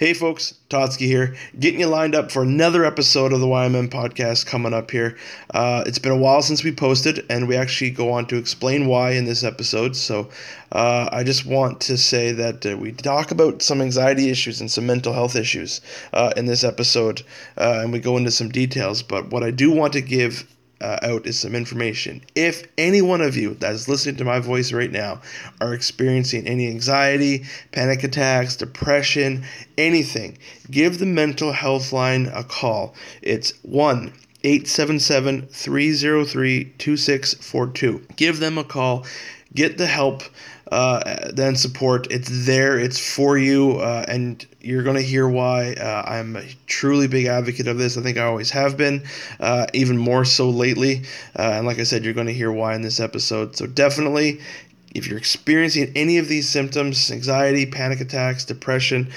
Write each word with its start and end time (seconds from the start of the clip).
Hey 0.00 0.14
folks, 0.14 0.54
Totsky 0.70 1.04
here, 1.04 1.36
getting 1.58 1.80
you 1.80 1.86
lined 1.86 2.14
up 2.14 2.32
for 2.32 2.42
another 2.42 2.86
episode 2.86 3.34
of 3.34 3.40
the 3.40 3.46
YMM 3.46 3.90
podcast 3.90 4.46
coming 4.46 4.72
up 4.72 4.90
here. 4.90 5.18
Uh, 5.52 5.84
it's 5.86 5.98
been 5.98 6.10
a 6.10 6.16
while 6.16 6.40
since 6.40 6.64
we 6.64 6.72
posted, 6.72 7.26
and 7.28 7.46
we 7.46 7.54
actually 7.54 7.90
go 7.90 8.10
on 8.10 8.24
to 8.28 8.38
explain 8.38 8.86
why 8.86 9.10
in 9.10 9.26
this 9.26 9.44
episode. 9.44 9.94
So 9.94 10.30
uh, 10.72 11.10
I 11.12 11.22
just 11.22 11.44
want 11.44 11.82
to 11.82 11.98
say 11.98 12.32
that 12.32 12.64
uh, 12.64 12.78
we 12.78 12.92
talk 12.92 13.30
about 13.30 13.60
some 13.60 13.82
anxiety 13.82 14.30
issues 14.30 14.58
and 14.62 14.70
some 14.70 14.86
mental 14.86 15.12
health 15.12 15.36
issues 15.36 15.82
uh, 16.14 16.32
in 16.34 16.46
this 16.46 16.64
episode, 16.64 17.20
uh, 17.58 17.80
and 17.82 17.92
we 17.92 17.98
go 17.98 18.16
into 18.16 18.30
some 18.30 18.48
details. 18.48 19.02
But 19.02 19.28
what 19.28 19.42
I 19.42 19.50
do 19.50 19.70
want 19.70 19.92
to 19.92 20.00
give 20.00 20.46
uh, 20.80 20.98
out 21.02 21.26
is 21.26 21.38
some 21.38 21.54
information. 21.54 22.22
If 22.34 22.66
any 22.78 23.02
one 23.02 23.20
of 23.20 23.36
you 23.36 23.54
that 23.54 23.72
is 23.72 23.88
listening 23.88 24.16
to 24.16 24.24
my 24.24 24.38
voice 24.38 24.72
right 24.72 24.90
now 24.90 25.20
are 25.60 25.74
experiencing 25.74 26.46
any 26.46 26.68
anxiety, 26.68 27.44
panic 27.72 28.02
attacks, 28.04 28.56
depression, 28.56 29.44
anything, 29.76 30.38
give 30.70 30.98
the 30.98 31.06
mental 31.06 31.52
health 31.52 31.92
line 31.92 32.26
a 32.34 32.44
call. 32.44 32.94
It's 33.22 33.52
1 33.62 34.12
877 34.42 35.48
303 35.48 36.64
2642. 36.78 38.06
Give 38.16 38.40
them 38.40 38.56
a 38.58 38.64
call, 38.64 39.04
get 39.54 39.76
the 39.78 39.86
help. 39.86 40.22
Uh, 40.70 41.30
then 41.32 41.56
support. 41.56 42.06
It's 42.10 42.46
there. 42.46 42.78
It's 42.78 42.98
for 42.98 43.36
you, 43.36 43.78
uh, 43.78 44.04
and 44.06 44.46
you're 44.60 44.84
going 44.84 44.96
to 44.96 45.02
hear 45.02 45.28
why. 45.28 45.74
Uh, 45.74 46.04
I'm 46.06 46.36
a 46.36 46.44
truly 46.66 47.08
big 47.08 47.26
advocate 47.26 47.66
of 47.66 47.76
this. 47.76 47.96
I 47.96 48.02
think 48.02 48.18
I 48.18 48.22
always 48.22 48.50
have 48.50 48.76
been, 48.76 49.02
uh, 49.40 49.66
even 49.74 49.98
more 49.98 50.24
so 50.24 50.48
lately. 50.48 51.02
Uh, 51.36 51.54
and 51.54 51.66
like 51.66 51.80
I 51.80 51.82
said, 51.82 52.04
you're 52.04 52.14
going 52.14 52.28
to 52.28 52.32
hear 52.32 52.52
why 52.52 52.74
in 52.74 52.82
this 52.82 53.00
episode. 53.00 53.56
So 53.56 53.66
definitely, 53.66 54.40
if 54.94 55.06
you're 55.06 55.18
experiencing 55.18 55.92
any 55.96 56.18
of 56.18 56.28
these 56.28 56.48
symptoms 56.48 57.10
anxiety, 57.10 57.66
panic 57.66 58.00
attacks, 58.00 58.44
depression 58.44 59.10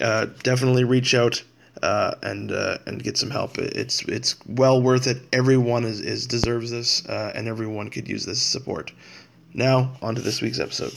Uh, 0.00 0.26
definitely 0.42 0.84
reach 0.84 1.14
out 1.14 1.42
uh, 1.82 2.14
and 2.22 2.52
uh, 2.52 2.78
and 2.86 3.02
get 3.02 3.16
some 3.16 3.30
help. 3.30 3.58
It's 3.58 4.02
it's 4.02 4.36
well 4.46 4.82
worth 4.82 5.06
it. 5.06 5.18
Everyone 5.32 5.84
is, 5.84 6.00
is 6.00 6.26
deserves 6.26 6.70
this, 6.70 7.06
uh, 7.06 7.32
and 7.34 7.48
everyone 7.48 7.90
could 7.90 8.08
use 8.08 8.24
this 8.24 8.40
support. 8.40 8.92
Now 9.54 9.92
on 10.02 10.14
to 10.14 10.20
this 10.20 10.40
week's 10.40 10.60
episode. 10.60 10.94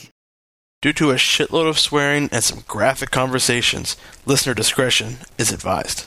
Due 0.82 0.92
to 0.92 1.10
a 1.10 1.14
shitload 1.14 1.68
of 1.68 1.78
swearing 1.78 2.28
and 2.30 2.44
some 2.44 2.62
graphic 2.68 3.10
conversations, 3.10 3.96
listener 4.26 4.52
discretion 4.52 5.16
is 5.38 5.50
advised. 5.50 6.04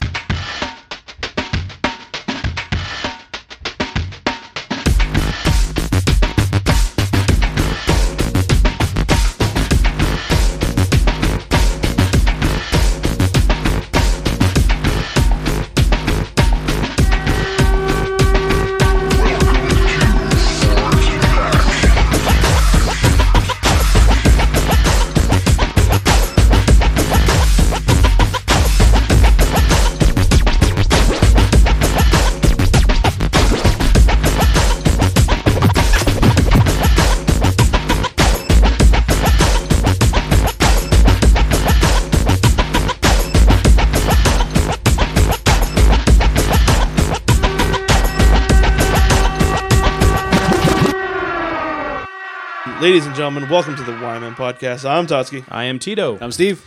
Gentlemen, 53.27 53.49
welcome 53.49 53.75
to 53.75 53.83
the 53.83 53.91
YMM 53.91 54.35
podcast. 54.35 54.89
I'm 54.89 55.05
Totsky. 55.05 55.43
I 55.49 55.65
am 55.65 55.79
Tito. 55.79 56.17
I'm 56.21 56.31
Steve. 56.31 56.63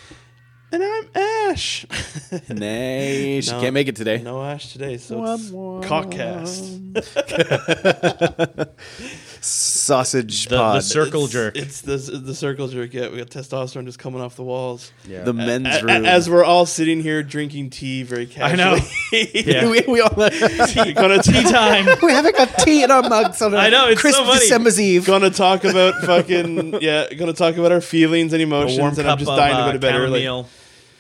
And 0.71 0.82
I'm 0.84 1.04
Ash. 1.15 1.87
Nay, 2.50 3.41
she 3.41 3.50
No. 3.50 3.60
can't 3.62 3.72
make 3.72 3.88
it 3.88 3.97
today. 3.97 4.19
no 4.21 4.44
Ash 4.44 4.71
today, 4.71 4.98
so 4.98 5.25
it's 5.25 5.48
Wah, 5.48 5.78
wah. 5.78 5.82
cockcast. 5.82 6.76
Sausage 9.42 10.46
The, 10.46 10.56
pod. 10.56 10.76
the 10.76 10.82
circle 10.82 11.24
It's- 11.24 11.32
jerk. 11.32 11.56
It's 11.56 11.80
the 11.80 11.96
the 11.96 12.34
circle 12.34 12.68
jerk. 12.68 12.92
Yeah, 12.92 13.08
we 13.08 13.18
got 13.18 13.28
testosterone 13.30 13.86
just 13.86 13.98
coming 13.98 14.20
off 14.20 14.36
the 14.36 14.42
walls. 14.42 14.92
yeah. 15.06 15.22
the 15.24 15.32
men's 15.32 15.66
A- 15.66 15.80
a- 15.80 15.82
room. 15.84 16.04
As 16.06 16.28
we're 16.28 16.44
all 16.44 16.66
sitting 16.66 17.00
here 17.00 17.22
drinking 17.22 17.70
tea 17.70 18.02
very 18.02 18.24
I 18.24 18.26
casually. 18.26 18.56
know. 18.56 18.78
Yeah. 19.12 19.68
we, 19.68 19.80
we 19.88 20.00
all 20.00 20.10
gonna 20.14 21.22
tea 21.22 21.42
time. 21.50 21.86
we 22.02 22.12
haven't 22.12 22.36
got 22.36 22.48
tea 22.58 22.82
in 22.84 22.90
our 22.90 23.02
mugs 23.02 23.42
on 23.42 23.54
a 23.54 23.56
I 23.56 23.68
know, 23.70 23.88
it's 23.88 24.00
crisp 24.00 24.18
so 24.18 24.24
funny. 24.24 24.40
December's 24.40 24.80
Eve. 24.80 25.06
gonna 25.06 25.30
talk 25.30 25.64
about 25.64 25.94
fucking 26.04 26.80
yeah, 26.80 27.12
gonna 27.14 27.32
talk 27.32 27.56
about 27.56 27.72
our 27.72 27.80
feelings 27.80 28.32
and 28.32 28.40
emotions, 28.42 28.98
and 28.98 29.08
I'm 29.08 29.18
just 29.18 29.30
of 29.30 29.36
dying 29.36 29.54
to 29.56 29.60
uh, 29.62 29.66
go 29.66 29.72
to 29.72 29.78
bed 29.78 29.94
early. 29.96 30.20
chamomile. 30.22 30.48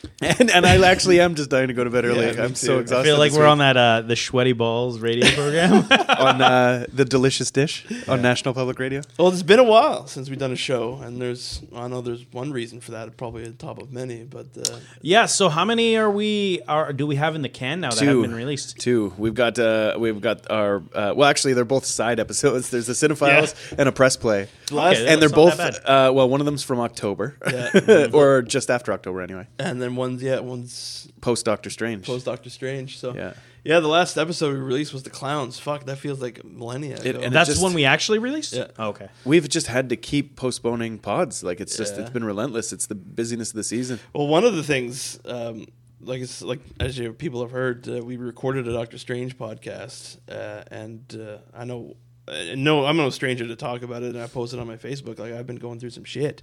And, 0.22 0.50
and 0.50 0.66
I 0.66 0.76
actually 0.86 1.18
am 1.18 1.34
just 1.34 1.48
dying 1.48 1.68
to 1.68 1.74
go 1.74 1.82
to 1.82 1.88
bed 1.88 2.04
early. 2.04 2.26
Yeah, 2.26 2.44
I'm 2.44 2.54
so 2.54 2.78
exhausted. 2.78 3.00
I 3.00 3.04
feel 3.04 3.16
like 3.18 3.32
we're 3.32 3.38
week. 3.40 3.48
on 3.48 3.58
that 3.58 3.76
uh, 3.78 4.02
the 4.02 4.16
Sweaty 4.16 4.52
Balls 4.52 4.98
radio 4.98 5.26
program. 5.34 5.72
on 6.18 6.42
uh, 6.42 6.84
the 6.92 7.06
delicious 7.06 7.50
dish 7.50 7.86
on 8.06 8.20
National 8.20 8.52
Public 8.52 8.78
Radio. 8.78 9.00
Well, 9.18 9.28
it's 9.28 9.42
been 9.42 9.58
a 9.58 9.64
while 9.64 10.06
since 10.08 10.28
we've 10.28 10.38
done 10.38 10.52
a 10.52 10.56
show, 10.56 10.96
and 10.96 11.22
there's 11.22 11.62
I 11.74 11.88
know 11.88 12.02
there's 12.02 12.26
one 12.32 12.52
reason 12.52 12.80
for 12.80 12.90
that, 12.90 13.16
probably 13.16 13.44
at 13.44 13.58
the 13.58 13.66
top 13.66 13.80
of 13.80 13.92
many, 13.94 14.24
but 14.24 14.48
uh, 14.58 14.80
yeah. 15.00 15.24
So 15.24 15.48
how 15.48 15.64
many 15.64 15.96
are 15.96 16.10
we? 16.10 16.60
Are 16.68 16.92
do 16.92 17.06
we 17.06 17.16
have 17.16 17.34
in 17.34 17.40
the 17.40 17.48
can 17.48 17.80
now 17.80 17.88
that 17.90 18.00
have 18.00 18.08
Two. 18.12 18.20
been 18.22 18.34
released? 18.34 18.78
Two. 18.78 19.14
We've 19.16 19.34
got 19.34 19.58
uh, 19.58 19.96
we've 19.98 20.20
got 20.20 20.50
our 20.50 20.82
uh, 20.94 21.14
well, 21.16 21.30
actually, 21.30 21.54
they're 21.54 21.64
both 21.64 21.86
side 21.86 22.20
episodes. 22.20 22.68
There's 22.68 22.90
a 22.90 22.92
Cinephiles 22.92 23.54
and 23.78 23.88
a 23.88 23.92
press 23.92 24.16
play, 24.18 24.48
Okay, 24.70 25.08
and 25.08 25.22
they're 25.22 25.30
both 25.30 25.58
uh, 25.58 26.12
well, 26.14 26.28
one 26.28 26.40
of 26.40 26.44
them's 26.46 26.62
from 26.62 26.78
October, 26.80 27.36
Yeah. 27.50 28.08
or 28.12 28.42
just 28.42 28.70
after 28.70 28.92
October 28.92 29.22
anyway, 29.22 29.46
and 29.58 29.80
then 29.80 29.89
one's 29.96 30.22
yeah, 30.22 30.38
one's 30.40 31.08
post 31.20 31.44
Doctor 31.44 31.70
Strange. 31.70 32.06
post 32.06 32.24
Doctor 32.26 32.50
Strange. 32.50 32.98
So 32.98 33.14
Yeah. 33.14 33.32
yeah, 33.64 33.80
the 33.80 33.88
last 33.88 34.16
episode 34.16 34.54
we 34.54 34.60
released 34.60 34.92
was 34.92 35.02
the 35.02 35.10
clowns. 35.10 35.58
Fuck, 35.58 35.84
that 35.86 35.96
feels 35.98 36.20
like 36.20 36.44
millennia 36.44 36.96
It- 36.96 37.06
ago. 37.16 37.20
and 37.20 37.34
That's 37.34 37.48
just- 37.50 37.62
when 37.62 37.74
we 37.74 37.84
actually 37.84 38.18
released. 38.18 38.52
Yeah. 38.54 38.68
Oh, 38.78 38.88
okay. 38.88 39.08
We've 39.24 39.48
just 39.48 39.66
had 39.66 39.88
to 39.90 39.96
keep 39.96 40.36
postponing 40.36 40.98
pods. 40.98 41.42
Like 41.42 41.60
it's 41.60 41.76
just 41.76 41.94
Yeah. 41.94 42.02
it's 42.02 42.10
been 42.10 42.24
relentless. 42.24 42.72
It's 42.72 42.86
the 42.86 42.94
busyness 42.94 43.50
of 43.50 43.56
the 43.56 43.64
season. 43.64 44.00
Well, 44.14 44.26
one 44.28 44.44
of 44.44 44.54
the 44.56 44.62
things, 44.62 45.18
um, 45.24 45.66
like 46.02 46.22
it's 46.22 46.40
like 46.42 46.60
as 46.78 46.96
you 46.98 47.12
people 47.12 47.42
have 47.42 47.50
heard, 47.50 47.86
uh, 47.88 48.02
we 48.02 48.16
recorded 48.16 48.66
a 48.66 48.72
Doctor 48.72 48.96
Strange 48.98 49.36
podcast, 49.36 50.16
uh, 50.30 50.62
and 50.70 51.00
uh, 51.20 51.38
I 51.54 51.64
know, 51.64 51.96
uh, 52.26 52.54
no, 52.56 52.86
I'm 52.86 52.96
no 52.96 53.10
stranger 53.10 53.46
to 53.46 53.56
talk 53.56 53.82
about 53.82 54.02
it, 54.02 54.14
and 54.14 54.22
I 54.22 54.26
posted 54.26 54.58
on 54.60 54.66
my 54.66 54.76
Facebook. 54.78 55.18
Like 55.18 55.34
I've 55.34 55.46
been 55.46 55.56
going 55.56 55.78
through 55.78 55.90
some 55.90 56.04
shit, 56.04 56.42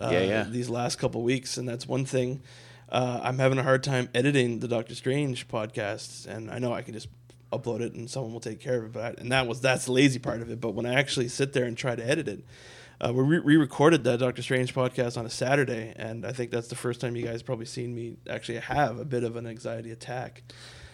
uh, 0.00 0.10
Yeah, 0.12 0.20
yeah. 0.22 0.46
these 0.48 0.68
last 0.68 0.98
couple 1.00 1.22
weeks, 1.22 1.56
and 1.56 1.68
that's 1.68 1.88
one 1.88 2.04
thing. 2.04 2.40
Uh, 2.88 3.20
I'm 3.22 3.38
having 3.38 3.58
a 3.58 3.62
hard 3.62 3.82
time 3.82 4.08
editing 4.14 4.60
the 4.60 4.68
Doctor 4.68 4.94
Strange 4.94 5.48
podcast, 5.48 6.26
and 6.26 6.50
I 6.50 6.58
know 6.58 6.72
I 6.72 6.82
can 6.82 6.94
just 6.94 7.08
upload 7.52 7.80
it 7.80 7.94
and 7.94 8.10
someone 8.10 8.32
will 8.32 8.40
take 8.40 8.60
care 8.60 8.78
of 8.78 8.84
it. 8.84 8.92
But 8.92 9.02
I, 9.02 9.08
and 9.20 9.32
that 9.32 9.46
was 9.46 9.60
that's 9.60 9.86
the 9.86 9.92
lazy 9.92 10.18
part 10.18 10.42
of 10.42 10.50
it. 10.50 10.60
But 10.60 10.70
when 10.70 10.86
I 10.86 10.94
actually 10.94 11.28
sit 11.28 11.52
there 11.52 11.64
and 11.64 11.76
try 11.76 11.94
to 11.96 12.06
edit 12.06 12.28
it, 12.28 12.44
uh, 13.00 13.12
we 13.12 13.22
re- 13.22 13.38
re-recorded 13.38 14.04
that 14.04 14.20
Doctor 14.20 14.42
Strange 14.42 14.74
podcast 14.74 15.18
on 15.18 15.26
a 15.26 15.30
Saturday, 15.30 15.92
and 15.96 16.24
I 16.24 16.32
think 16.32 16.50
that's 16.50 16.68
the 16.68 16.76
first 16.76 17.00
time 17.00 17.16
you 17.16 17.24
guys 17.24 17.42
probably 17.42 17.66
seen 17.66 17.94
me 17.94 18.16
actually 18.28 18.58
have 18.58 18.98
a 18.98 19.04
bit 19.04 19.24
of 19.24 19.36
an 19.36 19.46
anxiety 19.46 19.90
attack. 19.90 20.42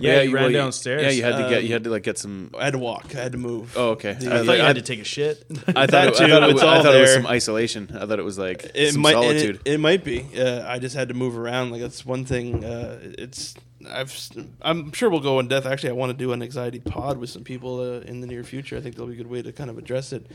Yeah, 0.01 0.23
you 0.23 0.33
well, 0.33 0.45
ran 0.45 0.53
downstairs. 0.53 1.03
Yeah, 1.03 1.11
you 1.11 1.23
had 1.23 1.43
to 1.43 1.49
get 1.49 1.65
you 1.65 1.73
had 1.73 1.85
to 1.85 1.91
like 1.91 2.03
get 2.03 2.19
some. 2.19 2.51
I 2.59 2.65
had 2.65 2.73
to 2.73 2.79
walk. 2.79 3.15
I 3.15 3.21
had 3.21 3.33
to 3.33 3.39
move. 3.39 3.75
Oh, 3.77 3.91
okay. 3.91 4.15
The- 4.15 4.33
I 4.33 4.41
I 4.41 4.45
thought 4.47 4.57
you 4.57 4.63
I- 4.65 4.67
had 4.67 4.77
to 4.77 4.83
take 4.83 5.01
a 5.01 5.05
shit. 5.05 5.45
I 5.69 5.87
thought, 5.87 6.09
it, 6.09 6.15
too, 6.17 6.25
I 6.25 6.29
thought, 6.29 6.43
it, 6.43 6.51
it's 6.51 6.55
was, 6.55 6.63
I 6.63 6.77
all 6.77 6.83
thought 6.83 6.95
it 6.95 7.01
was 7.01 7.13
some 7.15 7.27
isolation. 7.27 7.91
I 7.95 8.07
thought 8.07 8.19
it 8.19 8.25
was 8.25 8.39
like 8.39 8.71
it 8.75 8.93
some 8.93 9.03
might 9.03 9.13
solitude. 9.13 9.61
It, 9.65 9.75
it 9.75 9.79
might 9.79 10.05
be. 10.05 10.27
Uh, 10.37 10.67
I 10.67 10.79
just 10.79 10.97
had 10.97 11.09
to 11.09 11.15
move 11.15 11.37
around. 11.39 11.71
Like 11.71 11.81
that's 11.83 12.05
one 12.05 12.25
thing. 12.25 12.65
Uh, 12.65 12.99
it's 13.03 13.55
I've 13.89 14.15
I'm 14.61 14.93
sure 14.93 15.09
we'll 15.09 15.21
go 15.21 15.39
in 15.39 15.49
depth. 15.49 15.67
Actually, 15.67 15.91
I 15.91 15.93
want 15.93 16.11
to 16.11 16.17
do 16.17 16.33
an 16.33 16.43
anxiety 16.43 16.81
pod 16.81 17.19
with 17.19 17.31
some 17.31 17.45
people 17.45 17.81
uh, 17.81 18.01
in 18.01 18.21
the 18.21 18.27
near 18.27 18.45
future. 18.45 18.77
I 18.77 18.81
think 18.81 18.95
that'll 18.95 19.09
be 19.09 19.15
a 19.15 19.17
good 19.17 19.27
way 19.27 19.43
to 19.43 19.53
kind 19.53 19.71
of 19.71 19.79
address 19.79 20.13
it. 20.13 20.27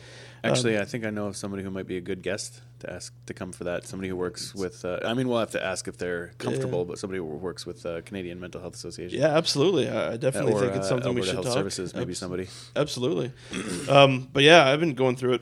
Actually, 0.44 0.80
I 0.80 0.86
think 0.86 1.06
I 1.06 1.09
know 1.09 1.27
of 1.27 1.38
somebody 1.38 1.63
who 1.63 1.69
might 1.69 1.88
be 1.88 1.97
a 1.97 2.01
good 2.01 2.21
guest 2.21 2.62
to 2.80 2.92
ask 2.92 3.13
to 3.27 3.33
come 3.33 3.51
for 3.51 3.65
that. 3.65 3.86
Somebody 3.86 4.09
who 4.09 4.15
works 4.15 4.56
with. 4.56 4.83
Uh, 4.83 5.00
I 5.06 5.13
mean, 5.13 5.27
we'll 5.27 5.39
have 5.39 5.51
to 5.51 5.63
ask 5.63 5.88
if 5.88 5.97
they're 5.97 6.31
comfortable, 6.38 6.86
but 6.86 6.97
somebody 6.97 7.19
who 7.19 7.25
works 7.25 7.65
with 7.65 7.86
uh, 7.86 8.01
Canadian 8.01 8.39
Mental 8.39 8.62
Health 8.62 8.75
Association. 8.75 9.19
Yeah, 9.19 9.38
absolutely. 9.38 9.89
I 9.89 10.18
definitely 10.18 10.53
or, 10.53 10.59
think 10.59 10.75
it's 10.75 10.86
uh, 10.86 10.89
something 10.89 11.13
we 11.13 11.24
should 11.24 11.33
Health 11.33 11.45
talk. 11.45 11.53
Services, 11.53 11.94
maybe 11.94 12.12
Abs- 12.12 12.19
somebody. 12.19 12.47
Absolutely. 12.75 13.31
um, 13.89 14.27
but 14.33 14.44
yeah, 14.44 14.68
I've 14.68 14.80
been 14.80 14.94
going 14.94 15.15
through 15.15 15.33
it. 15.33 15.42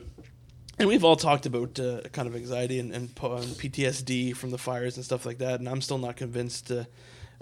And 0.78 0.88
we've 0.88 1.04
all 1.04 1.16
talked 1.16 1.46
about 1.46 1.78
uh, 1.78 2.00
kind 2.12 2.26
of 2.26 2.34
anxiety 2.34 2.80
and, 2.80 2.92
and, 2.92 3.04
and 3.04 3.12
PTSD 3.14 4.36
from 4.36 4.50
the 4.50 4.58
fires 4.58 4.96
and 4.96 5.04
stuff 5.04 5.24
like 5.24 5.38
that. 5.38 5.60
And 5.60 5.68
I'm 5.68 5.80
still 5.80 5.98
not 5.98 6.16
convinced 6.16 6.70
uh, 6.72 6.84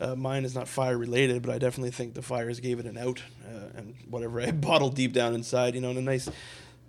uh, 0.02 0.16
mine 0.16 0.44
is 0.44 0.54
not 0.54 0.68
fire 0.68 0.98
related, 0.98 1.42
but 1.42 1.54
I 1.54 1.58
definitely 1.58 1.90
think 1.92 2.14
the 2.14 2.22
fires 2.22 2.60
gave 2.60 2.78
it 2.78 2.86
an 2.86 2.98
out. 2.98 3.22
Uh, 3.46 3.78
and 3.78 3.94
whatever 4.10 4.40
I 4.40 4.50
bottled 4.68 4.94
deep 4.94 5.12
down 5.12 5.34
inside, 5.34 5.74
you 5.74 5.80
know, 5.80 5.90
in 5.90 5.96
a 5.96 6.02
nice 6.02 6.28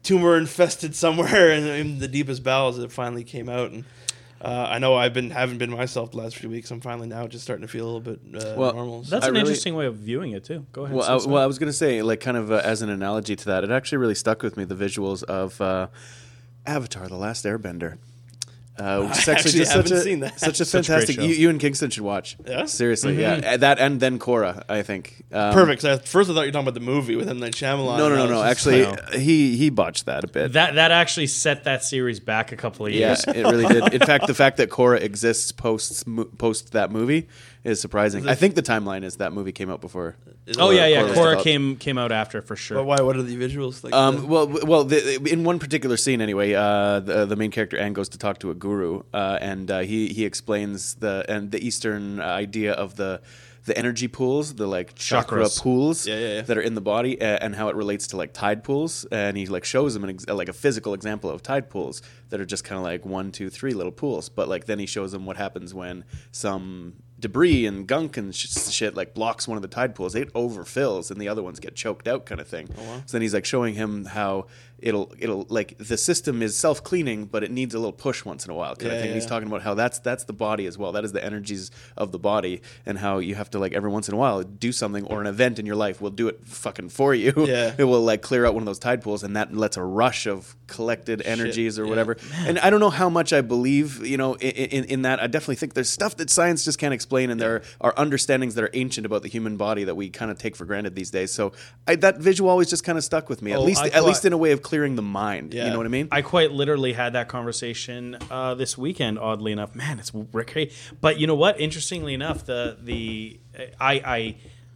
tumor 0.01 0.38
infested 0.38 0.95
somewhere 0.95 1.51
in, 1.57 1.65
in 1.68 2.00
the 2.00 2.07
deepest 2.07 2.44
bowels, 2.44 2.77
it 2.80 2.92
finally 2.92 3.24
came 3.24 3.48
out. 3.50 3.71
And 3.71 3.86
uh, 4.42 4.68
I 4.69 4.77
know 4.80 4.95
I've 4.95 5.13
been 5.13 5.30
haven't 5.30 5.57
been 5.60 5.69
myself 5.71 6.12
the 6.12 6.18
last 6.18 6.36
few 6.36 6.50
weeks. 6.50 6.69
I'm 6.71 6.81
finally 6.81 7.07
now 7.07 7.27
just 7.27 7.44
starting 7.45 7.65
to 7.65 7.71
feel 7.71 7.86
a 7.86 7.89
little 7.89 8.01
bit 8.01 8.19
uh, 8.44 8.56
Well, 8.57 8.74
normal. 8.74 9.04
So- 9.06 9.12
That's 9.12 9.25
I 9.25 9.27
an 9.30 9.33
really- 9.36 9.42
interesting 9.48 9.75
way 9.75 9.86
of 9.86 9.95
viewing 9.95 10.31
it 10.31 10.44
too. 10.44 10.65
Go 10.74 10.83
ahead. 10.83 10.95
Well, 10.98 11.10
I, 11.10 11.25
well, 11.25 11.42
I 11.42 11.45
was 11.45 11.57
going 11.60 11.69
to 11.69 11.77
say, 11.77 12.01
like, 12.01 12.19
kind 12.19 12.36
of 12.36 12.51
uh, 12.51 12.62
as 12.63 12.81
an 12.81 12.89
analogy 12.89 13.36
to 13.38 13.45
that, 13.45 13.63
it 13.63 13.71
actually 13.71 14.00
really 14.00 14.15
stuck 14.15 14.44
with 14.44 14.57
me 14.57 14.65
the 14.65 14.75
visuals 14.75 15.24
of 15.24 15.62
uh, 15.62 15.88
Avatar: 16.65 17.07
The 17.07 17.15
Last 17.15 17.45
Airbender. 17.45 17.98
Uh, 18.75 19.06
which 19.06 19.20
is 19.20 19.30
I 19.30 19.34
actually, 19.34 19.34
actually 19.34 19.52
just 19.60 19.72
such 19.72 19.84
haven't 19.90 19.98
a, 19.98 20.02
seen 20.02 20.20
that. 20.22 20.40
such 20.40 20.60
a 20.60 20.66
Such 20.66 20.90
a 20.90 20.94
fantastic. 20.94 21.18
You, 21.18 21.28
you 21.36 21.50
and 21.52 21.60
Kingston 21.60 21.92
should 21.92 22.02
watch. 22.04 22.38
Yeah? 22.48 22.66
seriously, 22.66 23.22
yeah. 23.22 23.34
Uh, 23.54 23.58
That 23.58 23.78
and 23.78 24.00
then 24.00 24.18
Korra, 24.18 24.64
I 24.68 24.81
think. 24.81 25.24
Um, 25.31 25.54
Perfect. 25.54 25.84
'cause 25.84 26.00
At 26.00 26.08
first, 26.08 26.30
I 26.30 26.34
thought 26.34 26.42
you 26.42 26.48
were 26.48 26.52
talking 26.54 26.68
about 26.70 26.74
the 26.74 26.80
movie 26.80 27.16
with 27.16 27.30
M 27.30 27.40
Night 27.40 27.54
Shyamalan. 27.54 28.00
No, 28.00 28.10
no, 28.10 28.16
no, 28.16 28.25
no. 28.25 28.42
just 28.42 28.46
Actually, 28.50 28.86
like, 28.86 29.14
No. 29.14 29.20
he 29.20 29.56
he 29.58 29.70
botched 29.70 30.08
that 30.08 30.24
a 30.24 30.28
bit. 30.28 30.54
that 30.54 30.74
that 30.74 30.90
actually 30.92 31.28
set 31.28 31.66
that 31.66 31.84
series 31.84 32.20
back 32.20 32.52
a 32.52 32.56
couple 32.56 32.88
of 32.88 32.94
Yeah, 32.94 33.10
years. 33.10 33.24
it 33.25 33.44
really 33.44 33.66
did. 33.68 33.94
In 33.94 34.02
fact, 34.02 34.25
the 34.25 34.34
fact 34.34 34.58
that 34.58 34.70
Korra 34.72 35.00
exists 35.02 35.52
post 35.52 36.04
post 36.40 36.72
that 36.72 36.92
movie 36.92 37.28
is 37.63 37.80
surprising. 37.80 38.27
I 38.27 38.36
think 38.36 38.56
the 38.56 38.62
timeline 38.62 39.04
is 39.04 39.18
that 39.18 39.31
movie 39.33 39.51
came 39.51 39.69
out 39.69 39.81
before. 39.81 40.15
Oh 40.57 40.71
yeah, 40.71 40.86
yeah. 40.88 41.04
Korra 41.04 41.36
was 41.36 41.44
came 41.44 41.77
came 41.77 41.98
out 41.98 42.12
after 42.12 42.42
for 42.42 42.56
sure. 42.56 42.77
but 42.77 42.86
why? 42.86 43.01
What 43.01 43.15
are 43.15 43.24
the 43.24 43.38
visuals 43.38 43.83
like? 43.83 43.94
Um, 43.94 44.27
well, 44.27 44.48
well, 44.48 44.83
the, 44.83 45.21
in 45.31 45.44
one 45.44 45.60
particular 45.60 45.98
scene, 45.98 46.21
anyway, 46.21 46.54
uh, 46.54 47.00
the, 47.00 47.25
the 47.25 47.36
main 47.36 47.51
character 47.51 47.77
Aang 47.77 47.94
goes 47.94 48.10
to 48.10 48.18
talk 48.18 48.39
to 48.39 48.51
a 48.51 48.54
guru, 48.54 49.04
uh, 49.13 49.38
and 49.42 49.71
uh, 49.71 49.80
he 49.80 50.10
he 50.10 50.25
explains 50.25 50.95
the 50.95 51.25
and 51.30 51.51
the 51.51 51.65
Eastern 51.65 52.19
idea 52.19 52.74
of 52.74 52.95
the 52.95 53.21
the 53.65 53.77
energy 53.77 54.10
pools, 54.10 54.56
the 54.56 54.68
like 54.68 54.94
chakra 54.95 55.44
Chakras. 55.44 55.62
pools 55.62 56.06
Yeah, 56.06 56.18
yeah, 56.18 56.33
yeah. 56.36 56.42
that 56.42 56.57
are 56.57 56.62
in 56.62 56.74
the 56.75 56.81
body, 56.81 57.21
uh, 57.21 57.38
and 57.39 57.56
how 57.56 57.69
it 57.69 57.77
relates 57.77 58.07
to 58.07 58.18
like 58.18 58.33
tide 58.33 58.63
pools, 58.63 59.06
and 59.06 59.38
he 59.38 59.45
like 59.45 59.63
shows 59.63 59.94
them 59.94 60.04
an 60.04 60.10
ex- 60.10 60.27
like 60.27 60.50
a 60.50 60.54
physical 60.54 60.94
example 60.94 61.30
of 61.30 61.42
tide 61.42 61.69
pools 61.69 62.01
that 62.30 62.42
are 62.42 62.45
just 62.45 62.65
kind 62.65 62.77
of 62.77 62.83
like 62.83 63.06
one, 63.06 63.31
two, 63.31 63.50
three 63.50 63.74
little 63.74 63.92
pools, 63.92 64.27
but 64.27 64.50
like 64.50 64.65
then 64.65 64.80
he 64.80 64.86
shows 64.86 65.13
them 65.13 65.25
what 65.25 65.38
happens 65.38 65.74
when 65.74 66.04
some 66.33 66.95
debris 67.24 67.66
and 67.66 67.88
gunk 67.88 68.18
and 68.18 68.36
sh- 68.36 68.50
shit 68.70 68.96
like 68.96 69.14
blocks 69.14 69.48
one 69.48 69.56
of 69.56 69.62
the 69.62 69.68
tide 69.68 69.96
pools. 69.96 70.14
It 70.14 70.31
overfills 70.34 71.10
and 71.10 71.20
the 71.20 71.28
other 71.30 71.42
ones 71.42 71.60
get 71.60 71.74
choked 71.74 72.08
out 72.08 72.25
kind 72.25 72.40
of 72.40 72.48
thing. 72.48 72.68
Oh, 72.78 73.02
so 73.06 73.14
then 73.14 73.22
he's 73.24 73.34
like 73.34 73.46
showing 73.46 73.74
him 73.74 74.06
how 74.06 74.46
it'll 74.84 75.12
it'll 75.18 75.46
like 75.50 75.78
the 75.78 75.98
system 75.98 76.42
is 76.44 76.56
self-cleaning 76.58 77.26
but 77.26 77.44
it 77.44 77.50
needs 77.52 77.74
a 77.74 77.80
little 77.80 77.94
push 77.94 78.26
once 78.26 78.46
in 78.46 78.52
a 78.52 78.54
while 78.54 78.76
kind 78.76 78.92
Yeah, 78.92 78.98
of 78.98 79.02
thing. 79.02 79.10
Yeah, 79.10 79.16
he's 79.16 79.26
talking 79.26 79.48
about 79.48 79.62
how 79.62 79.74
that's 79.74 80.00
that's 80.00 80.26
the 80.26 80.34
body 80.34 80.66
as 80.66 80.78
well. 80.78 80.92
That 80.92 81.06
is 81.06 81.12
the 81.14 81.24
energies 81.24 81.72
of 81.98 82.12
the 82.12 82.20
body 82.20 82.62
and 82.86 82.98
how 82.98 83.20
you 83.20 83.36
have 83.36 83.50
to 83.52 83.60
like 83.60 83.74
every 83.74 83.90
once 83.90 84.08
in 84.10 84.14
a 84.14 84.18
while 84.18 84.44
do 84.44 84.72
something 84.72 85.06
or 85.06 85.22
an 85.22 85.28
event 85.28 85.58
in 85.58 85.66
your 85.66 85.76
life 85.78 86.02
will 86.02 86.10
do 86.12 86.28
it 86.28 86.46
fucking 86.46 86.90
for 86.90 87.16
you. 87.16 87.34
Yeah. 87.38 87.74
it 87.78 87.86
will 87.86 88.02
like 88.02 88.22
clear 88.22 88.46
out 88.46 88.54
one 88.54 88.62
of 88.64 88.66
those 88.66 88.80
tide 88.80 89.02
pools 89.02 89.24
and 89.24 89.36
that 89.36 89.56
lets 89.56 89.78
a 89.78 89.84
rush 89.84 90.28
of 90.28 90.56
collected 90.68 91.22
energies 91.22 91.80
or 91.80 91.84
yeah. 91.86 91.90
whatever. 91.90 92.18
And 92.36 92.60
i 92.60 92.70
don't 92.70 92.80
know 92.80 92.90
how 92.90 93.10
much 93.10 93.32
i 93.34 93.42
believe 93.42 94.06
you 94.06 94.18
know 94.18 94.34
in, 94.36 94.52
in, 94.52 94.84
in 94.86 95.02
that. 95.04 95.22
I 95.22 95.28
definitely 95.28 95.56
think 95.56 95.74
there's 95.76 95.90
stuff 95.90 96.18
that 96.18 96.30
science 96.30 96.66
just 96.66 96.78
can't 96.80 96.94
explain 96.94 97.30
and 97.30 97.40
there 97.40 97.62
are 97.80 97.94
understandings 97.98 98.56
that 98.56 98.64
are 98.64 98.70
ancient 98.74 99.06
about 99.06 99.22
the 99.22 99.30
human 99.30 99.56
body 99.58 99.84
that 99.86 99.96
we 99.96 100.10
kind 100.10 100.30
of 100.32 100.38
take 100.38 100.56
for 100.56 100.66
granted 100.66 100.96
these 100.96 101.12
days. 101.12 101.32
So 101.32 101.54
I, 101.88 101.96
that 101.98 102.18
visual 102.18 102.50
always 102.50 102.70
just 102.70 102.84
kind 102.84 102.98
of 102.98 103.04
stuck 103.04 103.30
with 103.30 103.42
me 103.42 103.52
at 103.54 103.60
Oh, 103.60 103.64
least 103.64 103.82
I 103.84 103.88
at 103.90 104.04
least 104.04 104.26
in 104.26 104.34
a 104.34 104.38
way 104.38 104.52
of 104.52 104.62
clearing 104.74 104.96
the 104.96 105.02
mind 105.02 105.54
you 105.54 105.64
know 105.72 105.78
what 105.78 105.86
i 105.86 105.90
mean 105.90 106.08
I 106.12 106.22
quite 106.22 106.52
literally 106.52 106.94
had 106.94 107.14
that 107.14 107.28
conversation 107.28 108.18
uh, 108.31 108.56
this 108.56 108.78
weekend. 108.78 109.20
Oddly 109.20 109.52
enough, 109.52 109.75
man, 109.75 110.00
it's 110.00 110.12
crazy. 110.48 110.72
But 111.00 111.20
you 111.20 111.28
know 111.28 111.36
what? 111.36 111.60
Interestingly 111.60 112.14
enough, 112.14 112.46
the 112.46 112.78
the 112.81 113.40
I, 113.80 113.94
I 114.06 114.36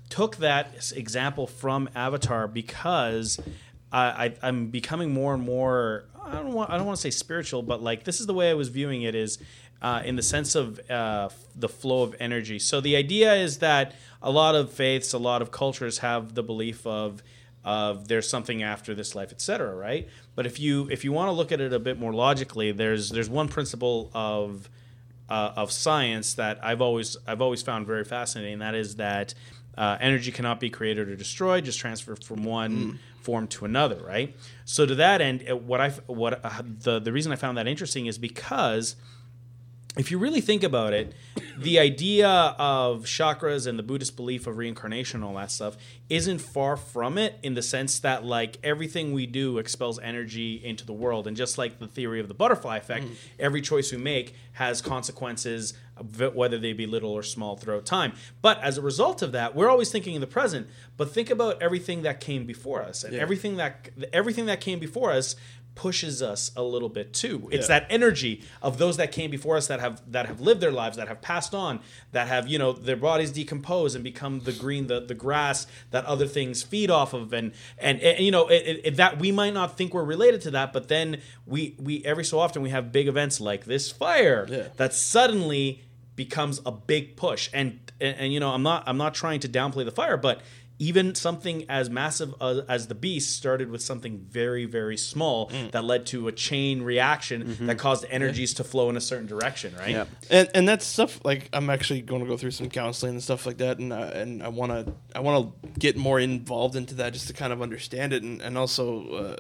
took 0.10 0.38
that 0.38 0.92
example 0.96 1.48
from 1.48 1.90
Avatar 1.96 2.48
because 2.48 3.40
I, 3.92 4.26
I 4.26 4.34
I'm 4.42 4.68
becoming 4.68 5.14
more 5.14 5.34
and 5.34 5.44
more. 5.44 6.06
I 6.24 6.34
don't 6.34 6.54
want 6.54 6.70
I 6.72 6.78
don't 6.78 6.86
want 6.86 6.98
to 6.98 7.02
say 7.02 7.12
spiritual, 7.12 7.62
but 7.62 7.82
like 7.82 8.04
this 8.04 8.20
is 8.20 8.28
the 8.28 8.34
way 8.34 8.50
I 8.50 8.54
was 8.54 8.70
viewing 8.70 9.02
it 9.04 9.16
is. 9.16 9.40
Uh, 9.80 10.02
in 10.04 10.16
the 10.16 10.24
sense 10.24 10.56
of 10.56 10.80
uh, 10.90 11.30
the 11.56 11.70
flow 11.70 12.02
of 12.02 12.16
energy. 12.20 12.58
So 12.58 12.82
the 12.82 12.96
idea 12.96 13.36
is 13.36 13.60
that 13.60 13.94
a 14.24 14.32
lot 14.32 14.56
of 14.56 14.74
faiths, 14.74 15.14
a 15.14 15.20
lot 15.20 15.44
of 15.44 15.52
cultures 15.52 16.00
have 16.00 16.34
the 16.34 16.42
belief 16.42 16.88
of 16.88 17.22
of 17.68 18.08
there's 18.08 18.30
something 18.30 18.64
after 18.64 18.96
this 18.96 19.14
life, 19.14 19.34
etc. 19.34 19.76
Right? 19.76 20.08
But 20.36 20.46
if 20.46 20.58
you 20.58 20.88
if 20.90 21.04
you 21.04 21.12
want 21.12 21.28
to 21.28 21.34
look 21.34 21.52
at 21.52 21.60
it 21.60 21.74
a 21.74 21.80
bit 21.80 22.00
more 22.00 22.14
logically, 22.14 22.72
there's 22.72 23.10
there's 23.10 23.30
one 23.30 23.50
principle 23.50 24.10
of 24.14 24.70
uh, 25.30 25.52
of 25.58 25.74
science 25.74 26.36
that 26.36 26.64
I've 26.64 26.82
always 26.82 27.18
I've 27.28 27.42
always 27.42 27.62
found 27.62 27.86
very 27.86 28.06
fascinating. 28.06 28.54
And 28.54 28.62
that 28.62 28.74
is 28.74 28.96
that 28.96 29.34
uh, 29.78 29.98
energy 30.00 30.32
cannot 30.32 30.62
be 30.62 30.70
created 30.70 31.10
or 31.10 31.18
destroyed, 31.18 31.66
just 31.66 31.78
transferred 31.78 32.24
from 32.24 32.46
one 32.46 33.00
form 33.20 33.48
to 33.48 33.66
another. 33.66 33.98
Right? 34.02 34.34
So 34.64 34.86
to 34.86 34.96
that 34.96 35.20
end, 35.20 35.44
what 35.68 35.82
I 35.82 35.90
what 36.08 36.40
uh, 36.46 36.62
the 36.64 37.00
the 37.00 37.12
reason 37.12 37.34
I 37.34 37.36
found 37.36 37.58
that 37.58 37.68
interesting 37.68 38.06
is 38.06 38.18
because 38.18 38.96
if 39.98 40.12
you 40.12 40.18
really 40.18 40.42
think 40.42 40.64
about 40.64 40.94
it, 40.94 41.14
the 41.58 41.80
idea 41.80 42.28
of 42.28 43.06
chakras 43.06 43.68
and 43.68 43.78
the 43.78 43.84
Buddhist 43.84 44.16
belief 44.16 44.48
of 44.48 44.58
reincarnation 44.58 45.22
and 45.22 45.30
all 45.30 45.36
that 45.36 45.52
stuff 45.52 45.78
isn't 46.10 46.40
far 46.40 46.78
from 46.78 47.18
it 47.18 47.38
in 47.44 47.54
the 47.56 47.62
sense 47.62 48.00
that 48.00 48.24
like 48.24 48.58
everything 48.64 49.12
we 49.12 49.26
do 49.26 49.58
expels 49.58 50.00
energy 50.00 50.64
into 50.64 50.86
the 50.86 50.94
world. 50.94 51.28
And 51.28 51.36
just 51.36 51.58
like 51.58 51.80
the 51.80 51.88
theory 51.88 52.20
of 52.20 52.28
the 52.28 52.34
butterfly 52.34 52.78
effect, 52.78 53.06
mm. 53.06 53.16
every 53.40 53.62
choice 53.62 53.92
we 53.92 53.98
make 53.98 54.36
has 54.54 54.82
consequences 54.82 55.74
whether 56.34 56.58
they 56.58 56.74
be 56.74 56.86
little 56.86 57.12
or 57.12 57.24
small 57.24 57.56
throughout 57.56 57.86
time. 57.86 58.14
But 58.42 58.62
as 58.62 58.78
a 58.78 58.82
result 58.82 59.22
of 59.22 59.32
that, 59.32 59.56
we're 59.56 59.70
always 59.70 59.92
thinking 59.92 60.16
in 60.16 60.22
the 60.22 60.28
present, 60.28 60.68
but 60.96 61.12
think 61.12 61.30
about 61.30 61.62
everything 61.62 62.04
that 62.04 62.20
came 62.20 62.46
before 62.46 62.82
us. 62.84 63.04
And 63.04 63.16
everything 63.16 63.58
that 63.58 63.90
everything 64.14 64.46
that 64.46 64.62
came 64.62 64.80
before 64.80 65.12
us 65.12 65.36
pushes 65.78 66.22
us 66.22 66.52
a 66.58 66.62
little 66.64 66.90
bit 66.90 67.14
too. 67.14 67.48
It's 67.52 67.70
Yeah. 67.70 67.80
that 67.80 67.88
energy 67.92 68.44
of 68.62 68.78
those 68.80 68.98
that 68.98 69.12
came 69.14 69.32
before 69.32 69.56
us 69.56 69.68
that 69.68 69.80
have 69.80 70.02
that 70.12 70.26
have 70.26 70.42
lived 70.42 70.60
their 70.60 70.72
lives, 70.72 70.98
that 70.98 71.08
have 71.08 71.22
passed 71.22 71.54
on, 71.56 71.80
that 72.12 72.28
have 72.28 72.48
you 72.50 72.58
know 72.60 72.74
their 72.74 72.98
bodies 72.98 73.32
decompose 73.32 73.96
and 73.96 74.04
become 74.04 74.42
the 74.42 74.52
green, 74.52 74.88
the 74.88 75.00
the 75.00 75.14
grass 75.16 75.68
that 75.92 76.04
other 76.06 76.28
things 76.28 76.64
feed 76.64 76.90
off 76.92 77.14
of, 77.14 77.32
and 77.32 77.54
and, 77.78 78.02
and, 78.02 78.26
you 78.26 78.32
know 78.32 78.48
it, 78.50 78.82
it, 78.84 78.96
that 78.98 79.20
we 79.20 79.32
might 79.32 79.54
not 79.54 79.78
think 79.78 79.94
we're 79.94 80.04
related 80.04 80.42
to 80.42 80.52
that, 80.52 80.74
but 80.74 80.88
then 80.90 81.22
we 81.46 81.76
we 81.80 82.04
every 82.04 82.26
so 82.26 82.40
often 82.40 82.62
we 82.62 82.72
have 82.72 82.92
big 82.92 83.08
events 83.08 83.40
like 83.40 83.66
this 83.66 83.92
fire 83.92 84.46
Yeah. 84.50 84.68
that 84.78 84.94
suddenly 84.94 85.84
becomes 86.16 86.60
a 86.66 86.72
big 86.72 87.16
push, 87.16 87.48
and, 87.54 87.80
and 88.02 88.18
and 88.18 88.34
you 88.34 88.40
know 88.40 88.50
I'm 88.50 88.64
not 88.64 88.84
I'm 88.88 88.98
not 88.98 89.14
trying 89.14 89.40
to 89.42 89.48
downplay 89.48 89.86
the 89.86 89.92
fire, 89.92 90.18
but 90.18 90.42
even 90.80 91.16
something 91.16 91.66
as 91.70 91.90
massive 91.90 92.34
uh, 92.40 92.62
as 92.70 92.88
the 92.88 92.94
beast 92.96 93.36
started 93.36 93.70
with 93.72 93.82
something 93.82 94.20
very 94.30 94.66
very 94.66 94.98
small 94.98 95.50
Mm. 95.50 95.72
that 95.72 95.84
led 95.84 96.06
to 96.08 96.28
a 96.28 96.32
chain 96.32 96.82
reaction 96.82 97.56
that 97.62 97.78
caused 97.80 98.06
energies 98.10 98.54
to 98.56 98.64
flow 98.64 98.90
in 98.90 98.98
a 98.98 99.02
certain 99.02 99.28
direction 99.28 99.74
right 99.76 99.96
Mm-hmm. 99.96 100.14
Yeah. 100.30 100.40
and 100.40 100.50
and 100.54 100.68
that's 100.70 100.86
stuff 100.86 101.20
like 101.24 101.50
I'm 101.54 101.70
actually 101.70 102.02
going 102.02 102.22
to 102.22 102.28
go 102.28 102.38
through 102.38 102.52
some 102.52 102.70
counseling 102.70 103.14
and 103.14 103.24
stuff 103.24 103.46
like 103.46 103.58
that, 103.58 103.80
and 103.80 103.92
uh, 103.94 104.12
and 104.14 104.44
I 104.44 104.50
want 104.50 104.72
to 104.72 104.94
I 105.16 105.20
want 105.22 105.36
to 105.64 105.70
get 105.80 105.98
more 105.98 106.20
involved 106.20 106.76
into 106.76 106.96
that 106.96 107.14
just 107.14 107.28
to 107.28 107.34
kind 107.34 107.52
of 107.54 107.62
understand 107.62 108.14
it, 108.14 108.22
and 108.24 108.42
and 108.42 108.58
also 108.58 108.86
uh, 109.10 109.36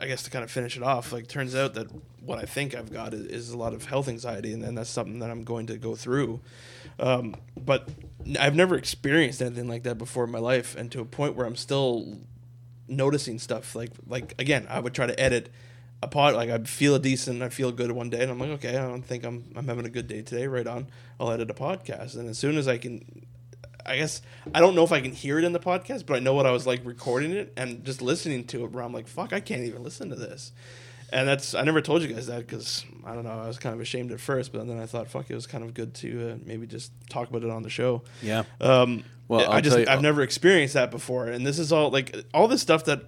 I 0.00 0.06
guess 0.06 0.22
to 0.24 0.30
kind 0.30 0.44
of 0.44 0.50
finish 0.50 0.76
it 0.76 0.82
off. 0.82 1.12
Like, 1.12 1.28
turns 1.28 1.54
out 1.54 1.74
that 1.74 1.88
what 2.20 2.38
I 2.38 2.44
think 2.44 2.74
I've 2.74 2.92
got 2.92 3.14
is, 3.14 3.26
is 3.26 3.50
a 3.50 3.56
lot 3.56 3.74
of 3.74 3.86
health 3.86 4.08
anxiety, 4.08 4.52
and, 4.52 4.62
and 4.62 4.76
that's 4.76 4.90
something 4.90 5.18
that 5.20 5.30
I'm 5.30 5.44
going 5.44 5.66
to 5.66 5.76
go 5.76 5.94
through. 5.94 6.40
Um, 6.98 7.34
but 7.56 7.88
I've 8.38 8.54
never 8.54 8.76
experienced 8.76 9.40
anything 9.40 9.68
like 9.68 9.84
that 9.84 9.98
before 9.98 10.24
in 10.24 10.30
my 10.30 10.38
life, 10.38 10.76
and 10.76 10.90
to 10.92 11.00
a 11.00 11.04
point 11.04 11.34
where 11.34 11.46
I'm 11.46 11.56
still 11.56 12.18
noticing 12.88 13.38
stuff 13.38 13.76
like 13.76 13.90
like 14.06 14.34
again 14.38 14.66
i 14.70 14.80
would 14.80 14.94
try 14.94 15.06
to 15.06 15.18
edit 15.20 15.52
a 16.02 16.08
pod 16.08 16.34
like 16.34 16.48
i'd 16.48 16.68
feel 16.68 16.98
decent 16.98 17.42
i 17.42 17.48
feel 17.48 17.70
good 17.70 17.92
one 17.92 18.08
day 18.08 18.22
and 18.22 18.30
i'm 18.30 18.38
like 18.38 18.50
okay 18.50 18.76
i 18.76 18.86
don't 18.86 19.02
think 19.02 19.24
i'm 19.24 19.44
i'm 19.54 19.68
having 19.68 19.84
a 19.84 19.90
good 19.90 20.08
day 20.08 20.22
today 20.22 20.46
right 20.46 20.66
on 20.66 20.86
i'll 21.20 21.30
edit 21.30 21.50
a 21.50 21.54
podcast 21.54 22.16
and 22.16 22.28
as 22.28 22.38
soon 22.38 22.56
as 22.56 22.66
i 22.66 22.78
can 22.78 23.26
i 23.88 23.96
guess 23.96 24.22
i 24.54 24.60
don't 24.60 24.74
know 24.74 24.84
if 24.84 24.92
i 24.92 25.00
can 25.00 25.12
hear 25.12 25.38
it 25.38 25.44
in 25.44 25.52
the 25.52 25.58
podcast 25.58 26.04
but 26.06 26.16
i 26.16 26.18
know 26.20 26.34
what 26.34 26.46
i 26.46 26.50
was 26.50 26.66
like 26.66 26.80
recording 26.84 27.32
it 27.32 27.52
and 27.56 27.84
just 27.84 28.00
listening 28.02 28.44
to 28.44 28.64
it 28.64 28.70
where 28.72 28.84
i'm 28.84 28.92
like 28.92 29.08
fuck 29.08 29.32
i 29.32 29.40
can't 29.40 29.62
even 29.64 29.82
listen 29.82 30.10
to 30.10 30.16
this 30.16 30.52
and 31.10 31.26
that's 31.26 31.54
I 31.54 31.62
never 31.62 31.80
told 31.80 32.02
you 32.02 32.08
guys 32.08 32.26
that 32.26 32.40
because 32.46 32.84
I 33.02 33.14
don't 33.14 33.24
know 33.24 33.30
I 33.30 33.46
was 33.46 33.58
kind 33.58 33.74
of 33.74 33.80
ashamed 33.80 34.12
at 34.12 34.20
first, 34.20 34.52
but 34.52 34.66
then 34.68 34.78
I 34.78 34.84
thought 34.84 35.08
fuck 35.08 35.30
it 35.30 35.34
was 35.34 35.46
kind 35.46 35.64
of 35.64 35.72
good 35.72 35.94
to 35.94 36.32
uh, 36.32 36.36
maybe 36.44 36.66
just 36.66 36.92
talk 37.08 37.30
about 37.30 37.42
it 37.44 37.48
on 37.48 37.62
the 37.62 37.70
show. 37.70 38.02
Yeah. 38.20 38.42
Um, 38.60 39.04
Well, 39.26 39.40
I 39.50 39.54
I'll 39.56 39.60
just 39.62 39.78
you- 39.78 39.86
I've 39.88 40.02
never 40.02 40.20
experienced 40.20 40.74
that 40.74 40.90
before, 40.90 41.28
and 41.28 41.46
this 41.46 41.58
is 41.58 41.72
all 41.72 41.88
like 41.88 42.14
all 42.34 42.46
this 42.46 42.60
stuff 42.60 42.84
that 42.84 43.04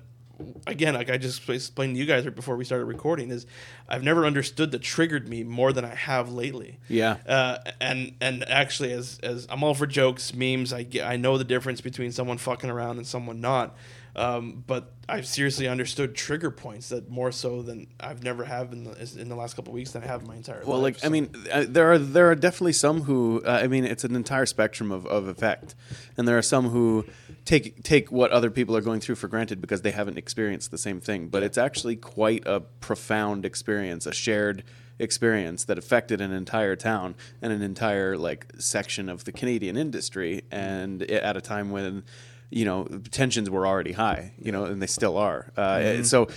again 0.67 0.95
like 0.95 1.11
I 1.11 1.17
just 1.19 1.49
explained 1.49 1.95
to 1.95 2.01
you 2.01 2.07
guys 2.07 2.25
right 2.25 2.35
before 2.35 2.57
we 2.57 2.65
started 2.65 2.85
recording 2.87 3.31
is 3.31 3.47
I've 3.89 4.03
never 4.03 4.25
understood 4.27 4.71
that 4.73 4.83
triggered 4.83 5.29
me 5.29 5.45
more 5.45 5.73
than 5.73 5.85
I 5.85 5.95
have 5.95 6.31
lately. 6.33 6.79
Yeah. 6.89 7.17
Uh, 7.27 7.59
and 7.81 8.13
and 8.21 8.49
actually, 8.49 8.93
as 8.93 9.19
as 9.23 9.47
I'm 9.51 9.63
all 9.65 9.75
for 9.75 9.87
jokes, 9.87 10.35
memes. 10.35 10.73
I 10.73 10.83
get, 10.85 11.07
I 11.07 11.17
know 11.17 11.39
the 11.39 11.45
difference 11.45 11.81
between 11.81 12.13
someone 12.13 12.39
fucking 12.39 12.71
around 12.71 12.99
and 12.99 13.07
someone 13.07 13.41
not. 13.41 13.77
Um, 14.17 14.65
but 14.67 14.93
I've 15.09 15.27
seriously 15.27 15.69
understood 15.69 16.17
trigger 16.17 16.51
points 16.51 16.89
that 16.89 17.09
more 17.09 17.31
so 17.31 17.63
than 17.63 17.87
I've 18.01 18.25
never 18.25 18.45
have 18.45 18.73
in 18.73 18.83
the 18.83 19.17
in 19.17 19.29
the 19.29 19.37
last 19.37 19.55
couple 19.55 19.71
of 19.71 19.75
weeks 19.75 19.93
than 19.93 20.03
I 20.03 20.07
have 20.09 20.23
in 20.23 20.27
my 20.27 20.35
entire 20.35 20.63
Well, 20.65 20.81
life. 20.81 20.97
like 20.97 21.05
I 21.05 21.09
mean, 21.09 21.31
uh, 21.51 21.65
there 21.69 21.93
are 21.93 21.99
there 21.99 22.29
are 22.29 22.35
definitely 22.35 22.73
some 22.73 23.03
who 23.03 23.41
uh, 23.47 23.61
I 23.63 23.69
mean, 23.69 23.85
it's 23.85 24.03
an 24.03 24.17
entire 24.17 24.47
spectrum 24.47 24.91
of, 24.91 25.07
of 25.07 25.29
effect, 25.29 25.77
and 26.17 26.27
there 26.27 26.37
are 26.37 26.43
some 26.43 26.71
who 26.71 27.07
take 27.45 27.83
take 27.83 28.11
what 28.13 28.31
other 28.31 28.51
people 28.51 28.77
are 28.77 28.81
going 28.81 29.01
through 29.01 29.15
for 29.17 29.29
granted 29.29 29.61
because 29.61 29.83
they 29.83 29.91
haven't 29.91 30.19
experienced 30.19 30.71
the 30.71 30.79
same 30.79 31.01
thing. 31.01 31.29
But 31.29 31.43
it's 31.43 31.59
actually 31.59 31.97
quite 31.97 32.43
a 32.47 32.61
profound 32.61 33.45
experience, 33.45 34.07
a 34.07 34.13
shared 34.13 34.63
experience 34.99 35.65
that 35.65 35.79
affected 35.79 36.21
an 36.21 36.31
entire 36.33 36.77
town 36.77 37.15
and 37.41 37.53
an 37.53 37.63
entire 37.63 38.17
like 38.19 38.47
section 38.59 39.09
of 39.09 39.25
the 39.25 39.33
Canadian 39.33 39.77
industry, 39.77 40.43
and 40.51 41.03
i- 41.03 41.07
at 41.15 41.37
a 41.37 41.41
time 41.41 41.71
when 41.71 42.03
you 42.51 42.65
know 42.65 42.85
tensions 43.11 43.49
were 43.49 43.67
already 43.67 43.93
high, 43.93 44.33
you 44.39 44.53
know, 44.53 44.65
and 44.65 44.83
they 44.83 44.87
still 44.87 45.17
are. 45.17 45.53
Uh, 45.57 45.81
So 46.03 46.29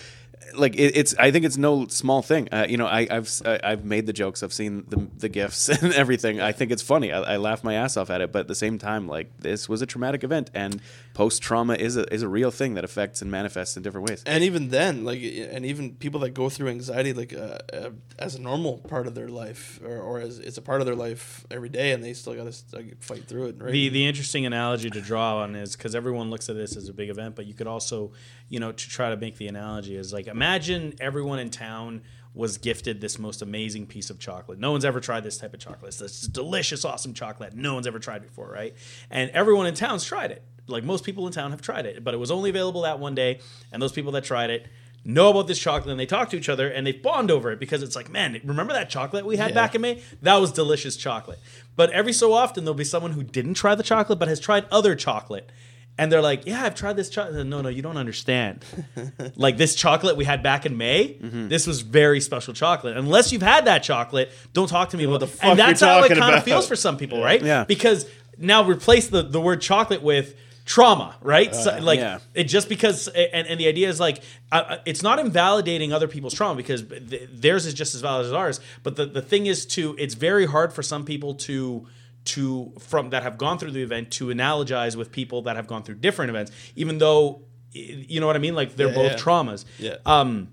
like 0.56 0.76
it, 0.76 0.96
it's 0.98 1.16
I 1.18 1.32
think 1.32 1.46
it's 1.46 1.58
no 1.58 1.88
small 1.88 2.22
thing. 2.22 2.50
Uh, 2.52 2.66
you 2.70 2.78
know, 2.78 2.88
I, 2.88 3.08
I've 3.10 3.30
I- 3.46 3.60
I've 3.64 3.86
made 3.86 4.06
the 4.06 4.14
jokes. 4.14 4.44
I've 4.44 4.54
seen 4.54 4.86
the 4.90 5.08
the 5.18 5.30
gifs 5.30 5.70
and 5.82 5.94
everything. 5.94 6.42
I 6.42 6.52
think 6.52 6.72
it's 6.72 6.82
funny. 6.84 7.12
I, 7.12 7.22
I 7.34 7.38
laugh 7.38 7.64
my 7.64 7.76
ass 7.76 7.98
off 7.98 8.10
at 8.10 8.22
it. 8.22 8.32
But 8.32 8.40
at 8.40 8.48
the 8.48 8.56
same 8.56 8.78
time, 8.78 9.08
like 9.08 9.28
this 9.40 9.68
was 9.70 9.82
a 9.82 9.86
traumatic 9.86 10.24
event, 10.24 10.50
and 10.54 10.82
post 11.14 11.42
trauma 11.42 11.76
is 11.76 11.98
a 11.98 12.12
is 12.14 12.22
a 12.22 12.28
real 12.28 12.52
thing 12.52 12.74
that 12.76 12.84
affects 12.84 13.22
and 13.22 13.30
manifests 13.32 13.78
in 13.78 13.84
different 13.84 14.10
ways. 14.10 14.24
and 14.26 14.44
even 14.44 14.70
then, 14.70 15.04
like, 15.06 15.22
and 15.22 15.66
even 15.66 15.94
people 15.96 16.20
that 16.22 16.32
go 16.32 16.50
through 16.50 16.70
anxiety, 16.70 17.14
like, 17.14 17.34
uh, 17.34 17.60
uh, 17.74 17.90
as 18.20 18.36
a 18.36 18.42
normal 18.42 18.80
part 18.80 19.08
of 19.08 19.16
their 19.16 19.28
life, 19.30 19.80
or, 19.84 20.00
or 20.00 20.20
as 20.20 20.40
it's 20.40 20.58
a 20.58 20.62
part 20.62 20.82
of 20.82 20.86
their 20.88 20.96
life 20.96 21.46
every 21.52 21.70
day, 21.70 21.92
and 21.92 22.04
they 22.04 22.14
still 22.14 22.34
got 22.36 22.52
to 22.52 22.76
like, 22.76 23.02
fight 23.04 23.28
through 23.28 23.46
it, 23.48 23.56
right? 23.62 23.72
The 23.72 23.90
the 23.90 24.08
interesting 24.08 24.46
analogy 24.46 24.90
to 24.90 25.02
draw 25.02 25.38
on 25.38 25.56
is 25.56 25.76
because 25.76 25.96
everyone 25.96 26.30
looks 26.30 26.50
at 26.50 26.56
this 26.56 26.76
as 26.76 26.90
a 26.90 26.94
big 26.94 27.10
event, 27.10 27.36
but 27.36 27.46
you 27.46 27.54
could 27.54 27.68
also, 27.68 28.12
you 28.50 28.60
know, 28.60 28.72
to 28.72 28.90
try 28.90 29.10
to 29.10 29.18
make 29.18 29.38
the 29.38 29.48
analogy 29.48 29.96
is 29.96 30.12
like 30.14 30.28
imagine 30.34 30.94
everyone 31.00 31.40
in 31.40 31.50
town 31.50 32.02
was 32.34 32.58
gifted 32.58 33.00
this 33.00 33.20
most 33.20 33.42
amazing 33.44 33.86
piece 33.86 34.10
of 34.10 34.18
chocolate. 34.20 34.58
No 34.60 34.72
one's 34.72 34.84
ever 34.86 35.00
tried 35.00 35.24
this 35.24 35.38
type 35.38 35.54
of 35.54 35.60
chocolate. 35.60 35.90
It's 35.90 36.00
this 36.00 36.22
delicious, 36.22 36.84
awesome 36.84 37.14
chocolate 37.14 37.54
no 37.56 37.76
one's 37.76 37.86
ever 37.88 38.00
tried 38.00 38.24
before, 38.24 38.50
right? 38.52 38.76
And 39.12 39.30
everyone 39.32 39.68
in 39.68 39.76
town's 39.76 40.04
tried 40.04 40.32
it. 40.32 40.44
Like 40.68 40.84
most 40.84 41.04
people 41.04 41.28
in 41.28 41.34
town 41.34 41.52
have 41.52 41.62
tried 41.62 41.86
it, 41.86 42.04
but 42.04 42.14
it 42.14 42.18
was 42.18 42.32
only 42.32 42.50
available 42.50 42.82
that 42.82 42.98
one 43.00 43.14
day. 43.16 43.40
And 43.72 43.82
those 43.82 43.92
people 43.92 44.12
that 44.14 44.24
tried 44.24 44.50
it 44.50 44.66
know 45.06 45.30
about 45.30 45.48
this 45.48 45.60
chocolate 45.60 45.92
and 45.92 46.00
they 46.00 46.06
talk 46.06 46.30
to 46.30 46.38
each 46.38 46.48
other 46.50 46.70
and 46.70 46.88
they 46.88 46.94
bond 46.94 47.30
over 47.30 47.52
it 47.52 47.60
because 47.60 47.84
it's 47.84 47.96
like, 47.96 48.10
man, 48.10 48.40
remember 48.46 48.74
that 48.74 48.90
chocolate 48.90 49.26
we 49.26 49.36
had 49.38 49.50
Yeah. 49.50 49.56
back 49.56 49.76
in 49.76 49.82
May? 49.82 50.02
That 50.22 50.38
was 50.38 50.52
delicious 50.52 50.96
chocolate. 50.96 51.40
But 51.76 51.92
every 51.92 52.14
so 52.14 52.34
often 52.34 52.64
there'll 52.64 52.74
be 52.74 52.84
someone 52.86 53.12
who 53.12 53.22
didn't 53.24 53.56
try 53.56 53.76
the 53.76 53.84
chocolate 53.84 54.18
but 54.18 54.28
has 54.30 54.40
tried 54.40 54.66
other 54.72 54.96
chocolate. 54.96 55.52
And 55.98 56.12
they're 56.12 56.22
like, 56.22 56.48
yeah, 56.48 56.64
I've 56.64 56.74
tried 56.74 56.96
this 56.96 57.10
chocolate. 57.10 57.46
No, 57.46 57.62
no, 57.62 57.70
you 57.70 57.82
don't 57.84 57.98
understand. 57.98 58.66
like 59.36 59.58
this 59.58 59.76
chocolate 59.76 60.18
we 60.18 60.26
had 60.26 60.42
back 60.42 60.66
in 60.66 60.76
May, 60.76 61.18
Mm-hmm. 61.22 61.48
this 61.50 61.68
was 61.68 61.82
very 61.82 62.20
special 62.20 62.54
chocolate. 62.54 62.98
Unless 62.98 63.32
you've 63.32 63.44
had 63.44 63.66
that 63.66 63.84
chocolate, 63.84 64.32
don't 64.54 64.68
talk 64.68 64.90
to 64.90 64.98
me 64.98 65.04
about 65.04 65.20
the 65.20 65.28
fuck 65.28 65.52
And 65.52 65.60
that's 65.60 65.82
how 65.82 66.04
it 66.04 66.18
kind 66.18 66.36
of 66.36 66.44
feels 66.44 66.68
for 66.68 66.76
some 66.76 66.98
people, 66.98 67.22
right? 67.22 67.42
Yeah. 67.42 67.64
Because 67.66 68.08
now 68.38 68.64
replace 68.64 69.08
the, 69.08 69.22
the 69.22 69.40
word 69.40 69.62
chocolate 69.62 70.02
with 70.02 70.36
trauma, 70.66 71.16
right? 71.22 71.54
So, 71.54 71.78
like 71.80 72.00
yeah. 72.00 72.20
it 72.34 72.46
just 72.46 72.70
because 72.70 73.08
and, 73.10 73.48
and 73.48 73.60
the 73.60 73.68
idea 73.68 73.90
is 73.90 74.00
like 74.00 74.22
uh, 74.52 74.64
uh, 74.68 74.78
it's 74.86 75.04
not 75.04 75.20
invalidating 75.20 75.92
other 75.94 76.08
people's 76.08 76.34
trauma 76.34 76.56
because 76.56 76.82
th- 76.84 77.30
theirs 77.32 77.66
is 77.66 77.74
just 77.74 77.94
as 77.96 78.00
valid 78.02 78.26
as 78.26 78.32
ours 78.32 78.62
but 78.82 78.96
the, 78.96 79.06
the 79.06 79.22
thing 79.22 79.46
is 79.46 79.66
to 79.66 79.94
it's 80.00 80.14
very 80.14 80.46
hard 80.46 80.72
for 80.72 80.82
some 80.82 81.04
people 81.04 81.36
to 81.36 81.86
to 82.26 82.72
from 82.80 83.10
that 83.10 83.24
have 83.24 83.38
gone 83.38 83.58
through 83.58 83.72
the 83.72 83.82
event 83.84 84.12
to 84.12 84.28
analogize 84.28 84.96
with 84.96 85.12
people 85.12 85.42
that 85.44 85.56
have 85.56 85.68
gone 85.68 85.84
through 85.84 85.96
different 85.96 86.30
events 86.30 86.52
even 86.76 86.98
though 86.98 87.42
you 87.74 88.20
know 88.20 88.28
what 88.28 88.36
i 88.36 88.40
mean 88.40 88.56
like 88.56 88.76
they're 88.76 88.88
Yeah, 88.88 88.94
both 88.96 89.12
yeah. 89.14 89.18
traumas 89.18 89.66
Yeah. 89.80 89.96
um 90.06 90.50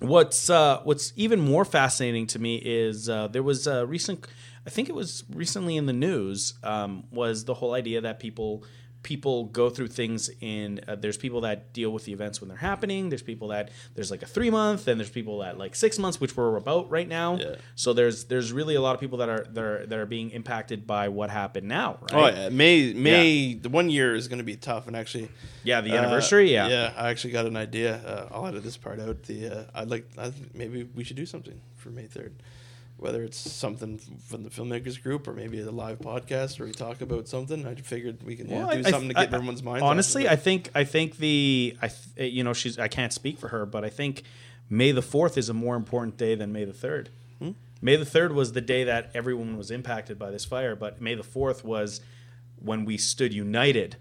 what's 0.00 0.50
uh 0.50 0.80
what's 0.84 1.12
even 1.16 1.40
more 1.40 1.64
fascinating 1.64 2.26
to 2.28 2.38
me 2.38 2.56
is 2.56 3.08
uh 3.08 3.28
there 3.28 3.42
was 3.42 3.66
a 3.66 3.86
recent 3.86 4.26
i 4.66 4.70
think 4.70 4.88
it 4.88 4.94
was 4.94 5.24
recently 5.34 5.76
in 5.76 5.86
the 5.86 5.92
news 5.92 6.54
um 6.62 7.04
was 7.10 7.44
the 7.44 7.54
whole 7.54 7.74
idea 7.74 8.00
that 8.00 8.18
people 8.18 8.64
people 9.04 9.44
go 9.44 9.70
through 9.70 9.86
things 9.86 10.30
in 10.40 10.80
uh, 10.88 10.96
there's 10.96 11.16
people 11.16 11.42
that 11.42 11.72
deal 11.72 11.90
with 11.90 12.04
the 12.04 12.12
events 12.12 12.40
when 12.40 12.48
they're 12.48 12.58
happening 12.58 13.10
there's 13.10 13.22
people 13.22 13.48
that 13.48 13.70
there's 13.94 14.10
like 14.10 14.22
a 14.22 14.26
three 14.26 14.50
month 14.50 14.88
and 14.88 14.98
there's 14.98 15.10
people 15.10 15.38
that 15.38 15.56
like 15.56 15.76
six 15.76 15.98
months 15.98 16.20
which 16.20 16.36
we're 16.36 16.56
about 16.56 16.90
right 16.90 17.08
now. 17.08 17.36
Yeah. 17.36 17.56
so 17.76 17.92
there's 17.92 18.24
there's 18.24 18.52
really 18.52 18.74
a 18.74 18.80
lot 18.80 18.94
of 18.94 19.00
people 19.00 19.18
that 19.18 19.28
are 19.28 19.46
that 19.50 19.64
are, 19.64 19.86
that 19.86 19.98
are 19.98 20.06
being 20.06 20.30
impacted 20.30 20.86
by 20.86 21.08
what 21.08 21.30
happened 21.30 21.68
now 21.68 21.98
right? 22.00 22.14
Oh 22.14 22.26
yeah, 22.26 22.48
May 22.48 22.92
May 22.92 23.54
the 23.54 23.68
one 23.68 23.90
year 23.90 24.14
is 24.14 24.28
going 24.28 24.38
to 24.38 24.44
be 24.44 24.56
tough, 24.56 24.86
and 24.86 24.96
actually, 24.96 25.28
yeah 25.62 25.80
the 25.80 25.92
uh, 25.92 25.98
anniversary? 26.00 26.52
Yeah. 26.52 26.68
yeah, 26.68 26.92
I 26.96 27.10
actually 27.10 27.32
got 27.32 27.46
an 27.46 27.56
idea. 27.56 27.96
Uh, 27.96 28.28
I'll 28.34 28.46
edit 28.46 28.62
this 28.64 28.76
part 28.76 29.00
out. 29.00 29.22
The 29.24 29.48
uh, 29.48 29.64
I'd 29.74 29.90
like 29.90 30.08
I 30.16 30.30
think 30.30 30.54
maybe 30.54 30.84
we 30.94 31.04
should 31.04 31.16
do 31.16 31.26
something 31.26 31.60
for 31.76 31.90
May 31.90 32.06
third, 32.06 32.34
whether 32.96 33.22
it's 33.24 33.38
something 33.38 33.98
from 34.28 34.44
the 34.44 34.50
filmmakers 34.50 35.02
group 35.02 35.26
or 35.26 35.32
maybe 35.32 35.60
a 35.60 35.70
live 35.70 35.98
podcast 35.98 36.58
where 36.58 36.66
we 36.66 36.72
talk 36.72 37.00
about 37.00 37.26
something. 37.28 37.66
I 37.66 37.74
figured 37.74 38.22
we 38.22 38.36
can 38.36 38.48
Well, 38.48 38.70
do 38.70 38.78
I- 38.86 38.90
something 38.90 39.08
to 39.08 39.14
get 39.14 39.32
I- 39.32 39.36
everyone's 39.36 39.62
mind. 39.62 39.82
Honestly. 39.82 40.28
I 40.28 40.36
think 40.36 40.70
I 40.74 40.84
think 40.84 41.16
the 41.18 41.76
I 41.82 41.88
th- 41.88 42.32
you 42.32 42.44
know 42.44 42.52
she's 42.52 42.78
I 42.78 42.88
can't 42.88 43.12
speak 43.12 43.38
for 43.38 43.48
her, 43.48 43.66
but 43.66 43.84
I 43.84 43.90
think 43.90 44.22
May 44.70 44.92
the 44.92 45.02
fourth 45.02 45.36
is 45.36 45.48
a 45.50 45.54
more 45.54 45.76
important 45.76 46.16
day 46.16 46.34
than 46.34 46.52
May 46.52 46.64
the 46.64 46.72
third. 46.72 47.10
Hmm? 47.40 47.50
May 47.82 47.96
the 47.96 48.06
third 48.06 48.32
was 48.32 48.52
the 48.52 48.60
day 48.62 48.84
that 48.84 49.10
everyone 49.14 49.58
was 49.58 49.70
impacted 49.70 50.18
by 50.18 50.30
this 50.30 50.44
fire, 50.44 50.74
but 50.74 51.00
May 51.02 51.14
the 51.14 51.22
fourth 51.22 51.64
was 51.64 52.00
when 52.58 52.84
we 52.86 52.96
stood 52.96 53.34
united 53.34 53.96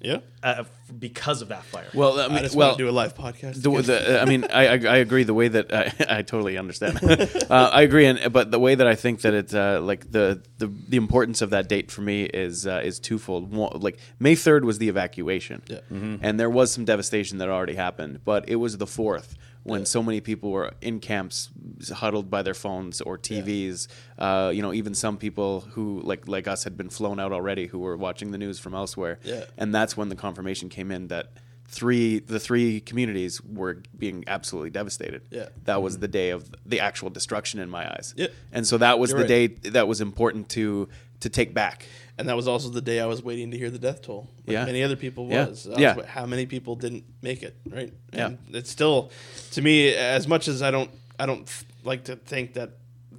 yeah. 0.00 0.18
uh, 0.42 0.64
because 0.98 1.42
of 1.42 1.48
that 1.48 1.64
fire. 1.64 1.86
Well, 1.94 2.20
I 2.20 2.26
I 2.26 2.28
mean, 2.28 2.38
just 2.38 2.54
well, 2.54 2.68
want 2.68 2.78
to 2.78 2.84
do 2.84 2.90
a 2.90 2.92
live 2.92 3.14
podcast. 3.14 3.62
The, 3.62 3.70
the, 3.82 4.20
I 4.20 4.24
mean, 4.24 4.44
I, 4.44 4.66
I, 4.66 4.72
I 4.72 4.96
agree. 4.98 5.24
The 5.24 5.34
way 5.34 5.48
that 5.48 5.72
I, 6.08 6.18
I 6.18 6.22
totally 6.22 6.58
understand, 6.58 7.00
uh, 7.50 7.70
I 7.72 7.82
agree. 7.82 8.06
And 8.06 8.32
but 8.32 8.50
the 8.50 8.58
way 8.58 8.74
that 8.74 8.86
I 8.86 8.94
think 8.94 9.22
that 9.22 9.34
it's 9.34 9.54
uh, 9.54 9.80
like 9.82 10.10
the, 10.10 10.42
the 10.58 10.66
the 10.88 10.96
importance 10.96 11.42
of 11.42 11.50
that 11.50 11.68
date 11.68 11.90
for 11.90 12.02
me 12.02 12.24
is 12.24 12.66
uh, 12.66 12.82
is 12.84 12.98
twofold. 13.00 13.52
One, 13.52 13.80
like 13.80 13.98
May 14.18 14.34
third 14.34 14.64
was 14.64 14.78
the 14.78 14.88
evacuation, 14.88 15.62
Yeah. 15.66 15.80
and 15.90 16.38
there 16.38 16.50
was 16.50 16.72
some 16.72 16.84
devastation 16.84 17.38
that 17.38 17.48
already 17.48 17.74
happened. 17.74 18.20
But 18.24 18.48
it 18.48 18.56
was 18.56 18.78
the 18.78 18.86
fourth 18.86 19.36
when 19.66 19.84
so 19.84 20.02
many 20.02 20.20
people 20.20 20.50
were 20.50 20.72
in 20.80 21.00
camps, 21.00 21.50
huddled 21.92 22.30
by 22.30 22.42
their 22.42 22.54
phones 22.54 23.00
or 23.00 23.18
TVs. 23.18 23.88
Uh, 24.18 24.50
you 24.54 24.62
know, 24.62 24.72
even 24.72 24.94
some 24.94 25.16
people 25.16 25.62
who 25.72 26.00
like 26.02 26.28
like 26.28 26.46
us 26.46 26.64
had 26.64 26.76
been 26.76 26.88
flown 26.88 27.18
out 27.18 27.32
already, 27.32 27.66
who 27.66 27.80
were 27.80 27.96
watching 27.96 28.30
the 28.30 28.38
news 28.38 28.58
from 28.58 28.74
elsewhere. 28.74 29.18
Yeah. 29.24 29.44
And 29.58 29.74
that's 29.74 29.96
when 29.96 30.08
the 30.08 30.16
confirmation 30.16 30.68
came 30.68 30.90
in 30.92 31.08
that 31.08 31.32
three 31.68 32.20
the 32.20 32.38
three 32.38 32.80
communities 32.80 33.42
were 33.42 33.82
being 33.98 34.24
absolutely 34.28 34.70
devastated. 34.70 35.22
Yeah. 35.30 35.48
That 35.64 35.82
was 35.82 35.98
the 35.98 36.08
day 36.08 36.30
of 36.30 36.48
the 36.64 36.80
actual 36.80 37.10
destruction 37.10 37.58
in 37.58 37.68
my 37.68 37.90
eyes. 37.90 38.14
Yeah. 38.16 38.28
And 38.52 38.66
so 38.66 38.78
that 38.78 38.98
was 38.98 39.10
You're 39.10 39.24
the 39.24 39.48
right. 39.48 39.62
day 39.62 39.70
that 39.70 39.88
was 39.88 40.00
important 40.00 40.48
to 40.50 40.88
to 41.20 41.28
take 41.28 41.54
back. 41.54 41.86
And 42.18 42.28
that 42.28 42.36
was 42.36 42.48
also 42.48 42.68
the 42.70 42.80
day 42.80 43.00
I 43.00 43.06
was 43.06 43.22
waiting 43.22 43.50
to 43.50 43.58
hear 43.58 43.70
the 43.70 43.78
death 43.78 44.02
toll. 44.02 44.28
Like 44.46 44.54
Yeah. 44.54 44.64
many 44.64 44.82
other 44.82 44.96
people 44.96 45.28
Yeah. 45.28 45.46
was. 45.48 45.66
Yeah. 45.76 45.96
what- 45.96 46.06
how 46.06 46.26
many 46.26 46.46
people 46.46 46.74
didn't 46.76 47.04
make 47.22 47.42
it, 47.42 47.56
right? 47.68 47.92
Yeah. 48.12 48.32
It's 48.52 48.70
still, 48.70 49.10
to 49.52 49.62
me, 49.62 49.94
as 49.94 50.26
much 50.26 50.48
as 50.48 50.62
I 50.62 50.70
don't, 50.70 50.90
I 51.18 51.26
don't 51.26 51.48
like 51.84 52.04
to 52.04 52.16
think 52.16 52.54
that 52.54 52.70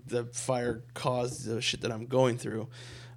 the 0.08 0.26
fire 0.26 0.84
caused 0.94 1.46
the 1.46 1.62
shit 1.62 1.82
that 1.82 1.92
I'm 1.92 2.06
going 2.08 2.38
through. 2.38 2.68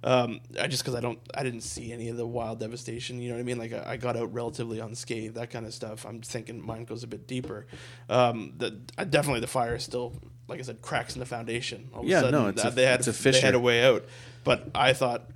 Um, 0.03 0.39
I 0.59 0.65
just 0.67 0.81
because 0.83 0.95
I 0.95 0.99
don't, 0.99 1.19
I 1.35 1.43
didn't 1.43 1.61
see 1.61 1.91
any 1.93 2.09
of 2.09 2.17
the 2.17 2.25
wild 2.25 2.59
devastation. 2.59 3.21
You 3.21 3.29
know 3.29 3.35
what 3.35 3.41
I 3.41 3.43
mean? 3.43 3.59
Like 3.59 3.71
I, 3.71 3.91
I 3.91 3.97
got 3.97 4.17
out 4.17 4.33
relatively 4.33 4.79
unscathed, 4.79 5.35
that 5.35 5.51
kind 5.51 5.65
of 5.65 5.73
stuff. 5.75 6.05
I'm 6.07 6.21
thinking 6.21 6.59
mine 6.65 6.85
goes 6.85 7.03
a 7.03 7.07
bit 7.07 7.27
deeper. 7.27 7.67
Um, 8.09 8.53
the 8.57 8.79
I, 8.97 9.03
definitely 9.03 9.41
the 9.41 9.47
fire 9.47 9.75
is 9.75 9.83
still, 9.83 10.13
like 10.47 10.57
I 10.59 10.63
said, 10.63 10.81
cracks 10.81 11.13
in 11.13 11.19
the 11.19 11.25
foundation. 11.27 11.89
All 11.93 12.01
of 12.01 12.07
Yeah, 12.07 12.17
a 12.17 12.21
sudden, 12.21 12.41
no, 12.41 12.47
it's 12.49 12.63
a- 12.65 12.71
they 12.71 12.85
had 12.87 13.07
a 13.07 13.11
they 13.11 13.39
had 13.41 13.53
a 13.53 13.59
way 13.59 13.83
out. 13.83 14.05
But 14.43 14.69
I 14.73 14.93
thought 14.93 15.29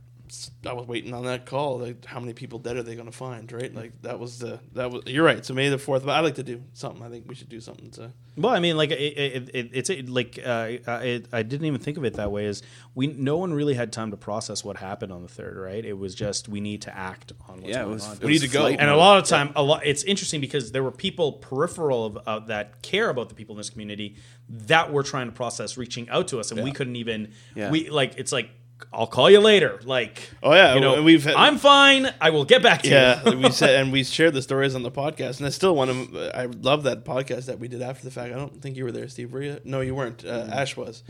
I 0.66 0.74
was 0.74 0.88
waiting 0.88 1.14
on 1.14 1.26
that 1.26 1.46
call. 1.46 1.80
Like, 1.80 2.06
how 2.06 2.20
many 2.20 2.34
people 2.34 2.60
dead 2.60 2.78
are 2.78 2.84
they 2.84 2.96
going 2.96 3.06
to 3.06 3.16
find? 3.18 3.52
Right? 3.52 3.74
Like 3.74 4.02
that 4.02 4.20
was 4.20 4.40
the 4.40 4.60
that 4.74 4.92
was. 4.92 5.04
You're 5.08 5.24
right. 5.26 5.46
So 5.46 5.54
May 5.54 5.70
the 5.70 5.78
fourth. 5.78 6.06
But 6.06 6.12
I 6.14 6.20
like 6.22 6.36
to 6.36 6.44
do 6.44 6.64
something. 6.74 7.04
I 7.04 7.10
think 7.10 7.26
we 7.28 7.36
should 7.36 7.50
do 7.50 7.60
something 7.60 7.92
to. 7.92 8.12
Well, 8.38 8.54
I 8.54 8.60
mean, 8.60 8.76
like 8.76 8.92
it, 8.92 8.96
it, 8.96 9.50
it, 9.54 9.70
it's 9.72 9.90
it, 9.90 10.10
like 10.10 10.40
uh, 10.46 10.68
it, 10.88 11.28
I 11.32 11.44
didn't 11.44 11.66
even 11.68 11.80
think 11.80 11.98
of 11.98 12.04
it 12.04 12.16
that 12.16 12.32
way. 12.32 12.46
Is 12.46 12.64
we 12.94 13.08
no 13.08 13.38
one 13.38 13.54
really 13.54 13.76
had 13.76 13.94
time 13.94 14.12
to 14.12 14.18
process 14.18 14.64
what 14.64 14.78
happened 14.78 15.12
on 15.14 15.22
the 15.22 15.30
third, 15.30 15.58
right? 15.58 15.86
It 15.86 15.98
was 15.98 16.14
just 16.16 16.50
we 16.50 16.60
need 16.60 16.82
to 16.84 16.98
act 16.98 17.32
on 17.48 17.62
what's 17.62 17.70
Yeah, 17.70 17.82
it 17.82 17.84
going 17.84 17.94
was. 17.94 18.06
on. 18.08 18.14
it 18.18 18.24
We 18.24 18.32
need 18.34 18.42
to 18.42 18.48
go. 18.50 18.62
flight 18.62 18.80
and 18.80 18.90
a 18.90 18.98
lot 18.98 19.20
of 19.20 19.26
time, 19.26 19.52
a 19.56 19.64
lot. 19.64 19.86
It's 19.86 20.04
interesting 20.04 20.42
because 20.42 20.72
there 20.74 20.84
were 20.84 20.92
people 20.92 21.34
peripheral 21.34 22.06
of, 22.06 22.18
of 22.28 22.48
that 22.48 22.82
care 22.82 23.10
about 23.10 23.30
the 23.30 23.36
people 23.36 23.54
in 23.56 23.58
this 23.58 23.70
community 23.70 24.18
that 24.50 24.92
were 24.92 25.04
trying 25.04 25.28
to 25.28 25.32
process 25.32 25.78
reaching 25.78 26.10
out 26.10 26.28
to 26.30 26.40
us, 26.40 26.52
and 26.52 26.62
we 26.64 26.72
couldn't 26.72 26.98
even. 26.98 27.32
Yeah. 27.56 27.72
We 27.72 27.90
like 27.90 28.16
it's 28.18 28.32
like 28.34 28.50
I'll 28.94 29.08
call 29.08 29.30
you 29.30 29.40
later. 29.40 29.80
Like 29.84 30.30
Oh, 30.44 30.54
yeah, 30.54 30.74
you 30.76 30.82
know 30.82 30.96
and 30.96 31.06
we've 31.06 31.24
had- 31.24 31.36
I'm 31.36 31.58
fine. 31.58 32.14
I 32.22 32.30
will 32.30 32.46
get 32.46 32.62
back 32.62 32.82
to 32.84 32.90
you. 32.90 32.96
Yeah, 32.96 33.30
we 33.36 33.50
said 33.62 33.82
and 33.82 33.92
we 33.92 34.04
shared 34.04 34.34
the 34.34 34.42
stories 34.42 34.76
on 34.76 34.84
the 34.84 34.92
podcast, 34.92 35.38
and 35.38 35.46
I 35.46 35.50
still 35.50 35.76
want 35.76 35.92
to. 36.14 36.38
I 36.38 36.46
love 36.46 36.84
that 36.84 37.04
podcast 37.06 37.46
that 37.46 37.60
we 37.60 37.68
did 37.68 37.82
after 37.82 38.04
the 38.04 38.12
fact. 38.12 38.34
I 38.34 38.38
don't 38.38 38.62
think 38.62 38.78
you 38.78 38.84
were 38.84 38.92
there, 38.92 39.08
Steve. 39.08 39.32
Were 39.34 39.42
you? 39.42 39.60
No, 39.64 39.82
you 39.82 39.96
weren't. 39.96 40.26
Uh, 40.26 40.48
Ash 40.52 40.76
was, 40.78 41.04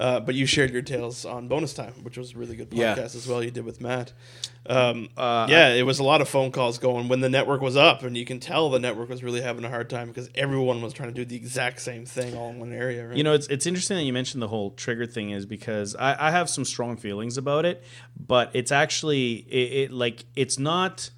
uh, 0.00 0.18
but 0.18 0.34
you 0.34 0.46
shared 0.46 0.70
your 0.72 0.82
tales 0.82 1.24
on 1.24 1.46
bonus 1.46 1.74
time, 1.74 1.92
which 2.02 2.16
was 2.18 2.34
a 2.34 2.38
really 2.38 2.56
good 2.56 2.70
podcast 2.70 2.96
Yeah. 2.96 3.02
as 3.04 3.26
well. 3.28 3.42
You 3.44 3.50
did 3.52 3.64
with 3.64 3.80
Matt. 3.80 4.12
Um, 4.66 5.08
yeah, 5.16 5.68
it 5.74 5.84
was 5.86 5.98
a 5.98 6.02
lot 6.04 6.20
of 6.20 6.28
phone 6.28 6.50
calls 6.52 6.78
going 6.78 7.08
when 7.08 7.20
the 7.20 7.28
network 7.28 7.60
was 7.60 7.76
up, 7.76 8.02
and 8.02 8.16
you 8.16 8.24
can 8.24 8.40
tell 8.40 8.70
the 8.70 8.78
network 8.78 9.08
was 9.08 9.22
really 9.22 9.40
having 9.40 9.64
a 9.64 9.68
hard 9.68 9.88
time 9.90 10.08
because 10.08 10.28
everyone 10.34 10.82
was 10.82 10.92
trying 10.92 11.08
to 11.10 11.14
do 11.14 11.24
the 11.24 11.36
exact 11.36 11.80
same 11.80 12.04
thing 12.04 12.36
all 12.36 12.50
in 12.50 12.58
one 12.58 12.72
area. 12.72 13.08
Right? 13.08 13.16
You 13.16 13.24
know, 13.24 13.32
it's 13.34 13.46
it's 13.48 13.66
interesting 13.66 13.96
that 13.98 14.04
you 14.04 14.12
mentioned 14.12 14.42
the 14.42 14.48
whole 14.48 14.70
trigger 14.72 15.06
thing, 15.06 15.30
is 15.30 15.46
because 15.46 15.94
I, 15.96 16.28
I 16.28 16.30
have 16.30 16.48
some 16.50 16.64
strong 16.64 16.96
feelings 16.96 17.36
about 17.38 17.64
it, 17.64 17.82
but 18.18 18.50
it's 18.54 18.72
actually 18.72 19.46
it, 19.48 19.72
it 19.84 19.92
like 19.92 20.24
it's 20.36 20.58
not 20.58 21.10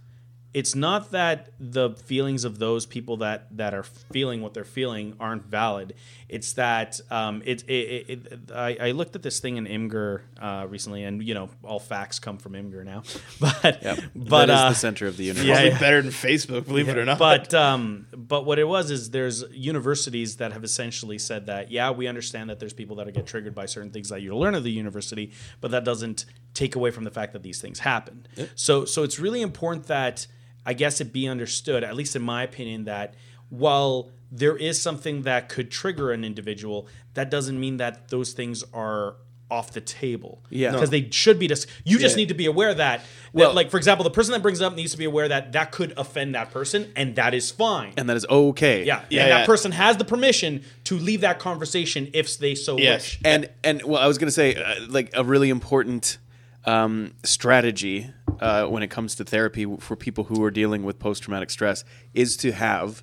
it's 0.54 0.75
not 0.75 1.12
that 1.12 1.49
the 1.59 1.90
feelings 2.04 2.44
of 2.44 2.59
those 2.59 2.85
people 2.85 3.16
that 3.18 3.47
that 3.56 3.73
are 3.73 3.85
feeling 3.85 4.42
what 4.42 4.52
they're 4.52 4.64
feeling 4.64 5.14
aren't 5.18 5.47
valid. 5.47 5.94
It's 6.28 6.54
that 6.54 6.99
um, 7.11 7.42
it, 7.44 7.62
it, 7.68 7.73
it, 7.73 8.26
it 8.32 8.40
I, 8.54 8.76
I 8.80 8.90
looked 8.92 9.16
at 9.16 9.23
this 9.23 9.38
thing 9.40 9.56
in 9.59 9.66
Imgur 9.66 10.23
uh, 10.40 10.66
recently, 10.68 11.04
and 11.04 11.23
you 11.23 11.35
know, 11.35 11.50
all 11.62 11.78
facts 11.78 12.18
come 12.18 12.38
from 12.38 12.52
Imgur 12.52 12.85
now, 12.85 13.02
but 13.40 13.82
Yep. 13.82 13.99
but 14.14 14.47
that 14.47 14.50
is 14.50 14.61
uh, 14.61 14.68
the 14.71 14.75
center 14.75 15.06
of 15.06 15.16
the 15.16 15.25
universe. 15.25 15.44
yeah, 15.47 15.54
Probably 15.54 15.71
yeah. 15.71 15.78
better 15.78 16.02
than 16.02 16.11
Facebook, 16.12 16.66
believe 16.66 16.88
it 16.88 16.99
or 16.99 17.04
not. 17.04 17.18
But 17.18 17.52
um, 17.54 18.06
but 18.14 18.44
what 18.44 18.59
it 18.59 18.64
was 18.68 18.90
is 18.90 19.11
there's 19.11 19.44
universities 19.52 20.37
that 20.37 20.52
have 20.52 20.64
essentially 20.64 21.18
said 21.18 21.47
that 21.47 21.71
yeah 21.71 21.90
we 21.90 22.06
understand 22.06 22.50
that 22.50 22.59
there's 22.61 22.73
people 22.75 22.97
that 22.97 23.12
get 23.14 23.26
triggered 23.26 23.54
by 23.54 23.66
certain 23.66 23.90
things 23.90 24.09
that 24.11 24.21
you 24.23 24.37
learn 24.37 24.54
at 24.54 24.62
the 24.62 24.71
university, 24.71 25.32
but 25.61 25.71
that 25.71 25.85
doesn't 25.85 26.25
take 26.54 26.76
away 26.76 26.90
from 26.90 27.04
the 27.04 27.11
fact 27.11 27.32
that 27.32 27.42
these 27.42 27.61
things 27.61 27.78
happen. 27.80 28.26
So 28.54 28.85
so 28.85 29.02
it's 29.02 29.18
really 29.18 29.40
important 29.42 29.87
that 29.87 30.26
I 30.64 30.75
guess 30.75 31.00
it 31.00 31.12
be 31.12 31.26
understood, 31.28 31.83
at 31.85 31.95
least 31.97 32.14
in 32.16 32.23
my 32.23 32.42
opinion, 32.42 32.85
that 32.85 33.14
while 33.49 34.11
there 34.31 34.57
is 34.57 34.81
something 34.81 35.23
that 35.23 35.49
could 35.49 35.71
trigger 35.71 36.11
an 36.12 36.25
individual, 36.25 36.87
that 37.14 37.31
doesn't 37.31 37.59
mean 37.61 37.76
that 37.78 38.09
those 38.09 38.33
things 38.33 38.64
are 38.73 39.16
off 39.50 39.73
the 39.73 39.83
table. 39.83 40.42
Yeah. 40.49 40.71
No. 40.71 40.76
because 40.78 40.88
they 40.88 41.11
should 41.11 41.38
be. 41.38 41.47
just 41.47 41.66
you 41.85 41.99
just 41.99 42.16
Yeah. 42.16 42.23
need 42.23 42.28
to 42.28 42.35
be 42.35 42.47
aware 42.47 42.73
that, 42.73 43.00
that, 43.00 43.04
Well- 43.35 43.52
like 43.52 43.71
for 43.71 43.76
example, 43.76 44.02
the 44.02 44.11
person 44.11 44.33
that 44.33 44.40
brings 44.40 44.62
it 44.62 44.64
up 44.64 44.75
needs 44.75 44.92
to 44.92 44.97
be 44.99 45.04
aware 45.04 45.28
that 45.28 45.52
that 45.52 45.73
could 45.73 45.92
offend 45.99 46.35
that 46.35 46.50
person, 46.50 46.90
and 46.97 47.16
that 47.16 47.35
is 47.35 47.50
fine. 47.50 47.92
and 47.99 48.09
that 48.09 48.16
is 48.16 48.25
okay. 48.31 48.78
yeah, 48.87 49.02
Yeah, 49.11 49.21
and 49.21 49.28
yeah. 49.28 49.38
that 49.38 49.47
person 49.47 49.73
has 49.73 49.99
the 49.99 50.07
permission 50.07 50.62
to 50.85 50.97
leave 50.99 51.21
that 51.21 51.38
conversation 51.38 52.09
if 52.14 52.38
they 52.38 52.54
so 52.54 52.78
Yes. 52.78 53.02
wish. 53.02 53.19
and 53.26 53.50
and 53.62 53.83
well, 53.83 54.00
I 54.00 54.07
was 54.07 54.16
gonna 54.16 54.31
say 54.31 54.54
uh, 54.54 54.76
like 54.88 55.11
a 55.12 55.23
really 55.23 55.50
important 55.50 56.16
um, 56.64 57.14
strategy 57.25 58.11
uh, 58.40 58.66
when 58.66 58.83
it 58.83 58.88
comes 58.88 59.14
to 59.16 59.25
therapy 59.25 59.66
for 59.78 59.97
people 59.97 60.25
who 60.25 60.42
are 60.45 60.50
dealing 60.50 60.85
with 60.85 60.99
post 60.99 61.23
traumatic 61.23 61.50
stress 61.50 61.85
is 62.14 62.37
to 62.38 62.52
have 62.52 63.02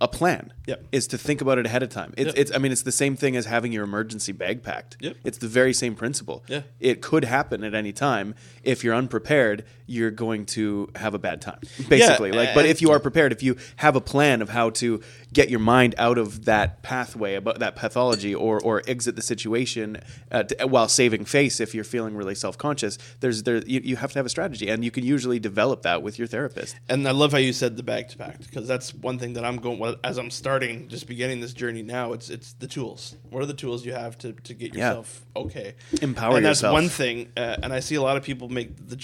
a 0.00 0.08
plan. 0.08 0.52
Yep. 0.66 0.86
Is 0.92 1.06
to 1.08 1.18
think 1.18 1.40
about 1.40 1.58
it 1.58 1.66
ahead 1.66 1.82
of 1.82 1.88
time. 1.88 2.12
It's, 2.16 2.26
Yep. 2.26 2.34
it's 2.36 2.52
I 2.54 2.58
mean 2.58 2.72
it's 2.72 2.82
the 2.82 2.92
same 2.92 3.14
thing 3.16 3.36
as 3.36 3.46
having 3.46 3.72
your 3.72 3.84
emergency 3.84 4.32
bag 4.32 4.62
packed. 4.62 4.96
Yep. 5.00 5.16
It's 5.24 5.38
the 5.38 5.46
very 5.48 5.72
same 5.72 5.94
principle. 5.94 6.44
Yeah. 6.48 6.62
It 6.80 7.00
could 7.00 7.24
happen 7.24 7.62
at 7.62 7.74
any 7.74 7.92
time. 7.92 8.34
If 8.64 8.82
you're 8.82 8.94
unprepared, 8.94 9.64
you're 9.86 10.10
going 10.10 10.46
to 10.46 10.90
have 10.96 11.14
a 11.14 11.18
bad 11.18 11.40
time. 11.40 11.58
Basically. 11.88 12.32
like 12.32 12.54
but 12.54 12.66
if 12.66 12.80
you 12.80 12.90
are 12.90 13.00
prepared, 13.00 13.32
if 13.32 13.42
you 13.42 13.56
have 13.76 13.96
a 13.96 14.00
plan 14.00 14.42
of 14.42 14.48
how 14.48 14.70
to 14.70 15.00
get 15.32 15.50
your 15.50 15.60
mind 15.60 15.94
out 15.98 16.18
of 16.18 16.44
that 16.44 16.82
pathway, 16.82 17.34
about 17.34 17.58
that 17.58 17.76
pathology, 17.76 18.34
or 18.34 18.60
or 18.60 18.82
exit 18.86 19.16
the 19.16 19.22
situation 19.22 19.98
uh, 20.30 20.44
to, 20.44 20.66
while 20.66 20.88
saving 20.88 21.24
face, 21.24 21.60
if 21.60 21.74
you're 21.74 21.84
feeling 21.84 22.16
really 22.16 22.34
self 22.34 22.56
conscious, 22.56 22.98
there's 23.20 23.42
there 23.42 23.58
you, 23.66 23.80
you 23.84 23.96
have 23.96 24.12
to 24.12 24.18
have 24.18 24.26
a 24.26 24.30
strategy, 24.30 24.68
and 24.68 24.84
you 24.84 24.90
can 24.90 25.04
usually 25.04 25.38
develop 25.38 25.82
that 25.82 26.02
with 26.02 26.18
your 26.18 26.28
therapist. 26.28 26.76
And 26.88 27.06
I 27.06 27.10
love 27.12 27.32
how 27.32 27.38
you 27.38 27.52
said 27.52 27.76
the 27.76 27.82
bag 27.82 28.08
to 28.08 28.16
pack 28.16 28.38
because 28.40 28.66
that's 28.66 28.94
one 28.94 29.18
thing 29.18 29.34
that 29.34 29.44
I'm 29.44 29.56
going 29.56 29.78
well, 29.78 29.96
as 30.04 30.18
I'm 30.18 30.30
starting, 30.30 30.88
just 30.88 31.06
beginning 31.06 31.40
this 31.40 31.52
journey 31.52 31.82
now. 31.82 32.12
It's 32.12 32.30
it's 32.30 32.54
the 32.54 32.66
tools. 32.66 33.16
What 33.30 33.42
are 33.42 33.46
the 33.46 33.54
tools 33.54 33.84
you 33.84 33.92
have 33.92 34.16
to, 34.18 34.32
to 34.32 34.54
get 34.54 34.74
Yeah. 34.74 34.88
yourself 34.88 35.24
okay? 35.36 35.74
Empower 36.00 36.36
and 36.36 36.46
that's 36.46 36.62
one 36.62 36.88
thing. 36.88 37.30
Uh, 37.36 37.56
and 37.62 37.72
I 37.72 37.80
see 37.80 37.94
a 37.96 38.02
lot 38.02 38.16
of 38.16 38.22
people 38.22 38.48
make 38.48 38.88
the 38.88 38.96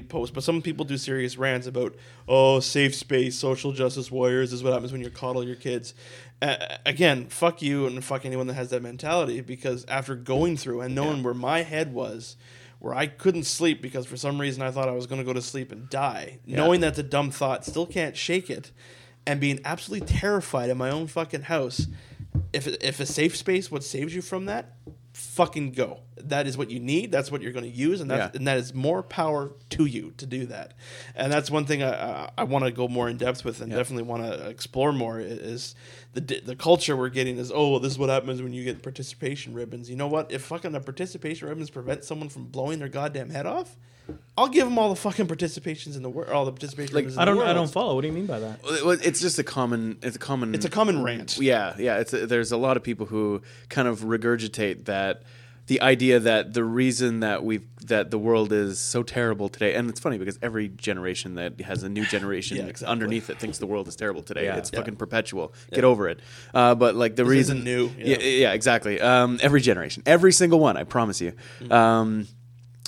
post, 0.00 0.34
but 0.34 0.42
some 0.42 0.62
people 0.62 0.84
do 0.84 0.96
serious 0.96 1.36
rants 1.36 1.66
about 1.66 1.94
oh 2.28 2.60
safe 2.60 2.94
space, 2.94 3.36
social 3.36 3.72
justice 3.72 4.10
warriors 4.10 4.52
is 4.52 4.62
what 4.62 4.72
happens 4.72 4.92
when 4.92 5.00
you 5.00 5.10
coddle 5.10 5.44
your 5.44 5.56
kids. 5.56 5.94
Uh, 6.40 6.56
again, 6.84 7.26
fuck 7.28 7.62
you 7.62 7.86
and 7.86 8.04
fuck 8.04 8.24
anyone 8.24 8.48
that 8.48 8.54
has 8.54 8.70
that 8.70 8.82
mentality 8.82 9.40
because 9.40 9.84
after 9.86 10.14
going 10.14 10.56
through 10.56 10.80
and 10.80 10.94
knowing 10.94 11.22
where 11.22 11.34
my 11.34 11.62
head 11.62 11.92
was 11.94 12.36
where 12.82 12.94
I 12.96 13.06
couldn't 13.06 13.44
sleep 13.44 13.80
because 13.80 14.06
for 14.06 14.16
some 14.16 14.40
reason 14.40 14.60
I 14.60 14.72
thought 14.72 14.88
I 14.88 14.92
was 14.92 15.06
going 15.06 15.20
to 15.20 15.24
go 15.24 15.32
to 15.32 15.40
sleep 15.40 15.70
and 15.70 15.88
die. 15.88 16.40
Knowing 16.44 16.80
that's 16.80 16.98
a 16.98 17.04
dumb 17.04 17.30
thought, 17.30 17.64
still 17.64 17.86
can't 17.86 18.16
shake 18.16 18.50
it, 18.50 18.72
and 19.24 19.38
being 19.38 19.60
absolutely 19.64 20.04
terrified 20.08 20.68
in 20.68 20.78
my 20.78 20.90
own 20.90 21.06
fucking 21.06 21.42
house. 21.42 21.86
If 22.52 22.66
if 22.66 22.98
a 22.98 23.06
safe 23.06 23.36
space 23.36 23.70
what 23.70 23.84
saves 23.84 24.16
you 24.16 24.20
from 24.20 24.46
that, 24.46 24.72
fucking 25.12 25.72
go. 25.72 26.00
That 26.16 26.46
is 26.46 26.56
what 26.56 26.70
you 26.70 26.80
need. 26.80 27.12
That's 27.12 27.30
what 27.30 27.42
you're 27.42 27.52
going 27.52 27.70
to 27.70 27.76
use, 27.76 28.00
and 28.00 28.10
that 28.10 28.16
Yeah. 28.18 28.30
and 28.38 28.46
that 28.46 28.56
is 28.58 28.72
more 28.74 29.02
power 29.02 29.52
to 29.70 29.84
you 29.86 30.12
to 30.16 30.26
do 30.26 30.46
that. 30.46 30.74
And 31.14 31.32
that's 31.32 31.50
one 31.50 31.64
thing 31.66 31.82
I 31.82 31.92
I, 32.24 32.30
I 32.38 32.44
want 32.44 32.64
to 32.64 32.70
go 32.70 32.88
more 32.88 33.08
in 33.08 33.16
depth 33.16 33.44
with, 33.44 33.60
and 33.60 33.70
definitely 33.70 34.04
want 34.04 34.22
to 34.24 34.48
explore 34.48 34.92
more. 34.92 35.20
Is 35.20 35.74
the 36.14 36.20
the 36.20 36.56
culture 36.56 36.96
we're 36.96 37.08
getting 37.08 37.38
is 37.38 37.52
oh 37.54 37.78
this 37.78 37.92
is 37.92 37.98
what 37.98 38.08
happens 38.08 38.40
when 38.42 38.52
you 38.52 38.64
get 38.64 38.82
participation 38.82 39.52
ribbons. 39.54 39.90
You 39.90 39.96
know 39.96 40.08
what? 40.08 40.30
If 40.32 40.42
fucking 40.44 40.72
the 40.72 40.80
participation 40.80 41.48
ribbons 41.48 41.70
prevent 41.70 42.04
someone 42.04 42.28
from 42.28 42.46
blowing 42.46 42.78
their 42.78 42.88
goddamn 42.88 43.30
head 43.30 43.46
off, 43.46 43.76
I'll 44.36 44.48
give 44.48 44.64
them 44.64 44.78
all 44.78 44.88
the 44.88 44.96
fucking 44.96 45.26
participations 45.26 45.94
in 45.96 46.02
the 46.02 46.08
world. 46.10 46.30
All 46.30 46.44
the 46.44 46.52
participation 46.52 46.94
Like, 46.94 47.02
ribbons. 47.02 47.16
in 47.16 47.20
I 47.20 47.24
don't 47.26 47.36
I 47.38 47.44
world. 47.44 47.54
don't 47.56 47.70
follow. 47.70 47.94
What 47.94 48.00
do 48.00 48.06
you 48.08 48.12
mean 48.14 48.26
by 48.26 48.40
that? 48.40 48.62
Well, 48.62 48.90
It's 49.02 49.20
just 49.20 49.38
a 49.38 49.44
common. 49.44 49.98
It's 50.02 50.16
a 50.16 50.18
common. 50.18 50.54
It's 50.54 50.64
a 50.64 50.70
common 50.70 51.02
rant. 51.02 51.38
Yeah, 51.38 51.74
yeah. 51.78 51.98
It's 51.98 52.12
a, 52.12 52.26
there's 52.26 52.50
a 52.52 52.56
lot 52.56 52.76
of 52.76 52.82
people 52.82 53.06
who 53.06 53.42
kind 53.68 53.86
of 53.88 54.00
regurgitate 54.00 54.86
that 54.86 55.22
the 55.68 55.80
idea 55.80 56.18
that 56.18 56.54
the 56.54 56.64
reason 56.64 57.20
that 57.20 57.44
we've 57.44 57.62
that 57.86 58.10
the 58.10 58.18
world 58.18 58.52
is 58.52 58.80
so 58.80 59.02
terrible 59.02 59.48
today, 59.48 59.74
and 59.74 59.88
it's 59.88 60.00
funny 60.00 60.18
because 60.18 60.38
every 60.42 60.68
generation 60.68 61.34
that 61.36 61.60
has 61.60 61.82
a 61.84 61.88
new 61.88 62.04
generation 62.16 62.56
Yeah, 62.56 62.64
exactly. 62.64 62.90
underneath 62.90 63.30
it 63.30 63.38
thinks 63.38 63.58
the 63.58 63.66
world 63.66 63.86
is 63.86 63.94
terrible 63.96 64.22
today. 64.22 64.44
Yeah. 64.46 64.56
It's 64.56 64.70
Yeah. 64.72 64.78
fucking 64.80 64.96
perpetual. 64.96 65.52
Get 65.72 65.84
over 65.84 66.08
it. 66.08 66.18
Uh, 66.54 66.74
but 66.74 66.96
like 66.96 67.14
the 67.16 67.22
This 67.24 67.30
reason 67.30 67.56
isn't 67.58 67.64
new, 67.64 67.90
Yeah, 67.98 68.16
yeah. 68.18 68.26
yeah, 68.26 68.52
exactly. 68.54 69.00
Um, 69.00 69.38
every 69.42 69.60
generation, 69.60 70.02
every 70.06 70.32
single 70.32 70.58
one. 70.58 70.76
I 70.76 70.84
promise 70.84 71.20
you. 71.20 71.32
Mm-hmm. 71.60 71.72
Um, 71.72 72.26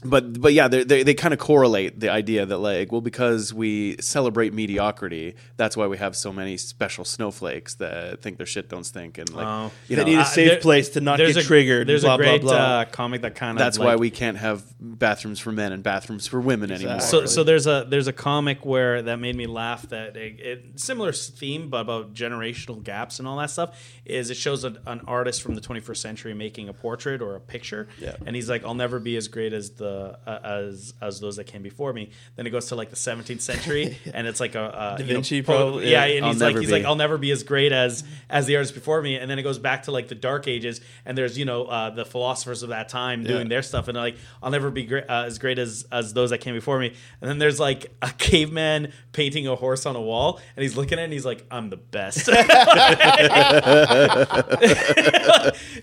but 0.04 0.40
but 0.40 0.52
yeah, 0.52 0.68
they 0.68 0.84
they, 0.84 1.02
they 1.02 1.14
kind 1.14 1.32
of 1.34 1.40
correlate 1.40 1.98
the 2.00 2.10
idea 2.10 2.44
that 2.46 2.58
like 2.58 2.92
well 2.92 3.00
because 3.00 3.52
we 3.54 3.96
celebrate 4.00 4.52
mediocrity, 4.52 5.34
that's 5.56 5.76
why 5.76 5.86
we 5.86 5.96
have 5.98 6.14
so 6.16 6.32
many 6.32 6.56
special 6.56 7.04
snowflakes 7.04 7.76
that 7.76 8.20
think 8.22 8.36
their 8.36 8.46
shit 8.46 8.68
don't 8.68 8.84
stink 8.84 9.18
and 9.18 9.32
like 9.32 9.46
Oh. 9.46 9.70
you 9.88 9.96
They 9.96 10.02
know 10.02 10.08
need 10.10 10.18
a 10.18 10.20
Uh, 10.20 10.24
safe 10.24 10.48
there- 10.50 10.60
place 10.60 10.88
to 10.90 11.00
not 11.00 11.18
get 11.18 11.36
a, 11.36 11.42
triggered. 11.42 11.86
There's 11.86 12.02
blah, 12.02 12.14
a 12.14 12.18
great 12.18 12.40
blah, 12.42 12.52
blah. 12.52 12.60
Uh, 12.80 12.84
comic 12.86 13.22
that 13.22 13.34
kind 13.34 13.52
of 13.56 13.58
that's 13.58 13.78
like, 13.78 13.86
why 13.86 13.96
we 13.96 14.10
can't 14.10 14.36
have 14.38 14.62
bathrooms 14.80 15.38
for 15.40 15.52
men 15.52 15.72
and 15.72 15.82
bathrooms 15.82 16.26
for 16.26 16.40
women 16.40 16.70
anymore. 16.70 17.00
So, 17.00 17.26
so 17.26 17.42
there's 17.44 17.66
a 17.66 17.86
there's 17.88 18.06
a 18.08 18.12
comic 18.12 18.64
where 18.64 19.02
that 19.02 19.18
made 19.18 19.36
me 19.36 19.46
laugh. 19.46 19.88
That 19.88 20.16
it, 20.16 20.40
it 20.40 20.80
similar 20.80 21.12
theme, 21.12 21.68
but 21.70 21.80
about 21.80 22.14
generational 22.14 22.82
gaps 22.82 23.18
and 23.18 23.28
all 23.28 23.36
that 23.38 23.50
stuff. 23.50 23.70
Is 24.04 24.30
it 24.30 24.36
shows 24.36 24.64
a, 24.64 24.76
an 24.86 25.00
artist 25.06 25.42
from 25.42 25.54
the 25.54 25.60
21st 25.60 25.96
century 25.96 26.34
making 26.34 26.68
a 26.68 26.72
portrait 26.72 27.22
or 27.22 27.36
a 27.36 27.40
picture, 27.40 27.88
Yeah. 28.00 28.16
and 28.26 28.36
he's 28.36 28.48
like, 28.50 28.64
"I'll 28.64 28.74
never 28.74 28.98
be 28.98 29.16
as 29.16 29.28
great 29.28 29.52
as 29.52 29.70
the 29.70 29.93
uh, 29.94 30.38
as 30.44 30.94
as 31.00 31.20
those 31.20 31.36
that 31.36 31.44
came 31.44 31.62
before 31.62 31.92
me." 31.92 32.10
Then 32.36 32.46
it 32.46 32.50
goes 32.50 32.66
to 32.66 32.74
like 32.74 32.90
the 32.90 32.96
17th 32.96 33.40
century, 33.40 33.98
and 34.14 34.26
it's 34.26 34.40
like 34.40 34.54
a, 34.54 34.64
a 34.64 34.70
Da 34.70 34.96
you 34.98 35.04
know, 35.04 35.14
Vinci 35.14 35.42
probably, 35.42 35.90
yeah, 35.90 36.04
and 36.04 36.24
I'll 36.24 36.32
he's 36.32 36.40
like 36.40 36.48
never 36.54 36.60
he's 36.60 36.68
be. 36.68 36.74
like, 36.74 36.84
"I'll 36.84 36.96
never 36.96 37.18
be 37.18 37.30
as 37.30 37.42
great 37.42 37.72
as 37.72 38.04
as 38.28 38.46
the 38.46 38.56
artists 38.56 38.74
before 38.74 39.00
me." 39.02 39.16
And 39.16 39.30
then 39.30 39.38
it 39.38 39.42
goes 39.42 39.58
back 39.58 39.84
to 39.84 39.90
like 39.92 40.08
the 40.08 40.14
Dark 40.14 40.48
Ages, 40.48 40.80
and 41.04 41.16
there's 41.16 41.38
you 41.38 41.44
know 41.44 41.64
uh, 41.64 41.90
the 41.90 42.04
philosophers 42.04 42.62
of 42.62 42.70
that 42.70 42.88
time 42.88 43.24
doing 43.24 43.48
their 43.48 43.62
stuff, 43.62 43.88
and 43.88 43.96
they're 43.96 44.02
like, 44.02 44.16
"I'll 44.42 44.50
never 44.50 44.70
be 44.70 44.84
great, 44.84 45.04
uh, 45.08 45.24
as 45.26 45.38
great 45.38 45.58
as 45.58 45.86
as 45.90 46.12
those 46.12 46.30
that 46.30 46.38
came 46.38 46.54
before 46.54 46.78
me." 46.78 46.94
And 47.20 47.30
then 47.30 47.38
there's 47.38 47.60
like 47.60 47.92
a 48.02 48.10
caveman 48.10 48.92
painting 49.12 49.46
a 49.46 49.54
horse 49.54 49.86
on 49.86 49.96
a 49.96 50.00
wall, 50.00 50.40
and 50.56 50.62
he's 50.62 50.76
looking 50.76 50.98
at 50.98 51.02
it 51.02 51.04
and 51.04 51.12
he's 51.12 51.26
like, 51.26 51.44
"I'm 51.50 51.70
the 51.70 51.76
best." 51.76 52.28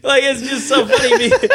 like 0.03 0.23
it's 0.23 0.41
just 0.41 0.67
so 0.67 0.85
funny. 0.85 1.29
be- 1.29 1.47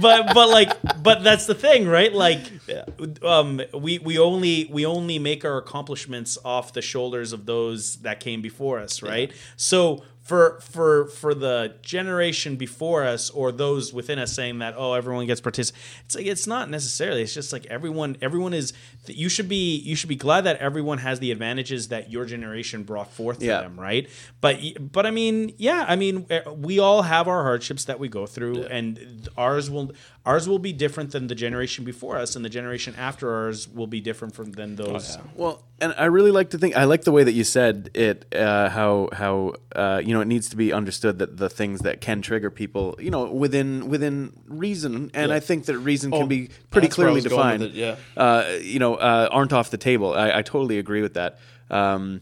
but 0.00 0.34
but 0.34 0.48
like 0.48 0.72
but 1.02 1.22
that's 1.24 1.46
the 1.46 1.54
thing, 1.54 1.88
right? 1.88 2.12
Like, 2.12 2.40
Yeah. 2.68 2.84
um, 3.22 3.60
we 3.74 3.98
we 3.98 4.18
only 4.18 4.66
we 4.70 4.86
only 4.86 5.18
make 5.18 5.44
our 5.44 5.58
accomplishments 5.58 6.38
off 6.44 6.72
the 6.72 6.82
shoulders 6.82 7.32
of 7.32 7.46
those 7.46 7.96
that 7.96 8.20
came 8.20 8.42
before 8.42 8.78
us, 8.78 9.02
right? 9.02 9.32
So 9.56 10.02
for 10.30 10.60
for 10.60 11.06
for 11.06 11.34
the 11.34 11.74
generation 11.82 12.54
before 12.54 13.02
us 13.04 13.30
or 13.30 13.50
those 13.50 13.92
within 13.92 14.16
us 14.20 14.32
saying 14.32 14.60
that 14.60 14.74
oh 14.76 14.92
everyone 14.94 15.26
gets 15.26 15.40
partic 15.40 15.72
it's 16.04 16.14
like 16.14 16.24
it's 16.34 16.46
not 16.46 16.70
necessarily 16.70 17.20
it's 17.22 17.34
just 17.34 17.52
like 17.52 17.66
everyone 17.66 18.16
everyone 18.22 18.54
is 18.54 18.72
you 19.06 19.28
should 19.28 19.48
be 19.48 19.74
you 19.78 19.96
should 19.96 20.08
be 20.08 20.14
glad 20.14 20.42
that 20.42 20.56
everyone 20.58 20.98
has 20.98 21.18
the 21.18 21.32
advantages 21.32 21.88
that 21.88 22.12
your 22.12 22.24
generation 22.24 22.84
brought 22.84 23.10
forth 23.12 23.40
to 23.40 23.46
Yeah. 23.46 23.62
them 23.62 23.74
right 23.88 24.08
but 24.40 24.60
but 24.92 25.04
i 25.04 25.10
mean 25.10 25.52
yeah 25.58 25.84
i 25.88 25.96
mean 25.96 26.26
eh, 26.30 26.42
we 26.68 26.78
all 26.78 27.02
have 27.02 27.26
our 27.26 27.42
hardships 27.42 27.86
that 27.86 27.98
we 27.98 28.08
go 28.08 28.24
through 28.24 28.62
and 28.66 29.28
ours 29.36 29.68
will 29.68 29.90
ours 30.26 30.46
will 30.48 30.58
be 30.58 30.72
different 30.72 31.12
than 31.12 31.26
the 31.28 31.34
generation 31.34 31.84
before 31.84 32.16
us 32.18 32.36
and 32.36 32.44
the 32.44 32.48
generation 32.50 32.94
after 32.98 33.32
ours 33.34 33.66
will 33.68 33.86
be 33.86 34.00
different 34.00 34.34
from 34.34 34.52
than 34.52 34.76
those 34.76 35.16
Well, 35.34 35.64
and 35.80 35.94
I 35.96 36.04
really 36.06 36.30
like 36.30 36.50
to 36.50 36.58
think. 36.58 36.76
I 36.76 36.84
like 36.84 37.04
the 37.04 37.12
way 37.12 37.24
that 37.24 37.32
you 37.32 37.42
said 37.44 37.90
it. 37.94 38.26
Uh, 38.34 38.68
how 38.68 39.08
how 39.12 39.54
uh, 39.74 40.02
you 40.04 40.12
know 40.12 40.20
it 40.20 40.26
needs 40.28 40.48
to 40.50 40.56
be 40.56 40.72
understood 40.72 41.18
that 41.20 41.38
the 41.38 41.48
things 41.48 41.80
that 41.80 42.00
can 42.02 42.20
trigger 42.20 42.50
people, 42.50 42.96
you 43.00 43.10
know, 43.10 43.24
within 43.32 43.88
within 43.88 44.32
reason, 44.46 45.10
and 45.14 45.30
Yeah. 45.30 45.36
I 45.36 45.40
think 45.40 45.64
that 45.66 45.78
reason 45.78 46.12
Oh, 46.12 46.18
can 46.18 46.28
be 46.28 46.50
pretty 46.70 46.88
that's 46.88 46.98
where 46.98 47.08
I 47.08 47.12
clearly 47.12 47.20
defined. 47.28 47.62
it, 47.62 47.72
yeah. 47.72 47.96
Uh, 48.16 48.44
you 48.60 48.78
know, 48.78 48.96
uh, 48.96 49.28
aren't 49.32 49.52
off 49.54 49.70
the 49.70 49.78
table. 49.78 50.12
I, 50.12 50.38
I 50.38 50.42
totally 50.42 50.78
agree 50.78 51.00
with 51.02 51.14
that. 51.14 51.38
Um, 51.70 52.20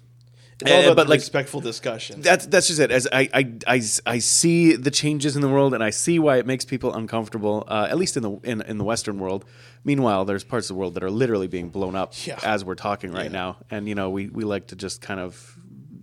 It's 0.61 0.71
all 0.73 0.81
about 0.85 0.97
but 0.97 1.09
like 1.09 1.21
respectful 1.21 1.61
discussion. 1.61 2.21
that's 2.21 2.47
that's 2.47 2.67
just 2.67 2.81
it. 2.81 2.91
As 2.91 3.07
I, 3.13 3.29
I, 3.33 3.53
I, 3.67 3.83
I 4.07 4.19
see 4.19 4.75
the 4.75 4.91
changes 4.91 5.37
in 5.37 5.43
the 5.43 5.49
world, 5.49 5.73
and 5.73 5.85
I 5.85 5.91
see 5.91 6.19
why 6.19 6.39
it 6.39 6.47
makes 6.47 6.65
people 6.65 6.93
uncomfortable. 6.95 7.63
Uh, 7.69 7.87
at 7.89 7.97
least 7.97 8.17
in 8.17 8.23
the 8.25 8.33
in, 8.43 8.63
in 8.63 8.77
the 8.79 8.85
Western 8.85 9.19
world. 9.21 9.45
Meanwhile, 9.85 10.25
there's 10.25 10.43
parts 10.43 10.69
of 10.69 10.75
the 10.75 10.81
world 10.81 10.95
that 10.95 11.05
are 11.05 11.11
literally 11.11 11.47
being 11.47 11.69
blown 11.69 11.95
up 11.95 12.13
Yeah. 12.27 12.39
as 12.43 12.65
we're 12.65 12.75
talking 12.75 13.13
right 13.13 13.27
Yeah. 13.27 13.41
now, 13.41 13.57
and 13.71 13.89
you 13.89 13.95
know 13.95 14.11
we, 14.11 14.29
we 14.29 14.43
like 14.45 14.67
to 14.69 14.77
just 14.77 15.01
kind 15.01 15.21
of 15.21 15.57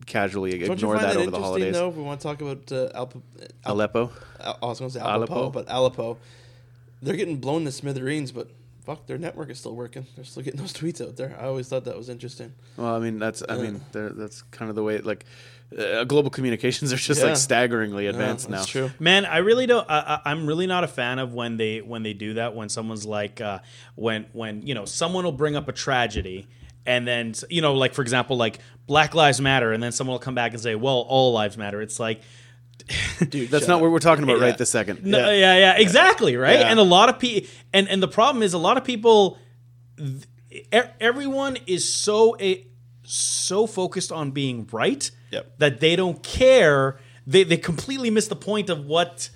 casually 0.05 0.51
Don't 0.51 0.61
you 0.61 0.71
ignore 0.73 0.95
find 0.97 1.05
that, 1.09 1.13
that, 1.15 1.21
over 1.21 1.31
the 1.31 1.39
holidays. 1.39 1.73
though? 1.73 1.89
If 1.89 1.95
we 1.95 2.03
want 2.03 2.21
to 2.21 2.27
talk 2.27 2.41
about 2.41 2.71
uh, 2.71 2.89
Al- 2.95 3.23
Aleppo. 3.65 4.11
Al- 4.39 4.57
I 4.63 4.65
was 4.67 4.79
going 4.79 4.89
to 4.91 4.97
say 4.97 5.03
Aleppo, 5.03 5.33
Aleppo? 5.33 5.49
but 5.49 5.65
Aleppo, 5.67 6.17
they're 7.01 7.15
getting 7.17 7.37
blown 7.37 7.65
to 7.65 7.71
smithereens, 7.71 8.31
but 8.31 8.49
fuck, 8.85 9.05
their 9.07 9.17
network 9.17 9.49
is 9.49 9.59
still 9.59 9.75
working. 9.75 10.05
They're 10.15 10.25
still 10.25 10.43
getting 10.43 10.59
those 10.61 10.73
tweets 10.81 11.01
out 11.05 11.15
there. 11.17 11.35
I 11.39 11.45
always 11.45 11.67
thought 11.67 11.85
that 11.85 11.97
was 11.97 12.09
interesting. 12.09 12.53
Well, 12.77 12.95
I 12.95 12.99
mean 12.99 13.19
that's 13.19 13.43
I 13.47 13.55
Yeah. 13.55 13.61
mean 13.61 13.81
that's 13.91 14.41
kind 14.43 14.69
of 14.69 14.75
the 14.75 14.83
way 14.83 14.99
like 14.99 15.25
uh, 15.77 16.03
global 16.03 16.29
communications 16.29 16.93
are 16.93 16.97
just 16.97 17.21
Yeah. 17.21 17.27
like 17.29 17.37
staggeringly 17.37 18.03
Yeah, 18.05 18.11
advanced 18.11 18.49
now. 18.49 18.63
true. 18.63 18.91
Man, 18.99 19.25
I 19.25 19.37
really 19.37 19.65
don't. 19.65 19.89
I, 19.89 20.21
I- 20.23 20.31
I'm 20.31 20.45
really 20.45 20.67
not 20.67 20.83
a 20.83 20.87
fan 20.87 21.17
of 21.19 21.33
when 21.33 21.57
they 21.57 21.81
when 21.81 22.03
they 22.03 22.13
do 22.13 22.35
that. 22.35 22.55
When 22.55 22.69
someone's 22.69 23.05
like, 23.05 23.41
uh, 23.41 23.59
when 23.95 24.25
when 24.33 24.61
you 24.65 24.75
know 24.75 24.85
someone 24.85 25.23
will 25.25 25.31
bring 25.31 25.55
up 25.55 25.67
a 25.67 25.71
tragedy, 25.73 26.47
and 26.85 27.07
then 27.07 27.33
you 27.49 27.61
know, 27.61 27.73
like 27.73 27.93
for 27.95 28.03
example, 28.03 28.37
like 28.37 28.59
Black 28.85 29.15
Lives 29.15 29.41
Matter, 29.41 29.73
and 29.73 29.81
then 29.81 29.91
someone 29.91 30.13
will 30.13 30.19
come 30.19 30.35
back 30.35 30.51
and 30.53 30.61
say, 30.61 30.75
well, 30.75 30.99
all 31.09 31.33
lives 31.33 31.57
matter. 31.57 31.81
It's 31.81 31.99
like, 31.99 32.21
Dude, 33.29 33.49
That's 33.49 33.63
shut 33.63 33.69
not 33.69 33.75
up. 33.77 33.81
what 33.81 33.91
we're 33.91 33.99
talking 33.99 34.23
about 34.23 34.37
Yeah. 34.39 34.45
right 34.45 34.57
this 34.57 34.69
second. 34.69 35.03
no, 35.05 35.17
Yeah. 35.17 35.31
yeah, 35.33 35.57
yeah, 35.57 35.77
exactly, 35.77 36.35
right. 36.37 36.59
Yeah. 36.59 36.69
And 36.69 36.79
a 36.79 36.83
lot 36.83 37.09
of 37.09 37.17
people, 37.19 37.49
and 37.73 37.87
and 37.89 38.01
the 38.03 38.07
problem 38.07 38.43
is 38.43 38.53
a 38.53 38.57
lot 38.57 38.77
of 38.77 38.83
people, 38.83 39.37
th- 39.97 40.85
everyone 40.99 41.57
is 41.67 41.87
so 41.87 42.35
a 42.39 42.65
so 43.03 43.67
focused 43.67 44.11
on 44.11 44.31
being 44.31 44.67
right 44.71 45.09
Yep. 45.31 45.59
that 45.59 45.79
they 45.79 45.95
don't 45.95 46.21
care. 46.23 46.97
They 47.27 47.43
they 47.43 47.57
completely 47.57 48.09
miss 48.09 48.27
the 48.27 48.35
point 48.35 48.69
of 48.69 48.85
what. 48.85 49.29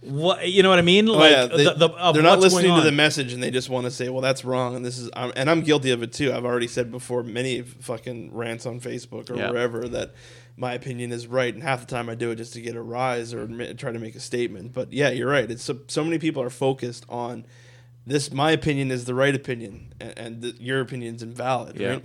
What 0.00 0.46
you 0.46 0.62
know 0.62 0.68
what 0.68 0.78
I 0.78 0.82
mean? 0.82 1.08
Oh, 1.08 1.12
Like 1.14 1.30
yeah, 1.32 1.46
they, 1.46 1.64
the, 1.64 1.74
the, 1.88 2.12
they're 2.12 2.22
not 2.22 2.38
listening 2.38 2.74
to 2.76 2.82
the 2.82 2.92
message, 2.92 3.32
and 3.32 3.42
they 3.42 3.50
just 3.50 3.70
want 3.70 3.86
to 3.86 3.90
say, 3.90 4.10
"Well, 4.10 4.20
that's 4.20 4.44
wrong," 4.44 4.76
and 4.76 4.84
this 4.84 4.98
is, 4.98 5.08
I'm, 5.16 5.32
and 5.34 5.48
I'm 5.48 5.62
guilty 5.62 5.92
of 5.92 6.02
it 6.02 6.12
too. 6.12 6.30
I've 6.30 6.44
already 6.44 6.66
said 6.66 6.90
before 6.90 7.22
many 7.22 7.62
fucking 7.62 8.34
rants 8.34 8.66
on 8.66 8.80
Facebook 8.80 9.30
or 9.30 9.36
Yeah. 9.36 9.50
wherever 9.50 9.88
that 9.88 10.12
my 10.56 10.72
opinion 10.74 11.12
is 11.12 11.26
right, 11.26 11.52
and 11.52 11.62
half 11.62 11.80
the 11.80 11.86
time 11.86 12.08
I 12.08 12.14
do 12.14 12.30
it 12.30 12.36
just 12.36 12.52
to 12.54 12.60
get 12.60 12.76
a 12.76 12.82
rise 12.82 13.34
or 13.34 13.74
try 13.74 13.92
to 13.92 13.98
make 13.98 14.14
a 14.14 14.20
statement. 14.20 14.72
But 14.72 14.92
yeah, 14.92 15.10
you're 15.10 15.30
right. 15.30 15.50
It's 15.50 15.64
so, 15.64 15.78
so 15.88 16.04
many 16.04 16.18
people 16.18 16.42
are 16.42 16.50
focused 16.50 17.04
on 17.08 17.44
this. 18.06 18.30
My 18.30 18.52
opinion 18.52 18.90
is 18.90 19.04
the 19.04 19.14
right 19.14 19.34
opinion, 19.34 19.92
and, 20.00 20.18
and 20.18 20.42
th- 20.42 20.60
your 20.60 20.80
opinion's 20.80 21.22
invalid. 21.22 21.76
Yeah, 21.76 21.88
Right? 21.90 22.04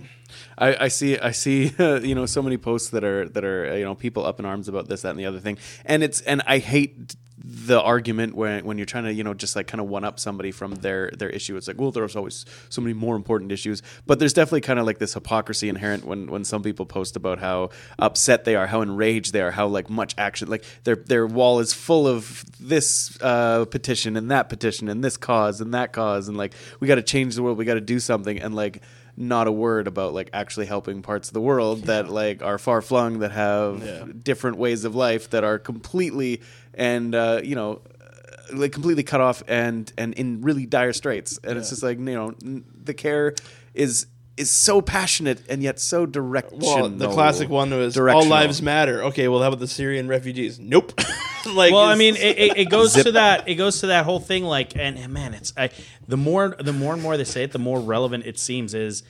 I, 0.58 0.84
I 0.84 0.88
see. 0.88 1.18
I 1.18 1.30
see. 1.30 1.72
you 1.78 2.14
know, 2.14 2.26
so 2.26 2.42
many 2.42 2.56
posts 2.56 2.90
that 2.90 3.04
are 3.04 3.28
that 3.28 3.44
are 3.44 3.78
you 3.78 3.84
know 3.84 3.94
people 3.94 4.26
up 4.26 4.40
in 4.40 4.46
arms 4.46 4.66
about 4.66 4.88
this, 4.88 5.02
that, 5.02 5.10
and 5.10 5.18
the 5.18 5.26
other 5.26 5.40
thing. 5.40 5.58
And 5.84 6.02
it's 6.02 6.20
and 6.22 6.42
I 6.46 6.58
hate 6.58 7.14
the 7.42 7.80
argument 7.80 8.34
when 8.34 8.64
when 8.66 8.76
you're 8.76 8.84
trying 8.84 9.04
to 9.04 9.12
you 9.12 9.24
know 9.24 9.32
just 9.32 9.56
like 9.56 9.66
kind 9.66 9.80
of 9.80 9.88
one 9.88 10.04
up 10.04 10.20
somebody 10.20 10.50
from 10.52 10.74
their 10.76 11.10
their 11.16 11.30
issue. 11.30 11.56
It's 11.56 11.66
like 11.68 11.80
well, 11.80 11.90
there's 11.90 12.14
always 12.16 12.44
so 12.68 12.82
many 12.82 12.92
more 12.94 13.16
important 13.16 13.50
issues, 13.50 13.82
but 14.06 14.18
there's 14.18 14.32
definitely 14.34 14.60
kind 14.60 14.78
of 14.78 14.86
like 14.86 14.98
this 14.98 15.14
hypocrisy 15.14 15.68
inherent 15.68 16.04
when 16.04 16.30
when 16.30 16.44
some 16.44 16.62
people 16.62 16.84
post 16.86 17.16
about 17.16 17.38
how 17.38 17.70
upset 17.98 18.44
they 18.44 18.56
are, 18.56 18.66
how 18.66 18.82
enraged 18.82 19.32
they 19.32 19.40
are, 19.40 19.50
how 19.52 19.66
like 19.66 19.88
much 19.88 20.14
action, 20.18 20.48
like 20.48 20.64
their 20.84 20.96
their 20.96 21.26
wall 21.26 21.60
is 21.60 21.72
full 21.72 22.06
of 22.06 22.44
this 22.60 23.16
uh, 23.22 23.64
petition 23.66 24.16
and 24.16 24.30
that 24.30 24.48
petition 24.48 24.88
and 24.88 25.02
this 25.02 25.16
cause 25.16 25.60
and 25.60 25.72
that 25.72 25.92
cause, 25.92 26.28
and 26.28 26.36
like 26.36 26.52
we 26.78 26.86
got 26.88 26.96
to 26.96 27.02
change 27.02 27.36
the 27.36 27.42
world, 27.42 27.56
we 27.56 27.64
got 27.64 27.74
to 27.74 27.80
do 27.80 27.98
something, 28.00 28.38
and 28.38 28.54
like 28.54 28.82
not 29.16 29.46
a 29.46 29.52
word 29.52 29.86
about 29.86 30.14
like 30.14 30.30
actually 30.32 30.64
helping 30.64 31.02
parts 31.02 31.28
of 31.28 31.34
the 31.34 31.40
world 31.40 31.82
that 31.84 32.08
like 32.08 32.42
are 32.42 32.56
far 32.58 32.80
flung 32.80 33.18
that 33.18 33.32
have 33.32 33.84
Yeah. 33.84 34.04
different 34.22 34.56
ways 34.56 34.84
of 34.84 34.94
life 34.94 35.28
that 35.30 35.44
are 35.44 35.58
completely 35.58 36.40
and 36.74 37.14
uh, 37.14 37.40
you 37.42 37.54
know 37.54 37.80
uh, 38.00 38.56
like 38.56 38.72
completely 38.72 39.02
cut 39.02 39.20
off 39.20 39.42
and 39.48 39.92
and 39.98 40.14
in 40.14 40.40
really 40.42 40.66
dire 40.66 40.92
straits 40.92 41.38
and 41.44 41.58
it's 41.58 41.70
just 41.70 41.82
like 41.82 41.98
you 41.98 42.04
know 42.04 42.34
n- 42.44 42.64
the 42.84 42.94
care 42.94 43.34
is 43.74 44.06
is 44.36 44.50
so 44.50 44.80
passionate 44.80 45.42
and 45.50 45.62
yet 45.62 45.78
so 45.78 46.06
directional 46.06 46.66
Well, 46.82 46.88
the 46.88 47.08
classic 47.10 47.48
one 47.50 47.70
was 47.70 47.94
all 47.96 48.04
Directional. 48.04 48.28
lives 48.28 48.62
matter. 48.62 49.02
Okay, 49.04 49.28
well, 49.28 49.42
how 49.42 49.48
about 49.48 49.60
the 49.60 49.66
Syrian 49.68 50.08
refugees? 50.08 50.58
Nope. 50.58 50.94
like, 51.54 51.72
well, 51.74 51.80
I 51.82 51.92
it's- 51.94 51.98
mean, 51.98 52.16
it, 52.16 52.38
it, 52.38 52.56
it 52.56 52.70
goes 52.70 52.92
Zip. 52.92 53.04
to 53.04 53.12
that. 53.12 53.46
It 53.50 53.56
goes 53.56 53.80
to 53.80 53.88
that 53.88 54.06
whole 54.06 54.20
thing. 54.20 54.44
Like, 54.44 54.74
and, 54.76 54.96
and 54.96 55.12
man, 55.12 55.34
it's 55.34 55.52
I, 55.58 55.68
the 56.08 56.16
more 56.16 56.56
the 56.58 56.72
more 56.72 56.94
and 56.94 57.02
more 57.02 57.18
they 57.18 57.24
say 57.24 57.42
it, 57.44 57.52
the 57.52 57.58
more 57.58 57.80
relevant 57.80 58.24
it 58.24 58.38
seems. 58.38 58.72
Is 58.72 59.02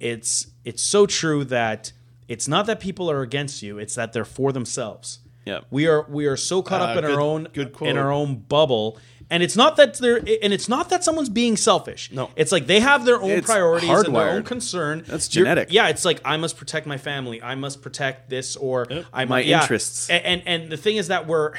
it's 0.00 0.48
it's 0.64 0.82
so 0.82 1.06
true 1.06 1.44
that 1.44 1.92
it's 2.26 2.48
not 2.48 2.66
that 2.66 2.80
people 2.80 3.08
are 3.08 3.20
against 3.20 3.62
you; 3.62 3.78
it's 3.78 3.94
that 3.94 4.12
they're 4.12 4.24
for 4.24 4.50
themselves. 4.50 5.20
Yeah. 5.44 5.60
we 5.70 5.86
are 5.86 6.06
we 6.08 6.26
are 6.26 6.36
so 6.36 6.62
caught 6.62 6.80
up 6.80 6.90
Uh, 6.96 6.98
in 7.00 7.04
good- 7.04 7.14
our 7.14 7.20
own 7.20 7.48
good 7.52 7.72
quote. 7.72 7.90
in 7.90 7.96
our 7.98 8.12
own 8.12 8.36
bubble. 8.36 8.98
And 9.30 9.42
it's 9.42 9.56
not 9.56 9.76
that 9.76 9.94
they're, 9.94 10.18
and 10.18 10.52
it's 10.52 10.68
not 10.68 10.90
that 10.90 11.02
someone's 11.02 11.30
being 11.30 11.56
selfish. 11.56 12.10
No. 12.12 12.28
it's 12.36 12.52
like 12.52 12.66
they 12.66 12.80
have 12.80 13.06
their 13.06 13.18
own 13.22 13.30
It's 13.30 13.46
priorities 13.46 13.88
and 13.88 14.14
their 14.14 14.28
own 14.28 14.42
concern. 14.42 15.04
That's 15.06 15.34
You're- 15.34 15.46
genetic. 15.46 15.72
Yeah, 15.72 15.88
it's 15.88 16.04
like 16.04 16.20
I 16.22 16.36
must 16.36 16.58
protect 16.58 16.86
my 16.86 16.98
family. 16.98 17.40
I 17.40 17.54
must 17.54 17.80
protect 17.80 18.28
this, 18.28 18.56
or 18.56 18.86
I 19.10 19.24
My 19.24 19.40
yeah. 19.40 19.62
interests. 19.62 20.10
A- 20.10 20.26
and 20.26 20.42
and 20.44 20.70
the 20.70 20.76
thing 20.76 20.96
is 20.98 21.08
that 21.08 21.26
we're 21.26 21.54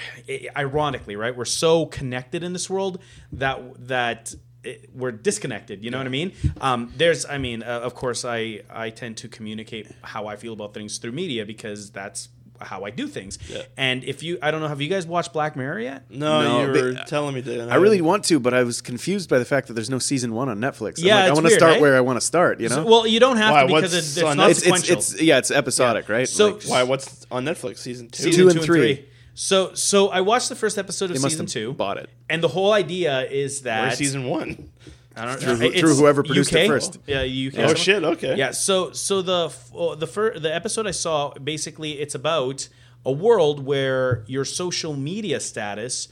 ironically 0.56 1.16
right 1.16 1.36
we're 1.36 1.46
so 1.46 1.86
connected 1.86 2.44
in 2.44 2.54
this 2.54 2.70
world 2.70 3.00
that 3.32 3.88
that 3.88 4.34
it, 4.64 4.90
we're 4.94 5.12
disconnected 5.12 5.84
you 5.84 5.92
know 5.92 5.98
what 5.98 6.08
i 6.08 6.10
mean 6.10 6.32
um, 6.62 6.92
there's 6.96 7.26
i 7.26 7.38
mean 7.38 7.64
uh, 7.64 7.80
of 7.82 7.94
course 7.96 8.24
i 8.24 8.62
i 8.70 8.90
tend 8.90 9.18
to 9.18 9.28
communicate 9.28 9.88
how 10.02 10.28
i 10.28 10.36
feel 10.36 10.54
about 10.54 10.74
things 10.74 10.98
through 11.00 11.12
media 11.12 11.46
because 11.46 11.92
that's 11.92 12.30
how 12.66 12.84
i 12.86 12.90
do 12.90 13.08
things 13.08 13.38
Yeah. 13.50 13.64
and 13.78 14.04
if 14.04 14.24
you 14.24 14.38
i 14.42 14.52
don't 14.52 14.62
know 14.62 14.68
have 14.68 14.82
you 14.82 14.88
guys 14.90 15.06
watched 15.06 15.34
black 15.34 15.56
mirror 15.56 15.80
yet 15.80 16.10
no, 16.10 16.42
No, 16.42 16.62
you 16.62 16.68
were 16.68 16.94
but- 16.94 17.02
uh, 17.02 17.06
telling 17.06 17.36
me 17.36 17.42
to. 17.42 17.62
and 17.62 17.72
I 17.72 17.76
really 17.76 18.02
want 18.02 18.24
to, 18.26 18.40
but 18.40 18.54
I 18.54 18.64
was 18.64 18.82
confused 18.82 19.30
by 19.30 19.40
the 19.40 19.46
fact 19.46 19.68
that 19.68 19.74
there's 19.74 19.90
no 19.90 20.00
season 20.00 20.34
one 20.34 20.50
on 20.50 20.60
Netflix. 20.60 21.00
I'm 21.00 21.06
Yeah, 21.08 21.16
like, 21.22 21.32
I 21.32 21.34
want 21.34 21.46
to 21.48 21.52
start 21.54 21.80
where 21.82 21.96
I 21.96 22.02
want 22.02 22.18
to 22.18 22.26
start. 22.26 22.60
You 22.60 22.70
know, 22.70 22.76
So- 22.76 22.86
well 22.86 23.08
you 23.08 23.20
don't 23.20 23.38
have 23.38 23.52
Why, 23.54 23.62
to 23.62 23.68
because 23.68 23.82
what's 23.94 24.18
it, 24.18 24.22
it's 24.24 24.36
not 24.38 24.50
it's, 24.50 24.60
it's 24.60 24.66
sequential 24.66 24.98
it's 24.98 25.22
yeah, 25.22 25.38
it's 25.38 25.52
episodic, 25.52 26.10
right? 26.10 26.28
So- 26.28 26.50
Like, 26.54 26.64
Why? 26.64 26.84
What's 26.84 27.26
on 27.32 27.46
Netflix? 27.46 27.78
Season 27.80 28.10
two. 28.10 28.24
season 28.24 28.44
Two 28.44 28.50
and 28.50 28.62
three. 28.62 29.06
so 29.36 29.74
so 29.74 30.10
i 30.10 30.22
watched 30.22 30.50
the 30.50 30.56
first 30.56 30.78
episode 30.78 31.06
of 31.06 31.16
they 31.18 31.22
must 31.22 31.34
season 31.34 31.46
have 31.48 31.52
two 31.54 31.74
bought 31.74 31.98
it. 31.98 32.08
and 32.30 32.44
the 32.44 32.48
whole 32.48 32.72
idea 32.72 33.22
is 33.30 33.62
that 33.62 33.82
Where's 33.88 33.98
season 33.98 34.26
one? 34.26 34.70
I 35.16 35.26
don't 35.26 35.40
Through 35.40 35.58
know. 35.58 35.70
who- 35.72 35.80
through 35.80 35.96
whoever 35.96 36.24
produced 36.24 36.54
it 36.54 36.68
first. 36.68 36.98
Yeah, 37.06 37.22
UK. 37.22 37.60
Oh 37.70 37.74
shit. 37.76 38.04
Okay. 38.04 38.36
Yeah. 38.36 38.52
So 38.52 38.92
so 38.92 39.22
the 39.22 39.46
f- 39.46 39.72
the 40.00 40.08
fir- 40.08 40.40
the 40.40 40.54
episode 40.54 40.88
I 40.88 40.92
saw 40.92 41.34
basically 41.36 41.94
it's 42.00 42.16
about 42.16 42.68
a 43.06 43.12
world 43.12 43.66
where 43.66 44.24
your 44.28 44.46
social 44.46 44.96
media 44.96 45.40
status 45.40 46.08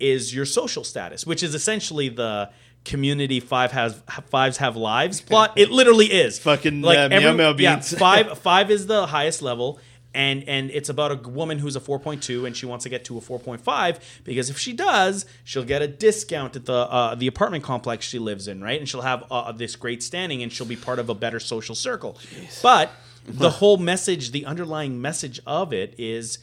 is 0.00 0.34
your 0.34 0.44
social 0.46 0.84
status, 0.84 1.26
which 1.26 1.42
is 1.42 1.54
essentially 1.54 2.08
the 2.08 2.50
community 2.84 3.40
five 3.40 3.72
has 3.72 4.00
fives 4.30 4.58
have 4.58 4.76
lives 4.76 5.20
plot. 5.20 5.52
It 5.56 5.70
literally 5.70 6.06
is 6.06 6.38
Fucking, 6.38 6.84
uh, 6.84 7.08
Meow 7.10 7.32
Meow 7.32 7.54
yeah, 7.58 7.80
five 7.80 8.38
five 8.50 8.70
is 8.70 8.86
the 8.86 9.06
highest 9.06 9.42
level. 9.42 9.80
And, 10.16 10.48
and 10.48 10.70
it's 10.70 10.88
about 10.88 11.12
a 11.12 11.28
woman 11.28 11.58
who's 11.58 11.76
a 11.76 11.80
4.2 11.80 12.46
and 12.46 12.56
she 12.56 12.64
wants 12.64 12.84
to 12.84 12.88
get 12.88 13.04
to 13.04 13.18
a 13.18 13.20
4.5 13.20 14.00
because 14.24 14.48
if 14.48 14.58
she 14.58 14.72
does 14.72 15.26
she'll 15.44 15.62
get 15.62 15.82
a 15.82 15.86
discount 15.86 16.56
at 16.56 16.64
the 16.64 16.72
uh, 16.72 17.14
the 17.14 17.26
apartment 17.26 17.62
complex 17.62 18.06
she 18.06 18.18
lives 18.18 18.48
in 18.48 18.62
right? 18.62 18.80
And 18.80 18.88
she'll 18.88 19.02
have 19.02 19.24
uh, 19.30 19.52
this 19.52 19.76
great 19.76 20.02
standing 20.02 20.42
and 20.42 20.50
she'll 20.50 20.66
be 20.66 20.76
part 20.76 20.98
of 20.98 21.10
a 21.10 21.14
better 21.14 21.38
social 21.38 21.74
circle. 21.74 22.18
But 22.62 22.90
the 23.26 23.50
whole 23.50 23.76
message 23.76 24.30
the 24.30 24.46
underlying 24.46 25.00
message 25.00 25.38
of 25.46 25.72
it 25.74 25.94
is 25.98 26.38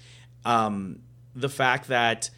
um, 0.45 0.99
the 1.35 1.49
fact 1.49 1.87
that 1.87 2.29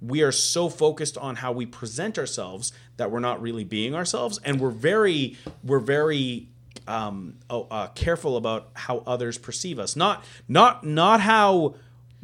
we 0.00 0.22
are 0.22 0.32
so 0.32 0.68
focused 0.68 1.16
on 1.16 1.36
how 1.36 1.52
we 1.52 1.66
present 1.66 2.18
ourselves 2.18 2.72
that 2.98 3.10
we're 3.10 3.20
not 3.20 3.40
really 3.40 3.64
being 3.64 3.94
ourselves, 3.94 4.38
and 4.44 4.60
we're 4.60 4.70
very 4.70 5.36
we're 5.62 5.78
very 5.78 6.48
um, 6.86 7.36
oh, 7.50 7.66
uh, 7.70 7.88
careful 7.88 8.36
about 8.36 8.70
how 8.74 9.02
others 9.06 9.38
perceive 9.38 9.78
us. 9.78 9.96
Not 9.96 10.24
not 10.48 10.84
not 10.84 11.20
how 11.20 11.74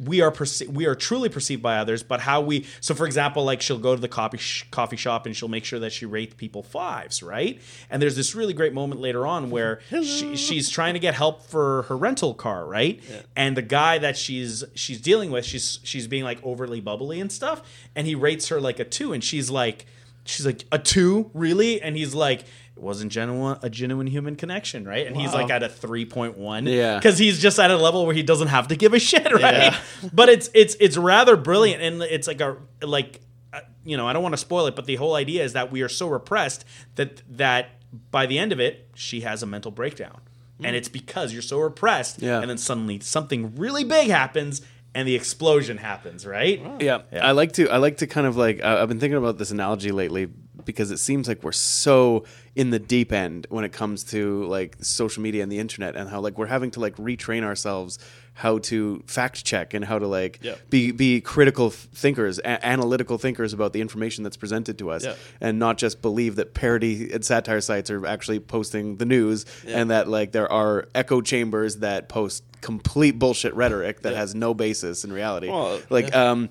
we 0.03 0.19
are 0.21 0.31
perce- 0.31 0.67
we 0.67 0.87
are 0.87 0.95
truly 0.95 1.29
perceived 1.29 1.61
by 1.61 1.77
others, 1.77 2.01
but 2.01 2.21
how 2.21 2.41
we. 2.41 2.65
So, 2.79 2.95
for 2.95 3.05
example, 3.05 3.43
like 3.43 3.61
she'll 3.61 3.77
go 3.77 3.93
to 3.93 4.01
the 4.01 4.07
coffee 4.07 4.39
sh- 4.39 4.65
coffee 4.71 4.97
shop 4.97 5.27
and 5.27 5.35
she'll 5.35 5.47
make 5.47 5.63
sure 5.63 5.77
that 5.79 5.91
she 5.91 6.07
rates 6.07 6.33
people 6.35 6.63
fives, 6.63 7.21
right? 7.21 7.61
And 7.89 8.01
there's 8.01 8.15
this 8.15 8.33
really 8.33 8.53
great 8.53 8.73
moment 8.73 8.99
later 8.99 9.27
on 9.27 9.51
where 9.51 9.79
she, 9.89 10.35
she's 10.35 10.69
trying 10.69 10.95
to 10.95 10.99
get 10.99 11.13
help 11.13 11.43
for 11.43 11.83
her 11.83 11.95
rental 11.95 12.33
car, 12.33 12.65
right? 12.65 12.99
And 13.35 13.55
the 13.55 13.61
guy 13.61 13.99
that 13.99 14.17
she's 14.17 14.63
she's 14.73 14.99
dealing 14.99 15.29
with, 15.29 15.45
she's 15.45 15.79
she's 15.83 16.07
being 16.07 16.23
like 16.23 16.39
overly 16.43 16.81
bubbly 16.81 17.19
and 17.19 17.31
stuff, 17.31 17.61
and 17.95 18.07
he 18.07 18.15
rates 18.15 18.47
her 18.47 18.59
like 18.59 18.79
a 18.79 18.85
two, 18.85 19.13
and 19.13 19.23
she's 19.23 19.49
like. 19.49 19.85
She's 20.23 20.45
like 20.45 20.65
a 20.71 20.77
two, 20.77 21.31
really, 21.33 21.81
and 21.81 21.97
he's 21.97 22.13
like, 22.13 22.43
it 22.81 22.85
wasn't 22.85 23.11
genuine, 23.11 23.59
a 23.61 23.69
genuine 23.69 24.07
human 24.07 24.35
connection, 24.35 24.85
right? 24.87 25.05
And 25.05 25.15
he's 25.15 25.33
like 25.35 25.51
at 25.51 25.61
a 25.61 25.69
three 25.69 26.03
point 26.05 26.35
one, 26.35 26.65
Yeah. 26.65 26.97
because 26.97 27.19
he's 27.19 27.39
just 27.39 27.59
at 27.59 27.69
a 27.69 27.77
level 27.77 28.07
where 28.07 28.15
he 28.15 28.23
doesn't 28.23 28.47
have 28.47 28.69
to 28.69 28.75
give 28.75 28.93
a 28.95 28.99
shit, 28.99 29.23
right? 29.31 29.41
Yeah. 29.41 29.79
But 30.11 30.29
it's 30.29 30.49
it's 30.55 30.75
it's 30.79 30.97
rather 30.97 31.37
brilliant, 31.37 31.83
and 31.83 32.01
it's 32.01 32.27
like 32.27 32.41
a 32.41 32.57
like 32.81 33.21
uh, 33.53 33.59
you 33.85 33.97
know 33.97 34.07
I 34.07 34.13
don't 34.13 34.23
want 34.23 34.33
to 34.33 34.37
spoil 34.37 34.65
it, 34.65 34.75
but 34.75 34.85
the 34.87 34.95
whole 34.95 35.13
idea 35.15 35.43
is 35.43 35.53
that 35.53 35.71
we 35.71 35.83
are 35.83 35.89
so 35.89 36.07
repressed 36.07 36.65
that 36.95 37.21
that 37.37 37.69
by 38.09 38.25
the 38.25 38.39
end 38.39 38.51
of 38.51 38.59
it, 38.59 38.89
she 38.95 39.21
has 39.21 39.43
a 39.43 39.45
mental 39.45 39.69
breakdown, 39.69 40.19
and 40.63 40.75
it's 40.75 40.89
because 40.89 41.33
you're 41.33 41.41
so 41.43 41.59
repressed, 41.59 42.19
Yeah. 42.21 42.39
and 42.41 42.49
then 42.49 42.57
suddenly 42.57 42.99
something 43.01 43.55
really 43.55 43.83
big 43.83 44.09
happens. 44.09 44.61
And 44.93 45.07
the 45.07 45.15
explosion 45.15 45.77
happens, 45.77 46.25
right? 46.25 46.61
Yeah. 46.81 47.03
I 47.13 47.31
like 47.31 47.53
to 47.53 47.69
I 47.69 47.77
like 47.77 47.97
to 47.99 48.07
kind 48.07 48.27
of 48.27 48.35
like 48.35 48.61
I've 48.61 48.89
been 48.89 48.99
thinking 48.99 49.17
about 49.17 49.37
this 49.37 49.49
analogy 49.49 49.93
lately 49.93 50.27
because 50.65 50.91
it 50.91 50.97
seems 50.97 51.27
like 51.27 51.43
we're 51.43 51.51
so 51.51 52.23
in 52.55 52.69
the 52.69 52.79
deep 52.79 53.11
end 53.11 53.47
when 53.49 53.63
it 53.63 53.71
comes 53.71 54.03
to 54.03 54.43
like 54.45 54.75
social 54.81 55.21
media 55.23 55.41
and 55.43 55.51
the 55.51 55.59
internet 55.59 55.95
and 55.95 56.09
how 56.09 56.19
like 56.19 56.37
we're 56.37 56.47
having 56.47 56.71
to 56.71 56.79
like 56.79 56.95
retrain 56.97 57.43
ourselves 57.43 57.97
how 58.33 58.57
to 58.59 59.03
fact 59.07 59.43
check 59.43 59.73
and 59.73 59.83
how 59.85 59.99
to 59.99 60.07
like 60.07 60.39
Yeah. 60.41 60.55
be 60.69 60.91
be 60.91 61.19
critical 61.21 61.69
thinkers, 61.69 62.39
a- 62.39 62.65
analytical 62.65 63.17
thinkers 63.17 63.51
about 63.53 63.73
the 63.73 63.81
information 63.81 64.23
that's 64.23 64.37
presented 64.37 64.77
to 64.79 64.89
us 64.89 65.03
Yeah. 65.03 65.15
and 65.41 65.59
not 65.59 65.77
just 65.77 66.01
believe 66.01 66.35
that 66.37 66.53
parody 66.53 67.11
and 67.11 67.23
satire 67.25 67.61
sites 67.61 67.89
are 67.91 68.05
actually 68.05 68.39
posting 68.39 68.97
the 68.97 69.05
news 69.05 69.45
and 69.67 69.89
that 69.91 70.07
like 70.07 70.31
there 70.31 70.51
are 70.51 70.87
echo 70.95 71.21
chambers 71.21 71.77
that 71.77 72.07
post 72.09 72.43
complete 72.61 73.17
bullshit 73.19 73.53
rhetoric 73.55 74.01
that 74.01 74.13
Yeah. 74.13 74.19
has 74.19 74.33
no 74.35 74.53
basis 74.53 75.03
in 75.03 75.11
reality. 75.11 75.49
Well, 75.49 75.81
like 75.89 76.09
yeah. 76.09 76.31
um 76.31 76.49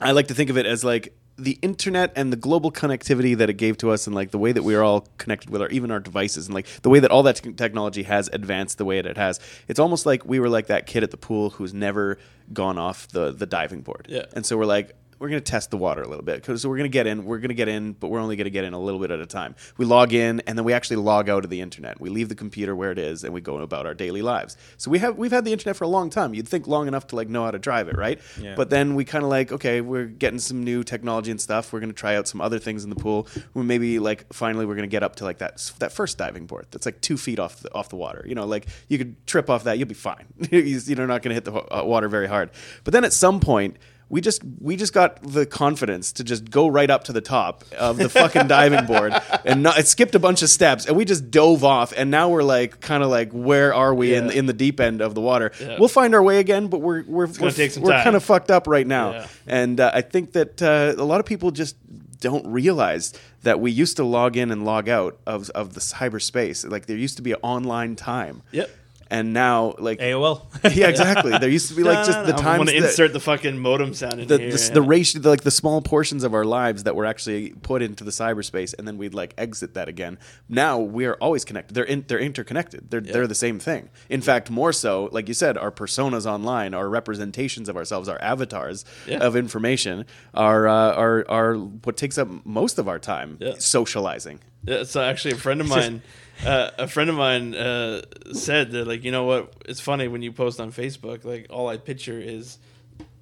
I 0.00 0.12
like 0.12 0.28
to 0.28 0.34
think 0.34 0.50
of 0.50 0.58
it 0.58 0.66
as 0.66 0.82
like 0.84 1.14
the 1.38 1.58
internet 1.62 2.12
and 2.16 2.32
the 2.32 2.36
global 2.36 2.72
connectivity 2.72 3.36
that 3.36 3.48
it 3.48 3.54
gave 3.54 3.76
to 3.78 3.90
us 3.90 4.06
and 4.08 4.14
like 4.16 4.32
the 4.32 4.38
way 4.38 4.50
that 4.50 4.64
we 4.64 4.74
are 4.74 4.82
all 4.82 5.06
connected 5.18 5.50
with 5.50 5.62
our 5.62 5.68
even 5.68 5.90
our 5.92 6.00
devices 6.00 6.46
and 6.46 6.54
like 6.54 6.66
the 6.82 6.90
way 6.90 6.98
that 6.98 7.10
all 7.12 7.22
that 7.22 7.36
te- 7.36 7.52
technology 7.52 8.02
has 8.02 8.28
advanced 8.32 8.76
the 8.78 8.84
way 8.84 8.96
that 9.00 9.06
it 9.08 9.16
has 9.16 9.38
it's 9.68 9.78
almost 9.78 10.04
like 10.04 10.24
we 10.26 10.40
were 10.40 10.48
like 10.48 10.66
that 10.66 10.86
kid 10.86 11.02
at 11.04 11.12
the 11.12 11.16
pool 11.16 11.50
who's 11.50 11.72
never 11.72 12.18
gone 12.52 12.76
off 12.76 13.06
the 13.08 13.30
the 13.30 13.46
diving 13.46 13.82
board 13.82 14.06
Yeah. 14.10 14.24
and 14.34 14.44
so 14.44 14.56
we're 14.58 14.66
like 14.66 14.96
we're 15.18 15.28
going 15.28 15.40
to 15.42 15.50
test 15.50 15.70
the 15.70 15.76
water 15.76 16.02
a 16.02 16.08
little 16.08 16.24
bit 16.24 16.36
because 16.36 16.62
so 16.62 16.68
we're 16.68 16.76
going 16.76 16.90
to 16.90 16.92
get 16.92 17.06
in 17.06 17.24
we're 17.24 17.38
going 17.38 17.48
to 17.48 17.54
get 17.54 17.68
in 17.68 17.92
but 17.92 18.08
we're 18.08 18.20
only 18.20 18.36
going 18.36 18.44
to 18.44 18.50
get 18.50 18.64
in 18.64 18.72
a 18.72 18.78
little 18.78 19.00
bit 19.00 19.10
at 19.10 19.20
a 19.20 19.26
time. 19.26 19.54
We 19.76 19.84
log 19.84 20.12
in 20.12 20.40
and 20.46 20.56
then 20.56 20.64
we 20.64 20.72
actually 20.72 20.96
log 20.96 21.28
out 21.28 21.44
of 21.44 21.50
the 21.50 21.60
internet. 21.60 22.00
We 22.00 22.10
leave 22.10 22.28
the 22.28 22.34
computer 22.34 22.74
where 22.74 22.90
it 22.90 22.98
is 22.98 23.24
and 23.24 23.34
we 23.34 23.40
go 23.40 23.58
about 23.58 23.86
our 23.86 23.94
daily 23.94 24.22
lives. 24.22 24.56
So 24.76 24.90
we 24.90 24.98
have 25.00 25.16
we've 25.18 25.32
had 25.32 25.44
the 25.44 25.52
internet 25.52 25.76
for 25.76 25.84
a 25.84 25.88
long 25.88 26.10
time. 26.10 26.34
You'd 26.34 26.48
think 26.48 26.66
long 26.66 26.88
enough 26.88 27.06
to 27.08 27.16
like 27.16 27.28
know 27.28 27.44
how 27.44 27.50
to 27.50 27.58
drive 27.58 27.88
it 27.88 27.96
right? 27.96 28.20
Yeah. 28.40 28.54
but 28.54 28.70
then 28.70 28.94
we 28.94 29.04
kind 29.04 29.24
of 29.24 29.30
like 29.30 29.52
okay 29.52 29.80
we're 29.80 30.06
getting 30.06 30.38
some 30.38 30.62
new 30.64 30.84
technology 30.84 31.30
and 31.30 31.40
stuff. 31.40 31.72
We're 31.72 31.80
going 31.80 31.90
to 31.90 31.96
try 31.96 32.16
out 32.16 32.28
some 32.28 32.40
other 32.40 32.58
things 32.58 32.84
in 32.84 32.90
the 32.90 32.96
pool. 32.96 33.26
We 33.54 33.62
maybe 33.62 33.98
like 33.98 34.32
finally 34.32 34.66
we're 34.66 34.76
going 34.76 34.88
to 34.88 34.92
get 34.92 35.02
up 35.02 35.16
to 35.16 35.24
like 35.24 35.38
that 35.38 35.72
that 35.78 35.92
first 35.92 36.18
diving 36.18 36.46
board 36.46 36.66
that's 36.70 36.86
like 36.86 37.00
two 37.00 37.16
feet 37.16 37.38
off 37.38 37.60
the, 37.60 37.74
off 37.74 37.88
the 37.88 37.96
water. 37.96 38.24
You 38.26 38.34
know 38.34 38.46
like 38.46 38.68
you 38.88 38.98
could 38.98 39.26
trip 39.26 39.50
off 39.50 39.64
that 39.64 39.78
you'll 39.78 39.88
be 39.88 39.94
fine. 39.94 40.26
You're 40.50 41.06
not 41.06 41.22
going 41.22 41.30
to 41.30 41.34
hit 41.34 41.44
the 41.44 41.52
uh, 41.52 41.84
water 41.84 42.08
very 42.08 42.28
hard. 42.28 42.50
But 42.84 42.92
then 42.92 43.04
at 43.04 43.12
some 43.12 43.40
point 43.40 43.76
we 44.10 44.20
just 44.22 44.42
we 44.60 44.74
just 44.76 44.92
got 44.94 45.22
the 45.22 45.44
confidence 45.44 46.12
to 46.12 46.24
just 46.24 46.50
go 46.50 46.66
right 46.68 46.88
up 46.90 47.04
to 47.04 47.12
the 47.12 47.20
top 47.20 47.64
of 47.78 47.98
the 47.98 48.08
fucking 48.08 48.46
diving 48.56 48.86
board 48.86 49.12
and 49.44 49.62
not, 49.62 49.78
it 49.78 49.86
skipped 49.86 50.14
a 50.14 50.18
bunch 50.18 50.40
of 50.42 50.48
steps 50.48 50.86
and 50.86 50.96
we 50.96 51.04
just 51.04 51.30
dove 51.30 51.62
off 51.62 51.92
and 51.96 52.10
now 52.10 52.28
we're 52.30 52.42
like 52.42 52.80
kind 52.80 53.02
of 53.02 53.10
like 53.10 53.30
where 53.32 53.74
are 53.74 53.94
we 53.94 54.14
in 54.14 54.26
Yeah. 54.26 54.32
in 54.32 54.46
the 54.46 54.52
deep 54.54 54.80
end 54.80 55.02
of 55.02 55.14
the 55.14 55.20
water 55.20 55.52
Yeah. 55.60 55.76
we'll 55.78 55.88
find 55.88 56.14
our 56.14 56.22
way 56.22 56.38
again 56.38 56.68
but 56.68 56.80
we're 56.80 57.04
we're 57.06 57.26
gonna 57.26 57.38
we're, 57.40 57.50
take 57.50 57.70
some 57.72 57.82
time. 57.82 58.02
kind 58.04 58.16
of 58.16 58.24
fucked 58.24 58.50
up 58.50 58.66
right 58.66 58.86
now 58.86 59.10
Yeah. 59.12 59.26
and 59.46 59.78
uh, 59.80 59.90
I 59.92 60.00
think 60.00 60.32
that 60.32 60.62
uh, 60.62 60.94
a 60.96 61.04
lot 61.04 61.20
of 61.20 61.26
people 61.26 61.50
just 61.50 61.76
don't 62.20 62.46
realize 62.48 63.12
that 63.42 63.60
we 63.60 63.70
used 63.70 63.96
to 63.98 64.04
log 64.04 64.36
in 64.36 64.50
and 64.50 64.64
log 64.64 64.88
out 64.88 65.18
of 65.26 65.50
of 65.50 65.74
the 65.74 65.80
cyberspace 65.80 66.68
like 66.68 66.86
there 66.86 66.96
used 66.96 67.16
to 67.16 67.22
be 67.22 67.32
an 67.32 67.38
online 67.42 67.94
time 67.94 68.42
Yep. 68.52 68.70
And 69.10 69.32
now 69.32 69.74
like 69.78 69.98
AOL. 70.00 70.42
yeah 70.76 70.88
exactly 70.88 71.30
there 71.38 71.48
used 71.48 71.68
to 71.68 71.74
be 71.74 71.82
like 71.82 72.06
just 72.06 72.26
the 72.26 72.34
I 72.34 72.36
times 72.36 72.58
want 72.58 72.70
to 72.70 72.76
insert 72.76 73.12
the 73.12 73.20
fucking 73.20 73.58
modem 73.58 73.94
sound 73.94 74.20
in 74.20 74.28
the, 74.28 74.38
here. 74.38 74.50
the, 74.52 74.58
yeah. 74.58 74.74
the 74.74 74.82
ratio, 74.82 75.20
the, 75.22 75.28
like 75.30 75.42
the 75.42 75.50
small 75.50 75.80
portions 75.80 76.24
of 76.24 76.34
our 76.34 76.44
lives 76.44 76.84
that 76.84 76.94
were 76.94 77.06
actually 77.06 77.50
put 77.62 77.80
into 77.82 78.04
the 78.04 78.10
cyberspace, 78.10 78.74
and 78.78 78.86
then 78.86 78.98
we'd 78.98 79.14
like 79.14 79.34
exit 79.38 79.74
that 79.74 79.88
again. 79.88 80.18
Now 80.48 80.78
we 80.78 81.06
are 81.06 81.14
always 81.14 81.44
connected. 81.44 81.74
They're 81.74 81.84
in, 81.84 82.04
they're 82.08 82.18
interconnected. 82.18 82.90
They're 82.90 83.00
they're 83.00 83.26
the 83.26 83.34
same 83.34 83.58
thing. 83.58 83.88
In 84.08 84.20
fact, 84.20 84.50
more 84.50 84.72
so, 84.72 85.08
like 85.12 85.28
you 85.28 85.34
said, 85.34 85.56
our 85.56 85.70
personas 85.72 86.26
online, 86.26 86.74
our 86.74 86.88
representations 86.88 87.68
of 87.68 87.76
ourselves, 87.76 88.08
our 88.08 88.20
avatars 88.20 88.84
Yeah. 89.06 89.18
of 89.18 89.36
information, 89.36 90.04
are 90.34 90.68
uh, 90.68 90.92
are 90.94 91.24
are 91.28 91.54
what 91.56 91.96
takes 91.96 92.18
up 92.18 92.28
most 92.44 92.78
of 92.78 92.88
our 92.88 92.98
time 92.98 93.38
Yeah. 93.40 93.54
socializing. 93.58 94.40
Yeah, 94.64 94.82
so 94.84 95.00
actually, 95.02 95.32
a 95.32 95.36
friend 95.36 95.60
of 95.60 95.68
mine, 95.76 96.02
uh, 96.46 96.70
a 96.78 96.88
friend 96.88 97.10
of 97.10 97.16
mine 97.16 97.54
uh, 97.54 98.02
said 98.32 98.70
that 98.72 98.86
like 98.86 99.04
you 99.04 99.10
know 99.12 99.24
what? 99.24 99.52
It's 99.66 99.80
funny 99.80 100.08
when 100.08 100.22
you 100.22 100.32
post 100.32 100.60
on 100.60 100.72
Facebook. 100.72 101.24
Like 101.24 101.46
all 101.50 101.68
I 101.68 101.76
picture 101.76 102.18
is 102.18 102.58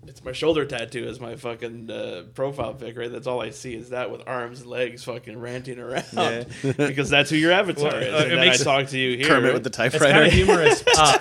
it's 0.08 0.22
my 0.24 0.30
shoulder 0.30 0.64
tattoo 0.64 1.04
as 1.08 1.18
my 1.18 1.34
fucking 1.34 1.90
uh, 1.90 2.22
profile 2.34 2.74
pic. 2.74 2.96
Right, 2.96 3.10
that's 3.10 3.26
all 3.26 3.40
I 3.42 3.50
see 3.50 3.74
is 3.74 3.90
that 3.90 4.10
with 4.10 4.22
arms 4.26 4.60
and 4.60 4.70
legs 4.70 5.02
fucking 5.04 5.38
ranting 5.40 5.78
around 5.80 6.46
because 6.76 7.10
that's 7.10 7.28
who 7.30 7.36
your 7.36 7.50
avatar 7.52 7.90
Well, 7.90 7.96
is. 8.02 8.14
uh, 8.14 8.16
and 8.24 8.32
it 8.32 8.36
makes- 8.36 8.60
I 8.60 8.64
talk 8.64 8.88
to 8.90 8.98
you 8.98 9.16
here. 9.16 9.26
Kermit 9.26 9.44
right? 9.44 9.54
with 9.54 9.64
the 9.64 9.68
It's 9.70 9.76
kind 9.78 9.92
typewriter. 9.92 10.22
of 10.26 10.32
humorous. 10.32 10.84
Uh, 10.96 11.18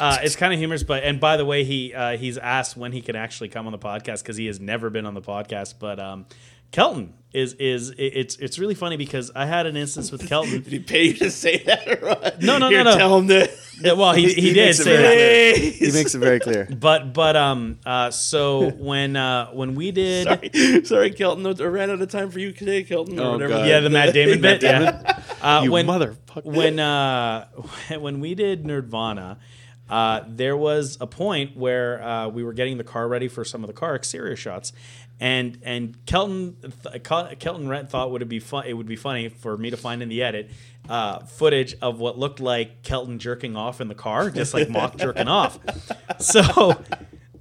uh, 0.00 0.18
it's 0.22 0.34
kind 0.36 0.52
of 0.52 0.58
humorous, 0.58 0.82
but 0.82 1.04
and 1.04 1.20
by 1.20 1.36
the 1.36 1.44
way, 1.44 1.62
he 1.64 1.94
uh, 1.94 2.16
he's 2.16 2.36
asked 2.38 2.76
when 2.76 2.90
he 2.92 3.00
can 3.00 3.14
actually 3.16 3.48
come 3.48 3.66
on 3.66 3.72
the 3.72 3.78
podcast 3.78 4.22
because 4.22 4.36
he 4.36 4.46
has 4.46 4.58
never 4.58 4.90
been 4.90 5.06
on 5.06 5.14
the 5.14 5.20
podcast. 5.22 5.74
But 5.78 6.00
um, 6.00 6.26
Kelton 6.74 7.14
is 7.32 7.54
is 7.54 7.92
it's 7.98 8.36
it's 8.36 8.58
really 8.58 8.74
funny 8.74 8.96
because 8.96 9.30
I 9.34 9.46
had 9.46 9.66
an 9.66 9.76
instance 9.76 10.12
with 10.12 10.28
Kelton. 10.28 10.62
Did 10.64 10.72
he 10.72 10.78
pay 10.78 11.04
you 11.08 11.14
to 11.14 11.30
say 11.30 11.58
that 11.64 11.88
or 11.88 12.08
what? 12.08 12.42
No, 12.42 12.58
no, 12.58 12.68
no, 12.68 12.70
Here, 12.70 12.84
no. 12.84 12.96
Tell 12.96 13.18
him 13.18 13.28
to. 13.28 13.50
Yeah, 13.80 13.92
well, 13.94 14.12
he, 14.12 14.32
he, 14.32 14.34
He 14.40 14.52
did 14.52 14.66
makes 14.66 14.78
it 14.80 14.84
say 14.84 14.96
that. 15.52 15.60
he 15.60 15.90
makes 15.92 16.14
it 16.14 16.18
very 16.20 16.38
clear. 16.38 16.68
But 16.78 17.12
but 17.12 17.34
um 17.36 17.78
uh 17.84 18.10
so 18.12 18.70
when 18.70 19.16
uh 19.16 19.50
when 19.50 19.74
we 19.74 19.90
did 19.90 20.24
Sorry, 20.28 20.84
sorry, 20.84 21.10
Kelton. 21.10 21.44
I 21.46 21.64
ran 21.64 21.90
out 21.90 22.00
of 22.00 22.08
time 22.10 22.30
for 22.30 22.38
you 22.38 22.52
today, 22.52 22.84
Kelton. 22.84 23.18
Or 23.18 23.22
Oh, 23.24 23.32
whatever. 23.32 23.54
God. 23.54 23.66
yeah 23.68 23.80
the 23.80 23.90
Matt 23.90 24.14
Damon 24.14 24.40
bit 24.40 24.62
yeah 24.62 25.20
uh, 25.42 25.62
You 25.64 25.72
when 25.72 25.86
motherfucker. 25.86 26.44
when 26.44 26.78
uh 26.78 27.46
when 27.98 28.20
we 28.20 28.34
did 28.36 28.62
Nerdvana. 28.64 29.38
Uh, 29.88 30.22
there 30.26 30.56
was 30.56 30.96
a 31.00 31.06
point 31.06 31.56
where 31.56 32.02
uh, 32.02 32.28
we 32.28 32.42
were 32.42 32.52
getting 32.52 32.78
the 32.78 32.84
car 32.84 33.06
ready 33.06 33.28
for 33.28 33.44
some 33.44 33.62
of 33.62 33.68
the 33.68 33.74
car 33.74 33.94
exterior 33.94 34.36
shots, 34.36 34.72
and 35.20 35.58
and 35.62 36.04
Kelton 36.06 36.56
th- 36.82 37.02
Kelton 37.02 37.68
Rent 37.68 37.90
thought 37.90 38.10
would 38.10 38.22
it 38.22 38.28
be 38.28 38.40
fun? 38.40 38.64
It 38.66 38.72
would 38.74 38.86
be 38.86 38.96
funny 38.96 39.28
for 39.28 39.56
me 39.56 39.70
to 39.70 39.76
find 39.76 40.02
in 40.02 40.08
the 40.08 40.22
edit 40.22 40.50
uh, 40.88 41.20
footage 41.20 41.76
of 41.82 42.00
what 42.00 42.18
looked 42.18 42.40
like 42.40 42.82
Kelton 42.82 43.18
jerking 43.18 43.56
off 43.56 43.80
in 43.80 43.88
the 43.88 43.94
car, 43.94 44.30
just 44.30 44.54
like 44.54 44.70
mock 44.70 44.96
jerking 44.98 45.28
off. 45.28 45.58
So 46.18 46.82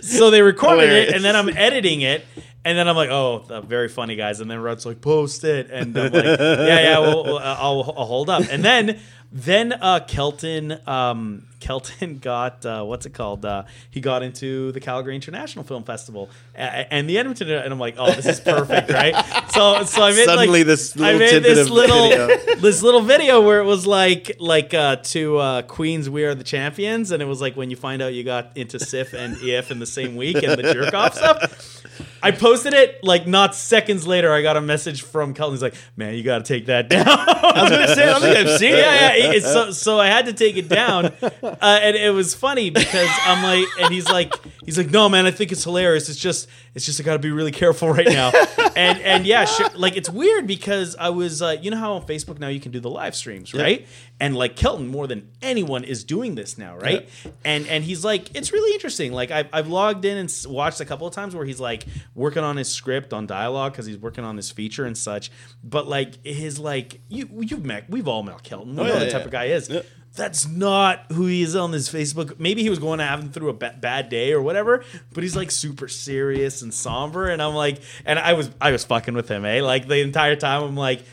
so 0.01 0.29
they 0.29 0.41
recorded 0.41 0.89
it, 0.89 1.15
and 1.15 1.23
then 1.23 1.35
I'm 1.35 1.49
editing 1.49 2.01
it, 2.01 2.25
and 2.65 2.77
then 2.77 2.89
I'm 2.89 2.95
like, 2.95 3.09
"Oh, 3.09 3.63
very 3.65 3.87
funny, 3.87 4.17
guys." 4.17 4.41
And 4.41 4.51
then 4.51 4.59
Rudd's 4.59 4.85
like, 4.85 4.99
"Post 4.99 5.45
it," 5.45 5.69
and 5.71 5.97
I'm 5.97 6.11
like, 6.11 6.23
"Yeah, 6.23 6.65
yeah, 6.65 6.99
well, 6.99 7.23
well, 7.23 7.37
I'll, 7.37 7.93
I'll 7.97 8.05
hold 8.05 8.29
up." 8.29 8.43
And 8.51 8.63
then 8.65 8.99
then 9.31 9.73
uh, 9.73 10.01
Kelton 10.07 10.77
um, 10.87 11.47
Kelton 11.63 12.17
got 12.21 12.65
uh, 12.65 12.83
what's 12.83 13.05
it 13.05 13.13
called? 13.13 13.45
Uh, 13.45 13.63
he 13.89 14.01
got 14.01 14.21
into 14.21 14.71
the 14.73 14.81
Calgary 14.81 15.15
International 15.15 15.63
Film 15.63 15.83
Festival 15.83 16.29
a- 16.55 16.93
and 16.93 17.09
the 17.09 17.17
Edmonton, 17.17 17.49
and 17.49 17.71
I'm 17.71 17.79
like, 17.79 17.95
"Oh, 17.97 18.11
this 18.11 18.25
is 18.25 18.39
perfect, 18.41 18.89
right?" 19.01 19.15
So 19.51 19.83
so 19.85 20.03
I 20.03 20.11
made 20.11 20.25
Suddenly 20.25 20.59
like, 20.59 20.67
this 20.67 20.95
I 20.97 21.13
little 21.13 21.19
made 21.19 21.43
this 21.43 21.69
little 21.69 22.09
video. 22.09 22.55
this 22.57 22.83
little 22.83 23.01
video 23.01 23.41
where 23.41 23.59
it 23.61 23.65
was 23.65 23.87
like 23.87 24.35
like 24.39 24.73
uh, 24.73 24.97
to 24.97 25.37
uh, 25.37 25.61
Queens, 25.61 26.09
we 26.09 26.25
are 26.25 26.35
the 26.35 26.43
champions, 26.43 27.11
and 27.11 27.23
it 27.23 27.27
was 27.27 27.39
like 27.39 27.55
when 27.55 27.69
you 27.69 27.77
find 27.77 28.01
out 28.01 28.13
you 28.13 28.25
got 28.25 28.55
into 28.55 28.77
SIF 28.77 29.13
and 29.13 29.37
EF 29.41 29.71
in 29.71 29.79
the 29.79 29.85
same 29.85 30.17
week 30.17 30.43
and 30.43 30.59
the 30.59 30.73
jerk 30.73 30.93
off 30.93 31.15
stuff. 31.15 31.79
I 32.23 32.31
posted 32.31 32.73
it 32.73 33.03
like 33.03 33.27
not 33.27 33.53
seconds 33.53 34.07
later. 34.07 34.31
I 34.33 34.41
got 34.41 34.57
a 34.57 34.61
message 34.61 35.01
from 35.03 35.33
Kelton. 35.33 35.53
He's 35.55 35.61
like, 35.61 35.75
"Man, 35.97 36.15
you 36.15 36.23
got 36.23 36.37
to 36.39 36.43
take 36.43 36.67
that 36.67 36.89
down." 36.89 37.05
I 37.07 37.61
was 37.61 37.69
gonna 37.71 37.87
say 37.93 38.03
I 38.03 38.05
don't 38.11 38.21
think 38.21 38.37
I've 38.37 38.57
seen 38.57 38.73
it. 38.73 38.77
yeah, 38.79 39.15
yeah. 39.15 39.31
It's 39.33 39.45
so, 39.45 39.71
so 39.71 39.99
I 39.99 40.07
had 40.07 40.25
to 40.27 40.33
take 40.33 40.55
it 40.57 40.69
down, 40.69 41.07
uh, 41.21 41.29
and 41.61 41.95
it 41.95 42.13
was 42.13 42.33
funny 42.33 42.69
because 42.69 43.09
I'm 43.25 43.43
like, 43.43 43.67
and 43.79 43.93
he's 43.93 44.09
like, 44.09 44.33
He's 44.65 44.77
like, 44.77 44.89
no, 44.89 45.09
man, 45.09 45.25
I 45.25 45.31
think 45.31 45.51
it's 45.51 45.63
hilarious. 45.65 46.07
It's 46.07 46.17
just, 46.17 46.47
it's 46.73 46.85
just 46.85 46.99
I 47.01 47.03
got 47.03 47.13
to 47.13 47.19
be 47.19 47.31
really 47.31 47.51
careful 47.51 47.89
right 47.89 48.07
now. 48.07 48.31
and 48.75 48.99
and 49.01 49.25
yeah, 49.27 49.43
sure, 49.45 49.69
like 49.75 49.97
it's 49.97 50.09
weird 50.09 50.47
because 50.47 50.95
I 50.95 51.09
was, 51.09 51.41
uh, 51.41 51.57
you 51.61 51.69
know 51.71 51.77
how 51.77 51.93
on 51.93 52.05
Facebook 52.05 52.39
now 52.39 52.47
you 52.47 52.61
can 52.61 52.71
do 52.71 52.79
the 52.79 52.89
live 52.89 53.15
streams, 53.15 53.53
right? 53.53 53.85
And 54.19 54.37
like 54.37 54.55
Kelton, 54.55 54.87
more 54.87 55.05
than 55.05 55.29
anyone, 55.41 55.83
is 55.83 56.03
doing 56.05 56.35
this 56.35 56.57
now, 56.57 56.77
right? 56.77 57.09
And 57.43 57.67
and 57.67 57.83
he's 57.83 58.05
like, 58.05 58.33
it's 58.35 58.53
really 58.53 58.73
interesting. 58.73 59.11
Like 59.11 59.31
I've, 59.31 59.47
I've 59.51 59.67
logged 59.67 60.05
in 60.05 60.17
and 60.17 60.33
watched 60.47 60.79
a 60.79 60.85
couple 60.85 61.05
of 61.07 61.13
times 61.13 61.35
where 61.35 61.45
he's 61.45 61.59
like 61.59 61.85
working 62.15 62.43
on 62.43 62.55
his 62.55 62.69
script 62.69 63.11
on 63.11 63.27
dialogue 63.27 63.73
because 63.73 63.85
he's 63.85 63.97
working 63.97 64.23
on 64.23 64.35
this 64.37 64.49
feature 64.49 64.85
and 64.85 64.97
such. 64.97 65.29
But 65.63 65.87
like 65.87 66.25
his 66.25 66.57
like 66.59 67.01
you 67.09 67.27
you've 67.41 67.65
met, 67.65 67.89
we've 67.89 68.07
all 68.07 68.23
met 68.23 68.43
Kelton. 68.43 68.75
We 68.75 68.81
Oh, 68.81 68.85
know 68.85 68.93
yeah, 68.93 68.99
the 68.99 69.05
yeah. 69.07 69.11
type 69.11 69.25
of 69.25 69.31
guy 69.31 69.47
he 69.47 69.53
is. 69.53 69.67
Yeah. 69.67 69.81
That's 70.15 70.47
not 70.47 71.11
who 71.11 71.25
he 71.25 71.41
is 71.41 71.55
on 71.55 71.71
his 71.71 71.89
Facebook. 71.89 72.39
Maybe 72.39 72.61
he 72.61 72.69
was 72.69 72.77
going 72.77 72.99
to 72.99 73.03
have 73.05 73.19
him 73.19 73.31
through 73.31 73.49
a 73.49 73.53
bad 73.53 74.09
day 74.09 74.31
or 74.31 74.43
whatever, 74.43 74.83
but 75.11 75.23
he's 75.23 75.35
like 75.35 75.49
super 75.49 75.87
serious 75.87 76.61
and 76.61 76.71
somber. 76.71 77.29
And 77.29 77.41
I'm 77.41 77.55
like, 77.55 77.81
and 78.05 78.19
I 78.19 78.33
was 78.33 78.51
I 78.61 78.71
was 78.71 78.85
fucking 78.85 79.15
with 79.15 79.27
him, 79.27 79.43
eh? 79.43 79.61
Like 79.63 79.87
the 79.87 79.97
entire 80.01 80.35
time, 80.35 80.61
I'm 80.61 80.75
like, 80.77 81.03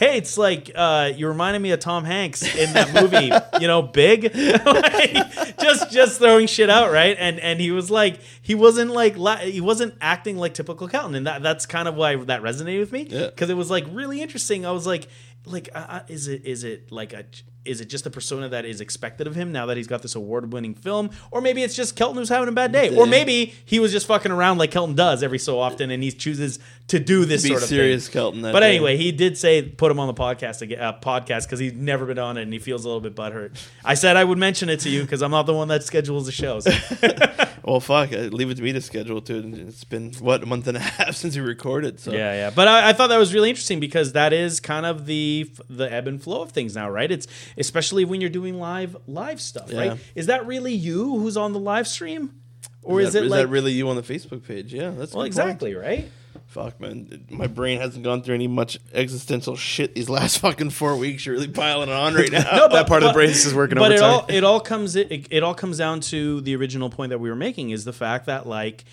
hey, 0.00 0.16
it's 0.16 0.36
like 0.38 0.70
uh, 0.74 1.12
you 1.14 1.28
reminded 1.28 1.60
me 1.60 1.70
of 1.72 1.78
Tom 1.80 2.04
Hanks 2.04 2.42
in 2.56 2.72
that 2.72 2.92
movie, 2.94 3.30
you 3.60 3.68
know, 3.68 3.82
Big. 3.82 4.32
Like, 4.80 5.58
just 5.60 5.90
just 5.90 6.18
throwing 6.18 6.46
shit 6.46 6.70
out, 6.70 6.90
right? 6.90 7.16
And 7.18 7.38
and 7.40 7.60
he 7.60 7.70
was 7.70 7.90
like, 7.90 8.18
he 8.42 8.54
wasn't 8.54 8.90
like 8.90 9.16
la- 9.16 9.36
he 9.36 9.60
wasn't 9.60 9.94
acting 10.00 10.36
like 10.36 10.54
typical 10.54 10.88
Kelton, 10.88 11.14
and 11.14 11.26
that 11.26 11.42
that's 11.42 11.66
kind 11.66 11.86
of 11.86 11.94
why 11.94 12.16
that 12.16 12.42
resonated 12.42 12.80
with 12.80 12.92
me 12.92 13.06
Yeah. 13.08 13.26
because 13.26 13.50
it 13.50 13.54
was 13.56 13.70
like 13.70 13.84
really 13.92 14.20
interesting. 14.22 14.64
I 14.66 14.70
was 14.72 14.86
like, 14.86 15.08
like, 15.44 15.68
uh, 15.74 15.78
uh, 15.88 16.00
is 16.08 16.28
it 16.28 16.44
is 16.44 16.64
it 16.64 16.90
like 16.90 17.12
a 17.12 17.24
is 17.66 17.80
it 17.82 17.90
just 17.90 18.06
a 18.06 18.10
persona 18.10 18.48
that 18.48 18.64
is 18.64 18.80
expected 18.80 19.26
of 19.26 19.34
him 19.34 19.52
now 19.52 19.66
that 19.66 19.76
he's 19.76 19.86
got 19.86 20.00
this 20.00 20.14
award 20.14 20.50
winning 20.52 20.74
film, 20.74 21.10
or 21.30 21.42
maybe 21.42 21.62
it's 21.62 21.76
just 21.76 21.94
Kelton 21.94 22.16
who's 22.16 22.30
having 22.30 22.48
a 22.48 22.52
bad 22.52 22.72
day, 22.72 22.96
or 22.96 23.06
maybe 23.06 23.54
he 23.66 23.78
was 23.80 23.92
just 23.92 24.06
fucking 24.06 24.32
around 24.32 24.56
like 24.58 24.70
Kelton 24.70 24.94
does 24.94 25.22
every 25.22 25.38
so 25.38 25.58
often, 25.58 25.90
and 25.90 26.02
he 26.02 26.10
chooses 26.10 26.58
to 26.90 26.98
do 26.98 27.24
this 27.24 27.42
Be 27.44 27.50
sort 27.50 27.62
of 27.62 27.68
serious, 27.68 28.06
thing. 28.06 28.12
Kelton. 28.12 28.42
But 28.42 28.60
day. 28.60 28.74
anyway, 28.76 28.96
he 28.96 29.12
did 29.12 29.38
say 29.38 29.62
put 29.62 29.90
him 29.92 30.00
on 30.00 30.08
the 30.08 30.14
podcast 30.14 30.60
again, 30.60 30.80
uh, 30.80 30.92
podcast 30.98 31.44
because 31.44 31.58
he's 31.60 31.72
never 31.72 32.04
been 32.04 32.18
on 32.18 32.36
it 32.36 32.42
and 32.42 32.52
he 32.52 32.58
feels 32.58 32.84
a 32.84 32.88
little 32.88 33.00
bit 33.00 33.14
butthurt. 33.14 33.52
I 33.84 33.94
said 33.94 34.16
I 34.16 34.24
would 34.24 34.38
mention 34.38 34.68
it 34.68 34.80
to 34.80 34.90
you 34.90 35.02
because 35.02 35.22
I'm 35.22 35.30
not 35.30 35.46
the 35.46 35.54
one 35.54 35.68
that 35.68 35.84
schedules 35.84 36.26
the 36.26 36.32
shows. 36.32 36.66
well, 37.64 37.78
fuck, 37.80 38.12
uh, 38.12 38.16
leave 38.32 38.50
it 38.50 38.56
to 38.56 38.62
me 38.62 38.72
to 38.72 38.80
schedule 38.80 39.20
to. 39.22 39.38
it. 39.38 39.44
It's 39.54 39.84
been 39.84 40.12
what 40.14 40.42
a 40.42 40.46
month 40.46 40.66
and 40.66 40.76
a 40.76 40.80
half 40.98 41.14
since 41.14 41.36
we 41.36 41.42
recorded. 41.42 42.00
So 42.00 42.12
Yeah, 42.12 42.32
yeah. 42.34 42.50
But 42.50 42.66
I, 42.68 42.90
I 42.90 42.92
thought 42.92 43.06
that 43.08 43.18
was 43.18 43.32
really 43.32 43.50
interesting 43.50 43.80
because 43.80 44.12
that 44.12 44.32
is 44.32 44.60
kind 44.60 44.84
of 44.84 45.06
the 45.06 45.50
the 45.68 45.90
ebb 45.92 46.08
and 46.08 46.20
flow 46.22 46.42
of 46.42 46.50
things 46.50 46.74
now, 46.74 46.90
right? 46.90 47.10
It's 47.10 47.26
especially 47.56 48.04
when 48.04 48.20
you're 48.20 48.30
doing 48.30 48.58
live 48.58 48.96
live 49.06 49.40
stuff, 49.40 49.70
Yeah. 49.70 49.78
right? 49.78 49.98
Is 50.14 50.26
that 50.26 50.46
really 50.46 50.72
you 50.74 51.18
who's 51.18 51.36
on 51.36 51.52
the 51.52 51.60
live 51.60 51.86
stream, 51.86 52.34
or 52.82 53.00
is, 53.00 53.12
that, 53.12 53.20
it 53.20 53.24
is 53.26 53.30
like 53.30 53.42
that 53.42 53.48
really 53.48 53.72
you 53.72 53.88
on 53.88 53.96
the 53.96 54.02
Facebook 54.02 54.46
page? 54.46 54.74
Yeah, 54.74 54.90
that's 54.90 55.14
well, 55.14 55.24
good 55.24 55.34
point. 55.36 55.48
exactly 55.48 55.74
right? 55.74 56.10
Fuck, 56.50 56.80
man, 56.80 57.26
my 57.30 57.46
brain 57.46 57.78
hasn't 57.78 58.02
gone 58.02 58.22
through 58.22 58.34
any 58.34 58.48
much 58.48 58.76
existential 58.92 59.54
shit 59.54 59.94
these 59.94 60.08
last 60.08 60.38
fucking 60.40 60.70
four 60.70 60.96
weeks. 60.96 61.24
You're 61.24 61.36
really 61.36 61.46
piling 61.46 61.88
it 61.88 61.92
on 61.92 62.12
right 62.12 62.30
now. 62.32 62.40
No, 62.52 62.68
that 62.70 62.88
part 62.88 63.04
of 63.04 63.10
the 63.10 63.12
brain 63.12 63.30
is 63.30 63.44
just 63.44 63.54
working 63.54 63.78
but 63.78 63.92
it 63.92 64.00
all 64.00 64.26
it 64.28 64.42
all 64.42 64.58
comes 64.58 64.96
it, 64.96 65.28
it 65.30 65.44
all 65.44 65.54
comes 65.54 65.78
down 65.78 66.00
to 66.00 66.40
the 66.40 66.56
original 66.56 66.90
point 66.90 67.10
that 67.10 67.20
we 67.20 67.30
were 67.30 67.36
making 67.36 67.70
is 67.70 67.84
the 67.84 67.92
fact 67.92 68.26
that 68.26 68.48
like 68.48 68.84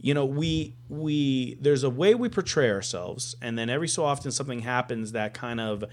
you 0.00 0.14
know 0.14 0.24
we 0.24 0.74
we 0.88 1.58
there's 1.60 1.84
a 1.84 1.90
way 1.90 2.14
we 2.14 2.30
portray 2.30 2.70
ourselves 2.70 3.36
and 3.42 3.58
then 3.58 3.68
every 3.68 3.88
so 3.88 4.06
often 4.06 4.30
something 4.32 4.60
happens 4.60 5.12
that 5.12 5.34
kind 5.34 5.60
of 5.60 5.84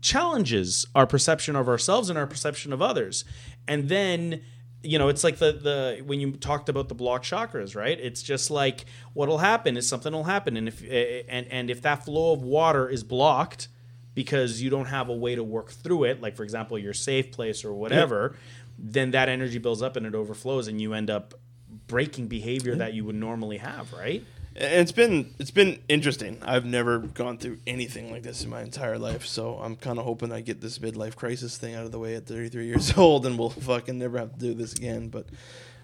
challenges 0.00 0.86
our 0.94 1.08
perception 1.08 1.56
of 1.56 1.68
ourselves 1.68 2.08
and 2.08 2.16
our 2.16 2.26
perception 2.28 2.72
of 2.72 2.80
others 2.80 3.24
and 3.66 3.88
then 3.88 4.44
you 4.84 4.98
know 4.98 5.08
it's 5.08 5.24
like 5.24 5.38
the 5.38 5.52
the 5.52 6.02
when 6.04 6.20
you 6.20 6.32
talked 6.32 6.68
about 6.68 6.88
the 6.88 6.94
block 6.94 7.22
chakras 7.22 7.74
right? 7.74 7.98
It's 7.98 8.22
just 8.22 8.50
like 8.50 8.84
what'll 9.12 9.38
happen 9.38 9.76
is 9.76 9.88
something 9.88 10.12
will 10.12 10.24
happen. 10.24 10.56
And 10.56 10.68
if 10.68 10.82
eh, 10.82 10.86
eh, 10.88 11.22
and 11.28 11.46
and 11.48 11.70
if 11.70 11.82
that 11.82 12.04
flow 12.04 12.32
of 12.32 12.42
water 12.42 12.88
is 12.88 13.02
blocked 13.02 13.68
because 14.14 14.62
you 14.62 14.70
don't 14.70 14.86
have 14.86 15.08
a 15.08 15.14
way 15.14 15.34
to 15.34 15.42
work 15.42 15.70
through 15.70 16.04
it 16.04 16.20
like 16.22 16.36
for 16.36 16.44
example 16.44 16.78
your 16.78 16.94
safe 16.94 17.32
place 17.32 17.64
or 17.64 17.72
whatever 17.72 18.36
then 18.78 19.10
that 19.10 19.28
energy 19.28 19.58
builds 19.58 19.82
up 19.82 19.96
and 19.96 20.06
it 20.06 20.14
overflows 20.14 20.68
and 20.68 20.80
you 20.80 20.94
end 20.94 21.10
up 21.10 21.34
breaking 21.86 22.28
behavior 22.28 22.76
that 22.76 22.94
you 22.94 23.04
would 23.04 23.14
normally 23.14 23.58
have 23.58 23.92
right 23.92 24.24
it's 24.56 24.92
been 24.92 25.34
it's 25.38 25.50
been 25.50 25.80
interesting. 25.88 26.38
I've 26.42 26.64
never 26.64 26.98
gone 26.98 27.38
through 27.38 27.58
anything 27.66 28.12
like 28.12 28.22
this 28.22 28.44
in 28.44 28.50
my 28.50 28.62
entire 28.62 28.98
life, 28.98 29.26
so 29.26 29.56
I'm 29.56 29.76
kind 29.76 29.98
of 29.98 30.04
hoping 30.04 30.32
I 30.32 30.40
get 30.40 30.60
this 30.60 30.78
midlife 30.78 31.16
crisis 31.16 31.56
thing 31.56 31.74
out 31.74 31.84
of 31.84 31.92
the 31.92 31.98
way 31.98 32.14
at 32.14 32.26
33 32.26 32.66
years 32.66 32.96
old, 32.98 33.26
and 33.26 33.38
we'll 33.38 33.50
fucking 33.50 33.98
never 33.98 34.18
have 34.18 34.32
to 34.34 34.38
do 34.38 34.54
this 34.54 34.72
again. 34.72 35.08
But 35.08 35.26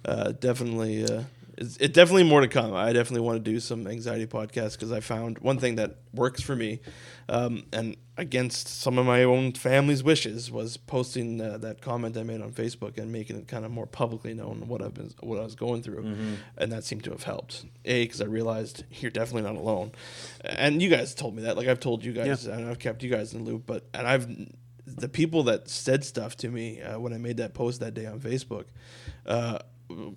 uh, 0.04 0.32
definitely, 0.32 1.04
uh, 1.04 1.24
it's 1.60 1.76
it 1.76 1.92
definitely 1.92 2.24
more 2.24 2.40
to 2.40 2.48
come. 2.48 2.74
I 2.74 2.92
definitely 2.92 3.20
want 3.20 3.44
to 3.44 3.50
do 3.50 3.60
some 3.60 3.86
anxiety 3.86 4.26
podcasts 4.26 4.72
because 4.72 4.90
I 4.90 5.00
found 5.00 5.38
one 5.38 5.58
thing 5.58 5.76
that 5.76 5.96
works 6.14 6.40
for 6.40 6.56
me, 6.56 6.80
um, 7.28 7.64
and 7.72 7.96
against 8.16 8.66
some 8.66 8.98
of 8.98 9.04
my 9.04 9.24
own 9.24 9.52
family's 9.52 10.02
wishes, 10.02 10.50
was 10.50 10.78
posting 10.78 11.40
uh, 11.40 11.58
that 11.58 11.82
comment 11.82 12.16
I 12.16 12.22
made 12.22 12.40
on 12.40 12.52
Facebook 12.52 12.96
and 12.96 13.12
making 13.12 13.36
it 13.36 13.46
kind 13.46 13.64
of 13.66 13.70
more 13.70 13.86
publicly 13.86 14.32
known 14.32 14.68
what 14.68 14.80
I've 14.82 14.94
been 14.94 15.10
what 15.20 15.38
I 15.38 15.42
was 15.42 15.54
going 15.54 15.82
through, 15.82 16.02
and 16.56 16.72
that 16.72 16.84
seemed 16.84 17.04
to 17.04 17.10
have 17.10 17.24
helped. 17.24 17.66
A 17.84 18.04
because 18.04 18.22
I 18.22 18.26
realized 18.26 18.84
you're 18.90 19.10
definitely 19.10 19.50
not 19.50 19.60
alone, 19.60 19.92
and 20.42 20.80
you 20.80 20.88
guys 20.88 21.14
told 21.14 21.36
me 21.36 21.42
that. 21.42 21.58
Like 21.58 21.68
I've 21.68 21.80
told 21.80 22.04
you 22.04 22.12
guys, 22.12 22.46
and 22.46 22.68
I've 22.70 22.78
kept 22.78 23.02
you 23.02 23.10
guys 23.10 23.34
in 23.34 23.44
the 23.44 23.50
loop. 23.50 23.64
But 23.66 23.84
and 23.92 24.06
I've 24.06 24.26
the 24.86 25.08
people 25.08 25.44
that 25.44 25.68
said 25.68 26.04
stuff 26.04 26.36
to 26.38 26.48
me 26.48 26.80
uh, 26.80 26.98
when 26.98 27.12
I 27.12 27.18
made 27.18 27.36
that 27.36 27.52
post 27.54 27.80
that 27.80 27.92
day 27.94 28.06
on 28.06 28.18
Facebook. 28.18 28.64
Uh, 29.26 29.58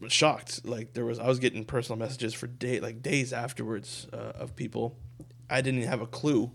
shocked. 0.08 0.66
Like 0.66 0.94
there 0.94 1.06
was 1.06 1.20
i 1.20 1.28
was 1.28 1.40
getting 1.40 1.66
personal 1.66 1.98
messages 2.00 2.34
for 2.34 2.48
day 2.48 2.80
like 2.80 3.02
days 3.02 3.34
afterwards 3.34 4.08
uh, 4.14 4.18
of 4.36 4.56
people. 4.56 4.98
I 5.50 5.62
didn't 5.62 5.80
even 5.80 5.90
have 5.90 6.02
a 6.02 6.08
clue 6.08 6.52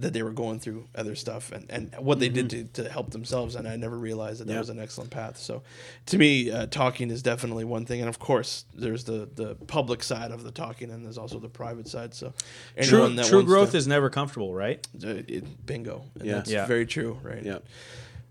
that 0.00 0.12
they 0.12 0.22
were 0.22 0.30
going 0.30 0.60
through 0.60 0.86
other 0.94 1.16
stuff 1.16 1.50
and, 1.50 1.68
and 1.70 1.92
what 1.98 2.20
they 2.20 2.28
did 2.28 2.48
to, 2.50 2.62
to 2.84 2.88
help 2.88 3.10
themselves 3.10 3.56
and 3.56 3.66
i 3.66 3.74
never 3.74 3.98
realized 3.98 4.38
that 4.40 4.46
that 4.46 4.56
was 4.58 4.68
an 4.68 4.78
excellent 4.78 5.10
path. 5.10 5.36
So 5.36 5.62
to 6.06 6.18
me 6.18 6.52
uh, 6.52 6.66
talking 6.66 7.10
is 7.10 7.20
definitely 7.20 7.64
one 7.64 7.84
thing 7.84 7.98
and 8.00 8.08
of 8.08 8.20
course 8.20 8.64
there's 8.74 9.04
the 9.04 9.28
the 9.34 9.56
public 9.66 10.04
side 10.04 10.30
of 10.30 10.44
the 10.44 10.52
talking 10.52 10.90
and 10.92 11.04
there's 11.04 11.18
also 11.18 11.40
the 11.40 11.48
private 11.48 11.88
side. 11.88 12.14
So 12.14 12.32
true, 12.80 13.08
that 13.08 13.26
true 13.26 13.42
growth 13.44 13.72
to, 13.72 13.76
is 13.76 13.88
never 13.88 14.08
comfortable 14.08 14.54
right? 14.54 14.86
Uh, 15.02 15.22
it, 15.26 15.66
bingo. 15.66 16.04
And 16.14 16.24
Yeah. 16.26 16.34
that's 16.34 16.50
Yeah. 16.50 16.66
very 16.66 16.86
true 16.86 17.18
right? 17.24 17.42
Yeah. 17.42 17.58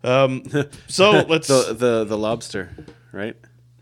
um 0.06 0.44
so 0.88 1.12
let's 1.28 1.50
the 1.50 1.74
the 1.74 2.06
the 2.06 2.18
lobster, 2.18 2.70
right? 3.12 3.36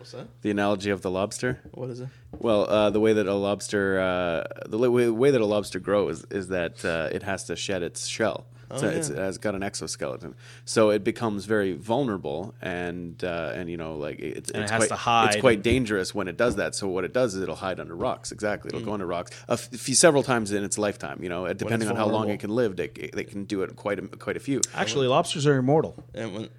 What's 0.06 0.12
that 0.12 0.42
The 0.42 0.52
analogy 0.52 0.90
of 0.92 1.02
the 1.02 1.12
lobster. 1.12 1.60
what 1.72 1.90
is 1.90 2.00
it 2.02 2.10
Well, 2.40 2.70
uh, 2.70 2.90
the 2.92 3.00
way 3.00 3.14
that 3.14 3.28
a 3.28 3.34
lobster, 3.34 4.00
uh, 4.00 4.44
the 4.68 4.78
way, 4.78 5.10
way 5.10 5.32
that 5.32 5.42
a 5.42 5.46
lobster 5.46 5.80
grows 5.80 6.26
is 6.30 6.48
that 6.50 6.84
uh, 6.86 7.10
it 7.12 7.24
has 7.24 7.44
to 7.46 7.56
shed 7.56 7.82
its 7.84 8.06
shell. 8.08 8.46
so 8.76 8.88
Oh, 8.88 8.90
it's, 8.90 9.10
it 9.10 9.18
has 9.18 9.38
got 9.38 9.54
an 9.56 9.64
exoskeleton, 9.64 10.34
so 10.66 10.90
it 10.90 11.04
becomes 11.04 11.46
very 11.46 11.74
vulnerable, 11.74 12.54
and 12.62 13.24
uh, 13.24 13.54
and 13.58 13.70
you 13.70 13.78
know 13.78 13.96
like 14.06 14.18
it's, 14.20 14.50
And 14.52 14.64
it 14.64 14.70
has 14.72 14.80
quite, 14.82 14.88
to 14.90 14.96
hide 14.96 15.28
It's 15.34 15.42
quite 15.42 15.62
dangerous 15.62 16.16
when 16.16 16.28
it 16.28 16.36
does 16.36 16.56
that. 16.56 16.74
So 16.76 16.88
what 16.88 17.04
it 17.06 17.14
does 17.14 17.36
is 17.36 17.42
it'll 17.44 17.56
hide 17.68 17.80
under 17.80 17.96
rocks. 17.96 18.32
Exactly, 18.32 18.72
Mm. 18.72 18.76
it'll 18.76 18.86
go 18.86 18.94
under 18.94 19.06
rocks 19.06 19.30
a 19.48 19.54
f- 19.54 19.70
few, 19.86 19.94
several 19.96 20.24
times 20.24 20.52
in 20.52 20.64
its 20.64 20.78
lifetime. 20.78 21.18
You 21.24 21.30
know, 21.30 21.42
depending 21.54 21.90
on 21.90 21.96
how 21.96 22.08
long 22.08 22.28
it 22.30 22.40
can 22.40 22.50
live, 22.62 22.76
they, 22.76 22.88
they 23.18 23.24
can 23.24 23.46
do 23.46 23.62
it 23.64 23.76
quite 23.76 24.00
a, 24.00 24.04
quite 24.26 24.38
a 24.42 24.44
few. 24.50 24.62
actually 24.74 25.08
lobsters 25.08 25.46
are 25.50 25.58
immortal 25.58 25.94
and 26.16 26.28
when 26.36 26.50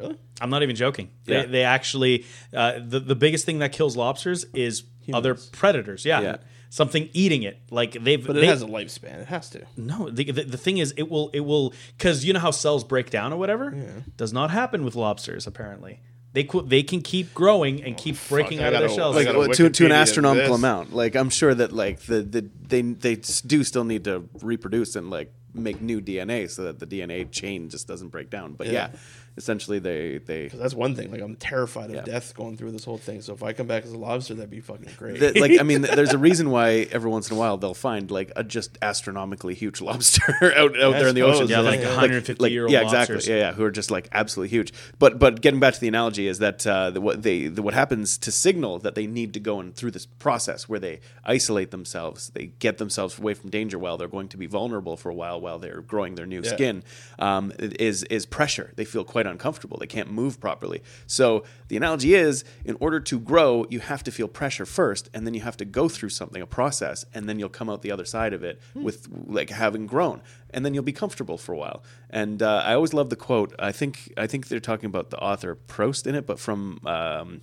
really 0.00 0.16
I'm 0.40 0.50
not 0.50 0.62
even 0.62 0.76
joking. 0.76 1.10
Yeah. 1.26 1.42
They, 1.42 1.48
they 1.48 1.64
actually 1.64 2.24
uh, 2.54 2.80
the 2.84 3.00
the 3.00 3.14
biggest 3.14 3.44
thing 3.46 3.58
that 3.60 3.72
kills 3.72 3.96
lobsters 3.96 4.44
is 4.54 4.84
other 5.12 5.34
predators. 5.52 6.04
Yeah. 6.04 6.20
Yeah. 6.20 6.36
something 6.70 7.08
eating 7.12 7.42
it. 7.42 7.58
Like 7.70 7.92
they've 7.92 8.24
but 8.24 8.36
it 8.36 8.40
they- 8.40 8.46
has 8.46 8.62
a 8.62 8.66
lifespan 8.66 9.20
it 9.20 9.26
has 9.26 9.50
to 9.50 9.66
no. 9.76 10.08
The, 10.08 10.30
the, 10.30 10.44
the 10.44 10.56
thing 10.56 10.78
is, 10.78 10.92
it 10.96 11.08
will 11.10 11.30
it 11.32 11.40
will 11.40 11.74
because 11.96 12.24
you 12.24 12.32
know 12.32 12.40
how 12.40 12.52
cells 12.52 12.84
break 12.84 13.10
down 13.10 13.32
or 13.32 13.38
whatever. 13.38 13.72
Yeah. 13.74 14.02
Does 14.16 14.32
not 14.32 14.50
happen 14.50 14.84
with 14.84 14.94
lobsters. 14.94 15.46
Apparently, 15.46 16.00
they 16.32 16.44
qu- 16.44 16.62
they 16.62 16.82
can 16.82 17.00
keep 17.02 17.34
growing 17.34 17.82
and 17.82 17.96
keep 17.96 18.16
breaking 18.28 18.60
I 18.60 18.66
out 18.68 18.74
of 18.74 18.80
their 18.80 18.88
shells. 18.88 19.16
Like 19.16 19.26
gotta 19.26 19.38
well, 19.38 19.48
to, 19.48 19.68
to 19.68 19.84
an 19.86 19.92
astronomical 19.92 20.54
amount. 20.54 20.94
Like 20.94 21.16
I'm 21.16 21.30
sure 21.30 21.54
that 21.54 21.72
like 21.72 22.00
the, 22.02 22.22
the 22.22 22.48
they 22.68 22.82
they 22.82 23.16
do 23.16 23.64
still 23.64 23.84
need 23.84 24.04
to 24.04 24.28
reproduce 24.40 24.94
and 24.96 25.10
like 25.10 25.32
make 25.54 25.80
new 25.80 26.00
DNA 26.00 26.48
so 26.50 26.64
that 26.64 26.78
the 26.78 26.86
DNA 26.86 27.30
chain 27.30 27.68
just 27.68 27.86
doesn't 27.88 28.08
break 28.08 28.30
down. 28.30 28.52
But 28.54 28.66
yeah, 28.68 28.72
Yeah. 28.72 28.88
essentially 29.36 29.78
they 29.78 30.18
they 30.18 30.48
that's 30.48 30.74
one 30.74 30.94
thing. 30.94 31.10
Like 31.10 31.20
I'm 31.22 31.36
terrified 31.36 31.90
of 31.90 31.96
Yeah. 31.96 32.02
death 32.02 32.34
going 32.34 32.56
through 32.56 32.72
this 32.72 32.84
whole 32.84 32.98
thing. 32.98 33.20
So 33.22 33.32
if 33.32 33.42
I 33.42 33.52
come 33.52 33.66
back 33.66 33.84
as 33.84 33.92
a 33.92 33.98
lobster, 33.98 34.34
that'd 34.34 34.50
be 34.50 34.60
fucking 34.60 34.88
great. 34.96 35.20
that, 35.20 35.36
like 35.38 35.58
I 35.58 35.62
mean, 35.62 35.82
there's 35.98 36.12
a 36.12 36.18
reason 36.18 36.50
why 36.50 36.86
every 36.92 37.10
once 37.10 37.30
in 37.30 37.36
a 37.36 37.38
while 37.38 37.56
they'll 37.56 37.74
find 37.74 38.10
like 38.10 38.32
a 38.36 38.44
just 38.44 38.76
astronomically 38.82 39.54
huge 39.54 39.80
lobster 39.88 40.34
out, 40.56 40.78
out 40.80 40.92
there 40.92 41.08
in 41.08 41.14
the 41.14 41.22
ocean. 41.22 41.48
yeah, 41.48 41.60
like 41.60 41.80
150 41.80 42.50
year 42.50 42.64
old 42.64 42.72
yeah, 42.72 42.82
exactly. 42.82 43.14
lobsters. 43.16 43.28
Yeah, 43.28 43.36
yeah, 43.38 43.52
who 43.52 43.64
are 43.64 43.70
just 43.70 43.90
like 43.90 44.08
absolutely 44.12 44.50
huge. 44.50 44.72
But 44.98 45.18
but 45.18 45.40
getting 45.40 45.60
back 45.60 45.74
to 45.74 45.80
the 45.80 45.88
analogy 45.88 46.26
is 46.26 46.38
that 46.40 46.66
uh, 46.66 46.90
the, 46.90 47.00
what 47.00 47.22
they 47.22 47.46
the, 47.48 47.62
what 47.62 47.74
happens 47.74 48.18
to 48.18 48.30
signal 48.32 48.78
that 48.80 48.94
they 48.94 49.06
need 49.06 49.32
to 49.34 49.40
go 49.40 49.60
in 49.60 49.72
through 49.72 49.92
this 49.92 50.06
process 50.06 50.68
where 50.68 50.80
they 50.80 51.00
isolate 51.24 51.70
themselves, 51.70 52.30
they 52.34 52.46
get 52.58 52.78
themselves 52.78 53.18
away 53.18 53.34
from 53.34 53.50
danger 53.50 53.78
while 53.78 53.96
they're 53.96 54.08
going 54.08 54.28
to 54.28 54.36
be 54.36 54.46
vulnerable 54.46 54.96
for 54.96 55.08
a 55.10 55.14
while 55.14 55.39
while 55.40 55.58
they're 55.60 55.82
growing 55.82 56.16
their 56.16 56.26
new 56.26 56.40
Yeah. 56.42 56.52
skin, 56.52 56.82
um, 57.18 57.52
is 57.58 58.02
is 58.04 58.26
pressure. 58.26 58.72
They 58.76 58.84
feel 58.84 59.04
quite 59.04 59.20
quite 59.20 59.26
uncomfortable. 59.30 59.76
They 59.78 59.86
can't 59.86 60.10
move 60.10 60.40
properly. 60.40 60.82
So 61.06 61.44
the 61.68 61.76
analogy 61.76 62.14
is, 62.14 62.42
in 62.64 62.74
order 62.80 63.00
to 63.00 63.20
grow, 63.20 63.66
you 63.68 63.80
have 63.80 64.02
to 64.04 64.10
feel 64.10 64.28
pressure 64.28 64.64
first, 64.64 65.10
and 65.12 65.26
then 65.26 65.34
you 65.34 65.42
have 65.42 65.58
to 65.58 65.66
go 65.66 65.90
through 65.90 66.08
something, 66.08 66.40
a 66.40 66.46
process, 66.46 67.04
and 67.12 67.28
then 67.28 67.38
you'll 67.38 67.50
come 67.50 67.68
out 67.68 67.82
the 67.82 67.92
other 67.92 68.06
side 68.06 68.32
of 68.32 68.42
it 68.42 68.58
with 68.74 69.08
like 69.26 69.50
having 69.50 69.86
grown, 69.86 70.22
and 70.54 70.64
then 70.64 70.72
you'll 70.72 70.82
be 70.82 70.92
comfortable 70.94 71.36
for 71.36 71.52
a 71.52 71.58
while. 71.58 71.82
And 72.08 72.42
uh, 72.42 72.62
I 72.64 72.72
always 72.72 72.94
love 72.94 73.10
the 73.10 73.16
quote. 73.16 73.54
I 73.58 73.72
think 73.72 74.10
I 74.16 74.26
think 74.26 74.48
they're 74.48 74.58
talking 74.58 74.86
about 74.86 75.10
the 75.10 75.18
author 75.18 75.54
Proust 75.54 76.06
in 76.06 76.14
it, 76.14 76.24
but 76.26 76.38
from 76.40 76.80
um, 76.86 77.42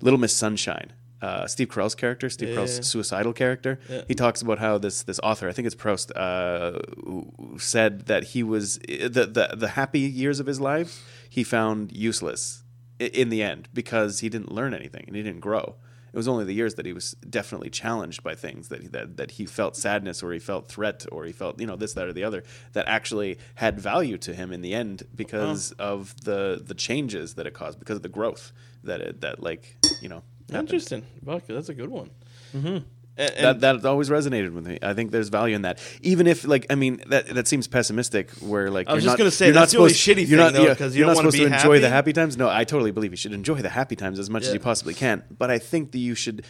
Little 0.00 0.20
Miss 0.20 0.32
Sunshine. 0.36 0.92
Uh, 1.22 1.46
Steve 1.46 1.68
Carell's 1.68 1.94
character, 1.94 2.28
Steve 2.28 2.50
Yeah, 2.50 2.56
Carell's 2.56 2.76
yeah. 2.76 2.82
suicidal 2.82 3.32
character, 3.32 3.78
he 4.08 4.14
talks 4.14 4.42
about 4.42 4.58
how 4.58 4.76
this 4.78 5.02
this 5.04 5.18
author, 5.22 5.48
I 5.48 5.52
think 5.52 5.64
it's 5.66 5.74
Proust, 5.74 6.12
uh, 6.16 6.78
said 7.58 8.06
that 8.06 8.24
he 8.24 8.42
was 8.42 8.78
the, 8.78 9.08
the 9.32 9.54
the 9.56 9.68
happy 9.68 10.00
years 10.00 10.40
of 10.40 10.46
his 10.46 10.60
life 10.60 11.02
he 11.28 11.42
found 11.44 11.92
useless 11.96 12.62
in 12.98 13.28
the 13.28 13.42
end 13.42 13.68
because 13.72 14.20
he 14.20 14.28
didn't 14.28 14.52
learn 14.52 14.74
anything 14.74 15.04
and 15.06 15.16
he 15.16 15.22
didn't 15.22 15.40
grow. 15.40 15.76
It 16.12 16.16
was 16.16 16.28
only 16.28 16.44
the 16.44 16.52
years 16.54 16.76
that 16.76 16.86
he 16.86 16.92
was 16.92 17.12
definitely 17.28 17.70
challenged 17.70 18.22
by 18.22 18.36
things 18.36 18.68
that 18.68 18.82
he, 18.82 18.88
that 18.88 19.16
that 19.16 19.30
he 19.32 19.46
felt 19.46 19.76
sadness 19.76 20.22
or 20.22 20.32
he 20.32 20.38
felt 20.38 20.68
threat 20.68 21.04
or 21.10 21.24
he 21.24 21.32
felt 21.32 21.58
you 21.60 21.66
know 21.66 21.74
this 21.74 21.94
that 21.94 22.06
or 22.06 22.12
the 22.12 22.22
other 22.22 22.44
that 22.72 22.86
actually 22.86 23.36
had 23.56 23.80
value 23.80 24.16
to 24.18 24.32
him 24.32 24.52
in 24.52 24.62
the 24.62 24.74
end 24.74 25.02
because 25.14 25.72
of 25.72 26.14
the 26.24 26.62
the 26.64 26.74
changes 26.74 27.34
that 27.34 27.46
it 27.48 27.54
caused 27.54 27.80
because 27.80 27.96
of 27.96 28.02
the 28.02 28.08
growth 28.08 28.52
that 28.84 29.00
it 29.00 29.20
that 29.22 29.42
like 29.42 29.76
you 30.00 30.08
know 30.08 30.22
happened. 30.50 30.68
Interesting. 30.68 31.04
Buck, 31.22 31.42
that's 31.46 31.68
a 31.68 31.74
good 31.74 31.88
one. 31.90 32.10
Mm-hmm. 32.54 32.78
And, 33.16 33.60
that 33.60 33.60
that 33.60 33.84
always 33.86 34.10
resonated 34.10 34.52
with 34.52 34.66
me. 34.66 34.80
I 34.82 34.92
think 34.92 35.12
there's 35.12 35.28
value 35.28 35.54
in 35.54 35.62
that, 35.62 35.78
even 36.02 36.26
if 36.26 36.44
like 36.44 36.66
I 36.68 36.74
mean 36.74 37.00
that 37.06 37.28
that 37.28 37.46
seems 37.46 37.68
pessimistic. 37.68 38.28
Where 38.40 38.72
like 38.72 38.88
I 38.88 38.94
was 38.94 39.04
you're 39.04 39.10
just 39.10 39.12
not- 39.12 39.18
gonna 39.18 39.30
say, 39.30 39.46
you're 39.46 39.54
not 39.54 39.60
that's 39.60 39.72
the 39.72 39.78
only 39.78 39.92
supposed- 39.92 40.18
shitty 40.18 40.28
you're 40.28 40.38
thing, 40.38 40.38
not, 40.38 40.52
though, 40.52 40.66
yeah, 40.66 40.74
'cause 40.74 40.96
you 40.96 40.98
you're 41.04 41.14
don't 41.14 41.22
not 41.24 41.32
supposed 41.32 41.36
to 41.36 41.54
enjoy 41.56 41.78
the 41.78 41.88
happy. 41.88 41.94
happy 41.94 42.12
times. 42.12 42.36
No, 42.36 42.48
I 42.48 42.64
totally 42.64 42.90
believe 42.90 43.12
you 43.12 43.16
should 43.16 43.32
enjoy 43.32 43.54
the 43.62 43.68
happy 43.68 43.94
times 43.94 44.18
as 44.18 44.28
much 44.30 44.42
as 44.46 44.52
you 44.52 44.58
possibly 44.58 44.94
can. 44.94 45.22
But 45.38 45.48
I 45.48 45.58
think 45.60 45.92
that 45.92 45.98
you 45.98 46.16
should 46.16 46.44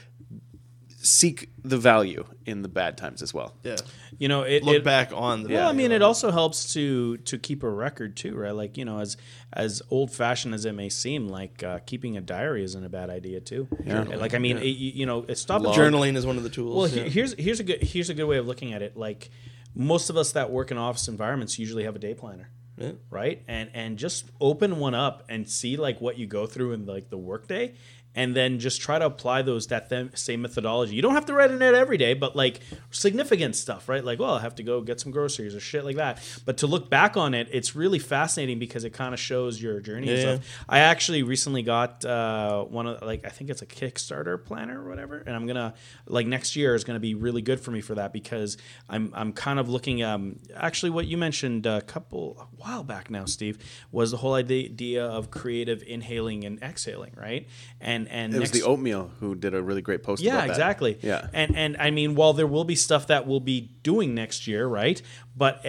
seek 1.05 1.51
the 1.63 1.77
value 1.77 2.25
in 2.47 2.63
the 2.63 2.69
bad 2.69 2.97
times 2.97 3.21
as 3.23 3.33
well. 3.35 3.55
yeah. 3.63 3.77
You 4.19 4.29
know, 4.29 4.43
it, 4.43 4.63
Look 4.63 4.77
it- 4.77 4.85
back 4.85 5.11
on 5.13 5.43
the. 5.43 5.51
Well, 5.51 5.59
I 5.59 5.65
value 5.67 5.77
mean, 5.79 5.93
of 5.93 5.97
it 5.97 6.03
also 6.03 6.31
helps 6.31 6.73
to 6.75 7.17
to 7.19 7.37
keep 7.39 7.63
a 7.63 7.69
record 7.69 8.17
too, 8.17 8.35
right? 8.37 8.55
Like 8.55 8.77
you 8.79 8.85
know, 8.85 9.01
as 9.01 9.17
as 9.53 9.83
old 9.91 10.11
fashioned 10.13 10.55
as 10.55 10.65
it 10.65 10.73
may 10.73 10.89
seem, 10.89 11.29
like 11.29 11.63
uh, 11.65 11.81
keeping 11.85 12.17
a 12.17 12.21
diary 12.21 12.63
isn't 12.65 12.85
a 12.85 12.89
bad 12.89 13.11
idea 13.11 13.41
too. 13.41 13.67
Yeah. 13.85 14.03
Like 14.03 14.35
I 14.35 14.39
mean, 14.39 14.59
it, 14.59 14.65
you 14.67 14.93
you 14.93 15.07
know, 15.07 15.25
it 15.29 15.37
stop 15.37 15.63
Journaling 15.63 16.17
is 16.17 16.25
one 16.25 16.37
of 16.37 16.43
the 16.45 16.49
tools. 16.51 16.93
Well, 16.93 17.05
yeah. 17.05 17.09
here's 17.11 17.35
here's 17.35 17.61
a 17.61 17.65
good 17.65 17.83
here's 17.83 18.09
a 18.09 18.15
good 18.15 18.27
way 18.27 18.37
of 18.39 18.47
looking 18.47 18.73
at 18.73 18.83
it. 18.83 18.97
Like 18.97 19.31
most 19.75 20.11
of 20.11 20.17
us 20.17 20.33
that 20.33 20.51
work 20.53 20.71
in 20.71 20.79
office 20.79 21.09
environments 21.09 21.59
usually 21.59 21.83
have 21.83 21.97
a 21.97 21.99
day 21.99 22.15
planner, 22.15 22.49
Yeah. 22.79 22.93
right? 23.11 23.43
And 23.49 23.69
and 23.75 23.99
just 23.99 24.27
open 24.41 24.79
one 24.79 24.95
up 24.95 25.25
and 25.29 25.49
see 25.49 25.77
like 25.77 26.01
what 26.01 26.19
you 26.19 26.27
go 26.29 26.47
through 26.47 26.73
in 26.73 26.87
like 26.87 27.11
the 27.11 27.19
workday, 27.19 27.75
and 28.15 28.35
then 28.37 28.59
just 28.59 28.81
try 28.81 28.99
to 28.99 29.07
apply 29.07 29.43
those 29.43 29.67
that 29.69 29.89
them, 29.89 30.11
same 30.15 30.43
methodology. 30.43 30.95
You 30.95 31.03
don't 31.03 31.15
have 31.15 31.27
to 31.27 31.35
write 31.35 31.51
in 31.51 31.61
it 31.63 31.75
every 31.75 31.97
day, 31.97 32.15
but 32.15 32.37
like 32.37 32.61
significant 32.91 33.57
stuff, 33.57 33.89
right? 33.89 34.05
Like, 34.05 34.19
well, 34.19 34.35
I 34.35 34.41
have 34.41 34.55
to 34.57 34.63
go 34.63 34.81
get 34.81 35.01
some 35.01 35.13
groceries 35.13 35.55
or 35.55 35.61
shit 35.61 35.85
like 35.85 35.97
that. 35.97 36.23
But 36.45 36.59
to 36.59 36.67
look 36.67 36.89
back 36.91 37.17
on 37.17 37.35
it, 37.35 37.49
it's 37.51 37.75
really 37.75 37.99
fascinating 37.99 38.59
because 38.59 38.85
it 38.85 38.91
kind 38.91 39.13
of 39.15 39.21
shows 39.21 39.61
your 39.61 39.81
journey 39.81 40.09
and 40.11 40.19
Yeah, 40.19 40.37
stuff. 40.37 40.65
I 40.69 40.81
actually 40.81 41.23
recently 41.23 41.63
got 41.63 42.05
uh, 42.05 42.65
one 42.65 42.87
of 42.87 43.03
like 43.03 43.25
I 43.27 43.31
think 43.31 43.51
it's 43.51 43.63
a 43.63 43.67
Kickstarter 43.67 44.43
planner 44.43 44.83
or 44.83 44.89
whatever, 44.89 45.19
and 45.19 45.35
I'm 45.35 45.47
gonna 45.47 45.75
like 46.07 46.27
next 46.27 46.57
year 46.57 46.75
is 46.75 46.85
gonna 46.85 47.01
be 47.01 47.15
really 47.15 47.43
good 47.43 47.61
for 47.61 47.71
me 47.71 47.81
for 47.81 47.95
that 47.97 48.13
because 48.13 48.57
I'm 48.89 49.13
I'm 49.15 49.33
kind 49.33 49.59
of 49.59 49.69
looking 49.69 50.03
um 50.03 50.39
actually 50.55 50.91
what 50.91 51.07
you 51.07 51.17
mentioned 51.17 51.67
a 51.67 51.81
couple 51.83 52.37
a 52.41 52.57
while 52.57 52.85
back 52.85 53.11
now, 53.11 53.25
Steve, 53.25 53.59
was 53.91 54.11
the 54.11 54.19
whole 54.19 54.35
idea 54.35 55.05
of 55.05 55.31
creative 55.31 55.83
inhaling 55.87 56.45
and 56.45 56.63
exhaling, 56.63 57.13
right? 57.17 57.49
And 57.81 58.04
and 58.09 58.35
It 58.35 58.41
was 58.41 58.51
the 58.51 58.63
oatmeal 58.63 59.11
who 59.21 59.35
did 59.35 59.55
a 59.55 59.63
really 59.63 59.83
great 59.83 60.03
post. 60.03 60.23
yeah, 60.23 60.35
about 60.35 60.41
that. 60.47 60.51
exactly. 60.51 60.99
Yeah. 61.03 61.29
and 61.33 61.57
and 61.57 61.77
I 61.79 61.91
mean, 61.91 62.15
while 62.15 62.33
there 62.33 62.47
will 62.47 62.65
be 62.65 62.75
stuff 62.77 63.07
that 63.09 63.27
we'll 63.27 63.41
be 63.41 63.71
doing 63.83 64.15
next 64.15 64.47
year, 64.47 64.67
right? 64.67 65.01
But 65.37 65.65
uh, 65.65 65.69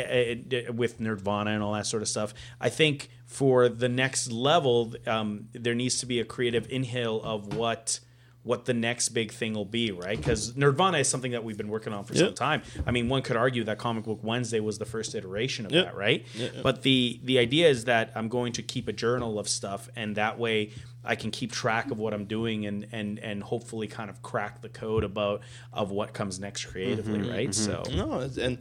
uh, 0.69 0.73
with 0.73 0.99
Nirvana 0.99 1.51
and 1.51 1.63
all 1.63 1.73
that 1.73 1.85
sort 1.87 2.01
of 2.03 2.07
stuff, 2.09 2.33
I 2.61 2.69
think 2.69 3.09
for 3.25 3.67
the 3.69 3.89
next 3.89 4.31
level, 4.31 4.93
um, 5.07 5.49
there 5.53 5.73
needs 5.75 5.99
to 5.99 6.05
be 6.05 6.19
a 6.19 6.25
creative 6.25 6.67
inhale 6.69 7.21
of 7.23 7.55
what 7.55 7.99
what 8.45 8.63
the 8.65 8.73
next 8.75 9.09
big 9.09 9.31
thing 9.31 9.53
will 9.53 9.65
be, 9.65 9.91
right? 9.91 10.15
Because 10.17 10.55
Nirvana 10.55 10.99
is 10.99 11.09
something 11.09 11.31
that 11.31 11.43
we've 11.43 11.57
been 11.57 11.67
working 11.67 11.91
on 11.93 12.03
for 12.05 12.15
some 12.15 12.33
time. 12.35 12.61
I 12.85 12.91
mean, 12.91 13.09
one 13.09 13.23
could 13.23 13.35
argue 13.35 13.63
that 13.65 13.79
Comic 13.79 14.03
Book 14.05 14.19
Wednesday 14.21 14.59
was 14.59 14.77
the 14.77 14.85
first 14.85 15.15
iteration 15.15 15.65
of 15.65 15.71
Yep. 15.71 15.85
that, 15.85 15.95
right? 15.97 16.23
Yeah. 16.35 16.49
But 16.63 16.83
the 16.83 17.19
the 17.23 17.39
idea 17.39 17.67
is 17.69 17.85
that 17.85 18.11
I'm 18.15 18.29
going 18.29 18.53
to 18.53 18.61
keep 18.61 18.87
a 18.87 18.93
journal 18.93 19.39
of 19.39 19.49
stuff, 19.49 19.89
and 19.95 20.15
that 20.15 20.37
way 20.39 20.69
I 21.03 21.15
can 21.15 21.31
keep 21.31 21.51
track 21.51 21.89
of 21.89 21.97
what 21.97 22.13
I'm 22.13 22.25
doing, 22.25 22.67
and 22.67 22.85
and 22.91 23.17
and 23.19 23.41
hopefully 23.41 23.87
kind 23.87 24.11
of 24.11 24.21
crack 24.21 24.61
the 24.61 24.69
code 24.69 25.03
about 25.03 25.41
of 25.73 25.89
what 25.89 26.13
comes 26.13 26.39
next 26.39 26.65
creatively, 26.65 27.19
Mm-hmm, 27.19 27.31
right? 27.31 27.53
So 27.55 27.81
No, 27.91 28.19
and 28.39 28.59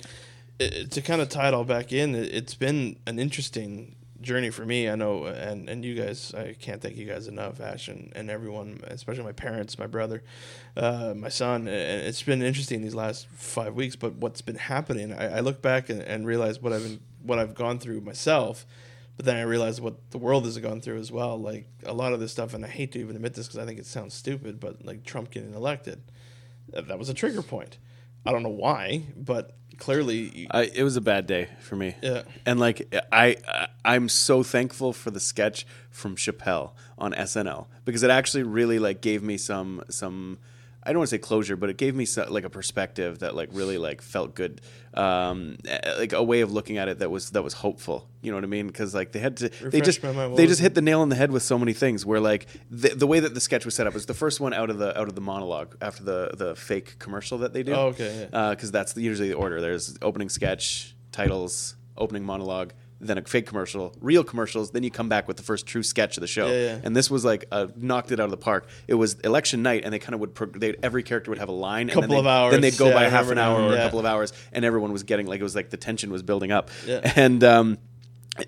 it, 0.58 0.90
to 0.92 1.02
kind 1.02 1.20
of 1.20 1.28
tie 1.28 1.48
it 1.48 1.54
all 1.54 1.64
back 1.64 1.92
in, 1.92 2.14
it's 2.14 2.54
been 2.54 2.96
an 3.06 3.18
interesting 3.18 3.96
journey 4.24 4.50
for 4.50 4.64
me. 4.64 4.88
I 4.88 4.96
know, 4.96 5.26
and 5.26 5.68
and 5.68 5.84
you 5.84 5.94
guys, 5.94 6.34
I 6.34 6.54
can't 6.54 6.82
thank 6.82 6.96
you 6.96 7.06
guys 7.06 7.28
enough, 7.28 7.60
Ash, 7.60 7.88
and, 7.88 8.12
and 8.16 8.30
everyone, 8.30 8.80
especially 8.88 9.24
my 9.24 9.32
parents, 9.32 9.78
my 9.78 9.86
brother, 9.86 10.22
uh, 10.76 11.14
my 11.16 11.28
son. 11.28 11.68
It's 11.68 12.22
been 12.22 12.42
interesting 12.42 12.82
these 12.82 12.94
last 12.94 13.28
five 13.28 13.74
weeks. 13.74 13.96
But 13.96 14.14
what's 14.14 14.40
been 14.40 14.56
happening, 14.56 15.12
I, 15.12 15.38
I 15.38 15.40
look 15.40 15.62
back 15.62 15.88
and, 15.88 16.00
and 16.00 16.26
realize 16.26 16.60
what 16.60 16.72
I've 16.72 16.82
been, 16.82 17.00
what 17.22 17.38
I've 17.38 17.54
gone 17.54 17.78
through 17.78 18.00
myself. 18.00 18.66
But 19.16 19.26
then 19.26 19.36
I 19.36 19.42
realize 19.42 19.80
what 19.80 20.10
the 20.10 20.18
world 20.18 20.44
has 20.44 20.58
gone 20.58 20.80
through 20.80 20.98
as 20.98 21.12
well. 21.12 21.38
Like 21.38 21.66
a 21.84 21.92
lot 21.92 22.12
of 22.12 22.18
this 22.18 22.32
stuff, 22.32 22.52
and 22.52 22.64
I 22.64 22.68
hate 22.68 22.90
to 22.92 22.98
even 22.98 23.14
admit 23.14 23.34
this 23.34 23.46
because 23.46 23.60
I 23.60 23.66
think 23.66 23.78
it 23.78 23.86
sounds 23.86 24.14
stupid, 24.14 24.58
but 24.58 24.84
like 24.84 25.04
Trump 25.04 25.30
getting 25.30 25.54
elected, 25.54 26.02
that 26.68 26.98
was 26.98 27.08
a 27.08 27.14
trigger 27.14 27.42
point. 27.42 27.78
I 28.26 28.32
don't 28.32 28.42
know 28.42 28.48
why, 28.48 29.04
but 29.16 29.56
clearly, 29.78 30.46
I, 30.50 30.70
it 30.74 30.82
was 30.82 30.96
a 30.96 31.00
bad 31.00 31.26
day 31.26 31.48
for 31.60 31.76
me. 31.76 31.96
Yeah. 32.02 32.22
And 32.46 32.58
like 32.60 32.94
I, 33.12 33.36
I 33.46 33.68
I'm 33.84 34.08
so 34.08 34.42
thankful 34.42 34.92
for 34.92 35.10
the 35.10 35.20
sketch 35.20 35.66
from 35.90 36.16
Chappelle 36.16 36.70
on 36.98 37.12
SNL 37.12 37.66
because 37.84 38.02
it 38.02 38.10
actually 38.10 38.42
really 38.44 38.78
like 38.78 39.00
gave 39.00 39.22
me 39.22 39.36
some 39.36 39.82
some 39.88 40.38
I 40.86 40.92
don't 40.92 40.98
want 40.98 41.08
to 41.08 41.14
say 41.16 41.18
closure, 41.18 41.56
but 41.56 41.70
it 41.70 41.78
gave 41.78 41.94
me 41.94 42.04
so, 42.04 42.26
like 42.28 42.44
a 42.44 42.50
perspective 42.50 43.20
that 43.20 43.34
like 43.34 43.48
really 43.52 43.78
like 43.78 44.02
felt 44.02 44.34
good, 44.34 44.60
um, 44.92 45.56
like 45.98 46.12
a 46.12 46.22
way 46.22 46.42
of 46.42 46.52
looking 46.52 46.76
at 46.76 46.88
it 46.88 46.98
that 46.98 47.10
was 47.10 47.30
that 47.30 47.42
was 47.42 47.54
hopeful. 47.54 48.06
You 48.20 48.30
know 48.30 48.36
what 48.36 48.44
I 48.44 48.48
mean? 48.48 48.66
Because 48.66 48.94
like 48.94 49.12
they 49.12 49.18
had 49.18 49.38
to, 49.38 49.48
they 49.48 49.80
just 49.80 50.02
my 50.02 50.12
mind, 50.12 50.32
what 50.32 50.36
they 50.36 50.46
just 50.46 50.60
it? 50.60 50.64
hit 50.64 50.74
the 50.74 50.82
nail 50.82 51.00
on 51.00 51.08
the 51.08 51.16
head 51.16 51.30
with 51.30 51.42
so 51.42 51.58
many 51.58 51.72
things. 51.72 52.04
Where 52.04 52.20
like 52.20 52.46
the, 52.70 52.90
the 52.90 53.06
way 53.06 53.20
that 53.20 53.32
the 53.34 53.40
sketch 53.40 53.64
was 53.64 53.74
set 53.74 53.86
up 53.86 53.94
was 53.94 54.06
the 54.06 54.14
first 54.14 54.40
one 54.40 54.52
out 54.52 54.68
of 54.68 54.78
the 54.78 54.98
out 54.98 55.08
of 55.08 55.14
the 55.14 55.20
monologue 55.22 55.76
after 55.80 56.02
the 56.04 56.30
the 56.34 56.54
fake 56.54 56.98
commercial 56.98 57.38
that 57.38 57.52
they 57.54 57.62
do 57.62 57.72
Oh, 57.72 57.86
okay, 57.88 58.28
yeah. 58.30 58.50
because 58.50 58.70
that's 58.70 58.92
the, 58.92 59.00
usually 59.00 59.28
the 59.28 59.34
order. 59.34 59.60
There's 59.60 59.96
opening 60.02 60.28
sketch, 60.28 60.94
titles, 61.12 61.76
opening 61.96 62.24
monologue, 62.24 62.72
then 63.06 63.18
a 63.18 63.22
fake 63.22 63.46
commercial, 63.46 63.94
real 64.00 64.24
commercials. 64.24 64.70
Then 64.72 64.82
you 64.82 64.90
come 64.90 65.08
back 65.08 65.28
with 65.28 65.36
the 65.36 65.42
first 65.42 65.66
true 65.66 65.82
sketch 65.82 66.16
of 66.16 66.20
the 66.22 66.26
show. 66.26 66.46
Yeah, 66.46 66.52
yeah. 66.62 66.78
And 66.82 66.96
this 66.96 67.10
was 67.10 67.24
like 67.24 67.44
uh, 67.52 67.68
knocked 67.76 68.10
it 68.12 68.20
out 68.20 68.24
of 68.24 68.30
the 68.30 68.36
park. 68.36 68.66
It 68.88 68.94
was 68.94 69.14
election 69.20 69.62
night, 69.62 69.82
and 69.84 69.92
they 69.92 69.98
kind 69.98 70.14
of 70.14 70.20
would. 70.20 70.34
They 70.60 70.74
every 70.82 71.02
character 71.02 71.30
would 71.30 71.38
have 71.38 71.48
a 71.48 71.52
line. 71.52 71.88
Couple 71.88 72.02
and 72.04 72.12
then 72.12 72.18
of 72.20 72.26
hours. 72.26 72.52
Then 72.52 72.60
they'd 72.60 72.76
go 72.76 72.88
Yeah, 72.88 72.94
by 72.94 73.06
I 73.06 73.08
half 73.08 73.28
an 73.30 73.38
hour 73.38 73.60
or 73.60 73.74
a 73.74 73.76
couple 73.78 73.98
of 73.98 74.06
hours, 74.06 74.32
and 74.52 74.64
everyone 74.64 74.92
was 74.92 75.02
getting 75.02 75.26
like 75.26 75.40
it 75.40 75.44
was 75.44 75.54
like 75.56 75.70
the 75.70 75.76
tension 75.76 76.10
was 76.10 76.22
building 76.22 76.50
up. 76.52 76.70
Yeah. 76.86 77.12
And 77.16 77.42
um, 77.44 77.78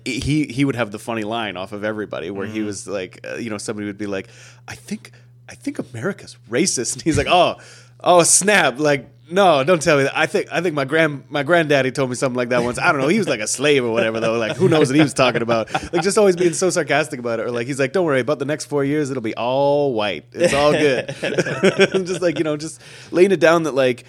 he 0.05 0.45
he 0.47 0.65
would 0.65 0.75
have 0.75 0.91
the 0.91 0.99
funny 0.99 1.23
line 1.23 1.55
off 1.57 1.71
of 1.71 1.83
everybody 1.83 2.29
where 2.29 2.45
Mm-hmm. 2.45 2.55
he 2.55 2.61
was 2.61 2.87
like, 2.87 3.25
uh, 3.25 3.35
you 3.35 3.49
know, 3.49 3.57
somebody 3.57 3.87
would 3.87 3.97
be 3.97 4.07
like, 4.07 4.27
I 4.67 4.75
think 4.75 5.11
I 5.49 5.55
think 5.55 5.79
America's 5.79 6.37
racist, 6.49 6.93
and 6.93 7.01
he's 7.03 7.17
like, 7.17 7.27
oh 7.29 7.55
oh 8.01 8.23
snap, 8.23 8.79
like. 8.79 9.09
No, 9.29 9.63
don't 9.63 9.81
tell 9.81 9.97
me 9.97 10.03
that. 10.03 10.17
I 10.17 10.25
think 10.25 10.47
I 10.51 10.61
think 10.61 10.73
my 10.73 10.85
grand 10.85 11.25
my 11.29 11.43
granddaddy 11.43 11.91
told 11.91 12.09
me 12.09 12.15
something 12.15 12.37
like 12.37 12.49
that 12.49 12.63
once. 12.63 12.79
I 12.79 12.91
don't 12.91 13.01
know. 13.01 13.09
He 13.09 13.17
was 13.17 13.27
like 13.27 13.41
a 13.41 13.47
slave 13.47 13.83
or 13.83 13.91
whatever 13.91 14.19
though. 14.19 14.37
Like 14.37 14.55
who 14.55 14.69
knows 14.69 14.87
what 14.87 14.95
he 14.95 15.01
was 15.01 15.13
talking 15.13 15.41
about? 15.41 15.71
Like 15.91 16.01
just 16.01 16.17
always 16.17 16.35
being 16.35 16.53
so 16.53 16.69
sarcastic 16.69 17.19
about 17.19 17.39
it. 17.39 17.47
Or 17.47 17.51
like 17.51 17.67
he's 17.67 17.79
like, 17.79 17.91
don't 17.91 18.05
worry 18.05 18.21
about 18.21 18.39
the 18.39 18.45
next 18.45 18.65
four 18.65 18.85
years. 18.85 19.11
It'll 19.11 19.21
be 19.21 19.35
all 19.35 19.93
white. 19.93 20.25
It's 20.31 20.53
all 20.53 20.71
good. 20.71 21.07
Just 22.07 22.21
like 22.21 22.37
you 22.37 22.43
know, 22.43 22.55
just 22.55 22.81
laying 23.11 23.31
it 23.31 23.39
down 23.39 23.63
that 23.63 23.73
like 23.73 24.05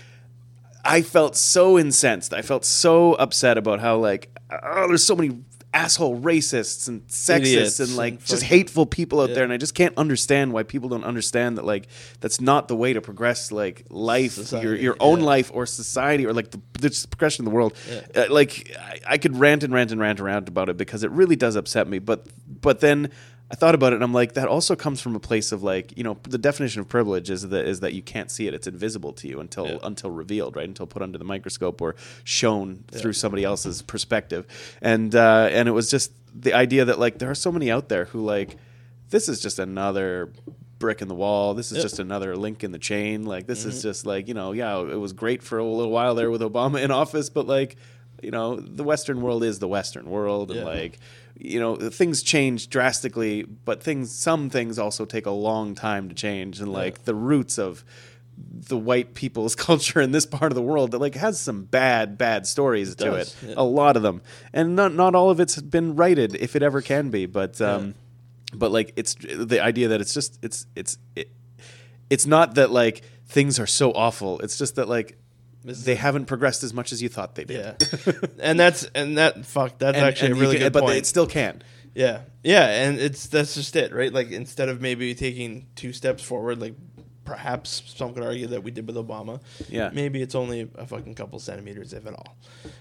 I 0.85 1.03
felt 1.03 1.37
so 1.37 1.79
incensed. 1.79 2.33
I 2.33 2.43
felt 2.43 2.65
so 2.65 3.15
upset 3.15 3.59
about 3.59 3.81
how 3.81 3.97
like 3.97 4.31
oh, 4.51 4.87
there's 4.89 5.05
so 5.05 5.17
many 5.17 5.41
asshole 5.83 6.21
racists 6.21 6.89
and 6.89 7.07
sexists 7.09 7.41
Idiots 7.41 7.81
and 7.81 7.97
like 7.97 8.15
and 8.15 8.25
just 8.27 8.43
hateful 8.43 8.87
people 8.87 9.21
out 9.21 9.29
Yeah. 9.29 9.35
there, 9.37 9.45
and 9.45 9.53
I 9.53 9.57
just 9.57 9.75
can't 9.75 9.97
understand 9.97 10.53
why 10.53 10.63
people 10.65 10.89
don't 10.89 11.05
understand 11.05 11.57
that 11.59 11.65
like 11.65 11.89
that's 12.21 12.41
not 12.41 12.69
the 12.69 12.77
way 12.77 12.93
to 12.93 13.01
progress 13.01 13.53
like 13.53 13.85
life, 13.91 14.37
your 14.37 14.45
Society, 14.47 14.83
your 14.83 14.97
own 15.01 15.21
yeah. 15.21 15.33
life 15.35 15.51
or 15.55 15.67
society 15.67 16.27
or 16.27 16.33
like 16.33 16.51
the, 16.51 16.61
the 16.81 17.07
progression 17.11 17.45
of 17.45 17.51
the 17.51 17.55
world. 17.57 17.73
Uh, 18.15 18.25
like 18.31 18.53
I, 18.79 19.15
I 19.15 19.19
could 19.19 19.37
rant 19.37 19.63
and 19.63 19.73
rant 19.73 19.91
and 19.93 20.01
rant 20.01 20.21
around 20.21 20.49
about 20.49 20.69
it 20.69 20.77
because 20.77 21.03
it 21.05 21.11
really 21.11 21.37
does 21.37 21.57
upset 21.57 21.87
me. 21.89 21.99
But 21.99 22.27
but 22.61 22.81
then. 22.81 23.11
I 23.51 23.55
thought 23.55 23.75
about 23.75 23.93
it 23.93 23.97
and 23.97 24.05
I'm 24.05 24.13
like, 24.13 24.35
that 24.35 24.47
also 24.47 24.77
comes 24.77 25.01
from 25.01 25.17
a 25.17 25.21
place 25.21 25.53
of 25.53 25.63
like, 25.63 25.97
you 25.97 26.05
know, 26.05 26.19
the 26.25 26.37
definition 26.37 26.81
of 26.83 26.89
privilege 26.89 27.31
is 27.31 27.49
that 27.49 27.65
is 27.67 27.81
that 27.81 27.95
you 27.95 28.03
can't 28.03 28.31
see 28.31 28.47
it. 28.47 28.53
It's 28.53 28.67
invisible 28.67 29.13
to 29.15 29.27
you 29.29 29.41
until 29.41 29.67
Yeah. 29.67 29.79
until 29.83 30.11
revealed, 30.11 30.55
right? 30.57 30.69
Until 30.69 30.87
put 30.87 31.01
under 31.01 31.17
the 31.17 31.25
microscope 31.25 31.81
or 31.81 31.97
shown 32.25 32.85
through 32.91 33.15
somebody 33.15 33.45
else's 33.45 33.81
perspective. 33.81 34.47
And 34.83 35.15
uh, 35.15 35.49
and 35.51 35.67
it 35.67 35.73
was 35.73 35.91
just 35.91 36.13
the 36.35 36.53
idea 36.53 36.85
that 36.85 36.99
like 36.99 37.19
there 37.19 37.31
are 37.31 37.35
so 37.35 37.51
many 37.51 37.71
out 37.71 37.89
there 37.89 38.05
who 38.05 38.21
like 38.25 38.57
this 39.09 39.31
is 39.31 39.41
just 39.41 39.59
another 39.59 40.31
brick 40.79 41.01
in 41.01 41.09
the 41.09 41.15
wall. 41.15 41.55
This 41.55 41.73
is 41.73 41.79
Yep. 41.79 41.83
just 41.83 41.99
another 41.99 42.37
link 42.37 42.63
in 42.63 42.71
the 42.71 42.79
chain. 42.79 43.25
Like 43.25 43.47
this 43.47 43.65
is 43.65 43.83
just 43.83 44.05
like 44.05 44.29
you 44.29 44.35
know, 44.35 44.53
yeah, 44.53 44.79
it 44.81 45.01
was 45.01 45.15
great 45.15 45.43
for 45.43 45.57
a 45.59 45.65
little 45.65 45.91
while 45.91 46.15
there 46.15 46.31
with 46.31 46.43
Obama 46.43 46.83
in 46.83 46.91
office, 46.91 47.31
but 47.31 47.47
like 47.47 47.77
you 48.23 48.31
know, 48.31 48.57
the 48.57 48.85
Western 48.85 49.21
world 49.23 49.45
is 49.45 49.59
the 49.59 49.69
Western 49.69 50.09
world, 50.11 50.51
and 50.51 50.61
Yeah. 50.61 50.67
like 50.67 50.99
you 51.41 51.61
know, 51.61 51.77
things 51.77 52.23
change 52.25 52.69
drastically, 52.69 53.45
but 53.45 53.81
things 53.81 54.11
some 54.13 54.51
things 54.51 54.77
also 54.77 55.05
take 55.05 55.25
a 55.27 55.31
long 55.31 55.75
time 55.77 56.09
to 56.09 56.15
change, 56.15 56.61
and 56.61 56.73
like 56.73 57.05
the 57.05 57.15
roots 57.15 57.59
of 57.59 57.85
the 58.37 58.77
white 58.77 59.15
people's 59.15 59.55
culture 59.69 60.01
in 60.01 60.11
this 60.13 60.27
part 60.27 60.51
of 60.51 60.57
the 60.57 60.63
world 60.63 60.91
that 60.93 60.99
like 60.99 61.15
has 61.15 61.41
some 61.41 61.63
bad 61.65 62.19
bad 62.19 62.47
stories 62.47 62.95
to 62.97 63.05
does, 63.05 63.37
it. 63.43 63.49
yeah. 63.51 63.55
a 63.57 63.63
lot 63.65 63.97
of 63.97 64.03
them. 64.03 64.21
And 64.53 64.75
not 64.77 64.95
not 64.95 65.15
all 65.15 65.31
of 65.31 65.39
it's 65.41 65.61
been 65.61 65.95
righted 65.97 66.35
if 66.37 66.57
it 66.57 66.63
ever 66.63 66.81
can 66.83 67.11
be 67.11 67.27
but 67.27 67.61
um 67.61 67.95
but 68.55 68.71
like 68.73 68.93
it's 68.97 69.15
the 69.15 69.61
idea 69.61 69.89
that 69.89 70.01
it's 70.01 70.15
just 70.15 70.39
it's 70.43 70.67
it's 70.75 70.99
it, 71.15 71.31
it's 72.11 72.27
not 72.27 72.55
that 72.57 72.71
like 72.71 73.03
things 73.27 73.59
are 73.61 73.67
so 73.67 73.93
awful. 73.93 74.39
It's 74.41 74.57
just 74.57 74.77
that 74.77 74.89
like 74.89 75.19
they 75.65 75.95
haven't 75.97 76.27
progressed 76.27 76.63
as 76.63 76.73
much 76.73 76.93
as 76.93 77.03
you 77.03 77.09
thought 77.09 77.35
they 77.35 77.45
did 77.45 77.57
Yeah, 77.81 78.13
and 78.41 78.59
that's 78.59 78.85
and 78.95 79.19
that 79.19 79.45
fuck. 79.45 79.79
That's 79.79 79.97
And- 79.97 80.07
actually 80.07 80.31
and 80.33 80.37
a 80.39 80.41
really 80.41 80.57
can- 80.57 80.67
good 80.67 80.73
but 80.73 80.81
point. 80.81 80.91
But 80.93 80.97
it 80.99 81.07
still 81.07 81.27
can 81.27 81.63
Yeah, 81.95 82.21
yeah, 82.45 82.67
and 82.87 82.99
it's 82.99 83.27
that's 83.27 83.55
just 83.55 83.75
it, 83.77 83.93
right? 83.93 84.13
Like 84.13 84.31
instead 84.31 84.69
of 84.69 84.81
maybe 84.81 85.15
taking 85.15 85.67
two 85.75 85.93
steps 85.93 86.23
forward, 86.23 86.61
like 86.61 86.75
perhaps 87.25 87.83
some 87.95 88.15
could 88.15 88.23
argue 88.23 88.47
that 88.47 88.63
we 88.63 88.71
did 88.71 88.87
with 88.87 88.97
Obama. 88.97 89.41
Yeah. 89.69 89.91
maybe 89.93 90.23
it's 90.23 90.35
only 90.35 90.71
a 90.77 90.87
fucking 90.87 91.15
couple 91.15 91.39
centimeters, 91.39 91.93
if 91.93 92.07
at 92.07 92.15
all. 92.15 92.37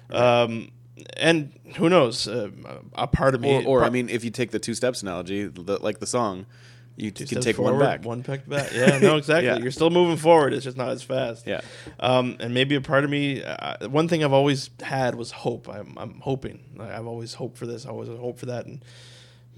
Um, 0.09 0.71
and 1.17 1.51
who 1.75 1.89
knows? 1.89 2.27
Uh, 2.27 2.49
a 2.93 3.07
part 3.07 3.35
of 3.35 3.41
me, 3.41 3.65
or, 3.65 3.81
or 3.81 3.83
I 3.83 3.89
mean 3.89 4.07
if 4.09 4.23
you 4.23 4.31
take 4.31 4.51
the 4.51 4.59
two 4.59 4.73
steps 4.73 5.01
analogy 5.01 5.45
the, 5.47 5.77
like 5.81 5.99
the 5.99 6.07
song 6.07 6.45
you 6.97 7.11
two 7.11 7.25
can 7.25 7.41
take 7.41 7.57
one 7.57 7.79
back 7.79 8.03
one 8.03 8.23
peck 8.23 8.47
back. 8.49 8.73
Yeah, 8.73 8.97
no, 8.99 9.15
exactly. 9.21 9.47
Yeah. 9.47 9.57
You're 9.57 9.71
still 9.71 9.89
moving 9.91 10.17
forward. 10.17 10.53
It's 10.53 10.65
just 10.65 10.77
not 10.77 10.89
as 10.89 11.03
fast. 11.03 11.45
yeah 11.47 11.61
Um, 11.99 12.35
and 12.39 12.53
maybe 12.53 12.75
a 12.75 12.81
part 12.81 13.03
of 13.03 13.09
me, 13.09 13.43
uh, 13.43 13.87
one 13.87 14.07
thing 14.07 14.23
I've 14.23 14.33
always 14.33 14.69
had 14.81 15.15
was 15.15 15.31
hope. 15.31 15.69
I'm, 15.69 15.95
I'm 15.97 16.19
hoping. 16.19 16.59
I've 16.79 17.07
always 17.07 17.35
hoped 17.35 17.57
for 17.57 17.67
this. 17.67 17.85
I 17.85 17.89
always 17.89 18.09
hope 18.09 18.39
for 18.39 18.47
that. 18.47 18.65
And 18.65 18.83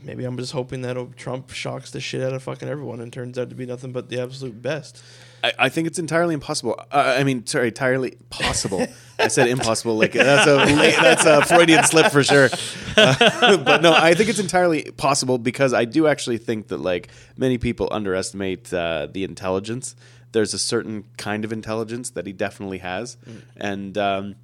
maybe 0.03 0.25
I'm 0.25 0.37
just 0.37 0.51
hoping 0.51 0.81
that 0.83 1.17
Trump 1.17 1.49
shocks 1.49 1.91
the 1.91 2.01
shit 2.01 2.21
out 2.21 2.33
of 2.33 2.43
fucking 2.43 2.67
everyone 2.67 2.99
and 2.99 3.11
turns 3.11 3.39
out 3.39 3.49
to 3.49 3.55
be 3.55 3.65
nothing 3.65 3.91
but 3.91 4.09
the 4.09 4.21
absolute 4.21 4.61
best. 4.61 5.01
I, 5.43 5.53
I 5.59 5.69
think 5.69 5.87
it's 5.87 5.99
entirely 5.99 6.33
impossible. 6.33 6.75
Uh, 6.91 7.15
I 7.17 7.23
mean, 7.23 7.45
sorry, 7.45 7.67
entirely 7.67 8.17
possible. 8.29 8.85
I 9.19 9.27
said 9.27 9.47
impossible. 9.47 9.97
Like 9.97 10.13
that's 10.13 10.47
a 10.47 10.55
that's 10.75 11.25
a 11.25 11.43
Freudian 11.45 11.83
slip 11.83 12.11
for 12.11 12.23
sure. 12.23 12.49
Uh, 12.95 13.57
but 13.57 13.81
no, 13.81 13.93
I 13.93 14.13
think 14.13 14.29
it's 14.29 14.39
entirely 14.39 14.83
possible 14.91 15.37
because 15.37 15.73
I 15.73 15.85
do 15.85 16.07
actually 16.07 16.37
think 16.37 16.69
that 16.69 16.79
like 16.79 17.09
many 17.37 17.57
people 17.57 17.89
underestimate 17.91 18.73
uh, 18.73 19.07
the 19.11 19.23
intelligence. 19.23 19.95
There's 20.31 20.53
a 20.53 20.59
certain 20.59 21.05
kind 21.17 21.43
of 21.43 21.51
intelligence 21.51 22.11
that 22.11 22.27
he 22.27 22.33
definitely 22.33 22.77
has, 22.79 23.17
and 23.57 23.97
um, 23.97 24.35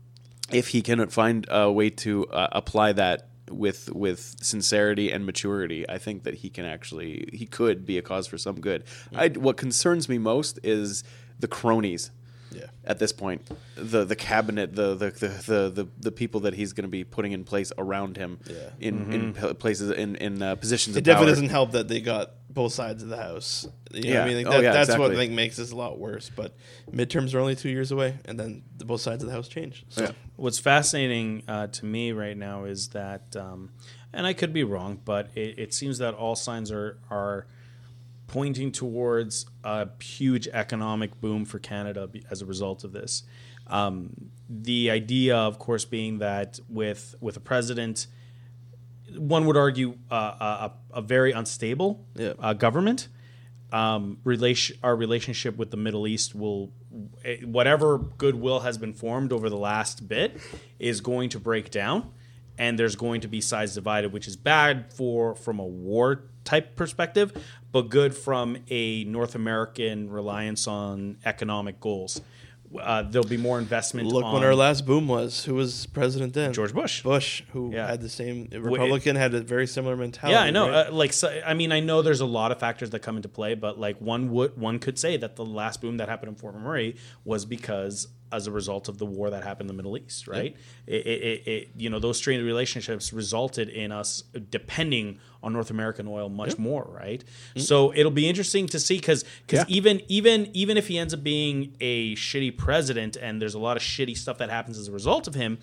if 0.51 0.69
he 0.69 0.81
can 0.81 1.07
find 1.07 1.45
a 1.49 1.71
way 1.71 1.89
to 1.91 2.25
uh, 2.27 2.49
apply 2.51 2.93
that 2.93 3.29
with 3.49 3.91
with 3.93 4.35
sincerity 4.41 5.11
and 5.11 5.25
maturity, 5.25 5.87
I 5.89 5.97
think 5.97 6.23
that 6.23 6.35
he 6.35 6.49
can 6.49 6.65
actually 6.65 7.29
he 7.33 7.45
could 7.45 7.85
be 7.85 7.97
a 7.97 8.01
cause 8.01 8.27
for 8.27 8.37
some 8.37 8.59
good. 8.59 8.83
I, 9.13 9.29
what 9.29 9.57
concerns 9.57 10.09
me 10.09 10.17
most 10.17 10.59
is 10.63 11.03
the 11.39 11.47
cronies 11.47 12.11
Yeah. 12.56 12.66
at 12.84 12.99
this 12.99 13.12
point, 13.12 13.41
the 13.76 14.03
the 14.06 14.16
cabinet, 14.16 14.76
the 14.76 14.95
the 14.95 15.10
the 15.12 15.28
the, 15.28 15.70
the, 15.84 15.88
the 15.99 16.12
people 16.12 16.41
that 16.41 16.53
he's 16.53 16.74
going 16.74 16.84
to 16.86 16.89
be 16.91 17.03
putting 17.03 17.32
in 17.32 17.43
place 17.43 17.72
around 17.78 18.18
him, 18.18 18.39
Yeah. 18.47 18.70
in 18.80 19.14
in 19.14 19.34
p- 19.34 19.53
places 19.56 19.91
in 19.91 20.16
in 20.16 20.41
uh, 20.41 20.56
positions 20.56 20.95
It 20.95 20.99
of 20.99 21.03
definitely 21.06 21.26
power. 21.26 21.32
doesn't 21.36 21.49
help 21.49 21.72
that 21.72 21.88
they 21.88 22.01
got 22.01 22.32
both 22.49 22.72
sides 22.74 23.03
of 23.03 23.10
the 23.10 23.18
house. 23.18 23.68
You 23.91 24.01
know 24.01 24.10
what 24.10 24.14
Yeah. 24.16 24.24
I 24.24 24.28
mean? 24.28 24.45
Like 24.45 24.56
Oh, 24.56 24.60
yeah, 24.62 24.72
that's 24.72 24.97
what 24.97 25.12
I 25.12 25.16
think 25.16 25.34
makes 25.34 25.58
this 25.58 25.72
a 25.72 25.76
lot 25.76 25.99
worse. 25.99 26.32
But 26.34 26.56
midterms 26.91 27.34
are 27.36 27.39
only 27.39 27.56
two 27.56 27.70
years 27.70 27.91
away, 27.91 28.18
and 28.26 28.39
then 28.39 28.64
the 28.78 28.86
both 28.86 29.01
sides 29.01 29.22
of 29.24 29.28
the 29.28 29.36
house 29.36 29.47
change. 29.49 29.84
So 29.89 30.03
Yeah. 30.03 30.12
What's 30.38 30.60
fascinating 30.60 31.43
uh, 31.47 31.68
to 31.68 31.86
me 31.86 32.12
right 32.14 32.36
now 32.38 32.64
is 32.66 32.89
that, 32.89 33.36
um, 33.36 33.72
and 34.14 34.26
I 34.26 34.34
could 34.34 34.53
be 34.53 34.64
wrong, 34.64 34.99
but 35.03 35.30
it, 35.36 35.60
it 35.60 35.74
seems 35.74 35.97
that 35.97 36.14
all 36.14 36.36
signs 36.36 36.72
are 36.72 36.97
are 37.10 37.47
pointing 38.28 38.71
towards 38.71 39.45
a 39.63 39.88
huge 40.01 40.47
economic 40.47 41.19
boom 41.21 41.45
for 41.45 41.59
Canada 41.59 42.09
as 42.30 42.41
a 42.41 42.45
result 42.45 42.84
of 42.84 42.91
this. 42.91 43.23
Um, 43.67 44.32
the 44.49 44.91
idea, 44.91 45.36
of 45.38 45.57
course, 45.59 45.86
being 45.86 46.19
that 46.19 46.59
with 46.69 47.15
with 47.19 47.38
a 47.38 47.39
president, 47.39 48.07
one 49.17 49.45
would 49.45 49.57
argue 49.57 49.97
uh, 50.11 50.69
a, 50.69 50.71
a 50.95 51.01
very 51.01 51.32
unstable 51.32 52.05
Yeah. 52.15 52.34
uh, 52.39 52.53
government. 52.53 53.07
Um, 53.71 54.19
relation 54.23 54.78
our 54.84 54.95
relationship 54.95 55.57
with 55.57 55.71
the 55.71 55.78
Middle 55.78 56.07
East 56.07 56.36
will 56.36 56.71
eh, 57.26 57.38
whatever 57.43 57.97
goodwill 57.97 58.59
has 58.61 58.78
been 58.78 58.93
formed 58.93 59.34
over 59.34 59.49
the 59.49 59.57
last 59.57 60.07
bit 60.07 60.38
is 60.80 61.01
going 61.01 61.30
to 61.30 61.39
break 61.39 61.71
down, 61.71 62.11
and 62.58 62.78
there's 62.80 62.95
going 62.95 63.22
to 63.22 63.28
be 63.28 63.41
sides 63.41 63.74
divided, 63.76 64.12
which 64.14 64.28
is 64.28 64.36
bad 64.36 64.93
for 64.93 65.36
from 65.36 65.60
a 65.60 65.66
war 65.66 66.24
type 66.43 66.76
perspective, 66.76 67.34
but 67.72 67.89
good 67.89 68.16
from 68.16 68.58
a 68.70 69.03
North 69.06 69.36
American 69.36 70.10
reliance 70.10 70.68
on 70.68 71.18
economic 71.26 71.80
goals. 71.80 72.22
Uh, 72.82 73.03
there'll 73.03 73.28
be 73.28 73.38
more 73.38 73.58
investment. 73.58 74.08
look 74.08 74.26
when 74.34 74.43
our 74.43 74.56
last 74.56 74.86
boom 74.86 75.08
was. 75.08 75.45
Who 75.45 75.53
was 75.56 75.86
president 75.88 76.34
then? 76.34 76.51
George 76.51 76.74
Bush. 76.74 77.03
Bush, 77.03 77.41
who 77.53 77.72
Yeah. 77.74 77.88
had 77.88 78.01
the 78.01 78.10
same 78.10 78.49
Republican, 78.51 79.16
had 79.16 79.34
a 79.34 79.39
very 79.41 79.66
similar 79.66 79.95
mentality. 79.95 80.34
Yeah, 80.36 80.41
I 80.43 80.49
know. 80.49 80.68
right? 80.70 80.88
Uh, 80.88 80.91
like, 80.91 81.14
so, 81.14 81.30
I 81.45 81.53
mean, 81.53 81.72
I 81.72 81.80
know 81.80 82.01
there's 82.01 82.20
a 82.22 82.26
lot 82.26 82.51
of 82.51 82.60
factors 82.60 82.89
that 82.89 82.99
come 82.99 83.16
into 83.16 83.30
play, 83.30 83.53
but 83.56 83.80
like 83.80 84.01
one 84.01 84.30
would 84.32 84.58
one 84.60 84.80
could 84.80 84.99
say 84.99 85.16
that 85.16 85.36
the 85.38 85.45
last 85.45 85.80
boom 85.80 85.97
that 85.97 86.10
happened 86.10 86.30
in 86.30 86.36
Fort 86.36 86.56
McMurray 86.58 86.97
was 87.24 87.45
because 87.45 88.08
as 88.32 88.47
a 88.47 88.51
result 88.51 88.89
of 88.89 88.97
the 88.97 89.05
war 89.05 89.30
that 89.30 89.43
happened 89.43 89.69
in 89.69 89.76
the 89.76 89.82
Middle 89.82 89.97
East, 89.97 90.28
right? 90.28 90.55
It, 90.88 91.05
it, 91.05 91.07
it, 91.23 91.47
it, 91.47 91.69
you 91.78 91.89
know, 91.89 91.99
those 91.99 92.17
strained 92.17 92.43
relationships 92.43 93.13
resulted 93.13 93.69
in 93.69 93.91
us 93.91 94.23
depending 94.49 95.19
on 95.43 95.53
North 95.53 95.69
American 95.69 96.07
oil 96.07 96.28
much 96.28 96.57
more, 96.57 96.84
right? 96.91 97.23
So 97.55 97.93
it'll 97.95 98.11
be 98.11 98.28
interesting 98.28 98.65
to 98.67 98.80
see 98.80 98.97
because 98.97 99.23
because 99.45 99.59
Yeah. 99.69 99.76
even 99.78 100.01
even 100.07 100.49
even 100.53 100.76
if 100.78 100.88
he 100.88 100.97
ends 100.97 101.13
up 101.13 101.23
being 101.23 101.76
a 101.80 102.15
shitty 102.15 102.57
president 102.57 103.15
and 103.15 103.41
there's 103.41 103.53
a 103.53 103.59
lot 103.59 103.78
of 103.78 103.84
shitty 103.84 104.17
stuff 104.17 104.39
that 104.39 104.49
happens 104.49 104.78
as 104.80 104.88
a 104.88 104.91
result 104.91 105.28
of 105.28 105.36
him 105.36 105.59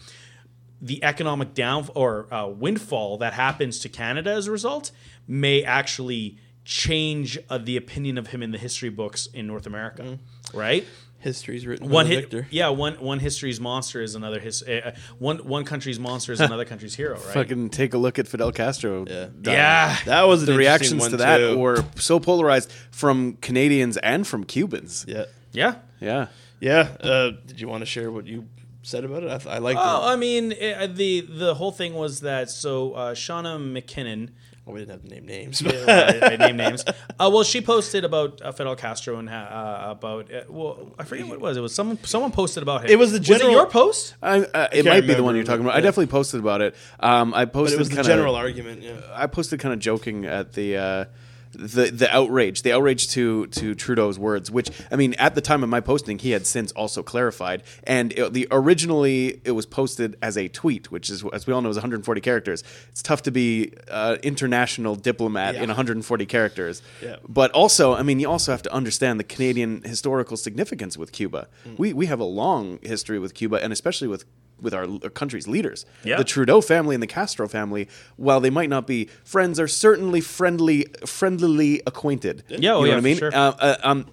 the 0.80 1.02
economic 1.04 1.54
down 1.54 1.88
or 1.94 2.32
uh, 2.34 2.46
windfall 2.48 3.18
that 3.18 3.32
happens 3.34 3.78
to 3.80 3.88
Canada 3.88 4.30
as 4.32 4.46
a 4.48 4.50
result 4.52 4.90
may 5.28 5.62
actually 5.62 6.38
change 6.64 7.38
uh, 7.50 7.58
the 7.58 7.76
opinion 7.76 8.18
of 8.18 8.28
him 8.28 8.42
in 8.42 8.50
the 8.52 8.58
history 8.58 8.88
books 8.88 9.26
in 9.34 9.46
North 9.46 9.66
America, 9.66 10.18
right? 10.54 10.84
History's 11.22 11.66
written 11.66 11.88
One 11.88 12.06
by 12.06 12.10
the 12.10 12.20
victor. 12.20 12.46
yeah. 12.50 12.68
One 12.68 12.94
one 12.94 13.18
history's 13.20 13.60
monster 13.60 14.02
is 14.02 14.14
another 14.14 14.40
his. 14.40 14.62
Uh, 14.62 14.94
one 15.18 15.38
one 15.38 15.64
country's 15.64 15.98
monster 16.00 16.32
is 16.32 16.40
another 16.40 16.64
country's 16.72 16.94
hero, 16.94 17.14
right? 17.14 17.22
Fucking 17.34 17.70
take 17.70 17.94
a 17.94 17.98
look 17.98 18.18
at 18.18 18.26
Fidel 18.28 18.52
Castro. 18.52 19.04
Yeah. 19.08 19.28
yeah, 19.44 19.96
That 20.04 20.22
was 20.24 20.44
The 20.46 20.54
reactions 20.54 21.08
to 21.08 21.16
that 21.18 21.38
too. 21.38 21.58
were 21.58 21.84
so 21.96 22.18
polarized 22.20 22.72
from 22.90 23.34
Canadians 23.40 23.96
and 23.98 24.26
from 24.26 24.44
Cubans. 24.44 25.04
yeah, 25.08 25.24
yeah. 25.52 25.76
Yeah. 26.00 26.26
yeah. 26.60 26.88
Uh, 27.00 27.30
did 27.46 27.60
you 27.60 27.68
want 27.68 27.82
to 27.82 27.86
share 27.86 28.10
what 28.10 28.26
you 28.26 28.48
said 28.82 29.04
about 29.04 29.22
it? 29.22 29.30
I, 29.30 29.38
th- 29.38 29.46
I 29.54 29.58
like. 29.58 29.76
Oh, 29.78 30.08
it. 30.08 30.12
I 30.12 30.16
mean, 30.16 30.52
eh, 30.58 30.88
the 30.88 31.20
the 31.20 31.54
whole 31.54 31.70
thing 31.72 31.94
was 31.94 32.20
that 32.20 32.50
so 32.50 32.92
uh, 32.94 33.14
Shauna 33.14 33.58
McKinnon. 33.60 34.30
Oh, 34.64 34.72
we 34.72 34.78
didn't 34.78 34.92
have 34.92 35.02
to 35.02 35.08
name 35.08 35.26
names. 35.26 35.60
I, 35.66 36.20
I 36.22 36.36
name 36.36 36.56
names. 36.56 36.84
Uh, 36.86 37.28
well, 37.32 37.42
she 37.42 37.60
posted 37.60 38.04
about 38.04 38.40
uh, 38.40 38.52
Fidel 38.52 38.76
Castro 38.76 39.18
and 39.18 39.28
ha- 39.28 39.86
uh, 39.88 39.90
about 39.90 40.32
uh, 40.32 40.42
well, 40.48 40.92
I 40.98 41.02
forget 41.02 41.26
what 41.26 41.34
it 41.34 41.40
was. 41.40 41.56
It 41.56 41.60
was 41.60 41.74
someone 41.74 41.98
someone 42.04 42.30
posted 42.30 42.62
about 42.62 42.84
him. 42.84 42.90
It 42.90 42.98
was 42.98 43.10
the 43.10 43.18
Was 43.18 43.26
general- 43.26 43.50
it 43.50 43.52
your 43.54 43.66
post? 43.66 44.14
I, 44.22 44.38
uh, 44.42 44.68
it 44.72 44.84
can't 44.84 44.86
might 44.86 45.00
be 45.06 45.14
the 45.14 45.24
one 45.24 45.34
you're 45.34 45.44
talking 45.44 45.62
about. 45.64 45.74
I 45.74 45.80
definitely 45.80 46.06
posted 46.06 46.38
about 46.38 46.60
it. 46.60 46.76
Um, 47.00 47.34
I 47.34 47.44
but 47.44 47.54
posted 47.54 47.76
it 47.76 47.78
was 47.80 47.88
the 47.88 47.96
kinda, 47.96 48.08
general 48.08 48.36
argument. 48.36 48.82
Yeah. 48.82 49.00
I 49.12 49.26
posted 49.26 49.58
kind 49.58 49.74
of 49.74 49.80
joking 49.80 50.26
at 50.26 50.52
the 50.52 50.76
uh, 50.76 51.04
the 51.52 51.90
the 51.90 52.08
outrage, 52.14 52.62
the 52.62 52.72
outrage 52.72 53.08
to 53.10 53.46
to 53.48 53.74
Trudeau's 53.74 54.18
words, 54.18 54.50
which 54.50 54.70
I 54.90 54.96
mean, 54.96 55.14
at 55.14 55.34
the 55.34 55.40
time 55.40 55.62
of 55.62 55.68
my 55.68 55.80
posting, 55.80 56.18
he 56.18 56.30
had 56.30 56.46
since 56.46 56.72
also 56.72 57.02
clarified. 57.02 57.62
And 57.84 58.12
it, 58.12 58.32
the 58.32 58.48
originally 58.50 59.40
it 59.44 59.52
was 59.52 59.66
posted 59.66 60.16
as 60.22 60.36
a 60.36 60.48
tweet, 60.48 60.90
which 60.90 61.10
is 61.10 61.24
as 61.32 61.46
we 61.46 61.52
all 61.52 61.62
know 61.62 61.68
is 61.68 61.76
140 61.76 62.20
characters. 62.20 62.64
It's 62.90 63.02
tough 63.02 63.22
to 63.22 63.30
be 63.30 63.72
uh, 63.90 64.16
international 64.22 64.94
diplomat 64.96 65.54
Yeah. 65.54 65.62
in 65.62 65.68
140 65.68 66.26
characters. 66.26 66.82
Yeah. 67.02 67.16
But 67.28 67.50
also, 67.52 67.94
I 67.94 68.02
mean, 68.02 68.20
you 68.20 68.28
also 68.30 68.52
have 68.52 68.62
to 68.62 68.72
understand 68.72 69.20
the 69.20 69.24
Canadian 69.24 69.82
historical 69.82 70.36
significance 70.36 70.96
with 70.96 71.12
Cuba. 71.12 71.48
Mm. 71.66 71.78
We 71.78 71.92
we 71.92 72.06
have 72.06 72.20
a 72.20 72.24
long 72.24 72.78
history 72.82 73.18
with 73.18 73.34
Cuba, 73.34 73.62
and 73.62 73.72
especially 73.72 74.08
with 74.08 74.24
with 74.62 74.72
our, 74.74 74.86
country's 75.10 75.46
leaders. 75.48 75.84
Yeah. 76.04 76.16
The 76.16 76.24
Trudeau 76.24 76.60
family 76.60 76.94
and 76.94 77.02
the 77.02 77.06
Castro 77.08 77.48
family, 77.48 77.88
while 78.16 78.40
they 78.40 78.50
might 78.50 78.70
not 78.70 78.86
be 78.86 79.08
friends, 79.24 79.58
are 79.60 79.68
certainly 79.68 80.20
friendly, 80.20 80.84
friendlily 81.04 81.80
acquainted. 81.86 82.44
Yeah, 82.48 82.54
oh 82.54 82.58
you 82.58 82.62
know 82.62 82.84
yeah, 82.84 82.90
what 82.92 82.98
I 82.98 83.00
mean. 83.00 83.16
sure. 83.18 83.34
Uh, 83.34 83.52
uh, 83.58 83.76
um, 83.82 84.06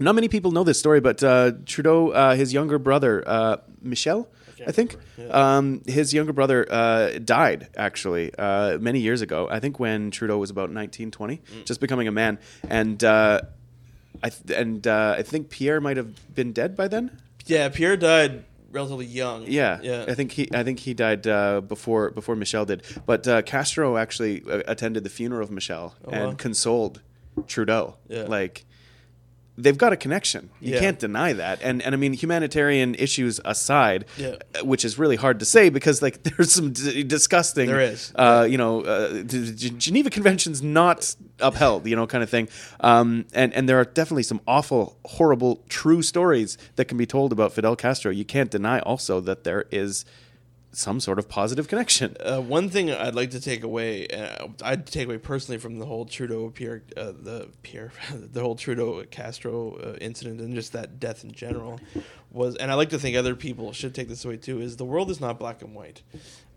not 0.00 0.14
many 0.16 0.28
people 0.28 0.50
know 0.50 0.64
this 0.64 0.78
story, 0.78 1.00
but 1.00 1.22
uh, 1.22 1.52
Trudeau, 1.66 2.10
uh, 2.10 2.34
his 2.34 2.52
younger 2.52 2.78
brother, 2.78 3.22
uh, 3.26 3.56
Michel, 3.80 4.28
I 4.66 4.72
think. 4.72 4.96
Yeah. 5.16 5.26
Um, 5.28 5.82
his 5.86 6.12
younger 6.12 6.32
brother 6.32 6.66
uh, 6.70 7.18
died 7.24 7.68
actually 7.76 8.34
uh, 8.36 8.78
many 8.78 8.98
years 9.00 9.20
ago. 9.20 9.46
I 9.50 9.60
think 9.60 9.78
when 9.78 10.10
Trudeau 10.10 10.38
was 10.38 10.50
about 10.50 10.70
19, 10.72 11.10
20, 11.12 11.36
Mm. 11.36 11.64
just 11.64 11.80
becoming 11.80 12.08
a 12.08 12.12
man, 12.12 12.38
and 12.68 13.02
uh, 13.04 13.42
I 14.22 14.30
th- 14.30 14.58
and 14.58 14.86
uh, 14.86 15.16
I 15.18 15.22
think 15.22 15.50
Pierre 15.50 15.80
might 15.80 15.96
have 15.96 16.34
been 16.34 16.52
dead 16.52 16.76
by 16.76 16.88
then. 16.88 17.10
Yeah, 17.46 17.68
Pierre 17.68 17.96
died 17.96 18.44
relatively 18.74 19.06
young. 19.06 19.44
Yeah, 19.46 19.78
yeah. 19.82 20.04
I 20.08 20.14
think 20.14 20.32
he 20.32 20.48
I 20.52 20.62
think 20.64 20.80
he 20.80 20.92
died 20.94 21.26
uh, 21.26 21.60
before 21.62 22.10
before 22.10 22.36
Michel 22.36 22.64
did. 22.66 22.82
But 23.06 23.26
uh, 23.26 23.40
Castro 23.42 23.96
actually 23.96 24.42
uh, 24.50 24.62
attended 24.66 25.04
the 25.04 25.10
funeral 25.10 25.42
of 25.44 25.50
Michel 25.50 25.94
and 26.04 26.14
Oh, 26.14 26.28
wow. 26.28 26.34
consoled 26.34 27.00
Trudeau. 27.46 27.96
Yeah. 28.08 28.24
Like 28.24 28.66
they've 29.56 29.78
got 29.78 29.92
a 29.92 29.96
connection. 29.96 30.50
You 30.60 30.74
Yeah. 30.74 30.80
can't 30.80 30.98
deny 30.98 31.32
that. 31.32 31.60
And 31.62 31.80
and 31.82 31.94
I 31.94 31.98
mean 31.98 32.12
humanitarian 32.12 32.94
issues 32.96 33.40
aside, 33.44 34.04
Yeah. 34.16 34.36
which 34.62 34.84
is 34.84 34.98
really 34.98 35.16
hard 35.16 35.38
to 35.38 35.44
say 35.44 35.68
because 35.68 36.02
like 36.02 36.22
there's 36.24 36.52
some 36.52 36.72
d- 36.72 37.02
disgusting 37.04 37.68
There 37.68 37.80
is. 37.80 38.12
uh, 38.16 38.46
you 38.50 38.58
know 38.58 38.82
uh, 38.82 39.08
the 39.12 39.52
G- 39.56 39.70
Geneva 39.70 40.10
Convention's 40.10 40.60
not 40.62 41.14
upheld, 41.40 41.86
you 41.86 41.94
know, 41.96 42.06
kind 42.06 42.22
of 42.24 42.30
thing. 42.30 42.48
Um, 42.80 43.26
and 43.32 43.52
and 43.54 43.68
there 43.68 43.78
are 43.78 43.84
definitely 43.84 44.24
some 44.24 44.40
awful, 44.46 44.96
horrible, 45.04 45.62
true 45.68 46.02
stories 46.02 46.58
that 46.76 46.86
can 46.86 46.98
be 46.98 47.06
told 47.06 47.32
about 47.32 47.52
Fidel 47.52 47.76
Castro. 47.76 48.10
You 48.10 48.24
can't 48.24 48.50
deny 48.50 48.80
also 48.80 49.20
that 49.20 49.44
there 49.44 49.66
is 49.70 50.04
some 50.76 51.00
sort 51.00 51.18
of 51.18 51.28
positive 51.28 51.68
connection. 51.68 52.16
Uh, 52.24 52.40
one 52.40 52.70
thing 52.70 52.90
I'd 52.90 53.14
like 53.14 53.30
to 53.30 53.40
take 53.40 53.62
away, 53.62 54.06
uh, 54.06 54.48
I'd 54.62 54.86
take 54.86 55.06
away 55.06 55.18
personally 55.18 55.58
from 55.58 55.78
the 55.78 55.84
whole 55.84 56.06
Trudeau 56.06 56.48
Pierre, 56.48 56.82
uh, 56.96 57.12
the 57.12 57.48
Pierre, 57.62 57.92
the 58.14 58.40
whole 58.40 58.56
Trudeau 58.56 59.04
Castro 59.10 59.76
uh, 59.76 59.96
incident, 60.00 60.40
and 60.40 60.54
just 60.54 60.72
that 60.72 60.98
death 60.98 61.22
in 61.22 61.32
general, 61.32 61.80
was, 62.30 62.56
and 62.56 62.70
I 62.70 62.74
like 62.74 62.88
to 62.90 62.98
think 62.98 63.16
other 63.16 63.36
people 63.36 63.72
should 63.72 63.94
take 63.94 64.08
this 64.08 64.24
away 64.24 64.38
too, 64.38 64.60
is 64.60 64.76
the 64.76 64.86
world 64.86 65.10
is 65.10 65.20
not 65.20 65.38
black 65.38 65.60
and 65.60 65.74
white. 65.74 66.02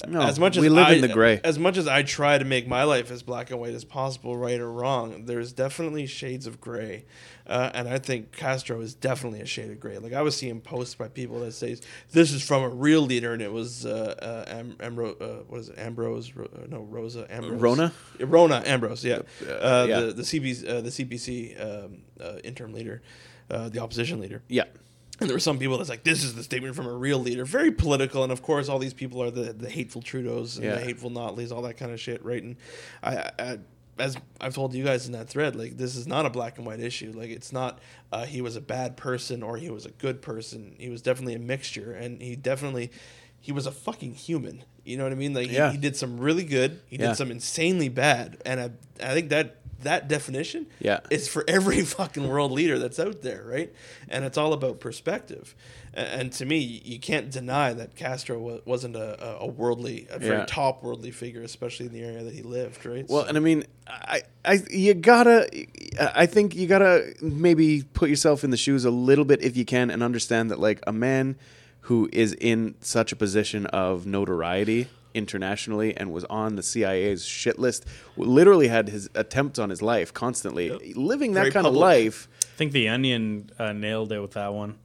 No, 0.05 0.21
as 0.21 0.39
much 0.39 0.57
as 0.57 0.61
we 0.61 0.69
live 0.69 0.87
I, 0.87 0.93
in 0.93 1.01
the 1.01 1.07
gray. 1.07 1.41
As 1.43 1.57
much 1.57 1.75
as 1.75 1.87
I 1.87 2.03
try 2.03 2.37
to 2.37 2.45
make 2.45 2.67
my 2.67 2.83
life 2.83 3.09
as 3.09 3.23
black 3.23 3.49
and 3.49 3.59
white 3.59 3.73
as 3.73 3.83
possible, 3.83 4.37
right 4.37 4.59
or 4.59 4.71
wrong, 4.71 5.25
there's 5.25 5.53
definitely 5.53 6.05
shades 6.05 6.45
of 6.45 6.61
gray, 6.61 7.05
uh, 7.47 7.71
and 7.73 7.89
I 7.89 7.97
think 7.97 8.31
Castro 8.31 8.79
is 8.81 8.93
definitely 8.93 9.41
a 9.41 9.45
shade 9.45 9.71
of 9.71 9.79
gray. 9.79 9.97
Like 9.97 10.13
I 10.13 10.21
was 10.21 10.35
seeing 10.35 10.61
posts 10.61 10.93
by 10.93 11.07
people 11.07 11.39
that 11.39 11.53
say 11.53 11.77
this 12.11 12.31
is 12.31 12.43
from 12.45 12.61
a 12.61 12.69
real 12.69 13.01
leader, 13.01 13.33
and 13.33 13.41
it 13.41 13.51
was 13.51 13.87
uh, 13.87 14.15
uh, 14.21 14.51
Am- 14.51 14.75
Ambro- 14.75 15.19
uh, 15.19 15.43
what 15.47 15.61
is 15.61 15.69
it, 15.69 15.79
Ambrose? 15.79 16.35
Ro- 16.35 16.49
uh, 16.55 16.67
no, 16.67 16.81
Rosa 16.81 17.25
Ambrose. 17.33 17.59
Rona? 17.59 17.93
Rona 18.19 18.63
Ambrose. 18.65 19.03
Yeah, 19.03 19.21
uh, 19.49 19.85
yeah. 19.89 19.99
the 20.01 20.13
the 20.13 20.23
CBC, 20.23 20.69
uh, 20.69 20.81
the 20.81 20.89
CPC 20.89 21.85
um, 21.85 21.97
uh, 22.21 22.37
interim 22.43 22.73
leader, 22.73 23.01
uh, 23.49 23.69
the 23.69 23.79
opposition 23.79 24.19
leader. 24.19 24.43
Yeah. 24.47 24.65
And 25.19 25.27
there 25.29 25.35
were 25.35 25.39
some 25.39 25.57
people 25.57 25.77
that's 25.77 25.89
like, 25.89 26.03
this 26.03 26.23
is 26.23 26.35
the 26.35 26.43
statement 26.43 26.75
from 26.75 26.85
a 26.85 26.93
real 26.93 27.17
leader. 27.19 27.43
Very 27.43 27.71
political. 27.71 28.21
And 28.23 28.31
of 28.31 28.41
course, 28.43 28.69
all 28.69 28.77
these 28.79 28.93
people 28.93 29.21
are 29.23 29.31
the, 29.31 29.51
the 29.53 29.69
hateful 29.69 30.01
Trudeaus 30.01 30.55
and 30.57 30.65
Yeah. 30.65 30.75
the 30.75 30.81
hateful 30.81 31.09
Notleys, 31.09 31.51
all 31.51 31.63
that 31.63 31.75
kind 31.77 31.91
of 31.91 31.99
shit, 31.99 32.23
right? 32.23 32.43
And 32.43 32.55
I, 33.01 33.31
I, 33.39 33.59
as 33.97 34.15
I've 34.39 34.53
told 34.53 34.75
you 34.75 34.83
guys 34.83 35.07
in 35.07 35.13
that 35.13 35.27
thread, 35.27 35.55
like, 35.55 35.75
this 35.77 35.95
is 35.95 36.05
not 36.05 36.27
a 36.27 36.29
black 36.29 36.57
and 36.59 36.67
white 36.67 36.79
issue. 36.79 37.13
Like, 37.15 37.31
it's 37.31 37.51
not 37.51 37.79
uh, 38.11 38.25
he 38.25 38.41
was 38.41 38.55
a 38.55 38.61
bad 38.61 38.95
person 38.95 39.41
or 39.41 39.57
he 39.57 39.71
was 39.71 39.87
a 39.87 39.91
good 39.91 40.21
person. 40.21 40.75
He 40.77 40.89
was 40.89 41.01
definitely 41.01 41.33
a 41.33 41.39
mixture. 41.39 41.93
And 41.93 42.21
he 42.21 42.35
definitely, 42.35 42.91
he 43.39 43.51
was 43.51 43.65
a 43.65 43.71
fucking 43.71 44.13
human. 44.13 44.63
You 44.85 44.97
know 44.97 45.03
what 45.03 45.13
I 45.13 45.15
mean? 45.15 45.33
Like, 45.33 45.51
Yeah. 45.51 45.69
he, 45.71 45.77
he 45.77 45.81
did 45.81 45.95
some 45.95 46.19
really 46.19 46.43
good, 46.43 46.79
he 46.85 46.97
Yeah. 46.97 47.07
did 47.07 47.15
some 47.17 47.31
insanely 47.31 47.89
bad. 47.89 48.37
And 48.45 48.59
I, 48.59 48.69
I 49.03 49.13
think 49.15 49.29
that. 49.29 49.55
That 49.83 50.07
definition 50.07 50.67
Yeah. 50.79 50.99
is 51.11 51.27
for 51.27 51.43
every 51.47 51.81
fucking 51.85 52.27
world 52.27 52.51
leader 52.51 52.79
that's 52.79 52.99
out 52.99 53.21
there, 53.21 53.43
right? 53.45 53.71
And 54.09 54.25
it's 54.25 54.37
all 54.37 54.53
about 54.53 54.79
perspective. 54.79 55.55
And 55.93 56.31
to 56.33 56.45
me, 56.45 56.57
you 56.59 56.99
can't 56.99 57.31
deny 57.31 57.73
that 57.73 57.95
Castro 57.95 58.61
wasn't 58.65 58.95
a, 58.95 59.37
a 59.39 59.47
worldly, 59.47 60.07
a 60.11 60.19
very 60.19 60.37
Yeah. 60.39 60.45
top 60.47 60.83
worldly 60.83 61.11
figure, 61.11 61.41
especially 61.41 61.87
in 61.87 61.93
the 61.93 62.01
area 62.03 62.23
that 62.23 62.33
he 62.33 62.43
lived, 62.43 62.85
right? 62.85 63.05
Well, 63.09 63.23
So- 63.23 63.27
and 63.29 63.37
I 63.37 63.41
mean, 63.41 63.65
I, 63.87 64.21
I, 64.45 64.59
you 64.69 64.93
gotta, 64.93 65.47
I 65.99 66.25
think 66.25 66.55
you 66.55 66.67
gotta 66.67 67.13
maybe 67.21 67.83
put 67.93 68.09
yourself 68.09 68.43
in 68.43 68.49
the 68.51 68.57
shoes 68.57 68.85
a 68.85 68.91
little 68.91 69.25
bit 69.25 69.41
if 69.41 69.55
you 69.57 69.65
can, 69.65 69.89
and 69.89 70.03
understand 70.03 70.51
that 70.51 70.59
like 70.59 70.81
a 70.85 70.93
man 70.93 71.35
who 71.81 72.09
is 72.11 72.33
in 72.33 72.75
such 72.81 73.11
a 73.11 73.15
position 73.15 73.65
of 73.67 74.05
notoriety 74.05 74.87
internationally 75.17 75.95
and 75.97 76.11
was 76.13 76.23
on 76.25 76.55
the 76.55 76.63
CIA's 76.63 77.25
shit 77.25 77.57
list, 77.59 77.85
literally 78.15 78.67
had 78.67 78.87
his 78.89 79.09
attempts 79.15 79.57
on 79.59 79.69
his 79.69 79.81
life 79.81 80.13
constantly, 80.13 80.69
living 80.95 81.33
that 81.33 81.41
Very 81.41 81.51
kind 81.51 81.65
public. 81.65 81.77
of 81.77 81.81
life. 81.81 82.27
I 82.43 82.57
think 82.57 82.71
the 82.71 82.87
Onion 82.89 83.49
uh, 83.59 83.73
nailed 83.73 84.11
it 84.11 84.19
with 84.21 84.31
that 84.33 84.53
one. 84.53 84.75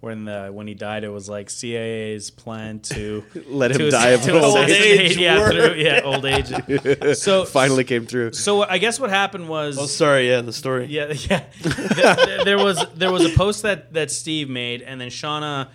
When 0.00 0.24
the 0.24 0.48
when 0.52 0.66
he 0.66 0.74
died, 0.74 1.04
it 1.04 1.10
was 1.10 1.28
like 1.28 1.48
CIA's 1.48 2.28
plan 2.32 2.80
to 2.80 3.22
Let 3.46 3.70
him 3.70 3.78
to 3.78 3.90
die 3.90 4.08
of 4.08 4.22
to 4.24 4.32
old 4.40 4.58
assassinate- 4.58 5.00
age 5.00 5.16
Yeah, 5.26 5.38
work. 5.38 5.52
through, 5.52 5.74
yeah, 5.74 6.00
old 6.02 6.24
age. 6.26 7.16
So 7.16 7.44
Finally 7.44 7.84
came 7.84 8.04
through. 8.06 8.32
So 8.32 8.62
I 8.64 8.78
guess 8.78 8.98
what 8.98 9.10
happened 9.10 9.48
was 9.48 9.78
oh, 9.78 9.86
sorry, 9.86 10.28
yeah, 10.28 10.40
the 10.40 10.52
story. 10.52 10.86
Yeah, 10.86 11.12
yeah. 11.12 11.44
there, 11.60 12.44
there 12.44 12.58
was 12.58 12.84
there 12.96 13.12
was 13.12 13.24
a 13.24 13.36
post 13.36 13.62
that 13.62 13.92
that 13.92 14.10
Steve 14.10 14.48
made, 14.50 14.82
and 14.82 15.00
then 15.00 15.08
Shauna 15.08 15.68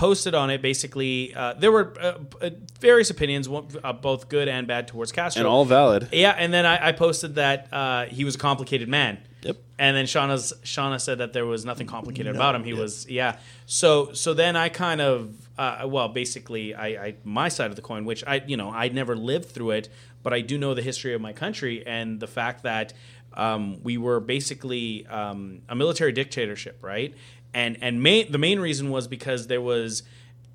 posted 0.00 0.34
on 0.34 0.48
it. 0.48 0.62
Basically, 0.62 1.34
uh, 1.34 1.52
there 1.52 1.70
were 1.70 1.92
uh, 2.00 2.14
uh, 2.40 2.50
various 2.80 3.10
opinions, 3.10 3.46
uh, 3.48 3.92
both 3.92 4.30
good 4.30 4.48
and 4.48 4.66
bad, 4.66 4.88
towards 4.88 5.12
Castro. 5.12 5.40
And 5.40 5.46
all 5.46 5.66
valid. 5.66 6.08
Yeah, 6.10 6.30
and 6.30 6.54
then 6.54 6.64
I, 6.64 6.88
I 6.88 6.92
posted 6.92 7.34
that 7.34 7.68
uh, 7.70 8.06
he 8.06 8.24
was 8.24 8.34
a 8.34 8.38
complicated 8.38 8.88
man. 8.88 9.18
Yep. 9.42 9.58
And 9.78 9.94
then 9.94 10.06
Shauna's 10.06 10.54
Shauna 10.64 11.00
said 11.00 11.18
that 11.18 11.34
there 11.34 11.44
was 11.44 11.66
nothing 11.66 11.86
complicated 11.86 12.34
about 12.34 12.54
him. 12.54 12.64
He 12.64 12.72
was 12.72 13.08
yeah. 13.08 13.38
So 13.66 14.12
so 14.12 14.34
then 14.34 14.56
I 14.56 14.68
kind 14.68 15.00
of 15.00 15.34
uh, 15.58 15.86
well 15.86 16.08
basically 16.08 16.74
I, 16.74 16.86
I 16.88 17.14
my 17.24 17.48
side 17.48 17.70
of 17.70 17.76
the 17.76 17.82
coin, 17.82 18.04
which 18.04 18.22
I 18.26 18.42
you 18.46 18.58
know 18.58 18.70
I 18.70 18.88
never 18.88 19.16
lived 19.16 19.50
through 19.50 19.70
it, 19.70 19.88
but 20.22 20.34
I 20.34 20.42
do 20.42 20.58
know 20.58 20.74
the 20.74 20.82
history 20.82 21.14
of 21.14 21.22
my 21.22 21.32
country 21.32 21.86
and 21.86 22.20
the 22.20 22.26
fact 22.26 22.64
that 22.64 22.92
um, 23.32 23.82
we 23.82 23.96
were 23.96 24.20
basically 24.20 25.06
um, 25.06 25.62
a 25.68 25.74
military 25.74 26.12
dictatorship, 26.12 26.78
right? 26.82 27.14
And 27.52 27.78
and 27.82 28.02
main, 28.02 28.30
the 28.30 28.38
main 28.38 28.60
reason 28.60 28.90
was 28.90 29.08
because 29.08 29.46
there 29.48 29.60
was 29.60 30.02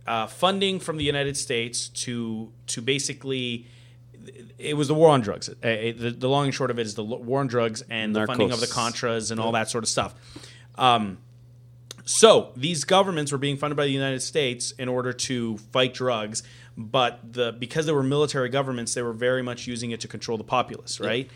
uh, 0.07 0.27
funding 0.27 0.79
from 0.79 0.97
the 0.97 1.03
United 1.03 1.35
States 1.37 1.89
to 1.89 2.51
to 2.67 2.81
basically 2.81 3.67
it 4.57 4.75
was 4.75 4.87
the 4.87 4.93
war 4.95 5.09
on 5.09 5.21
drugs. 5.21 5.49
Uh, 5.49 5.53
it- 5.67 5.99
the, 5.99 6.11
the 6.11 6.29
long 6.29 6.45
and 6.45 6.53
short 6.55 6.71
of 6.71 6.79
it 6.79 6.85
is 6.85 6.95
the 6.95 7.03
war 7.03 7.39
on 7.41 7.47
drugs 7.47 7.83
and 7.89 8.15
the 8.15 8.19
funding 8.27 8.51
of 8.51 8.59
the 8.61 8.65
Contras 8.67 9.29
and 9.31 9.39
all 9.39 9.51
that 9.51 9.69
sort 9.69 9.83
of 9.83 9.89
stuff. 9.89 10.13
Um, 10.77 11.19
so 12.05 12.51
these 12.55 12.83
governments 12.83 13.31
were 13.31 13.37
being 13.37 13.57
funded 13.57 13.75
by 13.77 13.85
the 13.85 13.91
United 13.91 14.21
States 14.21 14.71
in 14.71 14.87
order 14.87 15.11
to 15.11 15.57
fight 15.73 15.93
drugs, 15.93 16.43
but 16.77 17.19
the 17.33 17.51
because 17.51 17.85
they 17.87 17.91
were 17.91 18.03
military 18.03 18.49
governments, 18.49 18.93
they 18.93 19.01
were 19.01 19.13
very 19.13 19.41
much 19.41 19.65
using 19.67 19.91
it 19.91 19.99
to 20.01 20.07
control 20.07 20.37
the 20.37 20.43
populace, 20.43 20.99
right? 20.99 21.29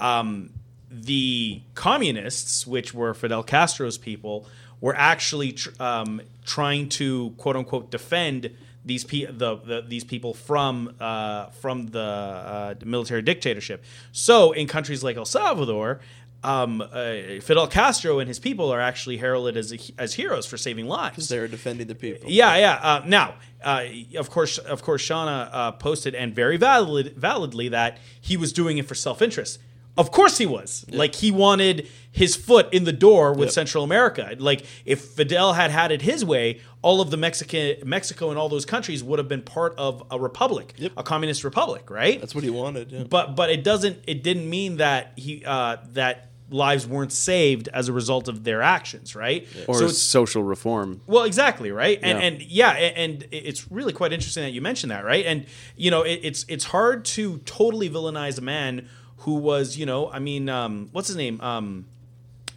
Um, 0.00 0.50
the 0.90 1.62
communists, 1.74 2.66
which 2.66 2.92
were 2.94 3.14
Fidel 3.14 3.42
Castro's 3.42 3.98
people, 3.98 4.46
were 4.80 4.94
actually 4.96 5.52
tr- 5.52 5.70
um, 5.80 6.20
trying 6.44 6.88
to 6.88 7.30
quote 7.38 7.56
unquote 7.56 7.90
defend 7.90 8.50
these 8.84 9.04
pe- 9.04 9.26
the, 9.26 9.56
the 9.56 9.84
these 9.86 10.04
people 10.04 10.32
from 10.32 10.94
uh, 11.00 11.46
from 11.46 11.88
the 11.88 12.00
uh, 12.00 12.74
military 12.84 13.22
dictatorship. 13.22 13.84
So 14.12 14.52
in 14.52 14.66
countries 14.66 15.02
like 15.02 15.16
El 15.16 15.24
Salvador, 15.24 16.00
um, 16.44 16.80
uh, 16.80 17.40
Fidel 17.42 17.66
Castro 17.66 18.20
and 18.20 18.28
his 18.28 18.38
people 18.38 18.70
are 18.72 18.80
actually 18.80 19.16
heralded 19.16 19.56
as 19.56 19.90
as 19.98 20.14
heroes 20.14 20.46
for 20.46 20.56
saving 20.56 20.86
lives. 20.86 21.28
They're 21.28 21.48
defending 21.48 21.88
the 21.88 21.94
people. 21.96 22.30
Yeah, 22.30 22.56
yeah. 22.56 22.74
Uh, 22.80 23.02
now, 23.04 23.34
uh, 23.64 23.84
of 24.16 24.30
course, 24.30 24.58
of 24.58 24.82
course, 24.82 25.02
Shauna 25.02 25.48
uh, 25.52 25.72
posted 25.72 26.14
and 26.14 26.34
very 26.34 26.56
valid, 26.56 27.14
validly 27.16 27.68
that 27.70 27.98
he 28.20 28.36
was 28.36 28.52
doing 28.52 28.78
it 28.78 28.86
for 28.86 28.94
self 28.94 29.20
interest. 29.20 29.58
Of 29.98 30.10
course, 30.10 30.36
he 30.38 30.46
was. 30.46 30.84
Like 30.90 31.14
he 31.14 31.30
wanted 31.30 31.88
his 32.12 32.36
foot 32.36 32.72
in 32.72 32.84
the 32.84 32.92
door 32.92 33.32
with 33.32 33.46
Yep. 33.48 33.52
Central 33.52 33.84
America. 33.84 34.34
Like 34.38 34.64
if 34.84 35.00
Fidel 35.00 35.54
had 35.54 35.70
had 35.70 35.90
it 35.92 36.02
his 36.02 36.24
way, 36.24 36.60
all 36.82 37.00
of 37.00 37.10
the 37.10 37.16
Mexican, 37.16 37.76
Mexico, 37.88 38.30
and 38.30 38.38
all 38.38 38.48
those 38.48 38.64
countries 38.66 39.02
would 39.02 39.18
have 39.18 39.28
been 39.28 39.42
part 39.42 39.74
of 39.78 40.02
a 40.10 40.18
republic, 40.20 40.74
Yep. 40.76 40.92
a 40.96 41.02
communist 41.02 41.44
republic, 41.44 41.90
right? 41.90 42.20
That's 42.20 42.34
what 42.34 42.44
he 42.44 42.50
wanted. 42.50 42.92
Yeah. 42.92 43.04
but 43.08 43.34
but 43.36 43.50
it 43.50 43.64
doesn't 43.64 43.98
it 44.06 44.22
didn't 44.22 44.48
mean 44.50 44.76
that 44.78 45.12
he 45.16 45.42
uh, 45.46 45.76
that 45.94 46.30
lives 46.48 46.86
weren't 46.86 47.10
saved 47.12 47.68
as 47.74 47.88
a 47.88 47.92
result 47.92 48.28
of 48.28 48.44
their 48.44 48.62
actions 48.62 49.16
right 49.16 49.48
Or 49.66 49.78
so 49.80 49.86
it's 49.86 49.98
social 49.98 50.44
reform. 50.44 51.00
well 51.08 51.24
exactly 51.24 51.72
right 51.72 51.98
and 52.00 52.20
Yeah. 52.20 52.24
and 52.24 52.42
yeah 52.42 52.70
and 53.02 53.26
it's 53.32 53.68
really 53.72 53.92
quite 53.92 54.12
interesting 54.12 54.44
that 54.44 54.50
you 54.52 54.60
mentioned 54.60 54.92
that 54.92 55.04
right 55.04 55.26
and 55.26 55.44
you 55.76 55.90
know 55.90 56.02
it, 56.02 56.20
it's 56.22 56.44
it's 56.48 56.62
hard 56.66 57.04
to 57.16 57.38
totally 57.38 57.90
villainize 57.90 58.38
a 58.38 58.42
man 58.42 58.88
who 59.18 59.34
was 59.36 59.76
you 59.76 59.86
know 59.86 60.10
i 60.10 60.18
mean 60.18 60.48
um, 60.48 60.88
what's 60.92 61.08
his 61.08 61.16
name 61.16 61.40
um, 61.40 61.84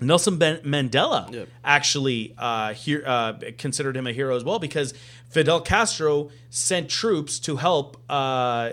Nelson 0.02 0.38
ben- 0.38 0.62
Mandela 0.64 1.30
Yep. 1.32 1.48
actually 1.64 2.34
uh, 2.38 2.74
here, 2.74 3.04
uh, 3.06 3.34
considered 3.58 3.98
him 3.98 4.08
a 4.08 4.14
hero 4.14 4.34
as 4.36 4.46
well 4.46 4.58
because 4.58 4.94
Fidel 5.30 5.60
Castro 5.60 6.30
sent 6.50 6.90
troops 6.90 7.38
to 7.40 7.58
help. 7.58 7.98
Uh, 8.10 8.14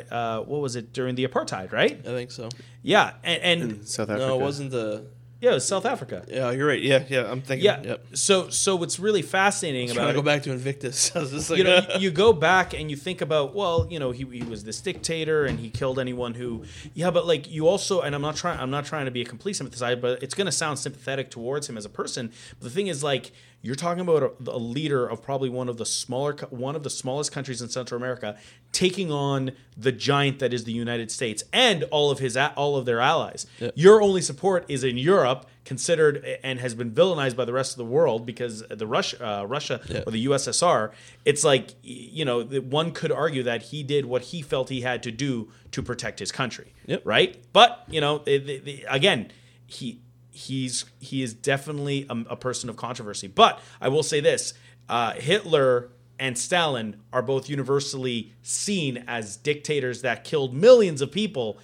uh, 0.09 0.41
what 0.43 0.61
was 0.61 0.77
it 0.77 0.93
during 0.93 1.17
the 1.17 1.27
apartheid? 1.27 1.73
Right? 1.73 1.99
I 1.99 2.11
think 2.11 2.31
so. 2.31 2.49
Yeah, 2.83 3.15
and, 3.25 3.63
and 3.63 3.89
South 3.89 4.09
Africa. 4.09 4.29
No, 4.29 4.39
it 4.39 4.43
wasn't 4.43 4.71
the. 4.71 5.05
Yeah, 5.39 5.51
it 5.51 5.55
was 5.55 5.69
South 5.69 5.85
Africa. 5.85 6.25
Yeah, 6.29 6.51
you're 6.51 6.67
right. 6.67 6.81
Yeah, 6.81 7.05
yeah. 7.09 7.31
I'm 7.31 7.43
thinking. 7.43 7.67
Yeah. 7.67 7.83
Yep. 7.83 8.07
So 8.15 8.49
so 8.49 8.75
what's 8.75 8.99
really 8.99 9.21
fascinating 9.21 9.89
Trying 9.89 9.99
about 9.99 10.07
to 10.09 10.13
go 10.15 10.21
it, 10.21 10.25
back 10.25 10.43
to 10.45 10.53
Invictus. 10.53 11.15
I 11.17 11.21
was 11.21 11.31
just 11.31 11.51
like, 11.51 11.59
you 11.59 11.65
know, 11.65 11.77
you, 11.95 11.99
you 12.01 12.11
go 12.11 12.33
back 12.33 12.73
and 12.73 12.91
you 12.91 12.97
think 12.97 13.21
about, 13.21 13.55
well, 13.55 13.87
you 13.91 13.99
know, 13.99 14.13
he, 14.13 14.25
he 14.25 14.43
was 14.45 14.65
this 14.65 14.81
dictator 14.81 15.45
and 15.45 15.61
he 15.61 15.69
killed 15.69 15.99
anyone 15.99 16.35
who, 16.35 16.65
yeah, 16.95 17.11
but 17.11 17.27
like 17.27 17.51
you 17.51 17.69
also, 17.69 18.01
and 18.01 18.15
I'm 18.15 18.23
not 18.23 18.37
trying, 18.37 18.59
I'm 18.59 18.71
not 18.71 18.87
trying 18.87 19.05
to 19.05 19.11
be 19.11 19.21
a 19.21 19.27
complete 19.27 19.57
sympathizer, 19.57 19.97
but 19.97 20.23
it's 20.23 20.35
going 20.35 20.47
to 20.47 20.53
sound 20.53 20.79
sympathetic 20.79 21.31
towards 21.31 21.69
him 21.69 21.77
as 21.77 21.85
a 21.85 21.91
person. 21.91 22.33
But 22.59 22.65
the 22.65 22.71
thing 22.71 22.87
is, 22.87 23.05
like, 23.05 23.33
you're 23.63 23.75
talking 23.75 24.01
about 24.03 24.23
a, 24.23 24.51
a 24.51 24.59
leader 24.59 25.07
of 25.07 25.23
probably 25.23 25.49
one 25.49 25.69
of 25.69 25.77
the 25.77 25.87
smaller, 25.87 26.35
one 26.51 26.77
of 26.77 26.83
the 26.85 26.91
smallest 26.91 27.33
countries 27.33 27.61
in 27.61 27.69
Central 27.69 27.97
America, 27.99 28.37
taking 28.71 29.11
on 29.11 29.51
the 29.77 29.91
giant 29.91 30.39
that 30.39 30.53
is 30.55 30.65
the 30.65 30.73
United 30.73 31.11
States 31.11 31.43
and 31.53 31.83
all 31.85 32.11
of 32.13 32.19
his, 32.21 32.37
all 32.37 32.77
of 32.77 32.85
their 32.85 33.01
allies. 33.01 33.47
Your 33.75 34.01
only 34.03 34.23
support 34.23 34.65
is 34.69 34.85
in 34.85 34.97
Europe, 34.99 35.47
considered 35.65 36.25
and 36.45 36.61
has 36.61 36.75
been 36.77 36.93
villainized 36.93 37.35
by 37.35 37.45
the 37.45 37.53
rest 37.53 37.73
of 37.73 37.79
the 37.79 37.85
world 37.85 38.25
because 38.25 38.63
the 38.69 38.87
Russia, 38.87 39.41
uh, 39.41 39.45
Russia 39.47 39.81
or 40.07 40.13
the 40.13 40.27
USSR. 40.27 40.93
It's 41.25 41.43
like 41.43 41.71
you 41.83 42.25
know, 42.25 42.45
one 42.45 42.93
could 42.93 43.11
argue 43.11 43.43
that 43.43 43.63
he 43.63 43.83
did 43.83 44.07
what 44.07 44.23
he 44.23 44.43
felt 44.43 44.69
he 44.69 44.83
had 44.83 45.03
to 45.03 45.11
do 45.11 45.51
to 45.73 45.83
protect 45.83 46.21
his 46.21 46.31
country, 46.31 46.73
Yep. 46.87 47.03
right? 47.05 47.43
But 47.53 47.83
you 47.91 48.01
know, 48.01 48.19
the- 48.19 48.39
the- 48.39 48.85
again, 48.89 49.33
he 49.67 50.03
he's 50.37 50.85
he 51.01 51.23
is 51.23 51.35
definitely 51.35 52.07
a, 52.11 52.17
a 52.31 52.37
person 52.37 52.69
of 52.69 52.77
controversy. 52.77 53.27
But 53.27 53.61
I 53.81 53.89
will 53.89 54.03
say 54.03 54.21
this: 54.21 54.55
uh, 54.89 55.13
Hitler 55.13 55.91
and 56.19 56.37
Stalin 56.39 56.97
are 57.13 57.23
both 57.23 57.49
universally 57.51 58.33
seen 58.43 59.05
as 59.07 59.37
dictators 59.37 60.03
that 60.03 60.25
killed 60.25 60.55
millions 60.55 61.01
of 61.03 61.11
people. 61.11 61.59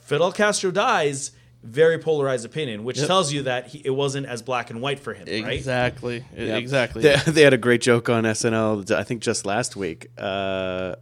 Fidel 0.00 0.32
Castro 0.32 0.70
dies. 0.70 1.32
Very 1.62 1.98
polarized 1.98 2.44
opinion, 2.44 2.84
which 2.84 2.98
Yep. 2.98 3.06
tells 3.06 3.32
you 3.32 3.42
that 3.44 3.68
he, 3.68 3.78
it 3.86 3.90
wasn't 3.90 4.26
as 4.26 4.42
black 4.42 4.68
and 4.68 4.82
white 4.82 5.00
for 5.00 5.14
him, 5.14 5.24
right? 5.26 5.50
exactly, 5.56 6.22
Yeah. 6.36 6.58
exactly. 6.58 7.00
They, 7.00 7.16
they 7.26 7.40
had 7.40 7.54
a 7.54 7.58
great 7.58 7.80
joke 7.80 8.10
on 8.10 8.24
SNL, 8.24 8.90
I 8.90 9.02
think 9.02 9.22
just 9.22 9.46
last 9.46 9.74
week, 9.74 10.08
uh, 10.18 10.96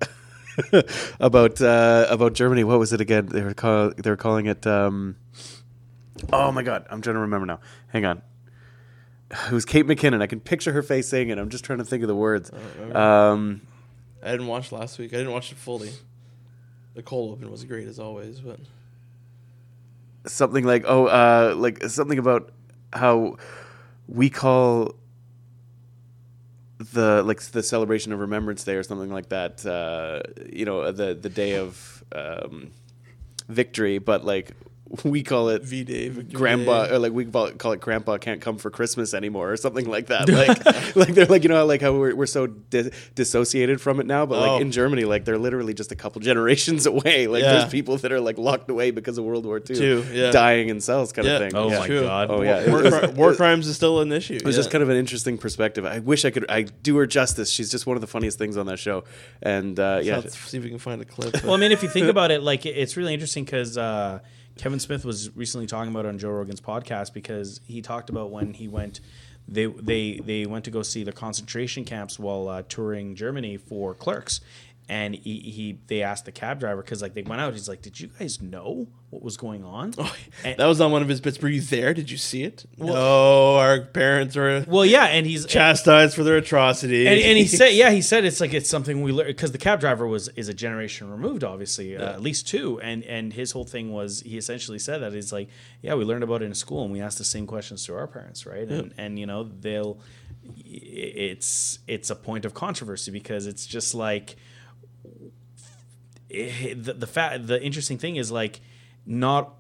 about 1.20 1.60
uh, 1.60 2.06
about 2.10 2.34
Germany. 2.34 2.62
What 2.62 2.78
was 2.78 2.92
it 2.92 3.00
again? 3.00 3.26
They 3.26 3.42
were 3.42 3.54
call, 3.54 3.90
they 3.96 4.08
were 4.08 4.16
calling 4.16 4.46
it. 4.46 4.64
Um, 4.64 5.16
oh 6.32 6.52
my 6.52 6.62
god, 6.62 6.86
I'm 6.90 7.00
trying 7.00 7.14
to 7.14 7.20
remember 7.20 7.46
now. 7.46 7.60
Hang 7.88 8.04
on. 8.04 8.22
It 9.46 9.52
was 9.52 9.64
Kate 9.64 9.86
McKinnon. 9.86 10.20
I 10.20 10.26
can 10.26 10.40
picture 10.40 10.72
her 10.72 10.82
face 10.82 11.08
saying 11.08 11.30
it. 11.30 11.38
I'm 11.38 11.48
just 11.48 11.64
trying 11.64 11.78
to 11.78 11.84
think 11.84 12.02
of 12.02 12.08
the 12.08 12.14
words. 12.14 12.50
Um, 12.92 13.62
I 14.22 14.30
didn't 14.30 14.46
watch 14.46 14.72
last 14.72 14.98
week. 14.98 15.14
I 15.14 15.16
didn't 15.16 15.32
watch 15.32 15.52
it 15.52 15.58
fully. 15.58 15.90
The 16.94 17.02
cold 17.02 17.32
open 17.32 17.50
was 17.50 17.64
great 17.64 17.88
as 17.88 17.98
always, 17.98 18.40
but 18.40 18.60
something 20.26 20.64
like 20.64 20.84
oh, 20.86 21.06
uh, 21.06 21.54
like 21.56 21.82
something 21.84 22.18
about 22.18 22.52
how 22.92 23.36
we 24.06 24.28
call 24.28 24.94
the 26.92 27.22
like 27.22 27.40
the 27.40 27.62
celebration 27.62 28.12
of 28.12 28.20
Remembrance 28.20 28.64
Day 28.64 28.74
or 28.74 28.82
something 28.82 29.10
like 29.10 29.30
that. 29.30 29.64
Uh, 29.64 30.20
you 30.52 30.64
know, 30.64 30.92
the 30.92 31.14
the 31.14 31.30
day 31.30 31.56
of 31.56 32.04
um, 32.14 32.70
victory, 33.48 33.98
but 33.98 34.24
like 34.24 34.52
we 35.05 35.22
call 35.22 35.49
it 35.49 35.62
V 35.62 35.84
Day, 35.84 36.09
grandpa 36.11 36.86
or 36.90 36.99
like 36.99 37.12
we 37.12 37.24
call 37.24 37.47
it, 37.47 37.80
grandpa 37.80 38.18
can't 38.18 38.40
come 38.43 38.59
for 38.59 38.70
christmas 38.70 39.14
anymore 39.14 39.51
or 39.51 39.57
something 39.57 39.86
like 39.88 40.09
that 40.09 40.28
like 40.28 40.95
like 40.97 41.14
they're 41.14 41.24
like 41.26 41.43
you 41.45 41.49
know 41.49 41.57
how, 41.57 41.64
like 41.64 41.80
how 41.80 41.93
we're, 41.95 42.14
we're 42.14 42.26
so 42.26 42.47
di- 42.47 42.90
dissociated 43.14 43.80
from 43.80 44.01
it 44.01 44.07
now 44.07 44.26
but 44.26 44.38
like 44.38 44.51
Oh. 44.51 44.59
in 44.59 44.70
germany 44.70 45.05
like 45.05 45.24
they're 45.24 45.38
literally 45.38 45.72
just 45.72 45.93
a 45.93 45.97
couple 45.97 46.20
generations 46.30 46.84
away 46.86 47.26
like 47.26 47.43
Yeah. 47.43 47.53
there's 47.59 47.70
people 47.70 47.97
that 47.97 48.12
are 48.12 48.20
like 48.20 48.36
locked 48.36 48.68
away 48.70 48.90
because 48.90 49.16
of 49.16 49.24
world 49.24 49.47
war 49.47 49.59
ii 49.59 49.76
Two, 49.76 50.05
yeah. 50.12 50.30
dying 50.30 50.68
in 50.68 50.80
cells 50.80 51.12
kind 51.12 51.26
Yeah. 51.26 51.34
of 51.34 51.40
thing 51.40 51.57
Oh 51.57 51.70
yeah. 51.70 51.78
my 51.78 51.86
True. 51.86 52.01
god! 52.03 52.30
oh 52.30 52.43
yeah 52.43 52.68
war, 52.70 52.84
it 52.84 52.93
cri- 52.93 53.09
war 53.14 53.34
crimes 53.34 53.66
is 53.68 53.76
still 53.76 54.01
an 54.01 54.12
issue. 54.12 54.34
it 54.34 54.45
was 54.45 54.57
just 54.57 54.70
kind 54.70 54.82
of 54.82 54.90
an 54.90 54.97
interesting 54.97 55.38
perspective 55.38 55.84
i 55.86 56.01
wish 56.01 56.24
i 56.26 56.30
could 56.30 56.45
i 56.51 56.62
do 56.62 56.97
her 56.97 57.07
justice 57.07 57.51
she's 57.51 57.70
just 57.70 57.86
one 57.86 57.97
of 57.97 58.01
the 58.03 58.07
funniest 58.07 58.36
things 58.38 58.57
on 58.59 58.66
that 58.66 58.78
show 58.78 59.05
and 59.43 59.80
uh 59.80 60.01
yeah 60.03 60.16
Let's 60.16 60.38
see 60.38 60.59
if 60.59 60.64
we 60.64 60.70
can 60.70 60.78
find 60.78 61.01
a 61.01 61.05
clip. 61.05 61.43
well, 61.45 61.55
I 61.55 61.57
mean, 61.57 61.72
if 61.72 61.82
you 61.82 61.88
think 61.88 62.09
about 62.09 62.30
it, 62.30 62.43
like 62.43 62.66
it's 62.66 62.97
really 62.97 63.14
interesting 63.14 63.45
because 63.45 63.78
uh, 63.78 64.18
Kevin 64.57 64.78
Smith 64.78 65.05
was 65.05 65.34
recently 65.36 65.66
talking 65.66 65.90
about 65.90 66.05
it 66.05 66.09
on 66.09 66.18
Joe 66.18 66.30
Rogan's 66.30 66.61
podcast 66.61 67.12
because 67.12 67.61
he 67.66 67.82
talked 67.82 68.11
about 68.11 68.30
when 68.30 68.55
he 68.55 68.68
went. 68.68 69.00
They, 69.48 69.66
they 69.66 70.20
they 70.24 70.46
went 70.46 70.64
to 70.66 70.70
go 70.70 70.82
see 70.82 71.03
the 71.03 71.11
concentration 71.11 71.84
camps 71.84 72.16
while 72.16 72.48
uh, 72.48 72.62
touring 72.68 73.16
Germany 73.16 73.57
for 73.57 73.92
Clerks, 73.92 74.40
and 74.93 75.14
he, 75.14 75.38
he 75.40 75.78
they 75.86 76.03
asked 76.03 76.26
the 76.26 76.32
cab 76.32 76.61
driver 76.61 76.82
because 76.82 77.01
like 77.01 77.14
they 77.14 77.22
went 77.22 77.40
out. 77.40 77.55
He's 77.55 77.66
like, 77.66 77.80
"Did 77.80 77.99
you 77.99 78.09
guys 78.09 78.43
know 78.43 78.88
what 79.09 79.22
was 79.22 79.38
going 79.38 79.64
on?" 79.64 79.95
And- 80.45 80.59
that 80.59 80.66
was 80.66 80.82
on 80.82 80.93
one 80.93 81.01
of 81.01 81.09
his 81.09 81.18
bits. 81.18 81.40
Were 81.40 81.49
you 81.49 81.62
there? 81.62 81.95
Did 81.95 82.11
you 82.11 82.18
see 82.18 82.43
it? 82.43 82.66
no, 82.76 83.57
our 83.57 83.80
parents 83.80 84.36
were 84.36 84.66
well, 84.68 84.84
yeah, 84.84 85.07
and 85.07 85.24
he's 85.26 85.47
chastised 85.47 86.14
for 86.14 86.24
their 86.24 86.36
atrocity. 86.36 87.07
and, 87.07 87.18
and 87.18 87.38
he 87.38 87.47
said, 87.47 87.68
yeah, 87.72 87.90
he 87.90 88.03
said 88.03 88.26
it's 88.26 88.38
like 88.38 88.53
it's 88.53 88.68
something 88.68 89.01
we 89.01 89.12
learned 89.12 89.28
because 89.28 89.53
the 89.53 89.59
cab 89.59 89.80
driver 89.80 90.07
was 90.07 90.28
is 90.36 90.51
a 90.51 90.55
generation 90.55 91.11
removed, 91.11 91.43
obviously, 91.43 91.97
uh, 91.97 92.12
at 92.12 92.20
least 92.20 92.47
two, 92.47 92.78
and 92.82 93.03
and 93.05 93.32
his 93.32 93.53
whole 93.53 93.64
thing 93.64 93.93
was 93.93 94.20
he 94.20 94.36
essentially 94.36 94.78
said 94.78 95.01
that 95.01 95.14
he's 95.14 95.32
like, 95.32 95.49
yeah, 95.80 95.95
we 95.95 96.05
learned 96.05 96.22
about 96.22 96.43
it 96.43 96.45
in 96.45 96.55
school 96.55 96.82
and 96.82 96.93
we 96.93 97.01
asked 97.01 97.16
the 97.16 97.24
same 97.24 97.47
questions 97.47 97.86
to 97.86 97.95
our 97.95 98.07
parents, 98.07 98.45
right? 98.45 98.68
And 98.68 98.93
and 98.99 99.18
you 99.18 99.24
know 99.24 99.45
they'll, 99.45 99.99
it's 100.66 101.78
it's 101.88 102.11
a 102.11 102.14
point 102.14 102.45
of 102.45 102.53
controversy 102.53 103.11
because 103.11 103.47
it's 103.47 103.64
just 103.64 103.95
like 103.95 104.36
it, 106.33 106.85
the 106.85 106.95
the 106.95 107.07
fact 107.07 107.47
the 107.47 107.62
interesting 107.62 107.99
thing 107.99 108.16
is 108.16 108.30
like 108.30 108.61
not 109.07 109.55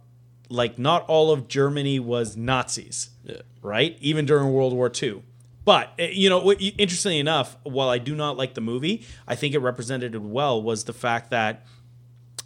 like 0.48 0.78
not 0.78 1.04
all 1.08 1.30
of 1.32 1.48
Germany 1.48 1.98
was 2.00 2.36
Nazis 2.36 3.10
Yeah. 3.24 3.36
right? 3.62 3.96
Even 4.00 4.26
during 4.26 4.52
World 4.52 4.72
War 4.72 4.90
II. 5.02 5.22
But 5.64 5.92
eh, 5.98 6.10
you 6.12 6.28
know, 6.28 6.52
interestingly 6.52 7.18
enough, 7.18 7.56
while 7.62 7.88
I 7.88 7.98
do 7.98 8.14
not 8.14 8.36
like 8.36 8.54
the 8.54 8.60
movie, 8.60 9.04
I 9.28 9.34
think 9.36 9.54
it 9.54 9.60
represented 9.60 10.14
it 10.14 10.22
well. 10.22 10.60
Was 10.62 10.84
the 10.84 10.92
fact 10.92 11.30
that 11.30 11.64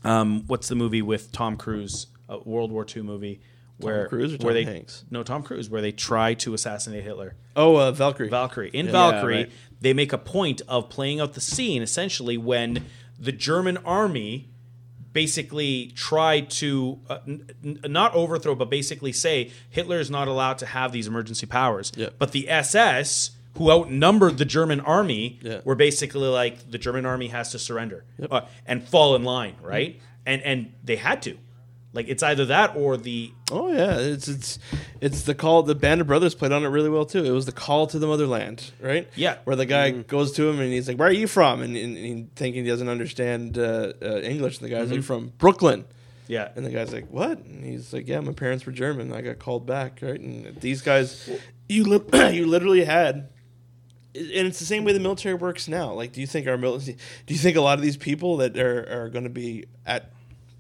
um, 0.04 0.44
what's 0.46 0.68
the 0.68 0.74
movie 0.74 1.02
with 1.02 1.32
Tom 1.32 1.56
Cruise, 1.56 2.06
a 2.28 2.38
World 2.38 2.70
War 2.70 2.86
II 2.94 3.02
movie, 3.02 3.40
where 3.78 4.06
Cruise 4.08 4.34
or 4.34 4.36
where 4.38 4.54
Tom 4.54 4.64
they 4.64 4.64
Hanks? 4.64 5.04
no 5.10 5.22
Tom 5.22 5.42
Cruise, 5.42 5.68
where 5.70 5.80
they 5.80 5.92
try 5.92 6.34
to 6.34 6.54
assassinate 6.54 7.02
Hitler. 7.02 7.34
oh, 7.56 7.76
uh, 7.76 7.90
Valkyrie. 7.92 8.28
Valkyrie. 8.28 8.70
In 8.72 8.86
Yeah, 8.86 8.92
Valkyrie, 8.92 9.34
right. 9.34 9.52
they 9.80 9.92
make 9.94 10.12
a 10.12 10.18
point 10.18 10.62
of 10.68 10.88
playing 10.90 11.20
out 11.20 11.32
the 11.34 11.40
scene 11.40 11.82
essentially 11.82 12.36
when 12.38 12.84
the 13.18 13.32
German 13.32 13.76
army 13.78 14.48
basically 15.12 15.92
tried 15.94 16.50
to 16.50 17.00
uh, 17.08 17.18
n- 17.26 17.48
n- 17.64 17.80
not 17.92 18.14
overthrow, 18.14 18.54
but 18.54 18.68
basically 18.68 19.12
say 19.12 19.50
Hitler 19.70 19.98
is 19.98 20.10
not 20.10 20.28
allowed 20.28 20.58
to 20.58 20.66
have 20.66 20.92
these 20.92 21.06
emergency 21.06 21.46
powers. 21.46 21.90
Yeah. 21.96 22.10
But 22.18 22.32
the 22.32 22.48
SS, 22.50 23.30
who 23.54 23.70
outnumbered 23.70 24.36
the 24.38 24.44
German 24.44 24.80
army, 24.80 25.38
Yeah. 25.42 25.60
were 25.64 25.74
basically 25.74 26.28
like 26.28 26.70
the 26.70 26.78
German 26.78 27.06
army 27.06 27.28
has 27.28 27.50
to 27.52 27.58
surrender 27.58 28.04
uh, 28.30 28.42
and 28.66 28.86
fall 28.86 29.16
in 29.16 29.24
line, 29.24 29.56
right? 29.62 30.00
And 30.26 30.42
and 30.42 30.72
they 30.84 30.96
had 30.96 31.22
to. 31.22 31.38
Like 31.96 32.08
it's 32.08 32.22
either 32.22 32.44
that 32.46 32.76
or 32.76 32.96
the 32.96 33.32
Oh 33.50 33.72
yeah, 33.72 33.96
it's 33.98 34.28
it's 34.28 34.58
it's 35.00 35.22
the 35.22 35.34
call. 35.34 35.62
The 35.62 35.74
Band 35.74 36.02
of 36.02 36.06
Brothers 36.06 36.34
played 36.34 36.52
on 36.52 36.62
it 36.64 36.68
really 36.68 36.90
well 36.90 37.06
too. 37.06 37.24
It 37.24 37.30
was 37.30 37.46
the 37.46 37.52
call 37.52 37.86
to 37.88 37.98
the 37.98 38.06
motherland, 38.06 38.70
right? 38.80 39.08
Yeah. 39.16 39.38
where 39.44 39.56
the 39.56 39.66
guy 39.66 39.90
goes 39.90 40.32
to 40.32 40.48
him 40.48 40.60
and 40.60 40.72
he's 40.72 40.86
like, 40.88 40.98
"Where 40.98 41.08
are 41.08 41.12
you 41.12 41.26
from?" 41.26 41.62
And, 41.62 41.76
and, 41.76 41.96
and 41.96 42.34
thinking 42.36 42.64
he 42.64 42.70
doesn't 42.70 42.88
understand 42.88 43.56
uh, 43.58 43.94
uh, 44.02 44.20
English, 44.20 44.58
and 44.60 44.70
the 44.70 44.74
guy's 44.74 44.90
like, 44.92 45.02
"From 45.02 45.32
Brooklyn." 45.38 45.86
yeah. 46.28 46.48
And 46.56 46.66
the 46.66 46.70
guy's 46.70 46.92
like, 46.92 47.08
"What?" 47.10 47.38
And 47.38 47.64
he's 47.64 47.92
like, 47.92 48.06
"Yeah, 48.06 48.20
my 48.20 48.32
parents 48.32 48.66
were 48.66 48.72
German. 48.72 49.12
I 49.12 49.22
got 49.22 49.38
called 49.38 49.66
back, 49.66 50.00
right?" 50.02 50.20
And 50.20 50.60
these 50.60 50.82
guys, 50.82 51.30
you 51.68 51.84
li- 51.84 52.32
you 52.36 52.46
literally 52.46 52.84
had, 52.84 53.30
and 54.14 54.46
it's 54.46 54.58
the 54.58 54.66
same 54.66 54.84
way 54.84 54.92
the 54.92 55.00
military 55.00 55.34
works 55.34 55.66
now. 55.68 55.92
Like, 55.92 56.12
do 56.12 56.20
you 56.20 56.26
think 56.26 56.46
our 56.46 56.58
military? 56.58 56.98
Do 57.26 57.32
you 57.34 57.40
think 57.40 57.56
a 57.56 57.60
lot 57.62 57.78
of 57.78 57.82
these 57.82 57.96
people 57.96 58.38
that 58.38 58.58
are 58.58 59.04
are 59.04 59.08
going 59.08 59.24
to 59.24 59.30
be 59.30 59.64
at 59.86 60.12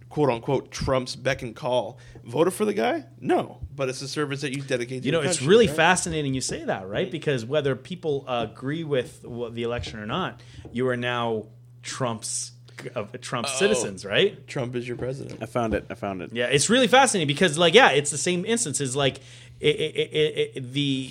quote 0.08 0.30
unquote 0.30 0.70
Trump's 0.70 1.16
beck 1.16 1.42
and 1.42 1.54
call 1.54 1.98
voted 2.24 2.54
for 2.54 2.64
the 2.64 2.74
guy? 2.74 3.04
No, 3.20 3.58
but 3.74 3.88
it's 3.88 4.02
a 4.02 4.08
service 4.08 4.40
that 4.42 4.54
you 4.54 4.62
dedicate. 4.62 5.02
to 5.02 5.06
You 5.06 5.12
know, 5.12 5.20
your 5.20 5.30
it's 5.30 5.42
really 5.42 5.66
right? 5.66 5.76
fascinating 5.76 6.34
you 6.34 6.40
say 6.40 6.64
that, 6.64 6.88
right? 6.88 7.10
Because 7.10 7.44
whether 7.44 7.74
people 7.76 8.24
agree 8.28 8.84
with 8.84 9.22
the 9.22 9.62
election 9.62 9.98
or 10.00 10.06
not, 10.06 10.40
you 10.72 10.88
are 10.88 10.96
now 10.96 11.46
Trump's 11.82 12.52
uh, 12.94 13.04
Trump's 13.22 13.50
Oh. 13.54 13.58
citizens, 13.58 14.04
right? 14.04 14.46
Trump 14.46 14.76
is 14.76 14.86
your 14.86 14.98
president. 14.98 15.42
i 15.42 15.46
found 15.46 15.72
it 15.72 15.86
i 15.88 15.94
found 15.94 16.20
it 16.20 16.30
Yeah, 16.32 16.46
it's 16.46 16.68
really 16.68 16.88
fascinating 16.88 17.26
because, 17.26 17.56
like, 17.56 17.72
yeah, 17.74 17.90
it's 17.90 18.10
the 18.10 18.18
same 18.18 18.44
instances. 18.44 18.94
Like, 18.94 19.18
it, 19.60 19.76
it, 19.76 19.96
it, 20.12 20.52
it, 20.56 20.72
the 20.74 21.10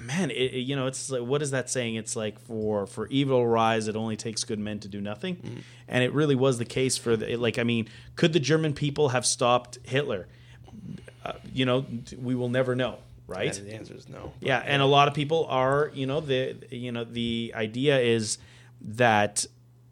man, 0.00 0.30
it, 0.30 0.52
you 0.54 0.76
know, 0.76 0.86
it's 0.86 1.10
like, 1.10 1.22
what 1.22 1.42
is 1.42 1.50
that 1.52 1.68
saying? 1.70 1.96
It's 1.96 2.16
like 2.16 2.38
for 2.38 2.86
for 2.86 3.06
evil 3.08 3.46
rise, 3.46 3.88
it 3.88 3.96
only 3.96 4.16
takes 4.16 4.44
good 4.44 4.58
men 4.58 4.80
to 4.80 4.88
do 4.88 5.00
nothing, 5.00 5.36
Mm-hmm. 5.36 5.58
and 5.88 6.04
it 6.04 6.12
really 6.12 6.34
was 6.34 6.58
the 6.58 6.64
case 6.64 6.96
for 6.96 7.16
the 7.16 7.36
like. 7.36 7.58
I 7.58 7.64
mean, 7.64 7.88
could 8.16 8.32
the 8.32 8.40
German 8.40 8.72
people 8.74 9.10
have 9.10 9.26
stopped 9.26 9.78
Hitler? 9.84 10.26
Uh, 11.24 11.32
you 11.52 11.64
know, 11.64 11.86
we 12.22 12.34
will 12.34 12.48
never 12.50 12.74
know, 12.74 12.98
right? 13.26 13.56
And 13.56 13.66
the 13.66 13.74
answer 13.74 13.94
is 13.94 14.08
no. 14.08 14.32
Yeah, 14.40 14.58
and 14.64 14.82
a 14.82 14.86
lot 14.86 15.08
of 15.08 15.14
people 15.14 15.46
are, 15.48 15.90
you 15.94 16.06
know, 16.06 16.20
the 16.20 16.56
you 16.70 16.92
know 16.92 17.04
the 17.04 17.52
idea 17.54 17.98
is 18.00 18.38
that 18.80 19.46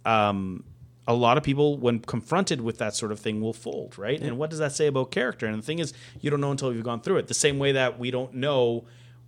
um, 0.04 0.64
a 1.06 1.14
lot 1.14 1.36
of 1.36 1.42
people, 1.42 1.78
when 1.78 2.00
confronted 2.00 2.60
with 2.60 2.78
that 2.78 2.94
sort 2.94 3.12
of 3.12 3.18
thing, 3.20 3.40
will 3.40 3.52
fold, 3.52 3.98
right? 3.98 4.20
And 4.20 4.38
what 4.38 4.50
does 4.50 4.58
that 4.58 4.72
say 4.72 4.86
about 4.86 5.10
character? 5.10 5.46
And 5.46 5.58
the 5.58 5.62
thing 5.66 5.78
is, 5.78 5.92
you 6.20 6.30
don't 6.30 6.40
know 6.40 6.50
until 6.50 6.72
you've 6.72 6.84
gone 6.84 7.00
through 7.00 7.16
it. 7.18 7.28
The 7.28 7.34
same 7.34 7.58
way 7.58 7.72
that 7.72 7.98
we 7.98 8.10
don't 8.10 8.34
know 8.34 8.84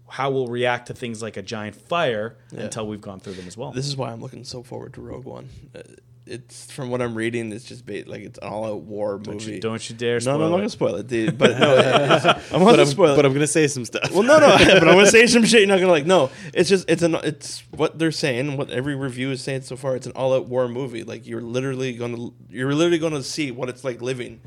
how 0.08 0.30
we'll 0.30 0.46
react 0.48 0.86
to 0.88 0.94
things 0.94 1.22
like 1.22 1.36
a 1.36 1.42
giant 1.42 1.76
fire 1.76 2.36
until 2.52 2.86
we've 2.86 3.00
gone 3.00 3.20
through 3.20 3.34
them 3.34 3.46
as 3.46 3.56
well. 3.56 3.72
This 3.72 3.86
is 3.86 3.96
why 3.96 4.10
I'm 4.12 4.20
looking 4.20 4.44
so 4.44 4.62
forward 4.62 4.94
to 4.94 5.00
Rogue 5.00 5.24
One. 5.24 5.48
Uh, 5.74 5.80
it's 6.26 6.70
from 6.72 6.88
what 6.88 7.02
I'm 7.02 7.14
reading. 7.14 7.52
It's 7.52 7.64
just 7.66 7.84
ba- 7.84 8.04
like 8.06 8.22
it's 8.22 8.38
an 8.38 8.48
all-out 8.48 8.80
war 8.82 9.18
don't, 9.18 9.34
movie. 9.34 9.54
you, 9.56 9.60
don't 9.60 9.90
you 9.90 9.94
dare 9.94 10.14
no, 10.14 10.18
spoil 10.20 10.38
no, 10.38 10.44
I'm 10.46 10.50
not 10.52 10.56
gonna 10.56 10.68
spoil 10.70 10.94
it, 10.94 11.06
dude. 11.06 11.36
But 11.36 11.58
no, 11.58 11.76
I'm 11.76 12.08
not 12.08 12.34
But 12.50 12.58
gonna 12.58 12.80
I'm, 12.82 12.86
spoil 12.86 13.12
it. 13.12 13.16
but 13.16 13.26
I'm 13.26 13.34
gonna 13.34 13.46
say 13.46 13.66
some 13.66 13.84
stuff. 13.84 14.10
well, 14.10 14.22
no, 14.22 14.38
no, 14.38 14.56
but 14.58 14.88
I'm 14.88 14.94
gonna 14.94 15.06
say 15.06 15.26
some 15.26 15.44
shit. 15.44 15.60
You're 15.60 15.68
not 15.68 15.80
gonna 15.80 15.92
like. 15.92 16.06
No, 16.06 16.30
it's 16.54 16.70
just 16.70 16.88
it's 16.88 17.02
an 17.02 17.16
it's 17.16 17.62
what 17.72 17.98
they're 17.98 18.10
saying. 18.10 18.56
What 18.56 18.70
every 18.70 18.94
review 18.94 19.32
is 19.32 19.42
saying 19.42 19.62
so 19.62 19.76
far. 19.76 19.96
It's 19.96 20.06
an 20.06 20.12
all-out 20.12 20.46
war 20.48 20.66
movie. 20.66 21.04
Like 21.04 21.26
you're 21.26 21.42
literally 21.42 21.92
gonna 21.92 22.30
you're 22.48 22.72
literally 22.74 22.98
gonna 22.98 23.22
see 23.22 23.50
what 23.50 23.68
it's 23.68 23.84
like 23.84 24.00
living 24.00 24.40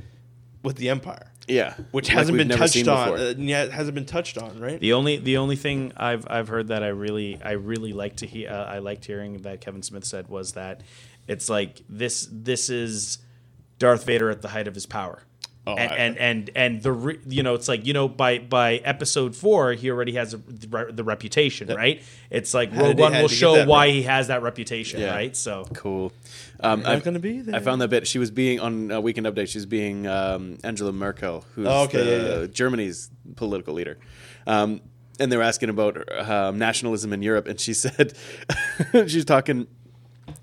with 0.64 0.78
the 0.78 0.90
Empire, 0.90 1.32
yeah, 1.48 1.74
which 1.92 2.10
Like 2.10 2.18
hasn't 2.18 2.38
we've 2.38 2.48
been 2.48 2.58
touched 2.58 2.88
on. 2.88 3.12
before. 3.12 3.28
Uh, 3.28 3.34
yeah, 3.38 3.68
hasn't 3.68 3.96
been 3.96 4.06
touched 4.06 4.38
on, 4.38 4.60
right? 4.60 4.80
The 4.80 4.94
only 4.94 5.18
the 5.18 5.38
only 5.38 5.56
thing 5.56 5.94
I've 5.96 6.26
I've 6.30 6.48
heard 6.48 6.68
that 6.68 6.84
I 6.84 6.90
really 6.90 7.40
I 7.44 7.52
really 7.54 7.94
like 7.94 8.18
to 8.18 8.26
hear 8.28 8.50
uh, 8.50 8.66
I 8.66 8.80
liked 8.80 9.06
hearing 9.06 9.38
that 9.44 9.62
Kevin 9.62 9.82
Smith 9.84 10.06
said 10.06 10.28
was 10.28 10.54
that 10.54 10.82
it's 11.28 11.50
like 11.50 11.82
this 11.90 12.28
this 12.32 12.70
is 12.70 13.20
Darth 13.80 14.06
Vader 14.06 14.30
at 14.30 14.42
the 14.42 14.50
height 14.50 14.68
of 14.68 14.74
his 14.76 14.86
power. 14.86 15.24
Oh, 15.66 15.76
and, 15.76 15.92
I- 15.92 15.96
and 15.98 16.18
and 16.18 16.50
and 16.56 16.82
the 16.82 16.92
re, 16.94 17.20
you 17.28 17.44
know 17.44 17.54
it's 17.54 17.68
like 17.68 17.86
you 17.86 17.92
know 17.92 18.08
by 18.08 18.40
by 18.40 18.76
episode 18.78 19.36
four 19.36 19.74
he 19.74 19.92
already 19.92 20.14
has 20.14 20.34
a, 20.34 20.38
the, 20.38 20.88
the 20.94 21.04
reputation 21.04 21.68
right 21.68 22.02
it's 22.30 22.54
like 22.54 22.72
Rogue 22.74 22.98
One 22.98 23.12
will 23.12 23.22
did 23.24 23.32
he 23.32 23.36
get 23.36 23.38
show 23.38 23.66
why 23.66 23.88
right? 23.88 23.94
he 23.96 24.04
has 24.04 24.28
that 24.30 24.44
reputation 24.44 25.02
Yeah. 25.02 25.14
right 25.14 25.36
so 25.36 25.66
Cool. 25.74 26.14
Um, 26.60 26.82
not 26.84 26.92
I've- 26.92 27.02
gonna 27.06 27.20
be 27.20 27.42
there. 27.42 27.56
I 27.56 27.60
found 27.60 27.82
that 27.82 27.90
bit. 27.90 28.08
She 28.08 28.20
was 28.20 28.32
being 28.32 28.60
on 28.60 28.92
a 28.92 29.00
Weekend 29.02 29.28
Update. 29.28 29.48
She 29.50 29.58
was 29.58 29.66
being 29.66 30.08
um, 30.08 30.58
Angela 30.64 30.92
Merkel, 30.92 31.46
who's 31.54 31.68
Oh, 31.68 31.84
okay, 31.84 32.04
the, 32.04 32.12
yeah, 32.12 32.40
yeah. 32.42 32.48
Germany's 32.48 33.10
political 33.36 33.74
leader. 33.74 33.98
Um, 34.48 34.82
and 35.20 35.32
they 35.32 35.38
were 35.38 35.44
asking 35.44 35.70
about 35.70 35.98
um, 36.30 36.58
nationalism 36.60 37.12
in 37.14 37.22
Europe, 37.22 37.48
and 37.48 37.60
she 37.60 37.74
said 37.84 38.14
she's 38.94 39.26
talking 39.26 39.68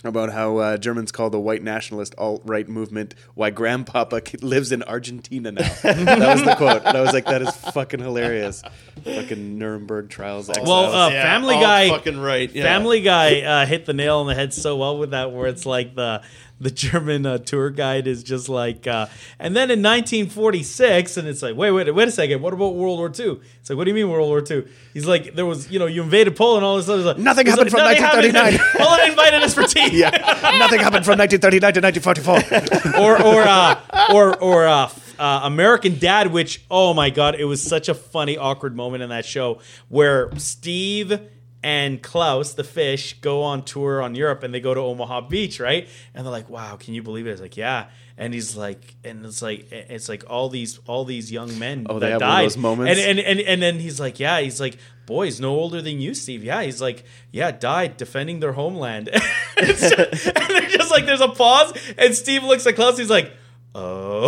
about 0.02 0.30
how 0.32 0.56
uh, 0.56 0.76
Germans 0.78 1.12
call 1.12 1.30
the 1.30 1.38
white 1.40 1.62
nationalist 1.62 2.14
alt 2.16 2.42
right 2.44 2.66
movement 2.68 3.14
why 3.34 3.50
grandpapa 3.50 4.22
lives 4.42 4.72
in 4.72 4.82
Argentina 4.82 5.52
now. 5.52 5.62
that 5.82 6.32
was 6.36 6.42
the 6.44 6.54
quote. 6.56 6.82
And 6.84 6.96
I 6.96 7.00
was 7.02 7.12
like, 7.12 7.26
that 7.26 7.42
is 7.42 7.50
fucking 7.50 8.00
hilarious. 8.00 8.62
Fucking 9.05 9.59
Nuremberg 9.59 10.09
trials. 10.11 10.48
well 10.48 10.92
uh, 10.92 11.11
Yeah, 11.11 11.22
Family 11.22 11.57
Guy 11.57 11.88
fucking 11.90 12.18
right. 12.18 12.50
Yeah. 12.50 12.62
Family 12.62 13.00
Guy 13.02 13.40
uh, 13.42 13.66
hit 13.66 13.84
the 13.86 13.92
nail 13.92 14.18
on 14.18 14.26
the 14.26 14.34
head 14.34 14.55
so 14.55 14.76
well 14.76 14.98
with 14.98 15.11
that, 15.11 15.32
where 15.32 15.46
it's 15.46 15.66
like 15.66 15.94
the 15.94 16.22
the 16.64 16.70
German 16.70 17.26
uh, 17.26 17.36
tour 17.36 17.68
guide 17.68 18.06
is 18.06 18.22
just 18.22 18.48
like, 18.48 18.86
uh, 18.86 19.06
and 19.38 19.54
then 19.54 19.70
in 19.70 19.82
1946, 19.82 21.18
and 21.18 21.28
it's 21.28 21.42
like, 21.42 21.54
wait, 21.56 21.70
wait, 21.72 21.94
wait 21.94 22.08
a 22.08 22.10
second, 22.10 22.40
what 22.40 22.54
about 22.54 22.74
World 22.74 22.98
War 22.98 23.08
II? 23.08 23.38
It's 23.60 23.68
like, 23.68 23.76
what 23.76 23.84
do 23.84 23.90
you 23.90 23.94
mean 23.94 24.08
World 24.08 24.28
War 24.28 24.42
II? 24.42 24.66
He's 24.94 25.06
like, 25.06 25.34
there 25.34 25.44
was, 25.44 25.70
you 25.70 25.78
know, 25.78 25.84
you 25.84 26.02
invaded 26.02 26.36
Poland, 26.36 26.64
all 26.64 26.76
this 26.76 26.86
stuff. 26.86 27.18
Nothing 27.18 27.46
He's 27.46 27.54
happened 27.54 27.70
from 27.70 27.80
"Nothing 27.80 28.02
happened. 28.02 28.34
1939." 28.34 28.70
Poland 28.86 29.10
invited 29.10 29.42
us 29.42 29.54
for 29.54 29.64
tea. 29.64 29.98
yeah, 29.98 30.10
nothing 30.58 30.80
happened 30.80 31.04
from 31.04 31.18
1939 31.18 31.74
to 31.74 31.80
1944. 31.80 32.98
or 33.04 33.22
or 33.22 33.42
uh, 33.42 34.12
or 34.14 34.42
or 34.42 34.66
uh, 34.66 34.90
uh, 35.18 35.40
American 35.44 35.98
Dad, 35.98 36.32
which 36.32 36.64
oh 36.70 36.94
my 36.94 37.10
god, 37.10 37.34
it 37.34 37.44
was 37.44 37.62
such 37.62 37.90
a 37.90 37.94
funny, 37.94 38.38
awkward 38.38 38.74
moment 38.74 39.02
in 39.02 39.10
that 39.10 39.26
show 39.26 39.60
where 39.88 40.34
Steve 40.38 41.20
and 41.64 42.00
Klaus, 42.02 42.54
the 42.54 42.62
fish, 42.62 43.14
go 43.20 43.42
on 43.42 43.64
tour 43.64 44.00
on 44.02 44.14
Europe 44.14 44.42
and 44.44 44.52
they 44.54 44.60
go 44.60 44.74
to 44.74 44.80
Omaha 44.80 45.22
Beach, 45.22 45.58
right? 45.58 45.88
And 46.14 46.24
they're 46.24 46.30
like, 46.32 46.48
"Wow, 46.50 46.76
can 46.76 46.94
you 46.94 47.02
believe 47.02 47.26
it?" 47.26 47.30
It's 47.30 47.40
like, 47.40 47.56
"Yeah." 47.56 47.86
And 48.16 48.32
he's 48.32 48.56
like, 48.56 48.94
and 49.02 49.26
it's 49.26 49.42
like, 49.42 49.72
it's 49.72 50.08
like 50.08 50.22
all 50.30 50.48
these, 50.48 50.78
all 50.86 51.04
these 51.04 51.32
young 51.32 51.58
men 51.58 51.86
Oh, 51.90 51.98
that 51.98 52.20
died. 52.20 52.44
those 52.44 52.56
moments? 52.56 53.00
And, 53.00 53.18
and 53.18 53.18
and 53.18 53.40
and 53.40 53.60
then 53.60 53.80
he's 53.80 53.98
like, 53.98 54.20
yeah, 54.20 54.38
he's 54.40 54.60
like, 54.60 54.76
boys, 55.06 55.40
no 55.40 55.50
older 55.50 55.82
than 55.82 55.98
you, 56.00 56.14
Steve. 56.14 56.44
Yeah, 56.44 56.62
he's 56.62 56.80
like, 56.80 57.02
yeah, 57.32 57.50
died 57.50 57.96
defending 57.96 58.38
their 58.40 58.52
homeland. 58.52 59.08
It's 59.56 59.80
just- 59.90 60.26
and 60.26 60.46
they're 60.48 60.68
just 60.68 60.90
like, 60.92 61.06
there's 61.06 61.20
a 61.20 61.28
pause, 61.28 61.72
and 61.98 62.14
Steve 62.14 62.44
looks 62.44 62.66
at 62.66 62.76
Klaus. 62.76 62.98
He's 62.98 63.10
like, 63.10 63.32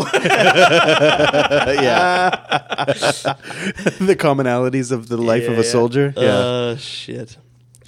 yeah. 1.82 2.30
the 4.00 4.16
commonalities 4.18 4.92
of 4.92 5.08
the 5.08 5.16
life 5.16 5.44
of 5.44 5.54
Yeah, 5.54 5.60
a 5.60 5.62
yeah. 5.64 5.70
soldier. 5.70 6.14
yeah. 6.16 6.22
Uh, 6.22 6.76
shit. 6.76 7.36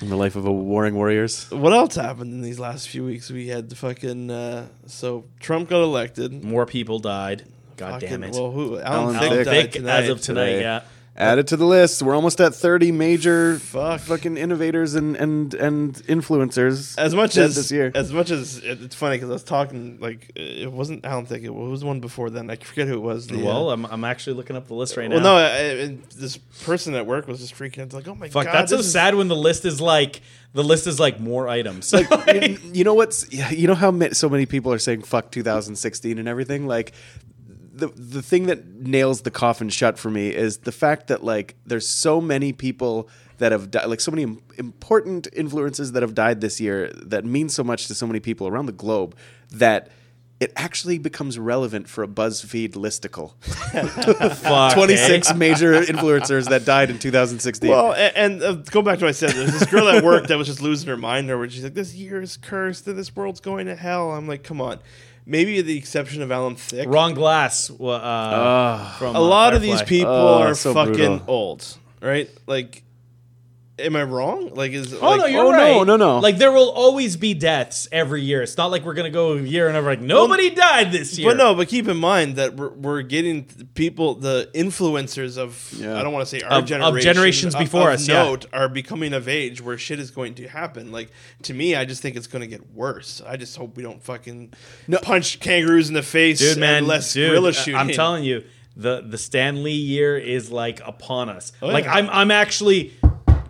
And 0.00 0.10
the 0.10 0.16
life 0.16 0.36
of 0.36 0.46
a 0.46 0.52
warring 0.52 0.94
warriors. 0.94 1.50
What 1.50 1.72
else 1.72 1.96
happened 1.96 2.32
in 2.32 2.40
these 2.40 2.60
last 2.60 2.88
few 2.88 3.04
weeks? 3.04 3.30
We 3.30 3.48
had 3.48 3.68
the 3.68 3.74
fucking 3.76 4.30
uh, 4.30 4.66
so 4.86 5.24
Trump 5.40 5.68
got 5.70 5.82
elected. 5.82 6.44
more 6.44 6.66
people 6.66 7.00
died. 7.00 7.44
God 7.76 7.94
Fucking- 7.94 8.08
damn 8.08 8.24
it. 8.24 8.32
Well, 8.34 8.50
who? 8.52 8.78
Alan 8.78 9.16
Alan, 9.16 9.28
Thicke 9.30 9.46
Thicke, 9.46 9.72
Thick 9.72 9.72
died 9.72 9.72
tonight. 9.72 10.02
as 10.04 10.08
of 10.10 10.20
tonight, 10.20 10.46
today. 10.46 10.60
yeah. 10.62 10.82
Add 11.18 11.38
it 11.40 11.48
to 11.48 11.56
the 11.56 11.64
list. 11.66 12.00
We're 12.00 12.14
almost 12.14 12.40
at 12.40 12.54
30 12.54 12.92
major 12.92 13.58
Fuck. 13.58 14.00
fucking 14.02 14.36
innovators 14.36 14.94
and, 14.94 15.16
and, 15.16 15.52
and 15.54 15.94
influencers. 16.06 16.96
As 16.96 17.12
much 17.14 17.36
as 17.36 17.56
this 17.56 17.72
year. 17.72 17.90
as 17.94 18.12
much 18.12 18.30
as 18.30 18.58
it- 18.58 18.80
it's 18.82 18.94
funny 18.94 19.16
because 19.16 19.28
I 19.28 19.32
was 19.32 19.42
talking 19.42 19.98
like 20.00 20.30
it 20.36 20.70
wasn't 20.70 21.04
I 21.04 21.10
don't 21.10 21.26
think 21.26 21.42
It 21.44 21.52
was 21.52 21.84
one 21.84 21.98
before 21.98 22.30
then. 22.30 22.48
I 22.50 22.54
forget 22.56 22.86
who 22.86 22.94
it 22.94 23.02
was. 23.02 23.26
The, 23.26 23.38
Well, 23.44 23.70
uh, 23.70 23.72
I'm, 23.72 23.84
I'm 23.86 24.04
actually 24.04 24.36
looking 24.36 24.54
up 24.54 24.68
the 24.68 24.74
list 24.74 24.96
right 24.96 25.10
well, 25.10 25.18
now. 25.18 25.24
no, 25.24 25.36
I, 25.36 25.82
I- 25.82 25.98
this 26.16 26.36
person 26.64 26.94
at 26.94 27.04
work 27.04 27.26
was 27.26 27.40
just 27.40 27.54
freaking 27.54 27.82
out. 27.82 27.92
Like, 27.92 28.06
oh 28.06 28.14
my 28.14 28.28
Fuck, 28.28 28.44
god, 28.46 28.54
that's 28.54 28.70
so 28.70 28.76
this 28.76 28.86
is- 28.86 28.92
sad 28.92 29.16
when 29.16 29.26
the 29.26 29.36
list 29.36 29.64
is 29.64 29.80
like 29.80 30.20
the 30.54 30.62
list 30.64 30.86
is 30.86 30.98
like 31.00 31.18
more 31.20 31.48
items. 31.48 31.92
you, 31.92 32.58
you 32.72 32.84
know 32.84 32.94
what's 32.94 33.30
yeah, 33.32 33.50
you 33.50 33.66
know 33.66 33.74
how 33.74 33.90
ma- 33.90 34.12
so 34.12 34.28
many 34.28 34.46
people 34.46 34.72
are 34.72 34.78
saying 34.78 35.02
fuck 35.02 35.30
2016 35.32 36.16
and 36.18 36.28
everything 36.28 36.66
like 36.68 36.92
the 37.78 37.88
the 37.88 38.22
thing 38.22 38.46
that 38.46 38.66
nails 38.66 39.22
the 39.22 39.30
coffin 39.30 39.68
shut 39.68 39.98
for 39.98 40.10
me 40.10 40.28
is 40.34 40.58
the 40.58 40.72
fact 40.72 41.08
that 41.08 41.24
like 41.24 41.56
there's 41.66 41.88
so 41.88 42.20
many 42.20 42.52
people 42.52 43.08
that 43.38 43.52
have 43.52 43.70
died 43.70 43.86
like 43.86 44.00
so 44.00 44.10
many 44.10 44.36
important 44.58 45.28
influences 45.32 45.92
that 45.92 46.02
have 46.02 46.14
died 46.14 46.40
this 46.40 46.60
year 46.60 46.90
that 46.94 47.24
mean 47.24 47.48
so 47.48 47.64
much 47.64 47.86
to 47.86 47.94
so 47.94 48.06
many 48.06 48.20
people 48.20 48.46
around 48.48 48.66
the 48.66 48.72
globe 48.72 49.16
that 49.50 49.90
it 50.40 50.52
actually 50.54 50.98
becomes 50.98 51.36
relevant 51.36 51.88
for 51.88 52.04
a 52.04 52.06
BuzzFeed 52.06 52.74
listicle. 52.74 53.34
Fuck, 54.36 54.74
26 54.74 55.30
eh? 55.30 55.34
major 55.34 55.82
influencers 55.82 56.48
that 56.50 56.64
died 56.64 56.90
in 56.90 56.98
2016. 57.00 57.68
Well, 57.68 57.92
a- 57.92 58.16
and, 58.16 58.40
uh, 58.40 58.52
go 58.52 58.80
back 58.80 59.00
to 59.00 59.06
what 59.06 59.08
I 59.08 59.12
said. 59.12 59.30
There's 59.30 59.58
this 59.58 59.66
girl 59.68 59.88
at 59.88 60.04
work 60.04 60.28
that 60.28 60.38
was 60.38 60.46
just 60.46 60.62
losing 60.62 60.88
her 60.90 60.96
mind 60.96 61.28
over. 61.28 61.44
it. 61.44 61.50
She's 61.52 61.64
like, 61.64 61.74
"This 61.74 61.92
year 61.94 62.22
is 62.22 62.36
cursed, 62.36 62.86
and 62.86 62.96
this 62.96 63.16
world's 63.16 63.40
going 63.40 63.66
to 63.66 63.74
hell." 63.74 64.12
I'm 64.12 64.28
like, 64.28 64.44
"Come 64.44 64.60
on." 64.60 64.78
Maybe 65.30 65.56
with 65.56 65.66
the 65.66 65.76
exception 65.76 66.22
of 66.22 66.32
Alan 66.32 66.56
Thicke, 66.56 66.88
Ron 66.88 67.12
Glass. 67.12 67.70
Uh, 67.70 68.94
from, 68.98 69.14
a 69.14 69.18
uh, 69.18 69.22
lot 69.22 69.52
of 69.52 69.60
these 69.60 69.76
Firefly. 69.80 69.86
people 69.86 70.10
Oh, 70.12 70.42
are 70.42 70.54
so 70.54 70.72
fucking 70.72 70.94
brutal. 70.94 71.22
old, 71.26 71.76
right? 72.00 72.30
Like, 72.46 72.82
am 73.78 73.96
I 73.96 74.02
wrong? 74.02 74.54
Like, 74.54 74.72
is 74.72 74.92
Oh 74.94 75.10
like, 75.10 75.18
no, 75.20 75.26
you're 75.26 75.44
oh, 75.44 75.50
right. 75.52 75.72
no, 75.72 75.84
no, 75.84 75.96
no. 75.96 76.18
Like 76.18 76.38
there 76.38 76.52
will 76.52 76.70
always 76.70 77.16
be 77.16 77.34
deaths 77.34 77.86
every 77.92 78.22
year. 78.22 78.42
It's 78.42 78.56
not 78.56 78.70
like 78.70 78.84
we're 78.84 78.94
gonna 78.94 79.10
go 79.10 79.34
a 79.34 79.40
year 79.42 79.68
and 79.68 79.76
ever 79.76 79.88
like 79.90 80.00
nobody 80.00 80.50
died 80.50 80.92
this 80.92 81.18
year. 81.18 81.30
But 81.30 81.36
no, 81.36 81.54
but 81.54 81.68
keep 81.68 81.88
in 81.88 81.96
mind 81.96 82.36
that 82.36 82.56
we're, 82.56 82.70
we're 82.70 83.02
getting 83.02 83.44
people, 83.74 84.14
the 84.16 84.50
influencers 84.54 85.38
of, 85.38 85.72
Yeah. 85.76 85.98
I 85.98 86.02
don't 86.02 86.12
want 86.12 86.26
to 86.28 86.30
say 86.38 86.42
our 86.44 86.58
Of- 86.58 86.64
of 86.64 86.68
generation, 86.68 87.02
generations 87.14 87.54
of- 87.54 87.60
before 87.60 87.88
of 87.88 87.94
us, 87.94 88.08
yeah. 88.08 88.22
note, 88.24 88.46
are 88.52 88.68
becoming 88.68 89.12
of 89.12 89.28
age 89.28 89.60
where 89.62 89.78
shit 89.78 89.98
is 90.00 90.10
going 90.10 90.34
to 90.36 90.48
happen. 90.48 90.92
Like, 90.92 91.10
to 91.42 91.54
me, 91.54 91.74
I 91.74 91.84
just 91.84 92.02
think 92.02 92.16
it's 92.16 92.26
going 92.26 92.42
to 92.42 92.48
get 92.48 92.72
worse. 92.74 93.22
I 93.26 93.36
just 93.36 93.56
hope 93.56 93.76
we 93.76 93.82
don't 93.82 94.02
fucking 94.02 94.52
punch 95.02 95.40
kangaroos 95.40 95.88
in 95.88 95.94
the 95.94 96.02
face 96.02 96.38
dude, 96.38 96.58
man, 96.58 96.78
and 96.78 96.86
less 96.86 97.12
dude, 97.12 97.30
gorilla 97.30 97.48
I- 97.48 97.52
shooting. 97.52 97.76
I'm 97.76 97.88
telling 97.90 98.24
you, 98.24 98.44
the 98.76 99.02
the 99.04 99.18
Stan 99.18 99.64
Lee 99.64 99.72
year 99.72 100.16
is 100.16 100.52
like 100.52 100.80
upon 100.86 101.28
us. 101.28 101.50
Oh, 101.60 101.66
like. 101.66 101.84
I'm 101.88 102.08
I'm 102.10 102.30
actually 102.30 102.92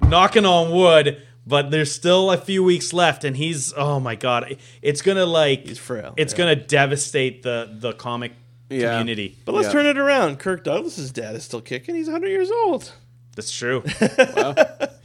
knocking 0.08 0.44
on 0.46 0.70
wood. 0.72 1.22
But 1.46 1.70
there's 1.70 1.90
still 1.94 2.30
a 2.30 2.36
few 2.36 2.62
weeks 2.62 2.92
left, 2.92 3.24
and 3.24 3.34
he's 3.34 3.72
oh 3.74 3.98
my 4.00 4.16
god, 4.16 4.58
it's 4.82 5.00
gonna 5.00 5.24
like 5.24 5.66
He's 5.66 5.78
frail, 5.78 6.12
It's 6.18 6.34
yeah. 6.34 6.38
gonna 6.38 6.56
devastate 6.56 7.42
the 7.42 7.70
the 7.72 7.94
comic 7.94 8.32
Yeah. 8.68 8.98
community. 8.98 9.34
But 9.46 9.54
let's 9.54 9.68
Yeah. 9.68 9.72
turn 9.72 9.86
it 9.86 9.96
around. 9.96 10.40
Kirk 10.40 10.62
Douglas's 10.64 11.10
dad 11.10 11.34
is 11.36 11.44
still 11.44 11.62
kicking. 11.62 11.94
He's 11.94 12.06
100 12.06 12.28
years 12.28 12.50
old. 12.50 12.92
That's 13.34 13.50
true. 13.52 13.82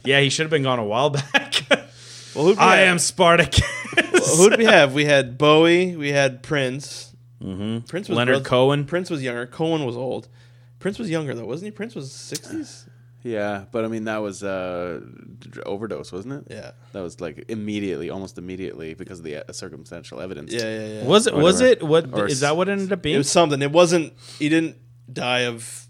Yeah, 0.06 0.20
he 0.20 0.28
should 0.28 0.42
have 0.42 0.50
been 0.50 0.64
gone 0.64 0.78
a 0.78 0.84
while 0.84 1.08
back. 1.10 1.54
Well, 2.34 2.44
who'd 2.46 2.56
we 2.58 2.62
I 2.64 2.76
have? 2.78 2.88
am 2.88 2.98
Spartacus. 2.98 3.62
Well, 4.12 4.36
who'd 4.36 4.58
we 4.58 4.64
have? 4.64 4.92
We 4.92 5.04
had 5.04 5.38
Bowie. 5.38 5.94
We 5.96 6.10
had 6.10 6.42
Prince. 6.42 7.14
Mm-hmm. 7.40 7.86
Prince 7.86 8.08
was 8.08 8.16
Leonard 8.18 8.32
rel- 8.34 8.42
Cohen. 8.42 8.84
Prince 8.86 9.08
was 9.08 9.22
younger. 9.22 9.46
Cohen 9.46 9.86
was 9.86 9.96
old. 9.96 10.26
Prince 10.80 10.98
was 10.98 11.08
younger 11.08 11.32
though, 11.34 11.46
wasn't 11.46 11.66
he? 11.68 11.70
Prince 11.70 11.94
was 11.94 12.10
60s. 12.10 12.88
Yeah, 13.24 13.64
but 13.72 13.84
I 13.84 13.88
mean 13.88 14.04
that 14.04 14.18
was 14.18 14.42
uh, 14.44 15.00
overdose, 15.64 16.12
wasn't 16.12 16.34
it? 16.46 16.54
Yeah. 16.54 16.72
that 16.92 17.00
was 17.00 17.20
like 17.22 17.46
immediately, 17.48 18.10
almost 18.10 18.36
immediately 18.38 18.92
because 18.94 19.18
of 19.20 19.24
the 19.24 19.48
uh, 19.48 19.52
circumstantial 19.52 20.20
evidence. 20.20 20.52
Yeah, 20.52 20.60
yeah, 20.62 20.86
yeah. 21.00 21.04
Was 21.04 21.26
it? 21.26 21.34
Was 21.34 21.60
it? 21.62 21.82
What 21.82 22.10
Or 22.12 22.26
is 22.26 22.40
that? 22.40 22.56
What 22.56 22.68
it 22.68 22.72
ended 22.72 22.92
up 22.92 23.00
being? 23.02 23.14
It 23.14 23.18
was 23.18 23.30
something. 23.30 23.60
It 23.62 23.72
wasn't. 23.72 24.12
He 24.38 24.48
didn't 24.50 24.76
die 25.10 25.40
of 25.46 25.88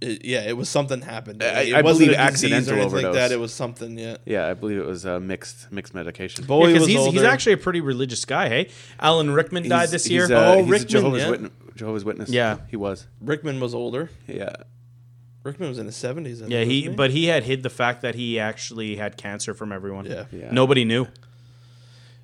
It, 0.00 0.24
yeah, 0.24 0.42
it 0.48 0.56
was 0.56 0.68
something 0.68 1.00
happened. 1.00 1.42
I- 1.44 1.60
it 1.62 1.74
I 1.74 1.82
wasn't 1.82 2.06
believe 2.08 2.18
a 2.18 2.20
accidental 2.20 2.72
or 2.74 2.76
anything 2.76 2.92
like 2.94 3.04
overdose. 3.04 3.14
that. 3.28 3.32
It 3.32 3.38
was 3.40 3.52
something. 3.54 3.96
Yeah. 3.98 4.16
Yeah, 4.26 4.48
I 4.48 4.54
believe 4.54 4.78
it 4.78 4.86
was 4.86 5.06
uh, 5.06 5.20
mixed 5.20 5.70
mixed 5.70 5.94
medication. 5.94 6.44
Bowie 6.44 6.68
because 6.72 6.80
was 6.82 6.88
he's, 6.88 6.98
older. 6.98 7.12
he's 7.12 7.22
actually 7.22 7.52
a 7.52 7.56
pretty 7.58 7.80
religious 7.80 8.24
guy. 8.24 8.48
Hey, 8.48 8.70
Alan 8.98 9.30
Rickman 9.30 9.68
died 9.68 9.90
this 9.90 10.04
he's, 10.06 10.12
year. 10.12 10.24
uh, 10.32 10.54
Oh, 10.54 10.56
he's 10.58 10.66
a 10.66 10.70
Rickman, 10.70 10.88
Jehovah's, 10.88 11.22
yeah. 11.22 11.30
Witness, 11.30 11.52
Jehovah's 11.76 12.04
Witness. 12.04 12.30
Yeah. 12.30 12.58
he 12.68 12.76
was. 12.76 13.06
Rickman 13.20 13.60
was 13.60 13.74
older. 13.74 14.10
Yeah, 14.26 14.50
Rickman 15.44 15.68
was 15.68 15.78
in 15.78 15.86
his 15.86 15.96
seventies. 15.96 16.42
yeah, 16.46 16.64
he 16.64 16.88
but 16.88 17.10
he 17.10 17.26
had 17.26 17.44
hid 17.44 17.62
the 17.62 17.70
fact 17.70 18.02
that 18.02 18.14
he 18.14 18.38
actually 18.38 18.96
had 18.96 19.16
cancer 19.16 19.54
from 19.54 19.72
everyone. 19.72 20.04
Yeah. 20.06 20.24
Yeah. 20.32 20.50
nobody 20.52 20.84
knew. 20.84 21.06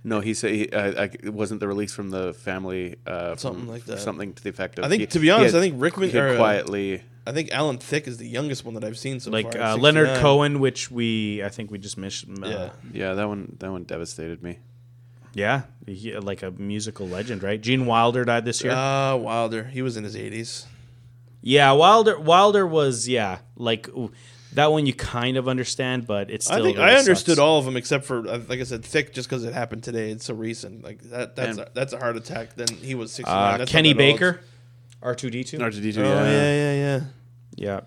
no, 0.03 0.21
he 0.21 0.35
said 0.35 0.51
he, 0.53 0.69
uh, 0.69 1.09
it 1.23 1.33
wasn't 1.33 1.61
the 1.61 1.69
release 1.69 1.95
from 1.95 2.11
the 2.11 2.35
family. 2.35 2.97
Uh, 3.07 3.37
Something 3.37 3.63
from- 3.63 3.71
like 3.73 3.85
that. 3.87 4.01
Something 4.01 4.35
to 4.35 4.43
the 4.43 4.51
effect 4.51 4.79
of. 4.79 4.85
I 4.85 4.89
think, 4.89 5.01
he- 5.01 5.07
to 5.07 5.19
be 5.19 5.31
honest, 5.31 5.55
had- 5.55 5.61
I 5.61 5.63
think 5.69 5.81
Rickman- 5.81 6.11
he 6.11 6.17
had 6.17 6.25
or, 6.25 6.35
uh, 6.35 6.37
quietly. 6.37 7.03
I 7.27 7.33
think 7.33 7.51
Alan 7.53 7.79
Thicke 7.79 8.07
is 8.07 8.19
the 8.19 8.29
youngest 8.29 8.67
one 8.67 8.75
that 8.75 8.85
I've 8.85 8.99
seen 8.99 9.19
so 9.19 9.31
Like 9.31 9.53
far. 9.55 9.63
uh, 9.63 9.77
Leonard 9.79 10.19
Cohen, 10.19 10.61
which 10.61 10.91
we 10.91 11.43
I 11.43 11.49
think 11.49 11.71
we 11.71 11.79
just 11.79 11.97
missed. 11.97 12.27
Uh, 12.29 12.47
Yeah. 12.47 12.71
Yeah, 12.93 13.15
that 13.15 13.27
one 13.29 13.57
that 13.61 13.71
one 13.71 13.85
devastated 13.85 14.43
me. 14.43 14.59
yeah, 15.33 15.63
he- 15.87 16.15
like 16.19 16.43
a 16.43 16.51
musical 16.51 17.09
legend, 17.09 17.43
right? 17.43 17.59
Gene 17.61 17.87
Wilder 17.87 18.27
died 18.27 18.45
this 18.45 18.63
year. 18.63 18.75
Ah, 18.77 19.17
Wilder. 19.17 19.65
He 19.65 19.81
was 19.81 19.97
in 19.97 20.05
his 20.05 20.17
eighties. 20.17 20.67
Yeah, 21.47 21.73
Wilder. 21.73 22.19
Wilder 22.19 22.67
was 22.67 23.07
yeah, 23.07 23.39
like 23.57 23.87
ooh, 23.91 24.11
that 24.55 24.73
one 24.73 24.87
you 24.87 24.95
kind 24.95 25.37
of 25.37 25.47
understand, 25.47 26.07
but 26.07 26.31
it's 26.31 26.51
I 26.51 26.63
think 26.63 26.79
really 26.79 26.91
I 26.91 26.97
understood 26.97 27.37
sucks. 27.37 27.39
all 27.39 27.59
of 27.59 27.67
them 27.67 27.77
except 27.77 28.07
for, 28.07 28.27
uh, 28.27 28.41
like 28.49 28.61
I 28.61 28.65
said, 28.65 28.83
Thicke. 28.83 29.13
Just 29.13 29.29
because 29.29 29.45
it 29.45 29.53
happened 29.53 29.85
today, 29.85 30.11
it's 30.11 30.25
so 30.25 30.33
recent. 30.35 30.83
Like 30.83 31.03
that. 31.11 31.37
That's 31.37 31.59
And- 31.59 31.67
a, 31.67 31.71
that's 31.75 31.93
a 31.93 31.99
heart 31.99 32.17
attack. 32.17 32.55
Then 32.57 32.69
he 32.69 32.95
was 32.95 33.13
sixty 33.13 33.31
nine. 33.31 33.61
Uh, 33.61 33.67
Kenny 33.67 33.93
Baker, 33.93 34.41
R 35.03 35.15
two 35.15 35.29
D 35.29 35.45
two. 35.45 35.61
R 35.61 35.71
two 35.71 35.81
D 35.83 35.91
Oh 35.91 35.93
two. 35.93 36.01
yeah, 36.01 36.25
yeah, 36.31 36.73
yeah. 36.75 37.01
Yeah. 37.57 37.81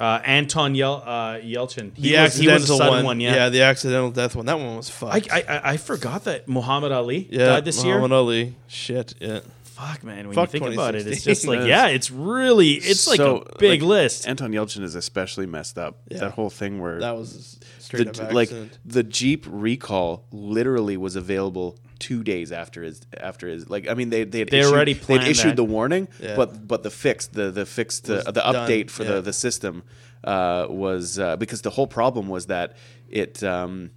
Uh, 0.00 0.20
Anton 0.24 0.74
Yel- 0.74 1.02
uh, 1.06 1.34
Yelchin. 1.38 1.96
He 1.96 2.10
The 2.12 2.22
was, 2.24 2.34
he 2.36 2.48
was 2.48 2.64
a 2.68 2.76
sudden 2.76 2.92
one. 2.96 3.04
one. 3.04 3.20
Yeah. 3.20 3.48
the 3.48 3.62
accidental 3.62 4.10
death 4.10 4.34
one. 4.36 4.44
That 4.44 4.58
one 4.58 4.76
was 4.76 4.90
I, 4.90 4.92
fucked. 5.20 5.32
I 5.32 5.40
I- 5.48 5.70
I 5.72 5.76
forgot 5.78 6.24
that 6.24 6.48
Muhammad 6.48 6.90
Ali 6.92 7.28
yeah, 7.30 7.46
died 7.46 7.64
this 7.64 7.76
Muhammad 7.76 7.88
year. 7.88 7.96
Muhammad 8.08 8.12
Ali. 8.18 8.54
Shit. 8.66 9.14
Yeah. 9.20 9.40
Fuck 9.74 10.04
man, 10.04 10.26
when 10.28 10.34
Fuck 10.34 10.52
you 10.54 10.60
think 10.60 10.72
about 10.72 10.94
it, 10.94 11.06
it's 11.06 11.24
just 11.24 11.46
like 11.46 11.66
yeah, 11.66 11.88
it's 11.88 12.10
really 12.10 12.74
it's 12.74 13.06
like 13.08 13.18
a 13.18 13.42
big 13.58 13.82
like, 13.82 13.88
list. 13.88 14.28
Anton 14.28 14.52
Yelchin 14.52 14.82
is 14.82 14.94
especially 14.94 15.46
messed 15.46 15.78
up. 15.78 15.98
Yeah. 16.10 16.18
That 16.20 16.30
whole 16.32 16.48
thing 16.50 16.80
where 16.80 17.00
That 17.00 17.16
was 17.16 17.58
straight 17.80 18.12
the, 18.14 18.24
up 18.26 18.32
like 18.32 18.48
accident. 18.48 18.78
the 18.84 19.02
Jeep 19.02 19.46
recall 19.48 20.26
literally 20.30 20.96
was 20.96 21.16
available 21.16 21.76
two 21.98 22.22
days 22.22 22.52
after 22.52 22.82
his 22.84 23.02
after 23.18 23.48
his 23.48 23.68
like 23.68 23.88
I 23.88 23.94
mean 23.94 24.10
they 24.10 24.22
they 24.24 24.40
had 24.40 24.50
They 24.50 24.60
issued, 24.60 24.72
already 24.72 24.92
they'd 24.92 25.22
issued 25.22 25.52
that. 25.52 25.56
the 25.56 25.64
warning 25.64 26.06
Yeah. 26.20 26.36
but 26.36 26.66
but 26.68 26.82
the 26.84 26.90
fix 26.90 27.26
the 27.28 27.50
the 27.50 27.66
fix 27.66 28.00
the 28.00 28.14
Was 28.16 28.24
the 28.26 28.32
done, 28.32 28.54
update 28.54 28.90
for 28.90 29.02
yeah. 29.02 29.12
the 29.16 29.22
the 29.22 29.32
system 29.32 29.82
uh, 30.22 30.66
was 30.70 31.18
uh, 31.18 31.36
because 31.36 31.62
the 31.62 31.70
whole 31.70 31.86
problem 31.86 32.28
was 32.28 32.46
that 32.46 32.76
it 33.08 33.42
um, 33.42 33.90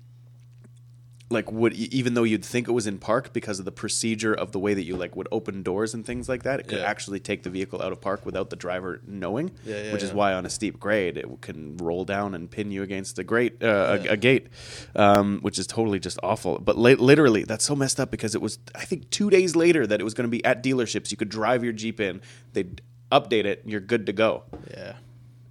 like 1.30 1.52
would 1.52 1.74
even 1.74 2.14
though 2.14 2.24
you'd 2.24 2.46
think 2.46 2.70
it 2.70 2.72
was 2.72 2.88
in 2.88 2.98
park 2.98 3.34
because 3.34 3.60
of 3.60 3.66
the 3.66 3.72
procedure 3.72 4.34
of 4.34 4.54
the 4.54 4.60
way 4.60 4.74
that 4.74 4.84
you 4.86 4.96
like 4.96 5.14
would 5.18 5.28
open 5.30 5.62
doors 5.62 5.94
and 5.94 6.06
things 6.06 6.30
like 6.30 6.44
that 6.44 6.62
it 6.62 6.68
could 6.70 6.78
Yeah. 6.80 6.86
actually 6.86 7.20
take 7.20 7.44
the 7.44 7.50
vehicle 7.50 7.82
out 7.82 7.92
of 7.92 8.00
park 8.00 8.26
without 8.26 8.50
the 8.50 8.56
driver 8.56 9.02
knowing 9.06 9.52
Yeah, 9.66 9.84
yeah, 9.84 9.92
which 9.94 10.04
is 10.04 10.14
why 10.14 10.32
on 10.34 10.46
a 10.46 10.50
steep 10.50 10.80
grade 10.80 11.18
it 11.18 11.26
can 11.42 11.76
roll 11.78 12.06
down 12.06 12.34
and 12.34 12.50
pin 12.50 12.72
you 12.72 12.82
against 12.82 13.20
a 13.20 13.26
grate 13.26 13.62
uh, 13.62 13.98
a, 14.08 14.14
a 14.14 14.18
gate 14.18 14.48
um, 14.96 15.40
which 15.42 15.60
is 15.60 15.68
totally 15.68 16.00
just 16.00 16.18
awful 16.24 16.60
but 16.60 16.78
li- 16.78 16.96
literally 16.96 17.44
that's 17.44 17.66
so 17.66 17.76
messed 17.76 18.00
up 18.00 18.10
because 18.10 18.34
it 18.34 18.42
was 18.42 18.58
i 18.74 18.86
think 18.86 19.10
two 19.10 19.30
days 19.30 19.54
later 19.54 19.86
that 19.86 20.00
it 20.00 20.06
was 20.06 20.14
going 20.14 20.28
to 20.30 20.32
be 20.32 20.44
at 20.46 20.64
dealerships 20.64 21.12
you 21.12 21.18
could 21.18 21.30
drive 21.30 21.62
your 21.62 21.74
jeep 21.74 22.00
in 22.00 22.22
they'd 22.54 22.82
update 23.12 23.44
it 23.44 23.62
and 23.64 23.72
you're 23.72 23.82
good 23.82 24.06
to 24.06 24.14
go 24.14 24.44
Yeah. 24.72 24.94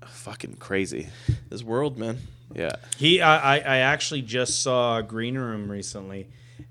fucking 0.07 0.55
crazy 0.57 1.09
This 1.51 1.62
world, 1.62 1.99
man. 1.99 2.16
Yeah 2.55 2.70
He 2.97 3.20
I, 3.20 3.57
I 3.57 3.59
I 3.59 3.76
actually 3.78 4.22
just 4.22 4.62
saw 4.62 5.01
Green 5.03 5.36
Room 5.36 5.70
recently, 5.70 6.28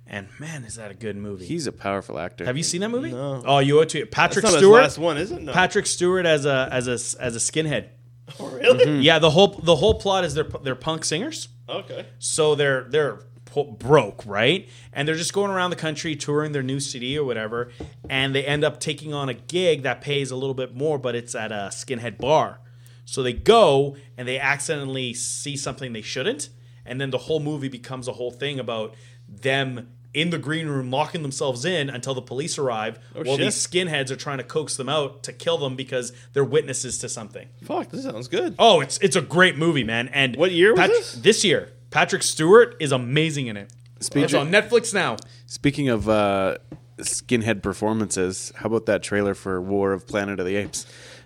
and 0.07 0.27
man, 0.39 0.63
is 0.63 0.75
that 0.75 0.91
a 0.91 0.93
good 0.93 1.15
movie? 1.17 1.45
he's 1.45 1.67
a 1.67 1.71
powerful 1.71 2.17
actor 2.19 2.45
Have 2.45 2.57
you 2.57 2.63
seen 2.63 2.81
that 2.81 2.89
movie? 2.89 3.11
No. 3.11 3.41
Oh, 3.45 3.59
you 3.59 3.77
owe 3.79 3.81
it 3.81 3.89
to 3.89 4.05
Patrick 4.05 4.43
That's 4.43 4.53
not 4.55 4.59
Stewart. 4.59 4.83
his 4.83 4.97
last 4.97 4.97
one, 4.97 5.17
is 5.17 5.31
it? 5.31 5.41
No. 5.41 5.51
Patrick 5.53 5.85
Stewart 5.85 6.25
as 6.25 6.45
a 6.45 6.69
as 6.71 6.87
a 6.87 6.93
as 7.21 7.35
a 7.35 7.39
skinhead. 7.39 7.89
Oh, 8.39 8.47
really? 8.49 8.83
Mm-hmm. 8.85 9.01
Yeah, 9.01 9.19
the 9.19 9.29
whole 9.29 9.49
the 9.49 9.75
whole 9.75 9.99
plot 9.99 10.23
is 10.23 10.33
they're 10.33 10.49
they're 10.63 10.73
punk 10.75 11.05
singers. 11.05 11.47
Okay. 11.69 12.07
So 12.17 12.55
they're 12.55 12.85
they're 12.85 13.19
po- 13.45 13.65
broke, 13.71 14.23
right? 14.25 14.67
And 14.93 15.07
they're 15.07 15.13
just 15.15 15.31
going 15.31 15.51
around 15.51 15.69
the 15.69 15.75
country 15.75 16.15
touring 16.15 16.51
their 16.51 16.63
new 16.63 16.79
CD 16.79 17.19
or 17.19 17.23
whatever, 17.23 17.71
and 18.09 18.33
they 18.33 18.43
end 18.43 18.63
up 18.63 18.79
taking 18.79 19.13
on 19.13 19.29
a 19.29 19.35
gig 19.35 19.83
that 19.83 20.01
pays 20.01 20.31
a 20.31 20.35
little 20.35 20.55
bit 20.55 20.73
more, 20.75 20.97
but 20.97 21.13
it's 21.13 21.35
at 21.35 21.51
a 21.51 21.69
skinhead 21.71 22.17
bar. 22.17 22.59
So 23.05 23.21
they 23.23 23.33
go 23.33 23.95
and 24.17 24.27
they 24.27 24.39
accidentally 24.39 25.13
see 25.13 25.55
something 25.55 25.93
they 25.93 26.01
shouldn't, 26.01 26.49
and 26.85 26.99
then 26.99 27.11
the 27.11 27.19
whole 27.19 27.39
movie 27.39 27.69
becomes 27.69 28.07
a 28.07 28.13
whole 28.13 28.31
thing 28.31 28.59
about 28.59 28.95
them 29.27 29.89
in 30.13 30.29
the 30.29 30.37
green 30.37 30.67
room 30.67 30.89
locking 30.89 31.21
themselves 31.21 31.65
in 31.65 31.89
until 31.89 32.13
the 32.13 32.21
police 32.21 32.57
arrive 32.57 32.97
while 33.13 33.25
shit. 33.25 33.39
these 33.39 33.67
skinheads 33.67 34.09
are 34.09 34.15
trying 34.15 34.37
to 34.37 34.43
coax 34.45 34.77
them 34.77 34.87
out 34.87 35.23
to 35.23 35.33
kill 35.33 35.57
them 35.57 35.75
because 35.75 36.13
they're 36.33 36.43
witnesses 36.43 36.97
to 36.99 37.09
something. 37.09 37.47
Fuck, 37.63 37.89
this 37.89 38.03
sounds 38.03 38.29
good. 38.29 38.55
Oh, 38.57 38.79
it's 38.79 38.97
it's 38.99 39.15
a 39.15 39.21
great 39.21 39.57
movie, 39.57 39.83
man. 39.83 40.07
And 40.07 40.35
What 40.37 40.51
year 40.51 40.73
was 40.73 40.87
this? 40.87 41.13
This 41.13 41.43
year. 41.43 41.73
Patrick 41.91 42.23
Stewart 42.23 42.75
is 42.79 42.91
amazing 42.91 43.47
in 43.47 43.57
it. 43.57 43.71
Speak- 43.99 44.23
it's 44.25 44.33
on 44.33 44.49
Netflix 44.49 44.93
now. 44.93 45.17
Speaking 45.45 45.89
of 45.89 46.07
uh, 46.09 46.57
skinhead 46.97 47.61
performances, 47.61 48.51
how 48.55 48.67
about 48.67 48.85
that 48.85 49.03
trailer 49.03 49.33
for 49.33 49.61
War 49.61 49.93
of 49.93 50.07
Planet 50.07 50.39
of 50.39 50.45
the 50.45 50.55
Apes? 50.55 50.85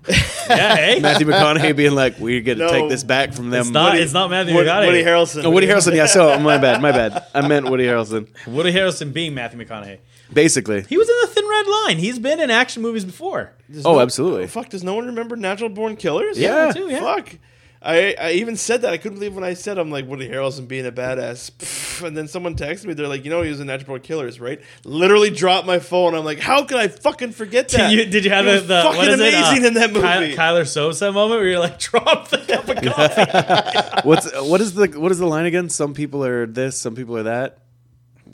Yeah, 0.49 0.75
hey. 0.75 0.99
Matthew 0.99 1.27
McConaughey 1.27 1.75
being 1.75 1.93
like, 1.93 2.17
"We're 2.19 2.41
going 2.41 2.57
to 2.57 2.65
No. 2.65 2.71
take 2.71 2.89
this 2.89 3.03
back 3.03 3.33
from 3.33 3.51
them." 3.51 3.61
It's 3.61 3.69
not. 3.69 3.91
Woody, 3.91 4.03
it's 4.03 4.13
not 4.13 4.31
Matthew 4.31 4.55
Woody, 4.55 4.67
McConaughey. 4.67 4.85
Woody 4.87 5.03
Harrelson. 5.03 5.43
oh, 5.45 5.49
Woody 5.51 5.67
Harrelson. 5.67 5.95
Yeah, 5.95 6.07
so 6.07 6.39
my 6.39 6.57
bad, 6.57 6.81
my 6.81 6.91
bad. 6.91 7.23
I 7.35 7.47
meant 7.47 7.69
Woody 7.69 7.83
Harrelson. 7.85 8.27
Woody 8.47 8.71
Harrelson 8.73 9.13
being 9.13 9.35
Matthew 9.35 9.63
McConaughey. 9.63 9.99
Basically, 10.33 10.81
He 10.81 10.97
was 10.97 11.07
in 11.07 11.15
the 11.21 11.27
Thin 11.27 11.47
Red 11.47 11.67
Line. 11.67 11.97
He's 11.99 12.17
been 12.19 12.39
in 12.39 12.49
action 12.49 12.81
movies 12.81 13.05
before. 13.05 13.51
Does 13.71 13.85
Oh, 13.85 13.93
no- 13.93 13.99
absolutely. 13.99 14.47
Fuck, 14.47 14.69
does 14.69 14.83
no 14.83 14.95
one 14.95 15.05
remember 15.05 15.35
Natural 15.35 15.69
Born 15.69 15.95
Killers? 15.95 16.37
Yeah. 16.39 16.67
me 16.67 16.73
too, 16.73 16.89
yeah. 16.89 16.99
Fuck. 17.01 17.35
I, 17.81 18.15
I 18.19 18.31
even 18.33 18.57
said 18.57 18.81
that. 18.81 18.91
I 18.91 18.97
couldn't 18.97 19.19
believe 19.19 19.35
when 19.35 19.43
I 19.43 19.53
said 19.53 19.77
I'm 19.77 19.89
like 19.89 20.05
Woody 20.05 20.27
Harrelson 20.27 20.67
being 20.67 20.85
a 20.85 20.91
badass. 20.91 21.51
Pff, 21.51 21.89
And 22.05 22.15
then 22.15 22.27
someone 22.27 22.55
texted 22.55 22.85
me. 22.85 22.93
They're 22.93 23.07
like, 23.07 23.23
you 23.25 23.29
know, 23.29 23.41
he 23.41 23.49
was 23.49 23.59
in 23.59 23.67
Natural 23.67 23.87
Born 23.87 24.01
Killers, 24.01 24.39
right? 24.39 24.61
Literally 24.83 25.29
dropped 25.29 25.67
my 25.67 25.79
phone. 25.79 26.15
I'm 26.15 26.23
like, 26.25 26.39
how 26.39 26.63
could 26.65 26.77
I 26.77 26.87
fucking 26.87 27.31
forget 27.33 27.69
that? 27.69 27.89
Did 27.89 27.99
you, 27.99 28.05
did 28.05 28.25
you 28.25 28.31
have 28.31 28.45
He 28.45 28.51
the, 28.51 28.57
was 28.57 28.67
the 28.67 28.81
fucking 28.81 28.97
what 28.97 29.07
is 29.09 29.19
it, 29.19 29.33
amazing 29.33 29.63
uh, 29.63 29.67
in 29.67 29.73
that 29.75 29.93
movie? 29.93 30.29
Ky- 30.31 30.35
Keyser 30.37 30.61
Söze 30.63 31.13
moment 31.13 31.41
where 31.41 31.49
you're 31.49 31.59
like, 31.59 31.79
drop 31.79 32.29
the 32.29 32.37
cup 32.39 32.67
of 32.69 32.75
coffee. 32.83 34.07
what's 34.07 34.33
what 34.41 34.61
is 34.61 34.73
the 34.73 34.87
what 34.99 35.11
is 35.11 35.19
the 35.19 35.27
line 35.27 35.45
again? 35.45 35.69
Some 35.69 35.93
people 35.93 36.23
are 36.25 36.45
this, 36.45 36.79
some 36.79 36.95
people 36.95 37.17
are 37.17 37.23
that. 37.23 37.59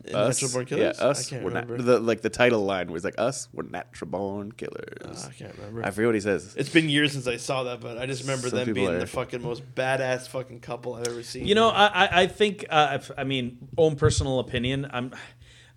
In 0.07 0.15
Us, 0.15 0.41
Natural 0.41 0.53
Born 0.53 0.65
Killers? 0.67 0.97
yeah, 0.99 1.05
us. 1.05 1.27
I 1.27 1.29
can't 1.29 1.43
we're 1.43 1.49
nat- 1.51 1.67
remember. 1.69 1.83
the 1.83 1.99
like 1.99 2.21
the 2.21 2.29
title 2.29 2.63
line 2.63 2.91
was 2.91 3.03
like 3.03 3.15
us. 3.17 3.47
We're 3.53 3.63
natural 3.63 4.09
born 4.11 4.51
killers. 4.51 5.23
Ah, 5.25 5.29
I 5.29 5.33
can't 5.33 5.55
remember. 5.57 5.83
I 5.83 5.89
forget 5.91 6.07
what 6.07 6.15
he 6.15 6.21
says. 6.21 6.53
It's 6.57 6.69
been 6.69 6.89
years 6.89 7.11
since 7.13 7.25
I 7.27 7.37
saw 7.37 7.63
that, 7.63 7.79
but 7.81 7.97
I 7.97 8.05
just 8.05 8.21
remember 8.21 8.49
Some 8.49 8.59
them 8.59 8.73
being 8.73 8.87
are- 8.89 8.99
the 8.99 9.07
fucking 9.07 9.41
most 9.41 9.63
badass 9.75 10.27
fucking 10.27 10.59
couple 10.59 10.93
I've 10.93 11.07
ever 11.07 11.23
seen. 11.23 11.47
you 11.47 11.55
know, 11.55 11.69
I, 11.69 11.85
I, 11.87 12.21
I 12.21 12.27
think, 12.27 12.65
uh, 12.69 12.99
I 13.17 13.23
mean, 13.23 13.67
own 13.77 13.95
personal 13.95 14.39
opinion, 14.39 14.87
I'm 14.93 15.11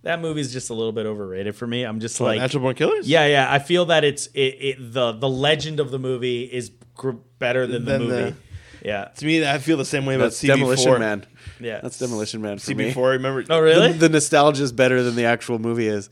that 0.02 0.20
movie's 0.20 0.52
just 0.52 0.70
a 0.70 0.74
little 0.74 0.92
bit 0.92 1.06
overrated 1.06 1.56
for 1.56 1.66
me. 1.66 1.82
I'm 1.84 1.98
just 1.98 2.20
What, 2.20 2.26
like, 2.28 2.40
Natural 2.40 2.62
Born 2.62 2.74
Killers? 2.76 3.08
Yeah, 3.08 3.26
yeah. 3.26 3.50
I 3.52 3.58
feel 3.58 3.86
that 3.86 4.04
it's 4.04 4.26
it, 4.28 4.40
it 4.60 4.92
the 4.92 5.12
the 5.12 5.28
legend 5.28 5.80
of 5.80 5.90
the 5.90 5.98
movie 5.98 6.44
is 6.44 6.70
gr- 6.94 7.12
better 7.38 7.66
than 7.66 7.84
the 7.86 7.98
movie. 7.98 8.12
the- 8.30 8.34
yeah, 8.84 9.06
To 9.16 9.26
me, 9.26 9.44
I 9.44 9.58
feel 9.58 9.76
the 9.76 9.84
same 9.84 10.06
way 10.06 10.14
about 10.14 10.26
That's 10.26 10.40
CB4. 10.40 10.46
Demolition 10.46 10.98
Man. 11.00 11.26
Yeah. 11.60 11.80
That's 11.80 11.98
Demolition 11.98 12.40
Man 12.42 12.58
for 12.58 12.74
me. 12.74 12.92
CB4, 12.92 13.10
remember? 13.12 13.44
Oh, 13.50 13.60
really? 13.60 13.92
The, 13.92 13.98
the 13.98 14.08
nostalgia 14.08 14.62
is 14.62 14.72
better 14.72 15.02
than 15.02 15.14
the 15.16 15.24
actual 15.24 15.58
movie 15.58 15.88
is. 15.88 16.10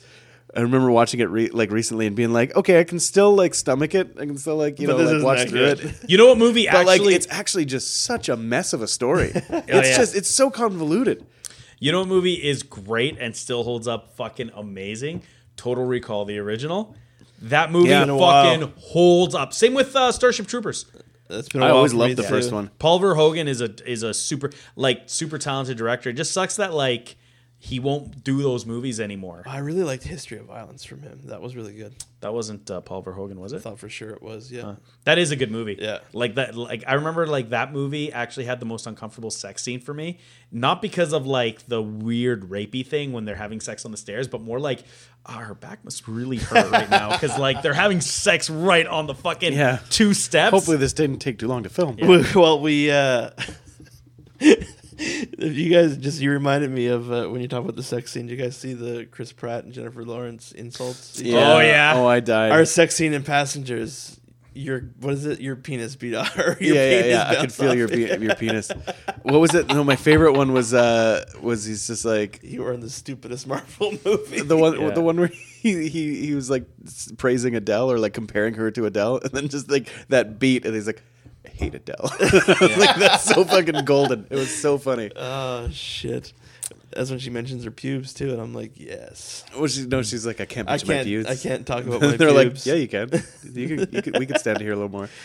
I 0.54 0.60
remember 0.60 0.90
watching 0.90 1.20
it 1.20 1.24
re- 1.28 1.50
like 1.50 1.70
recently 1.70 2.06
and 2.06 2.16
being 2.16 2.32
like, 2.32 2.54
okay, 2.56 2.80
I 2.80 2.84
can 2.84 2.98
still 2.98 3.34
like 3.34 3.54
stomach 3.54 3.94
it. 3.94 4.16
I 4.18 4.24
can 4.24 4.38
still 4.38 4.56
like 4.56 4.78
you 4.80 4.86
But 4.86 4.96
know 4.98 5.12
like 5.12 5.22
watch 5.22 5.48
through 5.50 5.64
it. 5.66 5.80
you 6.08 6.16
know 6.16 6.28
what 6.28 6.38
movie 6.38 6.66
But 6.72 6.86
like 6.86 7.02
it's 7.02 7.26
actually 7.28 7.66
just 7.66 8.02
such 8.04 8.28
a 8.30 8.36
mess 8.36 8.72
of 8.72 8.80
a 8.80 8.88
story. 8.88 9.32
it's 9.34 9.50
Oh, 9.50 9.62
yeah. 9.66 9.96
just 9.96 10.16
it's 10.16 10.30
so 10.30 10.48
convoluted. 10.48 11.26
you 11.78 11.92
know 11.92 11.98
what 11.98 12.08
movie 12.08 12.34
is 12.34 12.62
great 12.62 13.18
and 13.20 13.36
still 13.36 13.64
holds 13.64 13.86
up 13.86 14.16
fucking 14.16 14.50
amazing? 14.54 15.22
Total 15.56 15.84
Recall, 15.84 16.24
the 16.24 16.38
original. 16.38 16.96
That 17.42 17.70
movie 17.70 17.90
Yeah. 17.90 18.06
Fucking 18.06 18.72
holds 18.78 19.34
up. 19.34 19.52
Same 19.52 19.74
with 19.74 19.94
uh, 19.94 20.10
Starship 20.10 20.46
Troopers. 20.46 20.86
That's 21.28 21.48
been 21.48 21.62
a 21.62 21.64
I 21.64 21.68
while 21.68 21.76
always 21.78 21.92
for 21.92 21.96
me 21.98 22.02
loved 22.04 22.16
the 22.16 22.22
too. 22.22 22.28
first 22.28 22.52
one. 22.52 22.70
Paul 22.78 23.00
Verhoeven 23.00 23.46
is 23.46 23.60
a 23.60 23.70
is 23.90 24.02
a 24.02 24.14
super 24.14 24.50
like 24.76 25.02
super 25.06 25.38
talented 25.38 25.76
director. 25.76 26.10
It 26.10 26.14
just 26.14 26.32
sucks 26.32 26.56
that 26.56 26.72
like 26.74 27.16
he 27.66 27.80
won't 27.80 28.22
do 28.22 28.42
those 28.42 28.64
movies 28.64 29.00
anymore. 29.00 29.42
I 29.44 29.58
really 29.58 29.82
liked 29.82 30.04
History 30.04 30.38
of 30.38 30.46
Violence 30.46 30.84
from 30.84 31.02
him. 31.02 31.18
That 31.24 31.42
was 31.42 31.56
really 31.56 31.74
good. 31.74 31.94
That 32.20 32.32
wasn't 32.32 32.70
uh, 32.70 32.80
Paul 32.80 33.02
Verhoeven, 33.02 33.34
was 33.38 33.52
it? 33.52 33.56
I 33.56 33.58
thought 33.58 33.80
for 33.80 33.88
sure 33.88 34.10
it 34.10 34.22
was. 34.22 34.52
Yeah. 34.52 34.76
That 35.02 35.18
is 35.18 35.32
a 35.32 35.36
good 35.36 35.50
movie. 35.50 35.76
Yeah. 35.80 35.98
Like 36.12 36.36
that 36.36 36.54
like 36.54 36.84
I 36.86 36.94
remember 36.94 37.26
like 37.26 37.48
that 37.50 37.72
movie 37.72 38.12
actually 38.12 38.44
had 38.46 38.60
the 38.60 38.66
most 38.66 38.86
uncomfortable 38.86 39.32
sex 39.32 39.64
scene 39.64 39.80
for 39.80 39.92
me. 39.92 40.18
Not 40.52 40.80
because 40.80 41.12
of 41.12 41.26
like 41.26 41.66
the 41.66 41.82
weird 41.82 42.48
rapey 42.50 42.86
thing 42.86 43.12
when 43.12 43.24
they're 43.24 43.34
having 43.34 43.60
sex 43.60 43.84
on 43.84 43.90
the 43.90 43.96
stairs, 43.96 44.28
but 44.28 44.40
more 44.40 44.60
like 44.60 44.84
oh, 45.26 45.32
her 45.32 45.54
back 45.54 45.84
must 45.84 46.06
really 46.06 46.36
hurt 46.36 46.70
right 46.70 46.88
now 46.88 47.18
cuz 47.18 47.36
like 47.46 47.62
they're 47.62 47.74
having 47.74 48.00
sex 48.00 48.48
right 48.48 48.86
on 48.86 49.08
the 49.08 49.14
fucking 49.14 49.52
Yeah. 49.52 49.80
two 49.90 50.14
steps. 50.14 50.52
Hopefully, 50.52 50.76
this 50.76 50.92
didn't 50.92 51.18
take 51.18 51.40
too 51.40 51.48
long 51.48 51.64
to 51.64 51.68
film. 51.68 51.96
well, 52.34 52.60
we. 52.60 52.92
Uh, 52.92 53.30
you 54.98 55.70
guys 55.70 55.96
just 55.96 56.20
you 56.20 56.30
reminded 56.30 56.70
me 56.70 56.86
of 56.86 57.10
uh, 57.12 57.26
when 57.28 57.40
you 57.40 57.48
talk 57.48 57.62
about 57.62 57.76
the 57.76 57.82
sex 57.82 58.12
scene. 58.12 58.26
Did 58.26 58.38
you 58.38 58.44
guys 58.44 58.56
see 58.56 58.72
the 58.74 59.06
Chris 59.06 59.32
Pratt 59.32 59.64
and 59.64 59.72
Jennifer 59.72 60.04
Lawrence 60.04 60.52
insults? 60.52 61.20
Oh, 61.24 61.60
yeah. 61.60 61.94
Oh, 61.96 62.06
I 62.06 62.20
died. 62.20 62.52
Our 62.52 62.64
sex 62.64 62.94
scene 62.96 63.12
in 63.12 63.22
Passengers. 63.22 64.20
Your 64.54 64.80
what 65.00 65.12
is 65.12 65.26
it? 65.26 65.38
Your 65.42 65.54
penis 65.54 65.96
beat 65.96 66.14
off. 66.14 66.34
Your 66.34 66.56
yeah, 66.60 66.72
yeah, 66.72 67.02
penis 67.02 67.06
yeah. 67.10 67.28
I 67.28 67.34
could 67.42 67.52
feel 67.52 67.74
your 67.74 67.88
it. 67.92 68.18
pe- 68.18 68.24
your 68.24 68.34
penis. 68.36 68.70
What 69.22 69.38
was 69.38 69.54
it? 69.54 69.66
No, 69.68 69.84
my 69.84 69.96
favorite 69.96 70.32
one 70.32 70.54
was 70.54 70.72
uh 70.72 71.26
was 71.42 71.66
he's 71.66 71.86
just 71.86 72.06
like 72.06 72.40
You 72.42 72.62
were 72.62 72.72
in 72.72 72.80
the 72.80 72.88
stupidest 72.88 73.46
Marvel 73.46 73.92
movie. 74.06 74.40
the 74.40 74.56
one 74.56 74.80
Yeah. 74.80 74.90
the 74.92 75.02
one 75.02 75.18
where 75.18 75.26
he, 75.28 75.90
he 75.90 76.24
he 76.24 76.34
was 76.34 76.48
like 76.48 76.64
praising 77.18 77.54
Adele 77.54 77.92
or 77.92 77.98
like 77.98 78.14
comparing 78.14 78.54
her 78.54 78.70
to 78.70 78.86
Adele, 78.86 79.18
and 79.24 79.30
then 79.32 79.48
just 79.48 79.70
like 79.70 79.90
that 80.08 80.38
beat, 80.38 80.64
and 80.64 80.74
he's 80.74 80.86
like, 80.86 81.02
I 81.02 81.02
hate 81.48 81.74
Adele. 81.74 81.96
like 82.20 82.96
that's 82.96 83.24
so 83.24 83.44
fucking 83.44 83.84
golden. 83.84 84.26
It 84.30 84.36
was 84.36 84.54
so 84.54 84.78
funny. 84.78 85.10
Oh 85.16 85.68
shit! 85.70 86.32
That's 86.92 87.10
when 87.10 87.18
she 87.18 87.30
mentions 87.30 87.64
her 87.64 87.70
pubes 87.70 88.12
too, 88.14 88.30
and 88.32 88.40
I'm 88.40 88.54
like, 88.54 88.72
yes. 88.74 89.44
Well, 89.56 89.66
she, 89.66 89.86
no, 89.86 90.02
she's 90.02 90.26
like, 90.26 90.40
I 90.40 90.44
can't 90.46 90.68
I 90.68 90.72
mention 90.72 90.88
my 90.88 90.94
can't. 90.94 91.06
views. 91.06 91.26
I 91.26 91.36
can't 91.36 91.66
talk 91.66 91.84
about 91.84 92.00
my 92.02 92.16
They're 92.16 92.32
pubes. 92.32 92.66
like, 92.66 92.66
yeah, 92.66 92.74
you 92.80 92.88
can. 92.88 93.10
You 93.52 93.68
can, 93.76 93.94
you 93.94 94.02
can. 94.02 94.12
We 94.18 94.26
can 94.26 94.38
stand 94.38 94.60
here 94.60 94.72
a 94.72 94.76
little 94.76 94.90
more. 94.90 95.08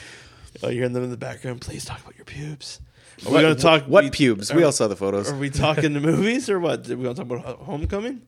Oh, 0.63 0.67
you're 0.67 0.83
in 0.83 0.91
them 0.91 1.03
in 1.05 1.09
the 1.11 1.15
background. 1.17 1.61
Please 1.61 1.85
talk 1.85 2.01
about 2.01 2.17
your 2.17 2.25
pubes. 2.25 2.81
Are 3.25 3.29
we 3.29 3.35
What- 3.35 3.41
gonna 3.43 3.55
talk? 3.55 3.83
What 3.83 4.03
we- 4.03 4.09
pubes? 4.09 4.51
Are, 4.51 4.57
we 4.57 4.63
all 4.65 4.73
saw 4.73 4.89
the 4.89 4.97
photos. 4.97 5.31
Are 5.31 5.37
we 5.37 5.49
talking 5.49 5.93
the 5.93 6.01
movies 6.01 6.49
or 6.49 6.59
what? 6.59 6.89
Are 6.89 6.97
we 6.97 7.03
gonna 7.03 7.15
talk 7.15 7.25
about 7.25 7.45
Ho- 7.45 7.63
Homecoming? 7.63 8.21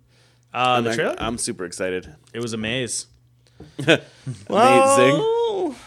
uh, 0.54 0.58
I'm, 0.78 0.84
the 0.86 0.96
trailer? 0.96 1.16
I'm 1.18 1.38
super 1.38 1.66
excited. 1.66 2.16
it 2.34 2.40
was 2.40 2.54
a 2.54 2.58
maze. 2.58 3.08
Amazing. 3.78 4.00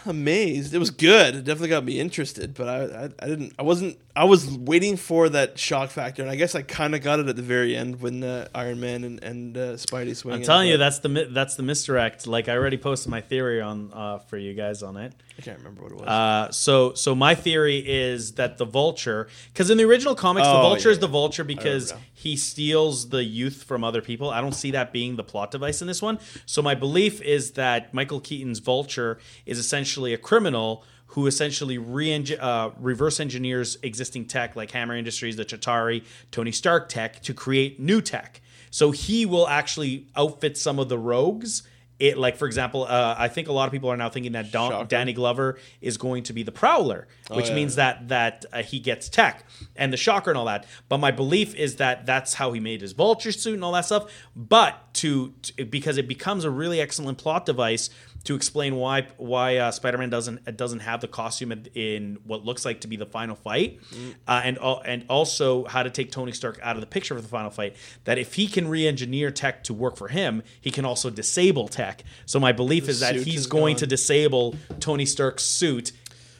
Amazed. 0.07 0.73
It 0.73 0.79
was 0.79 0.89
good. 0.89 1.35
It 1.35 1.43
definitely 1.43 1.69
got 1.69 1.83
me 1.83 1.99
interested, 1.99 2.53
but 2.53 2.67
I, 2.69 3.03
I, 3.03 3.09
I 3.19 3.27
didn't. 3.27 3.53
I 3.59 3.63
wasn't. 3.63 3.97
I 4.15 4.23
was 4.23 4.49
waiting 4.49 4.95
for 4.95 5.27
that 5.29 5.59
shock 5.59 5.89
factor, 5.89 6.21
and 6.21 6.31
I 6.31 6.35
guess 6.35 6.55
I 6.55 6.61
kind 6.61 6.95
of 6.95 7.03
got 7.03 7.19
it 7.19 7.27
at 7.27 7.35
the 7.35 7.41
very 7.41 7.75
end 7.75 7.99
when 7.99 8.23
uh, 8.23 8.47
Iron 8.55 8.79
Man 8.79 9.03
and, 9.03 9.21
and 9.21 9.57
uh, 9.57 9.73
Spidey 9.73 10.15
swing. 10.15 10.35
I'm 10.35 10.41
in, 10.41 10.45
telling 10.45 10.69
you 10.69 10.77
that's 10.77 10.99
the 10.99 11.27
that's 11.29 11.55
the 11.55 11.63
misdirect. 11.63 12.25
Like 12.25 12.47
I 12.47 12.53
already 12.53 12.77
posted 12.77 13.11
my 13.11 13.19
theory 13.19 13.61
on 13.61 13.91
uh, 13.93 14.19
for 14.19 14.37
you 14.37 14.53
guys 14.53 14.81
on 14.81 14.95
it. 14.95 15.13
I 15.37 15.41
can't 15.41 15.57
remember 15.59 15.83
what 15.83 15.91
it 15.91 15.97
was. 15.99 16.07
Uh, 16.07 16.51
so 16.51 16.93
so 16.93 17.13
my 17.13 17.35
theory 17.35 17.77
is 17.77 18.33
that 18.33 18.57
the 18.57 18.65
vulture 18.65 19.27
because 19.53 19.69
in 19.69 19.77
the 19.77 19.83
original 19.83 20.15
comics 20.15 20.47
the 20.47 20.53
Oh, 20.53 20.61
vulture 20.61 20.89
is 20.89 20.97
yeah. 20.97 21.01
the 21.01 21.07
vulture 21.07 21.43
because 21.43 21.91
now. 21.91 21.99
he 22.13 22.35
steals 22.35 23.09
the 23.09 23.23
youth 23.23 23.63
from 23.63 23.83
other 23.83 24.01
people 24.01 24.29
i 24.31 24.41
don't 24.41 24.55
see 24.55 24.71
that 24.71 24.91
being 24.91 25.15
the 25.15 25.23
plot 25.23 25.51
device 25.51 25.81
in 25.81 25.87
this 25.87 26.01
one 26.01 26.17
so 26.45 26.61
my 26.61 26.73
belief 26.73 27.21
is 27.21 27.51
that 27.51 27.93
michael 27.93 28.19
keaton's 28.19 28.59
vulture 28.59 29.19
is 29.45 29.59
essentially 29.59 30.13
a 30.13 30.17
criminal 30.17 30.83
who 31.11 31.27
essentially 31.27 31.77
re- 31.77 32.37
uh, 32.39 32.69
reverse 32.79 33.19
engineers 33.19 33.77
existing 33.83 34.25
tech 34.25 34.55
like 34.55 34.71
hammer 34.71 34.95
industries 34.95 35.35
the 35.35 35.45
Chitauri 35.45 36.03
tony 36.31 36.51
stark 36.51 36.89
tech 36.89 37.21
to 37.21 37.33
create 37.33 37.79
new 37.79 38.01
tech 38.01 38.41
so 38.71 38.91
he 38.91 39.25
will 39.25 39.47
actually 39.47 40.07
outfit 40.15 40.57
some 40.57 40.79
of 40.79 40.89
the 40.89 40.97
rogues 40.97 41.61
it 41.99 42.17
like 42.17 42.37
for 42.37 42.45
example 42.45 42.83
uh, 42.83 43.15
i 43.17 43.27
think 43.27 43.47
a 43.47 43.51
lot 43.51 43.65
of 43.65 43.71
people 43.71 43.89
are 43.89 43.97
now 43.97 44.09
thinking 44.09 44.33
that 44.33 44.51
Don, 44.51 44.87
danny 44.87 45.13
glover 45.13 45.57
is 45.81 45.97
going 45.97 46.23
to 46.23 46.33
be 46.33 46.43
the 46.43 46.51
prowler 46.51 47.07
which 47.29 47.49
yeah. 47.49 47.55
means 47.55 47.75
that 47.75 48.07
that 48.07 48.45
uh, 48.53 48.63
he 48.63 48.79
gets 48.79 49.09
tech 49.09 49.43
and 49.75 49.91
the 49.91 49.97
shocker 49.97 50.31
and 50.31 50.37
all 50.37 50.45
that. 50.45 50.65
But 50.89 50.99
my 50.99 51.11
belief 51.11 51.55
is 51.55 51.77
that 51.77 52.05
that's 52.05 52.35
how 52.35 52.51
he 52.53 52.59
made 52.59 52.81
his 52.81 52.93
vulture 52.93 53.31
suit 53.31 53.55
and 53.55 53.63
all 53.63 53.73
that 53.73 53.85
stuff. 53.85 54.11
But 54.35 54.93
to, 54.95 55.33
to 55.43 55.65
because 55.65 55.97
it 55.97 56.07
becomes 56.07 56.43
a 56.43 56.49
really 56.49 56.81
excellent 56.81 57.17
plot 57.17 57.45
device 57.45 57.89
to 58.27 58.35
explain 58.35 58.75
why 58.75 59.07
why 59.17 59.57
uh, 59.57 59.71
Spider-Man 59.71 60.09
doesn't 60.09 60.55
doesn't 60.57 60.79
have 60.79 61.01
the 61.01 61.07
costume 61.07 61.51
in, 61.73 62.17
what 62.25 62.45
looks 62.45 62.63
like 62.65 62.81
to 62.81 62.87
be 62.87 62.95
the 62.95 63.05
final 63.05 63.35
fight, 63.35 63.79
uh, 64.27 64.41
and 64.43 64.57
al- 64.59 64.81
and 64.85 65.05
also 65.09 65.65
how 65.65 65.81
to 65.83 65.89
take 65.89 66.11
Tony 66.11 66.31
Stark 66.31 66.59
out 66.61 66.75
of 66.75 66.81
the 66.81 66.87
picture 66.87 67.15
for 67.15 67.21
the 67.21 67.27
final 67.27 67.49
fight. 67.49 67.75
That 68.03 68.17
if 68.17 68.35
he 68.35 68.47
can 68.47 68.67
re-engineer 68.67 69.31
tech 69.31 69.63
to 69.65 69.73
work 69.73 69.97
for 69.97 70.09
him, 70.09 70.43
he 70.61 70.71
can 70.71 70.85
also 70.85 71.09
disable 71.09 71.67
tech. 71.67 72.03
So 72.25 72.39
my 72.39 72.51
belief 72.51 72.87
is 72.89 72.99
that 72.99 73.15
he's 73.15 73.41
is 73.41 73.47
going 73.47 73.73
gone. 73.75 73.79
to 73.79 73.87
disable 73.87 74.55
Tony 74.79 75.05
Stark's 75.05 75.43
suit. 75.43 75.91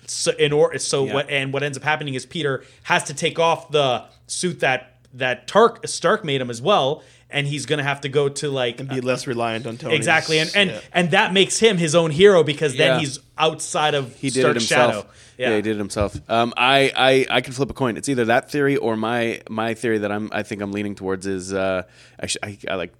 So 0.05 0.31
in 0.37 0.53
or 0.53 0.77
so 0.77 1.05
Yeah. 1.05 1.13
what 1.15 1.29
and 1.29 1.51
what 1.53 1.63
ends 1.63 1.77
up 1.77 1.83
happening 1.83 2.13
is 2.13 2.25
Peter 2.25 2.63
has 2.83 3.03
to 3.05 3.13
take 3.13 3.39
off 3.39 3.71
the 3.71 4.05
suit 4.27 4.59
that 4.59 4.93
that 5.13 5.47
Tark 5.47 5.87
Stark 5.87 6.23
made 6.25 6.41
him 6.41 6.49
as 6.49 6.61
well, 6.61 7.01
and 7.29 7.45
he's 7.47 7.65
gonna 7.65 7.83
have 7.83 8.01
to 8.01 8.09
go 8.09 8.29
to 8.29 8.49
like 8.49 8.79
and 8.79 8.87
be 8.89 9.01
less 9.01 9.27
reliant 9.27 9.67
on 9.67 9.77
Tony. 9.77 9.95
Exactly, 9.95 10.39
and 10.39 10.51
and 10.55 10.69
yeah. 10.71 10.79
and 10.93 11.11
that 11.11 11.33
makes 11.33 11.59
him 11.59 11.77
his 11.77 11.93
own 11.95 12.11
hero 12.11 12.43
because 12.43 12.75
then 12.77 12.93
Yeah. 12.93 12.99
he's 12.99 13.19
outside 13.37 13.93
of 13.95 14.15
He 14.15 14.29
did 14.29 14.41
Stark's 14.41 14.63
it 14.63 14.69
himself. 14.69 14.93
shadow. 14.95 15.07
Yeah. 15.37 15.55
he 15.55 15.61
did 15.61 15.75
it 15.75 15.77
himself. 15.79 16.17
Um, 16.29 16.53
I, 16.57 16.91
I 16.95 17.25
I 17.37 17.41
can 17.41 17.53
flip 17.53 17.69
a 17.69 17.73
coin. 17.73 17.95
It's 17.97 18.09
either 18.09 18.25
that 18.25 18.49
theory 18.49 18.75
or 18.77 18.95
my 18.95 19.41
my 19.49 19.73
theory 19.75 19.99
that 19.99 20.11
I'm 20.11 20.29
I 20.31 20.43
think 20.43 20.61
I'm 20.61 20.71
leaning 20.71 20.95
towards 20.95 21.27
is 21.27 21.53
uh, 21.53 21.83
actually 22.19 22.59
I, 22.69 22.73
I 22.73 22.75
like 22.75 22.93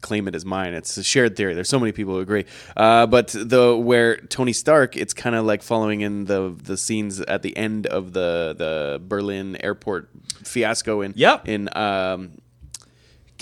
claim 0.00 0.26
it 0.26 0.34
as 0.34 0.44
mine. 0.44 0.74
It's 0.74 0.96
a 0.96 1.04
shared 1.04 1.36
theory. 1.36 1.54
There's 1.54 1.68
so 1.68 1.78
many 1.78 1.92
people 1.92 2.14
who 2.14 2.20
agree. 2.20 2.44
Uh, 2.76 3.06
but 3.06 3.28
the 3.28 3.76
where 3.76 4.16
Tony 4.16 4.52
Stark, 4.52 4.96
it's 4.96 5.12
kind 5.14 5.36
of 5.36 5.44
like 5.44 5.62
following 5.62 6.00
in 6.00 6.24
the 6.24 6.56
the 6.62 6.76
scenes 6.76 7.20
at 7.20 7.42
the 7.42 7.56
end 7.56 7.86
of 7.88 8.12
the 8.12 8.54
the 8.56 9.00
Berlin 9.06 9.56
airport 9.62 10.08
fiasco 10.44 11.02
in 11.02 11.12
Yep. 11.16 11.48
in 11.48 11.68
um, 11.76 12.38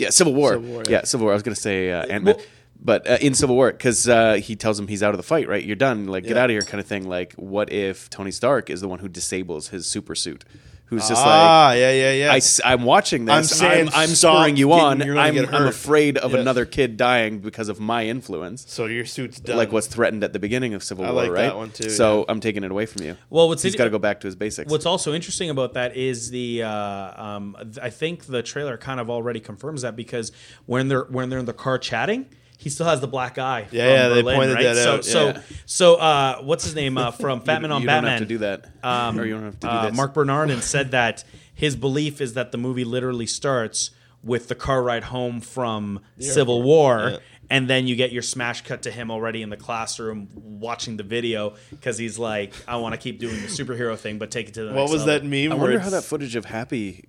yeah 0.01 0.11
Civil 0.11 0.34
War. 0.34 0.53
Civil 0.55 0.68
War, 0.70 0.82
yeah. 0.86 0.90
yeah. 0.98 1.05
Civil 1.05 1.24
War. 1.26 1.32
I 1.32 1.34
was 1.34 1.42
gonna 1.42 1.55
say 1.57 1.92
uh, 1.92 2.03
Ant 2.07 2.24
Man. 2.24 2.36
Well- 2.36 2.44
but 2.82 3.07
uh, 3.07 3.18
in 3.20 3.34
Civil 3.34 3.57
War, 3.57 3.70
because 3.72 4.09
uh, 4.09 4.34
he 4.42 4.57
tells 4.57 4.80
him 4.80 4.88
he's 4.88 5.03
out 5.03 5.11
of 5.12 5.18
the 5.18 5.22
fight, 5.22 5.46
right? 5.48 5.62
You're 5.62 5.76
done. 5.76 6.07
Like, 6.07 6.22
get 6.24 6.36
Yeah. 6.36 6.42
out 6.44 6.48
of 6.48 6.55
here, 6.55 6.62
kind 6.62 6.80
of 6.80 6.86
thing. 6.86 7.07
Like, 7.07 7.34
what 7.34 7.70
if 7.70 8.09
Tony 8.09 8.30
Stark 8.30 8.70
is 8.70 8.80
the 8.80 8.88
one 8.88 9.01
who 9.01 9.09
disables 9.09 9.68
his 9.68 9.86
super 9.86 10.14
suit? 10.14 10.46
Who's 10.91 11.09
just 11.09 11.24
ah, 11.24 11.72
yeah, 11.72 11.93
yeah, 11.93 12.12
yeah. 12.12 12.28
like, 12.32 12.43
I, 12.64 12.72
am 12.72 12.82
watching 12.82 13.24
this. 13.24 13.32
I'm 13.32 13.38
I'm, 13.38 13.45
saying 13.45 13.88
I'm, 13.95 14.09
spurring 14.09 14.57
you 14.57 14.72
on. 14.72 15.01
you're 15.01 15.16
I'm, 15.16 15.38
I'm 15.38 15.66
afraid 15.68 16.18
of 16.18 16.32
Yeah. 16.32 16.41
another 16.41 16.64
kid 16.66 16.97
dying 16.97 17.38
because 17.38 17.68
of 17.68 17.78
my 17.78 18.07
influence. 18.07 18.64
so 18.68 18.86
your 18.86 19.05
suit's 19.05 19.38
done. 19.38 19.57
Like 19.57 19.70
what's 19.70 19.86
threatened 19.86 20.24
at 20.24 20.32
the 20.32 20.41
beginning 20.41 20.74
of 20.74 20.82
Civil 20.82 21.05
I 21.05 21.12
War, 21.12 21.22
like 21.22 21.30
right? 21.30 21.43
that 21.43 21.57
one 21.57 21.70
too, 21.70 21.91
So 21.91 22.18
yeah. 22.18 22.24
I'm 22.28 22.41
taking 22.41 22.64
it 22.64 22.72
away 22.72 22.86
from 22.86 23.05
you. 23.05 23.16
Well, 23.30 23.47
what's 23.49 23.62
he's 23.62 23.74
it- 23.74 23.78
got 23.78 23.84
to 23.84 23.91
go 23.91 24.01
back 24.01 24.18
to 24.22 24.26
his 24.26 24.34
basics. 24.34 24.68
What's 24.68 24.84
also 24.84 25.14
interesting 25.14 25.49
about 25.49 25.74
that 25.74 25.97
is 25.97 26.30
the 26.30 26.64
uh, 26.64 27.22
um, 27.22 27.57
I 27.80 27.91
think 27.91 28.24
the 28.24 28.43
trailer 28.43 28.76
kind 28.76 28.99
of 28.99 29.09
already 29.09 29.38
confirms 29.38 29.82
that 29.82 29.95
because 29.95 30.32
when 30.66 30.88
they're 30.88 31.05
when 31.05 31.30
they're 31.30 31.38
in 31.38 31.47
the 31.47 31.53
car 31.53 31.78
chatting. 31.78 32.26
He 32.61 32.68
still 32.68 32.84
has 32.84 33.00
the 33.00 33.08
black 33.08 33.38
eye. 33.38 33.68
Yeah, 33.70 33.88
yeah, 33.88 34.08
they 34.08 34.22
pointed 34.22 34.56
right? 34.56 34.64
that 34.64 34.76
so, 34.76 34.94
out, 34.96 35.04
So, 35.06 35.26
yeah. 35.28 35.40
so, 35.64 35.94
uh, 35.94 36.42
what's 36.42 36.62
his 36.62 36.74
name 36.74 36.98
uh, 36.98 37.11
from 37.22 37.40
Fat 37.40 37.62
Man 37.62 37.72
on 37.72 37.80
you 37.80 37.86
Batman? 37.86 38.02
don't 38.02 38.11
have 38.11 38.20
to 38.20 38.26
do 38.26 38.38
that, 38.38 38.66
um, 38.82 39.18
or 39.18 39.24
you 39.24 39.32
don't 39.32 39.44
have 39.44 39.61
to 39.61 39.66
do 39.66 39.68
uh, 39.68 39.86
this. 39.88 39.96
Mark 39.96 40.12
Bernardin 40.12 40.61
said 40.61 40.90
that 40.90 41.24
his 41.54 41.74
belief 41.74 42.20
is 42.20 42.34
that 42.34 42.52
the 42.52 42.58
movie 42.58 42.84
literally 42.84 43.26
starts 43.26 43.92
with 44.22 44.48
the 44.48 44.54
car 44.54 44.82
ride 44.82 45.04
home 45.04 45.40
from 45.40 46.00
Civil 46.18 46.62
War. 46.62 47.12
Yeah. 47.12 47.18
And 47.51 47.68
then 47.68 47.88
you 47.88 47.96
get 47.96 48.12
your 48.12 48.22
smash 48.22 48.62
cut 48.62 48.82
to 48.82 48.90
him 48.92 49.11
already 49.11 49.42
in 49.42 49.51
the 49.51 49.57
classroom 49.57 50.28
watching 50.34 50.96
the 50.96 51.03
video 51.03 51.55
because 51.70 51.98
he's 51.98 52.16
like, 52.18 52.55
I 52.68 52.76
want 52.76 52.94
to 52.94 52.98
keep 52.98 53.18
doing 53.18 53.34
the 53.34 53.48
superhero 53.48 53.98
thing, 53.98 54.18
but 54.18 54.30
take 54.30 54.48
it 54.48 54.55
to 54.55 54.62
the 54.62 54.68
what 54.68 54.82
next 54.82 54.92
was 54.92 55.07
level." 55.07 55.28
that 55.28 55.48
meme? 55.48 55.53
I 55.53 55.61
wonder 55.61 55.80
how 55.80 55.90
that 55.90 56.05
footage 56.05 56.36
of 56.36 56.44
Happy 56.44 57.05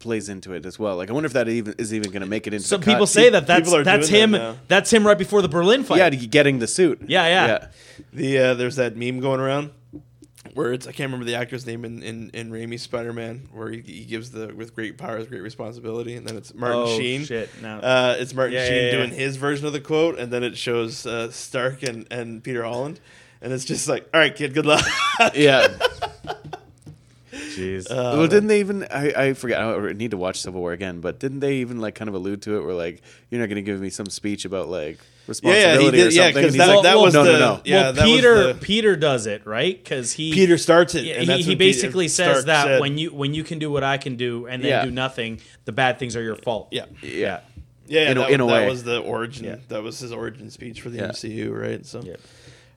plays 0.00 0.28
into 0.28 0.52
it 0.52 0.66
as 0.66 0.78
well. 0.78 0.96
Like, 0.96 1.10
I 1.10 1.12
wonder 1.12 1.26
if 1.26 1.32
that 1.32 1.48
even 1.48 1.74
is 1.78 1.94
even 1.94 2.10
going 2.10 2.22
to 2.22 2.28
make 2.28 2.46
it 2.46 2.54
into. 2.54 2.66
Some 2.66 2.80
the 2.80 2.86
cut. 2.86 2.92
people 2.92 3.06
say 3.06 3.30
that 3.30 3.46
that's 3.46 3.60
People 3.62 3.76
are 3.76 3.84
that's 3.84 4.08
him. 4.08 4.32
that. 4.32 4.56
That's 4.68 4.92
him 4.92 5.06
right 5.06 5.16
before 5.16 5.42
the 5.42 5.48
Berlin 5.48 5.84
fight. 5.84 5.98
Yeah, 5.98 6.10
getting 6.10 6.58
the 6.58 6.66
suit. 6.66 7.02
Yeah, 7.06 7.26
yeah. 7.26 7.68
The 8.12 8.38
uh, 8.38 8.54
there's 8.54 8.76
that 8.76 8.96
meme 8.96 9.20
going 9.20 9.40
around 9.40 9.70
where 10.54 10.72
it's 10.72 10.86
I 10.86 10.92
can't 10.92 11.08
remember 11.12 11.24
the 11.26 11.34
actor's 11.34 11.66
name 11.66 11.84
in 11.84 12.02
in, 12.02 12.30
in 12.32 12.50
Raimi's 12.50 12.82
Spider 12.82 13.12
Man 13.12 13.48
where 13.52 13.70
he, 13.70 13.80
he 13.80 14.04
gives 14.04 14.30
the 14.30 14.54
with 14.54 14.74
great 14.74 14.96
powers 14.96 15.26
great 15.26 15.42
responsibility 15.42 16.14
and 16.16 16.26
then 16.26 16.36
it's 16.36 16.54
Martin 16.54 16.80
Oh, 16.86 16.98
Sheen. 16.98 17.24
shit, 17.24 17.50
no. 17.60 17.78
Uh, 17.78 18.16
it's 18.18 18.32
Martin 18.34 18.54
Yeah, 18.54 18.64
Sheen 18.66 18.74
yeah, 18.76 18.82
yeah. 18.84 18.90
doing 18.92 19.10
his 19.10 19.36
version 19.36 19.66
of 19.66 19.72
the 19.72 19.80
quote 19.80 20.18
and 20.18 20.32
then 20.32 20.42
it 20.42 20.56
shows 20.56 21.04
uh, 21.06 21.30
Stark 21.30 21.82
and 21.82 22.06
and 22.10 22.42
Peter 22.42 22.62
Holland 22.64 23.00
and 23.42 23.52
it's 23.52 23.64
just 23.64 23.88
like 23.88 24.08
all 24.14 24.20
right 24.20 24.34
kid 24.34 24.54
good 24.54 24.66
luck. 24.66 24.84
Yeah. 25.34 25.68
jeez. 27.32 27.88
well, 27.90 28.26
didn't 28.26 28.48
they 28.48 28.60
even? 28.60 28.84
I, 28.90 29.28
I 29.28 29.32
forget. 29.34 29.60
I 29.60 29.92
need 29.92 30.10
to 30.12 30.16
watch 30.16 30.40
Civil 30.40 30.60
War 30.60 30.72
again, 30.72 31.00
but 31.00 31.18
didn't 31.20 31.40
they 31.40 31.56
even 31.56 31.80
like 31.80 31.94
kind 31.94 32.08
of 32.08 32.14
allude 32.14 32.42
to 32.42 32.56
it? 32.56 32.64
Where 32.64 32.74
like 32.74 33.02
you're 33.30 33.40
not 33.40 33.46
going 33.48 33.56
to 33.56 33.62
give 33.62 33.80
me 33.80 33.90
some 33.90 34.06
speech 34.06 34.44
about 34.44 34.68
like 34.68 34.98
responsibility 35.26 35.96
did- 35.96 36.06
or 36.06 36.10
yeah, 36.10 36.22
something? 36.26 36.32
'cause 36.34 36.36
And 36.36 36.44
he's 36.44 36.56
that- 36.56 36.74
like, 36.74 36.82
that 36.84 36.98
was 36.98 37.14
no, 37.14 37.24
the- 37.24 37.32
no, 37.32 37.38
no. 37.38 37.60
yeah, 37.64 37.90
well, 37.92 38.04
Peter 38.04 38.52
the- 38.52 38.54
Peter 38.60 38.96
does 38.96 39.26
it 39.26 39.42
right 39.46 39.82
because 39.82 40.12
he 40.12 40.32
Peter 40.32 40.58
starts 40.58 40.94
it. 40.94 41.04
Yeah, 41.04 41.14
and 41.14 41.20
he, 41.22 41.26
that's 41.26 41.44
he 41.44 41.50
when 41.50 41.58
Peter 41.58 41.70
basically 41.70 42.08
says 42.08 42.30
Stark 42.30 42.46
that 42.46 42.64
said- 42.64 42.80
when 42.80 42.98
you 42.98 43.10
when 43.12 43.34
you 43.34 43.44
can 43.44 43.58
do 43.58 43.70
what 43.70 43.82
I 43.84 43.96
can 43.98 44.16
do 44.16 44.46
and 44.46 44.62
then 44.62 44.70
Yeah. 44.70 44.84
do 44.84 44.90
nothing, 44.90 45.40
the 45.64 45.72
bad 45.72 45.98
things 45.98 46.16
are 46.16 46.22
your 46.22 46.36
fault. 46.36 46.68
Yeah. 46.70 46.84
Yeah. 47.02 47.10
Yeah, 47.10 47.40
yeah 47.86 48.10
In 48.10 48.16
a- 48.16 48.20
that, 48.20 48.30
in 48.30 48.40
a 48.40 48.46
that 48.46 48.68
was 48.68 48.84
the 48.84 48.98
origin. 48.98 49.44
Yeah. 49.44 49.56
That 49.68 49.82
was 49.82 49.98
his 49.98 50.12
origin 50.12 50.50
speech 50.50 50.80
for 50.80 50.88
the 50.90 50.98
Yeah. 50.98 51.08
MCU, 51.08 51.50
right? 51.52 51.84
So, 51.86 52.02
Yeah. 52.02 52.14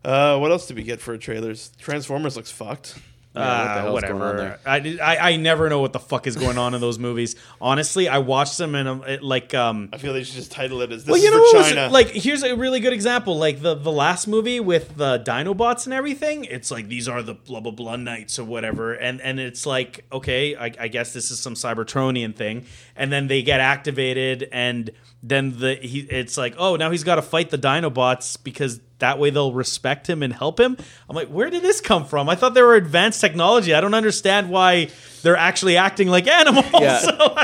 uh, 0.10 0.38
what 0.38 0.52
else 0.52 0.68
did 0.68 0.76
we 0.78 0.84
get 0.84 1.00
for 1.02 1.18
trailers? 1.18 1.72
Transformers 1.80 2.36
looks 2.36 2.52
fucked. 2.52 2.95
Yeah, 3.40 3.90
what 3.92 4.04
Uh, 4.04 4.08
hell's 4.08 4.20
going 4.20 4.22
on 4.22 4.36
whatever. 4.38 4.60
I, 4.66 4.98
I 5.02 5.32
I 5.32 5.36
never 5.38 5.70
know 5.70 5.80
what 5.80 5.94
the 5.94 6.00
fuck 6.00 6.28
is 6.28 6.36
going 6.36 6.58
on 6.58 6.74
in 6.74 6.82
those 6.82 7.00
movies. 7.00 7.36
Honestly, 7.62 8.08
I 8.10 8.18
watched 8.20 8.58
them 8.58 8.76
and 8.76 8.88
um, 8.88 9.04
it, 9.04 9.24
like 9.24 9.54
um. 9.54 9.89
I 9.93 9.97
feel 9.97 10.14
they 10.14 10.24
should 10.24 10.36
just 10.36 10.51
title 10.51 10.82
it 10.82 10.92
as 10.92 11.04
"This 11.05 11.12
Well, 11.14 11.22
you 11.22 11.28
is 11.28 11.74
know, 11.76 11.84
was- 11.84 11.92
like 11.93 12.09
here's 12.09 12.43
a 12.43 12.55
really 12.55 12.80
good 12.80 12.93
example. 12.93 13.38
Like 13.38 13.62
the 13.62 13.76
the 13.76 13.92
last 13.92 14.28
movie 14.28 14.59
with 14.59 14.96
the 14.97 15.20
Dinobots 15.20 15.86
and 15.86 15.93
everything. 15.93 16.46
It's 16.46 16.72
like 16.72 16.88
these 16.88 17.08
are 17.08 17.22
the 17.24 17.34
blah 17.36 17.59
blah 17.59 17.72
blah 17.72 17.96
knights 17.96 18.39
or 18.39 18.43
whatever, 18.43 18.93
and 18.93 19.22
and 19.22 19.39
it's 19.39 19.66
like 19.66 20.05
okay, 20.12 20.55
I, 20.55 20.72
I 20.80 20.88
guess 20.88 21.14
this 21.14 21.32
is 21.32 21.39
some 21.39 21.54
Cybertronian 21.54 22.36
thing, 22.36 22.66
and 22.96 23.12
then 23.12 23.28
they 23.28 23.42
get 23.43 23.59
activated, 23.59 24.47
and 24.51 24.92
then 25.24 25.58
the 25.59 25.76
he 25.76 26.00
it's 26.01 26.38
like 26.38 26.55
oh 26.58 26.76
now 26.76 26.92
he's 26.92 27.04
got 27.04 27.16
to 27.16 27.22
fight 27.22 27.50
the 27.50 27.58
Dinobots 27.58 28.38
because 28.43 28.80
that 28.99 29.19
way 29.19 29.29
they'll 29.29 29.53
respect 29.53 30.09
him 30.09 30.24
and 30.24 30.33
help 30.33 30.59
him. 30.59 30.75
I'm 31.09 31.15
like, 31.15 31.28
where 31.28 31.49
did 31.49 31.61
this 31.61 31.82
come 31.82 32.05
from? 32.05 32.29
I 32.29 32.36
thought 32.36 32.53
they 32.55 32.61
were 32.61 32.75
advanced 32.75 33.21
technology. 33.21 33.74
I 33.74 33.82
don't 33.82 33.93
understand 33.93 34.49
why 34.49 34.89
they're 35.21 35.37
actually 35.37 35.78
acting 35.78 36.07
like 36.07 36.28
animals. 36.28 36.65
Yeah. 36.74 36.99
So, 37.07 37.36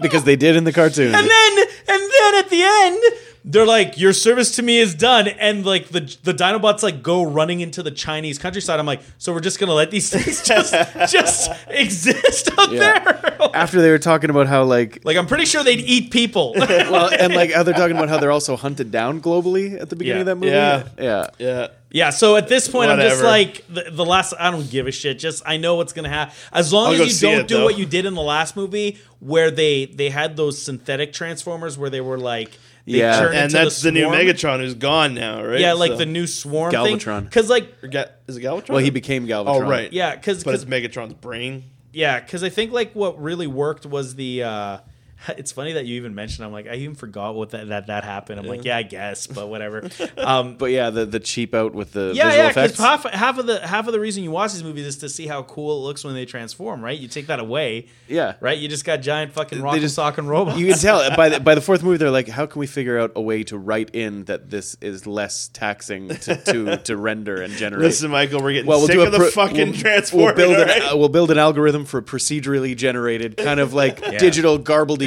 Because 0.00 0.24
they 0.24 0.36
did 0.36 0.56
in 0.56 0.64
the 0.64 0.72
cartoon. 0.72 1.14
and 1.14 1.28
then 1.28 1.58
and 1.88 2.10
then 2.18 2.34
at 2.36 2.48
the 2.50 2.62
end 2.62 3.02
they're 3.44 3.66
like 3.66 3.98
your 3.98 4.12
service 4.12 4.54
to 4.56 4.62
me 4.62 4.78
is 4.78 4.94
done 4.94 5.26
and 5.26 5.66
like 5.66 5.88
the 5.88 6.00
the 6.22 6.32
dinobots 6.32 6.82
like 6.82 7.02
go 7.02 7.24
running 7.24 7.58
into 7.60 7.82
the 7.82 7.90
chinese 7.90 8.38
countryside 8.38 8.78
i'm 8.78 8.86
like 8.86 9.00
so 9.18 9.32
we're 9.32 9.40
just 9.40 9.58
gonna 9.58 9.72
let 9.72 9.90
these 9.90 10.08
things 10.10 10.42
just 10.46 10.72
just 11.10 11.50
exist 11.68 12.50
out 12.58 12.70
Yeah. 12.72 12.98
there 13.00 13.38
After 13.54 13.82
they 13.82 13.90
were 13.90 13.98
talking 13.98 14.30
about 14.30 14.46
how 14.46 14.62
like 14.64 15.00
like 15.04 15.16
i'm 15.16 15.26
pretty 15.26 15.44
sure 15.46 15.64
they'd 15.64 15.80
eat 15.80 16.10
people 16.12 16.54
well, 16.56 17.10
and 17.12 17.34
like 17.34 17.50
how 17.52 17.62
they're 17.64 17.74
talking 17.74 17.96
about 17.96 18.08
how 18.08 18.18
they're 18.18 18.30
also 18.30 18.56
hunted 18.56 18.90
down 18.90 19.20
globally 19.20 19.80
at 19.80 19.90
the 19.90 19.96
beginning 19.96 20.18
Yeah. 20.18 20.20
of 20.20 20.26
that 20.26 20.36
movie. 20.36 20.52
Yeah. 20.52 20.88
yeah. 20.98 21.26
yeah, 21.38 21.66
yeah 21.90 22.10
so 22.10 22.36
at 22.36 22.48
this 22.48 22.68
point 22.68 22.90
i'm 22.90 22.98
just 23.00 23.22
Whatever. 23.22 23.28
like 23.28 23.64
the, 23.68 23.90
the 23.90 24.04
last 24.04 24.34
i 24.38 24.50
don't 24.50 24.70
give 24.70 24.86
a 24.86 24.92
shit 24.92 25.18
just 25.18 25.42
i 25.46 25.56
know 25.56 25.74
what's 25.76 25.92
gonna 25.92 26.08
happen 26.08 26.34
as 26.52 26.72
long 26.72 26.92
I'll 26.92 26.98
go 26.98 27.04
as 27.04 27.20
you 27.20 27.28
don't 27.28 27.40
it, 27.40 27.48
do 27.48 27.56
though. 27.58 27.64
what 27.64 27.76
you 27.78 27.86
did 27.86 28.06
in 28.06 28.14
the 28.14 28.22
last 28.22 28.54
movie 28.56 28.98
where 29.18 29.50
they 29.50 29.86
they 29.86 30.10
had 30.10 30.36
those 30.36 30.60
synthetic 30.62 31.12
transformers 31.12 31.76
where 31.76 31.90
they 31.90 32.00
were 32.00 32.18
like 32.18 32.58
they 32.86 32.98
Yeah. 32.98 33.18
turn 33.20 33.34
and 33.34 33.50
that's 33.50 33.82
the, 33.82 33.92
new. 33.92 34.06
Megatron 34.08 34.60
who's 34.60 34.74
gone 34.74 35.14
now, 35.14 35.42
right? 35.44 35.60
yeah 35.60 35.72
like 35.74 35.92
So- 35.92 35.96
the 35.98 36.06
new 36.06 36.26
swarm 36.26 36.72
Galvatron. 36.72 37.24
because 37.24 37.48
like 37.50 37.80
Ga- 37.90 38.06
is 38.26 38.36
it 38.36 38.40
Galvatron? 38.42 38.70
Well, 38.70 38.78
he 38.78 38.90
became 38.90 39.26
Galvatron. 39.26 39.46
Oh, 39.48 39.60
right. 39.60 39.92
yeah 39.92 40.14
because 40.14 40.42
but 40.44 40.54
it's 40.54 40.64
Megatron's 40.64 41.14
brain. 41.14 41.64
Yeah, 41.92 42.20
because 42.20 42.42
I 42.42 42.48
think 42.48 42.72
like 42.72 42.92
what 42.94 43.20
really 43.20 43.46
worked 43.46 43.84
was 43.86 44.14
the. 44.14 44.42
uh 44.44 44.78
It's 45.42 45.52
funny 45.52 45.72
that 45.74 45.86
you 45.86 45.96
even 45.96 46.14
mentioned. 46.14 46.44
I'm 46.44 46.52
like, 46.52 46.66
I 46.66 46.74
even 46.74 46.94
forgot 46.94 47.34
what 47.34 47.50
that 47.50 47.68
that, 47.68 47.86
that 47.86 48.04
happened. 48.04 48.40
I'm 48.40 48.46
like, 48.46 48.64
yeah, 48.64 48.76
I 48.76 48.82
guess, 48.82 49.26
but 49.26 49.48
whatever. 49.48 49.88
Um, 50.16 50.56
But 50.56 50.66
yeah, 50.66 50.90
the 50.90 51.04
the 51.04 51.20
cheap 51.20 51.54
out 51.54 51.74
with 51.74 51.92
the 51.92 52.12
yeah, 52.14 52.26
visual 52.26 52.44
yeah, 52.44 52.48
because 52.48 52.78
half 52.78 53.04
half 53.04 53.38
of 53.38 53.46
the 53.46 53.66
half 53.66 53.86
of 53.86 53.92
the 53.92 54.00
reason 54.00 54.22
you 54.22 54.30
watch 54.30 54.52
these 54.52 54.62
movies 54.62 54.86
is 54.86 54.96
to 54.98 55.08
see 55.08 55.26
how 55.26 55.42
cool 55.42 55.78
it 55.78 55.80
looks 55.80 56.04
when 56.04 56.14
they 56.14 56.24
transform. 56.24 56.84
Right? 56.84 56.98
You 56.98 57.08
take 57.08 57.26
that 57.26 57.40
away, 57.40 57.86
yeah. 58.08 58.34
right? 58.40 58.56
You 58.56 58.68
just 58.68 58.84
got 58.84 59.00
giant 59.00 59.32
fucking 59.32 59.60
rock 59.62 59.78
just- 59.78 59.94
sock 59.94 60.18
and 60.18 60.28
robots. 60.28 60.58
You 60.58 60.66
can 60.66 60.78
tell 60.78 61.08
by 61.16 61.30
the, 61.30 61.40
by 61.40 61.54
the 61.54 61.60
fourth 61.60 61.82
movie, 61.82 61.96
they're 61.96 62.10
like, 62.10 62.28
"How 62.28 62.46
can 62.46 62.60
we 62.60 62.66
figure 62.66 62.98
out 62.98 63.12
a 63.16 63.20
way 63.20 63.42
to 63.44 63.58
write 63.58 63.90
in 63.94 64.24
that 64.24 64.50
this 64.50 64.76
is 64.80 65.06
less 65.06 65.48
taxing 65.48 66.08
to 66.08 66.36
to, 66.36 66.76
to 66.76 66.96
render 66.96 67.40
and 67.42 67.54
generate?" 67.54 67.82
Listen, 67.82 68.10
Michael, 68.10 68.42
we're 68.42 68.52
getting 68.52 68.66
well, 68.66 68.78
we'll 68.78 68.86
sick 68.88 68.96
do 68.96 69.02
a 69.02 69.06
of 69.06 69.12
the 69.12 69.18
pro- 69.18 69.30
fucking 69.30 69.70
we'll, 69.70 69.80
Transformers. 69.80 70.36
We'll 70.36 70.54
build, 70.56 70.68
an, 70.68 70.82
uh, 70.82 70.96
we'll 70.96 71.08
build 71.08 71.30
an 71.30 71.38
algorithm 71.38 71.84
for 71.84 72.02
procedurally 72.02 72.76
generated, 72.76 73.36
kind 73.36 73.60
of 73.60 73.72
like 73.74 74.00
digital 74.18 74.58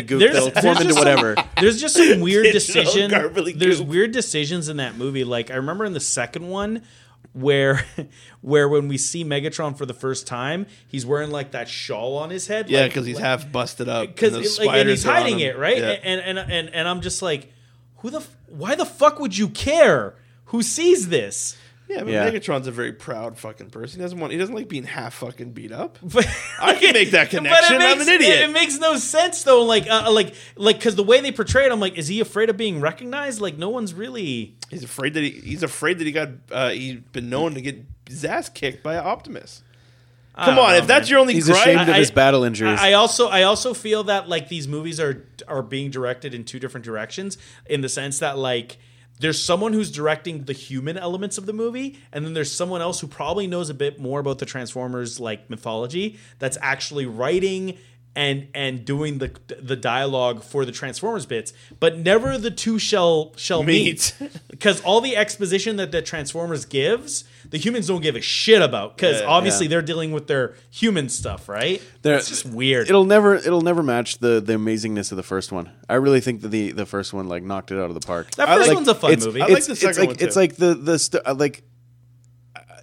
garbledygook 0.08 0.20
There's- 0.20 0.34
that'll 0.46 0.62
form 0.62 0.78
into 0.78 0.96
whatever. 0.96 1.36
There's 1.60 1.80
just 1.82 1.96
some 1.96 2.20
weird 2.22 2.52
decision. 2.52 3.12
There's 3.58 3.80
goop. 3.80 3.88
weird 3.88 4.12
decisions 4.12 4.70
in 4.70 4.78
that 4.78 4.98
movie. 4.98 5.24
Like 5.24 5.52
I 5.52 5.56
remember 5.56 5.86
in 5.86 5.94
the 5.94 6.00
second 6.00 6.48
one 6.48 6.84
where 7.34 7.86
where 8.42 8.70
when 8.70 8.88
we 8.88 8.98
see 8.98 9.24
Megatron 9.26 9.78
for 9.78 9.86
the 9.86 9.94
first 9.94 10.26
time, 10.28 10.66
he's 10.88 11.06
wearing 11.06 11.32
like 11.32 11.52
that 11.52 11.68
shawl 11.68 12.18
on 12.18 12.30
his 12.30 12.48
head. 12.48 12.70
yeah, 12.70 12.82
like- 12.82 12.92
because 12.92 13.06
he's 13.06 13.16
like- 13.16 13.26
half 13.26 13.52
busted 13.52 13.90
up. 13.90 14.08
because 14.08 14.34
and 14.34 14.66
like, 14.68 14.80
and 14.80 14.90
he's 14.90 15.02
spiders 15.02 15.06
are 15.06 15.10
on 15.12 15.16
hiding 15.24 15.40
it 15.40 15.58
right 15.58 15.78
Yeah. 15.78 15.90
and, 16.04 16.22
and 16.22 16.40
and 16.52 16.70
and 16.74 16.88
i'm 16.88 17.02
just 17.02 17.22
like 17.22 17.52
who 17.98 18.10
the 18.10 18.22
why 18.48 18.76
the 18.76 18.86
fuck 18.86 19.20
would 19.20 19.38
you 19.38 19.50
care 19.50 20.16
who 20.46 20.62
sees 20.62 21.10
this 21.10 21.58
Yeah, 21.88 22.00
but 22.04 22.08
Yeah. 22.08 22.30
Megatron's 22.30 22.66
a 22.68 22.72
very 22.72 22.94
proud 22.94 23.38
fucking 23.38 23.70
person. 23.70 24.00
He 24.00 24.04
doesn't 24.04 24.20
want. 24.20 24.32
He 24.32 24.40
doesn't 24.40 24.56
like 24.56 24.68
being 24.68 24.86
half 24.86 25.14
fucking 25.16 25.52
beat 25.52 25.72
up. 25.72 26.00
But 26.04 26.28
I 26.60 26.74
can 26.76 26.94
make 26.94 27.12
that 27.12 27.26
But 27.32 27.34
it 27.34 27.38
connection. 27.38 27.82
I'm 27.82 28.02
an 28.02 28.10
idiot. 28.10 28.40
It, 28.40 28.50
it 28.50 28.54
makes 28.54 28.78
no 28.80 28.98
sense 28.98 29.44
though. 29.44 29.64
Like, 29.64 29.88
uh, 29.88 30.12
like, 30.12 30.34
like, 30.56 30.78
because 30.78 30.96
the 30.96 31.04
way 31.04 31.22
they 31.22 31.32
portray 31.32 31.66
it, 31.66 31.72
I'm 31.72 31.80
like, 31.80 31.98
is 31.98 32.08
he 32.08 32.20
afraid 32.20 32.50
of 32.50 32.58
being 32.58 32.82
recognized? 32.82 33.40
Like, 33.40 33.58
no 33.58 33.70
one's 33.70 33.94
really. 33.94 34.56
He's 34.72 34.84
afraid 34.84 35.14
that 35.14 35.24
he, 35.24 35.30
he's 35.30 35.62
afraid 35.64 36.00
that 36.00 36.06
he 36.06 36.12
got. 36.12 36.30
Uh, 36.52 36.70
he's 36.70 36.96
been 37.12 37.30
known 37.30 37.54
to 37.54 37.62
get 37.62 37.84
his 38.08 38.26
ass 38.26 38.50
kicked 38.50 38.82
by 38.84 38.98
Optimus. 38.98 39.62
I 40.38 40.46
Come 40.46 40.60
on, 40.60 40.72
know, 40.72 40.78
if 40.78 40.88
that's 40.88 41.06
man. 41.08 41.12
your 41.12 41.20
only 41.20 41.34
He's 41.34 41.46
gripe, 41.46 41.62
ashamed 41.62 41.82
of 41.88 41.96
I- 41.96 42.00
his 42.00 42.12
battle 42.12 42.44
injuries. 42.44 42.78
I 42.80 42.90
I 42.90 42.94
also 42.94 43.30
I 43.30 43.44
also 43.44 43.74
feel 43.74 44.04
that 44.06 44.28
like 44.28 44.50
these 44.50 44.68
movies 44.68 45.00
are 45.00 45.26
are 45.48 45.62
being 45.62 45.92
directed 45.92 46.34
in 46.34 46.44
two 46.44 46.60
different 46.60 46.84
directions 46.84 47.38
in 47.68 47.80
the 47.82 47.88
sense 47.88 48.20
that 48.20 48.38
like 48.38 48.78
there's 49.20 49.42
someone 49.42 49.74
who's 49.74 49.92
directing 49.92 50.44
the 50.44 50.54
human 50.54 50.98
elements 50.98 51.38
of 51.38 51.46
the 51.46 51.54
movie 51.54 51.98
and 52.12 52.26
then 52.26 52.34
there's 52.34 52.52
someone 52.52 52.82
else 52.82 53.00
who 53.00 53.08
probably 53.08 53.48
knows 53.48 53.70
a 53.70 53.74
bit 53.74 54.00
more 54.00 54.20
about 54.20 54.40
the 54.40 54.46
Transformers 54.46 55.20
like 55.20 55.50
mythology 55.50 56.18
that's 56.40 56.58
actually 56.62 57.06
writing 57.06 57.78
and 58.16 58.48
and 58.54 58.86
doing 58.86 59.18
the 59.18 59.32
the 59.60 59.76
dialogue 59.76 60.44
for 60.44 60.66
the 60.66 60.72
Transformers 60.72 61.26
bits 61.26 61.54
but 61.80 61.98
never 61.98 62.38
the 62.38 62.52
two 62.52 62.80
shall 62.80 63.34
shall 63.36 63.64
meet, 63.64 64.16
Meet. 64.20 64.32
because 64.50 64.82
all 64.82 65.02
the 65.02 65.16
exposition 65.18 65.76
that 65.78 65.92
the 65.92 66.02
Transformers 66.02 66.66
gives 66.66 67.26
the 67.50 67.58
humans 67.58 67.88
don't 67.88 68.02
give 68.02 68.16
a 68.16 68.22
shit 68.22 68.62
about 68.62 68.96
because 68.98 69.22
Yeah, 69.22 69.28
obviously 69.28 69.66
yeah. 69.66 69.72
they're 69.72 69.82
dealing 69.82 70.12
with 70.12 70.28
their 70.28 70.56
human 70.72 71.10
stuff 71.10 71.48
right 71.50 71.82
They're- 72.02 72.16
it's 72.18 72.30
just 72.30 72.46
weird 72.46 72.88
It'll 72.90 73.06
never 73.06 73.36
it'll 73.36 73.62
never 73.62 73.84
match 73.84 74.20
the 74.20 74.40
the 74.40 74.54
amazingness 74.54 75.12
of 75.12 75.18
the 75.18 75.24
first 75.24 75.52
one. 75.52 75.70
I 75.90 75.96
really 75.96 76.22
think 76.22 76.42
that 76.42 76.50
the 76.50 76.72
the 76.72 76.86
first 76.86 77.14
one 77.14 77.28
like 77.28 77.44
knocked 77.44 77.72
it 77.72 77.78
out 77.78 77.90
of 77.90 77.94
the 77.94 78.06
park. 78.06 78.32
That 78.36 78.48
first 78.48 78.68
like- 78.68 78.76
one's 78.76 78.88
a 78.88 78.96
fun 78.96 79.12
it's, 79.14 79.26
movie. 79.26 79.42
I 79.42 79.46
like 79.48 79.58
it's, 79.58 79.68
the 79.68 79.72
it's 79.74 79.82
second 79.82 80.00
like 80.00 80.08
one, 80.10 80.16
too. 80.18 80.26
it's 80.26 80.36
like 80.36 80.56
the 80.56 80.74
the 80.76 80.98
st- 81.00 81.24
uh, 81.26 81.34
like 81.36 81.64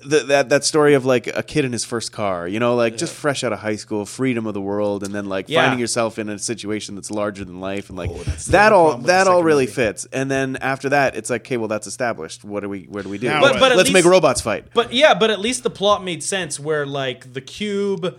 the, 0.04 0.20
that 0.24 0.48
that 0.50 0.64
story 0.64 0.94
of 0.94 1.04
like 1.04 1.26
a 1.26 1.42
kid 1.42 1.64
in 1.64 1.72
his 1.72 1.84
first 1.84 2.12
car, 2.12 2.46
you 2.48 2.58
know, 2.60 2.74
like 2.74 2.96
just 2.96 3.14
fresh 3.14 3.42
out 3.44 3.52
of 3.52 3.58
high 3.60 3.76
school, 3.76 4.04
freedom 4.06 4.46
of 4.46 4.54
the 4.54 4.60
world, 4.60 5.02
and 5.02 5.14
then 5.14 5.26
like 5.26 5.48
Yeah. 5.48 5.62
finding 5.62 5.78
yourself 5.80 6.18
in 6.18 6.28
a 6.28 6.38
situation 6.38 6.94
that's 6.94 7.10
larger 7.10 7.44
than 7.44 7.60
life, 7.60 7.88
and 7.88 7.96
like 7.98 8.10
oh, 8.10 8.22
the 8.22 8.50
that 8.50 8.72
all 8.72 8.84
problem 8.90 9.02
with 9.02 9.06
the 9.06 9.12
that 9.12 9.26
all 9.26 9.42
really 9.42 9.64
movie. 9.64 9.72
fits. 9.74 10.06
And 10.12 10.30
then 10.30 10.56
after 10.56 10.88
that, 10.90 11.16
it's 11.16 11.30
like, 11.30 11.42
okay, 11.42 11.56
well 11.56 11.68
that's 11.68 11.86
established. 11.86 12.44
What 12.44 12.60
do 12.60 12.68
we 12.68 12.82
where 12.84 13.02
do 13.02 13.08
we 13.08 13.18
do? 13.18 13.28
Now 13.28 13.42
Let's. 13.42 13.58
But 13.58 13.76
let's 13.76 13.92
make 13.92 14.04
robots 14.04 14.40
fight. 14.40 14.66
But 14.74 14.92
yeah, 14.92 15.14
but 15.14 15.30
at 15.30 15.40
least 15.40 15.62
the 15.62 15.70
plot 15.70 16.02
made 16.04 16.22
sense 16.22 16.58
where 16.60 16.84
like 16.86 17.32
the 17.32 17.40
cube 17.40 18.18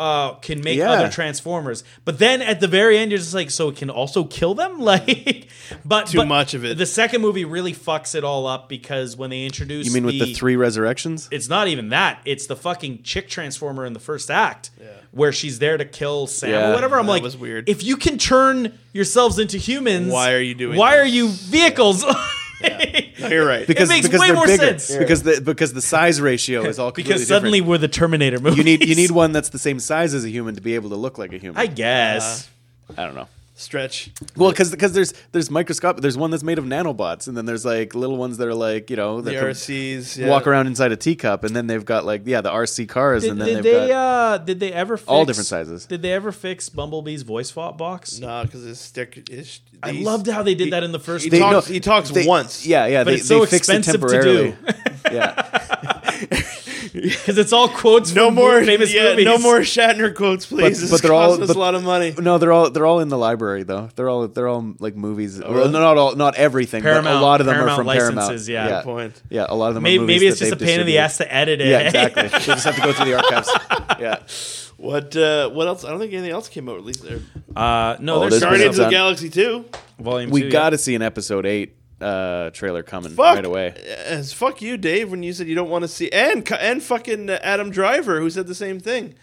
uh, 0.00 0.32
can 0.36 0.62
make 0.62 0.78
Yeah. 0.78 0.90
other 0.92 1.10
transformers, 1.10 1.84
but 2.06 2.18
then 2.18 2.40
at 2.40 2.58
the 2.60 2.66
very 2.66 2.96
end 2.96 3.10
you're 3.10 3.18
just 3.18 3.34
like, 3.34 3.50
so 3.50 3.68
it 3.68 3.76
can 3.76 3.90
also 3.90 4.24
kill 4.24 4.54
them, 4.54 4.80
like, 4.92 5.48
but 5.84 6.06
Too 6.06 6.18
but 6.18 6.26
much 6.28 6.54
of 6.54 6.64
it. 6.64 6.78
The 6.78 6.86
second 6.86 7.20
movie 7.20 7.44
really 7.44 7.74
fucks 7.74 8.14
it 8.14 8.24
all 8.24 8.46
up 8.46 8.68
because 8.70 9.14
when 9.16 9.28
they 9.28 9.44
introduce, 9.44 9.86
You 9.86 9.92
mean 9.92 10.06
with 10.06 10.18
the 10.18 10.32
three 10.32 10.56
resurrections? 10.56 11.28
It's 11.30 11.48
not 11.50 11.68
even 11.68 11.90
that. 11.90 12.20
It's 12.24 12.46
the 12.46 12.56
fucking 12.56 13.02
chick 13.02 13.28
transformer 13.28 13.84
in 13.84 13.92
the 13.92 14.00
first 14.00 14.30
act, 14.30 14.70
where 15.10 15.32
she's 15.32 15.58
there 15.58 15.76
to 15.76 15.84
kill 15.84 16.26
Sam 16.26 16.50
Yeah, 16.50 16.70
or 16.70 16.74
whatever. 16.74 16.98
I'm 16.98 17.04
that 17.06 17.12
like, 17.12 17.22
was 17.22 17.36
weird. 17.36 17.68
If 17.68 17.82
you 17.84 17.96
can 17.98 18.16
turn 18.16 18.78
yourselves 18.94 19.38
into 19.38 19.58
humans, 19.58 20.10
Why 20.12 20.32
are 20.32 20.40
you 20.40 20.54
doing 20.54 20.78
Why 20.78 20.96
this? 20.96 21.04
are 21.04 21.08
you 21.08 21.28
vehicles? 21.28 22.02
No, 22.04 22.14
you're 23.28 23.46
right. 23.46 23.66
because 23.66 23.88
makes 23.88 24.06
because 24.06 24.20
way 24.20 24.28
they're 24.28 24.36
more 24.36 24.46
bigger. 24.46 24.78
sense. 24.78 24.96
because 24.96 25.22
the 25.22 25.40
because 25.40 25.72
the 25.72 25.82
size 25.82 26.20
ratio 26.20 26.64
is 26.64 26.78
all 26.78 26.90
completely 26.90 27.14
because 27.14 27.28
suddenly 27.28 27.58
different. 27.60 27.70
we're 27.70 27.78
the 27.78 27.88
Terminator 27.88 28.38
movie. 28.40 28.56
you 28.56 28.64
need 28.64 28.86
you 28.88 28.94
need 28.94 29.10
one 29.10 29.32
that's 29.32 29.50
the 29.50 29.58
same 29.58 29.78
size 29.78 30.14
as 30.14 30.24
a 30.24 30.30
human 30.30 30.54
to 30.54 30.60
be 30.60 30.74
able 30.74 30.90
to 30.90 30.96
look 30.96 31.18
like 31.18 31.32
a 31.32 31.38
human. 31.38 31.60
I 31.60 31.66
guess. 31.66 32.48
Uh, 32.88 32.94
I 33.02 33.06
don't 33.06 33.14
know. 33.14 33.28
Stretch. 33.60 34.10
Well, 34.36 34.50
because 34.50 34.70
because 34.70 34.92
there's 34.94 35.12
there's 35.32 35.50
microscopic. 35.50 36.00
There's 36.00 36.16
one 36.16 36.30
that's 36.30 36.42
made 36.42 36.58
of 36.58 36.64
nanobots, 36.64 37.28
and 37.28 37.36
then 37.36 37.44
there's 37.44 37.64
like 37.64 37.94
little 37.94 38.16
ones 38.16 38.38
that 38.38 38.48
are 38.48 38.54
like 38.54 38.88
you 38.88 38.96
know 38.96 39.20
The 39.20 39.32
that 39.32 39.38
can 39.38 39.48
RCs. 39.50 40.16
Yeah. 40.16 40.28
walk 40.28 40.46
around 40.46 40.66
inside 40.66 40.92
a 40.92 40.96
teacup, 40.96 41.44
and 41.44 41.54
then 41.54 41.66
they've 41.66 41.84
got 41.84 42.06
like 42.06 42.22
yeah 42.24 42.40
the 42.40 42.50
RC 42.50 42.88
cars, 42.88 43.22
Did, 43.22 43.32
and 43.32 43.40
then 43.40 43.46
did 43.48 43.56
they've 43.58 43.62
they 43.64 43.88
got 43.88 44.32
uh 44.34 44.38
did 44.38 44.60
they 44.60 44.72
ever 44.72 44.96
fix, 44.96 45.08
all 45.08 45.26
different 45.26 45.46
sizes. 45.46 45.84
Did 45.84 46.00
they 46.00 46.12
ever 46.12 46.32
fix 46.32 46.70
Bumblebee's 46.70 47.20
voice 47.22 47.50
fo- 47.50 47.72
box? 47.72 48.18
Nah, 48.18 48.44
because 48.44 48.62
his 48.64 48.80
stick 48.80 49.28
is. 49.30 49.60
I 49.82 49.92
loved 49.92 50.26
how 50.26 50.42
they 50.42 50.54
did 50.54 50.72
that 50.72 50.82
in 50.82 50.92
the 50.92 50.98
first. 50.98 51.24
He 51.24 51.30
They- 51.30 51.38
talks. 51.38 51.68
no, 51.68 51.72
he 51.74 51.80
talks 51.80 52.10
they- 52.10 52.26
once. 52.26 52.66
Yeah, 52.66 52.86
yeah. 52.86 53.04
But 53.04 53.10
they, 53.10 53.16
it's 53.16 53.28
so 53.28 53.40
they 53.40 53.46
fixed 53.58 53.68
it 53.70 53.76
expensive 53.78 54.00
to 54.08 54.22
do. 54.22 54.56
yeah, 55.12 56.30
because 56.92 57.38
it's 57.38 57.52
all 57.52 57.68
quotes. 57.68 58.12
No 58.14 58.26
from 58.26 58.34
more 58.36 58.64
famous 58.64 58.92
yeah, 58.92 59.10
movies. 59.10 59.24
No 59.24 59.38
more 59.38 59.60
Shatner 59.60 60.14
quotes, 60.14 60.46
please. 60.46 60.62
But- 60.62 60.80
this 60.80 60.90
but 60.90 61.02
they're 61.02 61.12
all- 61.12 61.38
but- 61.38 61.48
a 61.50 61.58
lot 61.58 61.74
of 61.74 61.82
money. 61.84 62.14
No, 62.18 62.38
they're 62.38 62.52
all 62.52 62.70
they're 62.70 62.86
all 62.86 63.00
in 63.00 63.08
the 63.08 63.18
library 63.18 63.62
though. 63.62 63.88
They're 63.96 64.08
all 64.08 64.26
they're 64.28 64.48
all 64.48 64.74
like 64.78 64.96
movies. 64.96 65.38
well, 65.38 65.48
Oh, 65.50 65.54
really? 65.54 65.70
not 65.72 65.96
all, 65.96 66.16
not 66.16 66.34
everything, 66.36 66.82
but 66.82 66.90
Paramount- 66.90 67.18
a 67.18 67.20
lot 67.20 67.40
of 67.40 67.46
them 67.46 67.54
Paramount 67.54 67.72
are 67.72 67.76
from 67.80 67.86
licenses, 67.86 68.46
Paramount. 68.46 68.48
yeah. 68.48 68.66
yeah. 68.68 68.82
Good 68.82 68.84
point. 68.84 69.22
Yeah, 69.30 69.46
a 69.48 69.54
lot 69.54 69.68
of 69.68 69.74
them. 69.74 69.82
Maybe, 69.84 69.98
are 69.98 70.00
movies 70.02 70.16
maybe 70.20 70.26
it's 70.28 70.38
that 70.40 70.50
just 70.50 70.62
a 70.62 70.64
pain 70.64 70.80
in 70.80 70.86
the 70.86 70.98
ass 70.98 71.16
to 71.18 71.32
edit 71.34 71.60
it. 71.60 71.68
Yeah, 71.68 71.78
exactly. 71.80 72.22
they 72.28 72.38
just 72.40 72.64
have 72.64 72.76
to 72.76 72.82
go 72.82 72.92
through 72.92 73.06
the 73.06 73.14
archives. 73.16 73.50
Yeah. 74.00 74.16
What 74.78 75.14
uh, 75.14 75.50
what 75.50 75.68
else? 75.68 75.84
I 75.84 75.90
don't 75.90 75.98
think 76.00 76.14
anything 76.14 76.30
else 76.32 76.48
came 76.48 76.66
out 76.68 76.76
at 76.78 76.84
least 76.84 77.02
there. 77.02 77.18
Uh, 77.54 77.96
no, 78.00 78.16
Oh, 78.16 78.20
there's 78.20 78.32
there's 78.32 78.42
Guardians 78.42 78.78
of 78.78 78.86
the. 78.86 78.90
Galaxy 78.90 79.28
2. 79.28 79.64
volume. 79.98 80.30
We 80.30 80.42
two, 80.42 80.50
got 80.50 80.64
yeah. 80.64 80.70
to 80.70 80.78
see 80.78 80.94
an 80.94 81.02
episode 81.02 81.44
eight 81.44 81.74
uh, 82.00 82.50
trailer 82.50 82.82
coming 82.82 83.12
Fuck. 83.12 83.36
right 83.36 83.44
away. 83.44 83.68
As 84.06 84.32
fuck 84.32 84.62
you, 84.62 84.76
Dave, 84.76 85.10
when 85.10 85.22
you 85.22 85.32
said 85.32 85.46
you 85.48 85.54
don't 85.54 85.70
want 85.70 85.82
to 85.82 85.88
see 85.88 86.10
and 86.10 86.50
and 86.52 86.82
fucking 86.82 87.30
uh, 87.30 87.38
Adam 87.42 87.70
Driver 87.70 88.20
who 88.20 88.30
said 88.30 88.46
the 88.46 88.54
same 88.54 88.80
thing. 88.80 89.14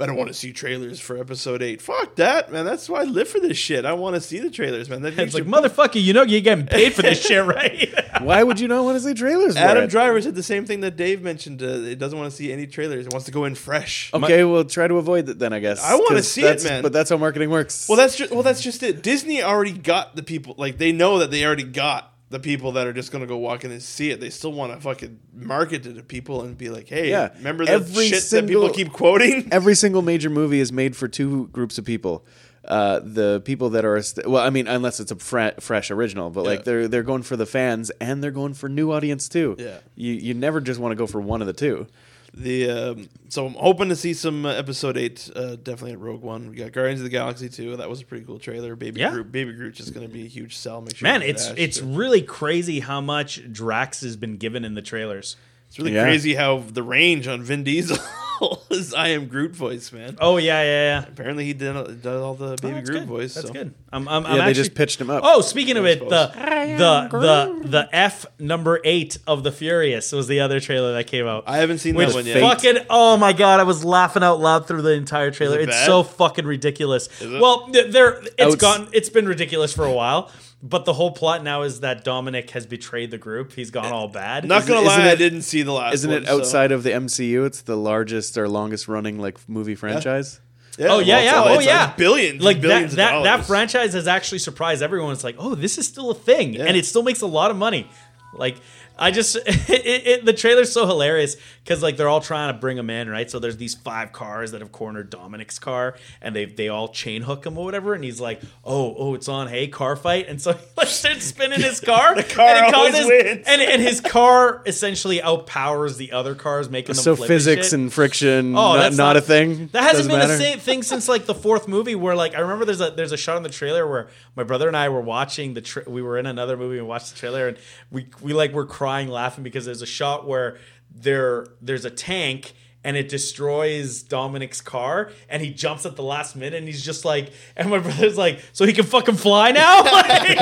I 0.00 0.06
don't 0.06 0.14
want 0.14 0.28
to 0.28 0.34
see 0.34 0.52
trailers 0.52 1.00
for 1.00 1.18
episode 1.18 1.62
8. 1.64 1.82
Fuck 1.82 2.14
that, 2.14 2.52
man. 2.52 2.64
That's 2.64 2.88
why 2.88 3.00
I 3.00 3.04
live 3.04 3.26
for 3.26 3.40
this 3.40 3.56
shit. 3.56 3.84
I 3.84 3.92
want 3.94 4.14
to 4.14 4.20
see 4.20 4.38
the 4.38 4.48
trailers, 4.48 4.88
man. 4.88 5.02
That 5.02 5.08
It's 5.08 5.16
makes 5.16 5.34
like 5.34 5.44
you- 5.46 5.50
motherfucker, 5.50 6.00
you 6.00 6.12
know 6.12 6.22
you're 6.22 6.40
getting 6.42 6.64
paid 6.64 6.94
for 6.94 7.02
this 7.02 7.20
shit, 7.26 7.44
right? 7.44 7.92
Why 8.22 8.44
would 8.44 8.60
you 8.60 8.68
not 8.68 8.84
want 8.84 8.98
to 8.98 9.00
see 9.02 9.14
trailers? 9.14 9.56
Adam 9.56 9.84
it? 9.84 9.90
Driver 9.90 10.20
said 10.22 10.36
the 10.36 10.44
same 10.44 10.64
thing 10.64 10.80
that 10.82 10.96
Dave 10.96 11.22
mentioned. 11.22 11.60
Uh, 11.60 11.78
he 11.78 11.96
doesn't 11.96 12.16
want 12.16 12.30
to 12.30 12.36
see 12.36 12.52
any 12.52 12.68
trailers. 12.68 13.04
He 13.06 13.08
wants 13.10 13.24
to 13.26 13.32
go 13.32 13.46
in 13.46 13.56
fresh. 13.56 14.12
Okay, 14.14 14.44
we'll 14.44 14.64
try 14.64 14.86
to 14.86 14.94
avoid 14.98 15.28
it 15.28 15.40
then. 15.40 15.52
I 15.52 15.58
guess 15.58 15.82
I 15.84 15.96
want 15.96 16.18
to 16.18 16.22
see 16.22 16.42
it, 16.44 16.62
man. 16.62 16.82
But 16.82 16.92
that's 16.92 17.10
how 17.10 17.16
marketing 17.16 17.50
works. 17.50 17.88
Well, 17.88 17.96
that's 17.98 18.14
just 18.16 18.30
well, 18.30 18.44
that's 18.44 18.60
just 18.60 18.84
it. 18.84 19.02
Disney 19.02 19.42
already 19.42 19.72
got 19.72 20.14
the 20.14 20.22
people. 20.22 20.54
Like 20.56 20.78
they 20.78 20.92
know 20.92 21.18
that 21.18 21.32
they 21.32 21.44
already 21.44 21.64
got 21.64 22.09
the 22.30 22.38
people 22.40 22.72
that 22.72 22.86
are 22.86 22.92
just 22.92 23.12
gonna 23.12 23.26
go 23.26 23.36
walk 23.36 23.64
in 23.64 23.70
and 23.72 23.82
see 23.82 24.10
it. 24.10 24.20
They 24.20 24.30
still 24.30 24.52
want 24.52 24.72
to 24.72 24.80
fucking 24.80 25.18
market 25.34 25.84
it 25.84 25.94
to 25.94 26.02
people 26.02 26.42
and 26.42 26.56
be 26.56 26.70
like, 26.70 26.88
hey, 26.88 27.10
Yeah. 27.10 27.30
remember 27.38 27.64
the 27.66 27.72
Every 27.72 28.04
shit 28.06 28.20
that 28.20 28.20
single- 28.22 28.62
people 28.68 28.74
keep 28.74 28.92
quoting? 28.92 29.48
every 29.52 29.74
single 29.74 30.00
major 30.02 30.30
movie 30.30 30.60
is 30.60 30.72
made 30.72 30.96
for 30.96 31.08
two 31.08 31.48
groups 31.48 31.76
of 31.76 31.84
people. 31.84 32.24
Uh, 32.64 33.00
the 33.02 33.40
people 33.44 33.70
that 33.70 33.84
are 33.84 34.00
well, 34.26 34.42
I 34.44 34.50
mean, 34.50 34.68
unless 34.68 35.00
it's 35.00 35.10
a 35.10 35.16
fre- 35.16 35.58
fresh 35.60 35.90
original, 35.90 36.28
but 36.30 36.44
like 36.44 36.64
they're 36.64 36.86
they're 36.88 37.02
going 37.02 37.22
for 37.22 37.34
the 37.36 37.46
fans 37.46 37.90
and 38.00 38.22
they're 38.22 38.30
going 38.30 38.52
for 38.54 38.68
new 38.68 38.92
audience 38.92 39.28
too. 39.28 39.56
Yeah. 39.58 39.78
you 39.96 40.12
you 40.12 40.34
never 40.34 40.60
just 40.60 40.78
want 40.78 40.92
to 40.92 40.96
go 40.96 41.06
for 41.06 41.20
one 41.20 41.40
of 41.40 41.46
the 41.46 41.54
two. 41.54 41.86
The 42.32 42.70
um, 42.70 43.08
so 43.28 43.46
I'm 43.46 43.54
hoping 43.54 43.88
to 43.88 43.96
see 43.96 44.14
some 44.14 44.46
uh, 44.46 44.52
episode 44.52 44.96
eight. 44.96 45.28
Uh, 45.34 45.56
definitely 45.56 45.92
at 45.92 45.98
Rogue 45.98 46.22
One. 46.22 46.48
We 46.50 46.56
got 46.56 46.70
Guardians 46.72 47.00
of 47.00 47.04
the 47.04 47.10
Galaxy 47.10 47.48
two. 47.48 47.76
That 47.76 47.90
was 47.90 48.00
a 48.00 48.04
pretty 48.04 48.24
cool 48.24 48.38
trailer. 48.38 48.76
Baby 48.76 49.00
Yeah. 49.00 49.10
Groot. 49.10 49.32
Baby 49.32 49.52
Groot's 49.52 49.78
just 49.78 49.92
gonna 49.94 50.08
be 50.08 50.24
a 50.24 50.28
huge 50.28 50.56
sell. 50.56 50.80
Make 50.80 50.96
sure 50.96 51.08
Man, 51.08 51.22
it's 51.22 51.48
Ash, 51.48 51.54
it's 51.58 51.78
too. 51.78 51.86
really 51.86 52.22
crazy 52.22 52.80
how 52.80 53.00
much 53.00 53.52
Drax 53.52 54.00
has 54.02 54.16
been 54.16 54.36
given 54.36 54.64
in 54.64 54.74
the 54.74 54.82
trailers. 54.82 55.36
it's 55.68 55.78
really 55.78 55.92
Yeah. 55.94 56.04
crazy 56.04 56.34
how 56.34 56.58
the 56.58 56.82
range 56.84 57.26
on 57.26 57.42
Vin 57.42 57.64
Diesel 57.64 57.96
is 58.70 58.94
I 58.94 59.08
am 59.08 59.26
Groot 59.26 59.54
voice, 59.54 59.92
man. 59.92 60.16
Oh 60.20 60.36
yeah, 60.36 60.62
yeah, 60.62 61.00
yeah. 61.00 61.06
Apparently 61.08 61.44
he 61.44 61.52
did, 61.52 61.74
did 62.02 62.06
all 62.06 62.34
the 62.34 62.52
Oh, 62.52 62.56
Baby 62.56 62.74
that's 62.74 62.90
Groot 62.90 63.00
good. 63.00 63.08
voice. 63.08 63.34
That's 63.34 63.46
so. 63.48 63.52
good. 63.52 63.74
I'm, 63.92 64.06
I'm, 64.08 64.24
I'm 64.26 64.32
yeah, 64.32 64.34
they 64.36 64.40
actually- 64.50 64.54
just 64.54 64.74
pitched 64.74 65.00
him 65.00 65.10
up. 65.10 65.22
Oh, 65.24 65.40
speaking 65.40 65.76
of 65.76 65.84
it, 65.86 66.00
the 66.08 66.30
suppose. 66.32 66.78
the 66.78 67.18
the 67.62 67.68
the 67.68 67.88
F 67.92 68.26
number 68.38 68.80
eight 68.84 69.18
of 69.26 69.42
the 69.42 69.52
Furious 69.52 70.12
was 70.12 70.26
the 70.28 70.40
other 70.40 70.60
trailer 70.60 70.92
that 70.94 71.06
came 71.06 71.26
out. 71.26 71.44
I 71.46 71.58
haven't 71.58 71.78
seen 71.78 71.94
Which 71.94 72.08
that 72.08 72.14
one 72.14 72.26
yet. 72.26 72.40
fucking 72.40 72.86
oh 72.90 73.16
my 73.16 73.32
god, 73.32 73.60
I 73.60 73.64
was 73.64 73.84
laughing 73.84 74.22
out 74.22 74.40
loud 74.40 74.66
through 74.66 74.82
the 74.82 74.92
entire 74.92 75.30
trailer. 75.30 75.58
it 75.58 75.68
It's 75.68 75.76
bad? 75.76 75.86
so 75.86 76.02
fucking 76.02 76.46
ridiculous. 76.46 77.08
Is 77.20 77.32
it? 77.32 77.40
Well, 77.40 77.68
there 77.72 78.20
it's 78.22 78.32
Outs- 78.40 78.54
gone. 78.56 78.88
It's 78.92 79.08
been 79.10 79.26
ridiculous 79.26 79.72
for 79.72 79.84
a 79.84 79.92
while. 79.92 80.30
But 80.62 80.84
the 80.84 80.92
whole 80.92 81.10
plot 81.12 81.42
now 81.42 81.62
is 81.62 81.80
that 81.80 82.04
Dominic 82.04 82.50
has 82.50 82.66
betrayed 82.66 83.10
the 83.10 83.16
group. 83.16 83.52
He's 83.54 83.70
gone 83.70 83.92
all 83.92 84.08
bad. 84.08 84.44
Not 84.44 84.66
gonna 84.66 84.80
Isn't 84.80 84.98
lie, 84.98 85.08
I 85.08 85.12
it- 85.12 85.16
didn't 85.16 85.42
see 85.42 85.62
the 85.62 85.72
last. 85.72 85.84
One. 85.86 85.94
Isn't 85.94 86.10
one, 86.10 86.22
it 86.22 86.26
so- 86.26 86.38
outside 86.38 86.70
of 86.72 86.82
the 86.82 86.90
MCU? 86.90 87.46
It's 87.46 87.62
the 87.62 87.76
largest 87.76 88.36
or 88.36 88.46
longest 88.48 88.86
running 88.86 89.18
like 89.18 89.38
movie 89.48 89.74
franchise. 89.74 90.40
Yeah, 90.78 90.88
Oh 90.88 90.98
yeah, 90.98 91.16
well, 91.16 91.24
yeah, 91.24 91.30
it's- 91.30 91.44
oh 91.46 91.50
it's- 91.52 91.66
yeah, 91.66 91.92
billions, 91.96 92.42
Like 92.42 92.60
billions 92.60 92.94
that, 92.96 93.14
of 93.14 93.22
that, 93.22 93.24
that 93.24 93.30
dollars. 93.36 93.46
franchise 93.46 93.92
has 93.94 94.06
actually 94.06 94.38
surprised 94.38 94.82
everyone. 94.82 95.12
It's 95.12 95.24
like, 95.24 95.36
oh, 95.38 95.54
this 95.54 95.78
is 95.78 95.86
still 95.86 96.10
a 96.10 96.14
thing, 96.14 96.54
Yeah. 96.54 96.64
and 96.64 96.76
it 96.76 96.84
still 96.86 97.02
makes 97.02 97.22
a 97.22 97.26
lot 97.26 97.50
of 97.50 97.56
money. 97.56 97.88
Like, 98.34 98.56
I 99.00 99.10
just, 99.10 99.34
it, 99.46 99.46
it, 99.70 100.06
it, 100.06 100.24
the 100.26 100.32
trailer's 100.34 100.70
so 100.72 100.86
hilarious 100.86 101.36
because 101.64 101.82
like 101.82 101.96
they're 101.96 102.08
all 102.08 102.20
trying 102.20 102.52
to 102.54 102.58
bring 102.60 102.76
him 102.76 102.90
in, 102.90 103.08
right? 103.08 103.30
So 103.30 103.38
there's 103.38 103.56
these 103.56 103.74
five 103.74 104.12
cars 104.12 104.52
that 104.52 104.60
have 104.60 104.72
cornered 104.72 105.08
Dominic's 105.08 105.58
car, 105.58 105.96
and 106.20 106.36
they 106.36 106.44
they 106.44 106.68
all 106.68 106.88
chain 106.88 107.22
hook 107.22 107.46
him 107.46 107.56
or 107.56 107.64
whatever, 107.64 107.94
and 107.94 108.04
he's 108.04 108.20
like, 108.20 108.42
oh, 108.64 108.94
oh, 108.98 109.14
it's 109.14 109.28
on, 109.28 109.48
hey, 109.48 109.66
car 109.68 109.96
fight, 109.96 110.26
and 110.28 110.40
so 110.40 110.52
he 110.54 110.58
like 110.76 110.88
starts 110.88 111.24
spinning 111.24 111.60
his 111.60 111.80
car, 111.80 112.14
The 112.20 112.24
car 112.24 112.48
and 112.48 112.74
always 112.74 112.92
causes- 112.92 113.06
wins. 113.06 113.44
and 113.46 113.62
and 113.62 113.80
his 113.82 114.00
car 114.02 114.62
essentially 114.66 115.20
outpowers 115.22 115.96
the 115.96 116.12
other 116.12 116.34
cars, 116.34 116.68
making 116.68 116.94
them 116.94 117.02
So 117.02 117.16
flip 117.16 117.28
physics 117.28 117.66
shit. 117.68 117.72
and 117.72 117.92
friction, 117.92 118.54
Oh, 118.54 118.74
not, 118.74 118.76
that's 118.76 118.96
not 118.98 119.04
not- 119.14 119.16
a 119.16 119.20
thing. 119.22 119.68
That 119.68 119.82
hasn't 119.82 120.08
Doesn't 120.08 120.10
been 120.10 120.18
matter. 120.18 120.32
the 120.36 120.38
same 120.44 120.58
thing 120.58 120.82
since 120.82 121.08
like 121.08 121.24
the 121.24 121.34
fourth 121.34 121.66
movie, 121.68 121.94
where 121.94 122.14
like 122.14 122.34
I 122.34 122.40
remember 122.40 122.66
there's 122.66 122.80
a 122.82 122.90
there's 122.90 123.12
a 123.12 123.16
shot 123.16 123.38
in 123.38 123.42
the 123.44 123.48
trailer 123.48 123.88
where 123.88 124.08
my 124.36 124.42
brother 124.42 124.68
and 124.68 124.76
I 124.76 124.88
were 124.90 125.00
watching 125.00 125.54
the 125.54 125.62
tra- 125.62 125.88
we 125.88 126.02
were 126.02 126.18
in 126.18 126.26
another 126.26 126.56
movie 126.58 126.76
and 126.78 126.86
watched 126.86 127.12
the 127.14 127.18
trailer 127.18 127.48
and 127.48 127.56
we 127.90 128.06
we 128.20 128.32
like 128.34 128.52
were 128.52 128.66
crying 128.66 128.89
laughing 129.08 129.44
because 129.44 129.64
there's 129.64 129.82
a 129.82 129.86
shot 129.86 130.26
where 130.26 130.58
there 130.94 131.46
there's 131.62 131.84
a 131.84 131.90
tank 131.90 132.52
and 132.82 132.96
it 132.96 133.08
destroys 133.10 134.02
Dominic's 134.02 134.60
car 134.62 135.10
and 135.28 135.42
he 135.42 135.52
jumps 135.52 135.84
at 135.84 135.96
the 135.96 136.02
last 136.02 136.34
minute 136.34 136.54
and 136.54 136.66
he's 136.66 136.82
just 136.82 137.04
like 137.04 137.30
and 137.56 137.68
my 137.70 137.78
brother's 137.78 138.16
like 138.16 138.40
so 138.52 138.64
he 138.64 138.72
can 138.72 138.84
fucking 138.86 139.16
fly 139.16 139.52
now 139.52 139.82
Like- 139.82 140.40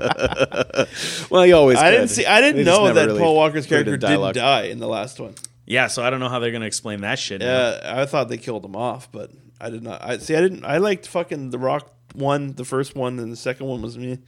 Well, 1.30 1.42
he 1.44 1.52
always. 1.52 1.78
I 1.78 1.90
could. 1.90 1.96
didn't 1.96 2.08
see. 2.10 2.26
I 2.26 2.40
didn't 2.40 2.64
They 2.64 2.70
know 2.70 2.92
that 2.92 3.06
really 3.06 3.20
Paul 3.20 3.34
Walker's 3.36 3.66
put 3.66 3.74
it 3.74 3.78
in 3.80 3.84
character 4.00 4.06
didn't 4.32 4.34
die 4.34 4.62
in 4.64 4.78
the 4.78 4.88
last 4.88 5.20
one. 5.20 5.34
yeah 5.66 5.86
so 5.88 6.02
I 6.02 6.10
don't 6.10 6.20
know 6.20 6.28
how 6.28 6.38
they're 6.38 6.52
gonna 6.52 6.66
explain 6.66 7.00
that 7.02 7.18
shit 7.18 7.40
now. 7.40 7.46
Yeah, 7.70 7.94
I 8.00 8.06
thought 8.06 8.28
they 8.28 8.38
killed 8.38 8.64
him 8.64 8.76
off, 8.76 9.10
but 9.12 9.30
I 9.60 9.70
did 9.70 9.82
not. 9.82 10.02
I 10.02 10.18
see. 10.18 10.34
I 10.34 10.40
didn't. 10.40 10.64
I 10.64 10.78
liked 10.78 11.06
fucking 11.06 11.50
the 11.50 11.58
Rock 11.58 11.92
one, 12.14 12.52
the 12.54 12.64
first 12.64 12.96
one, 12.96 13.18
and 13.18 13.30
the 13.32 13.36
second 13.36 13.66
one 13.66 13.82
was 13.82 13.96
me. 13.98 14.18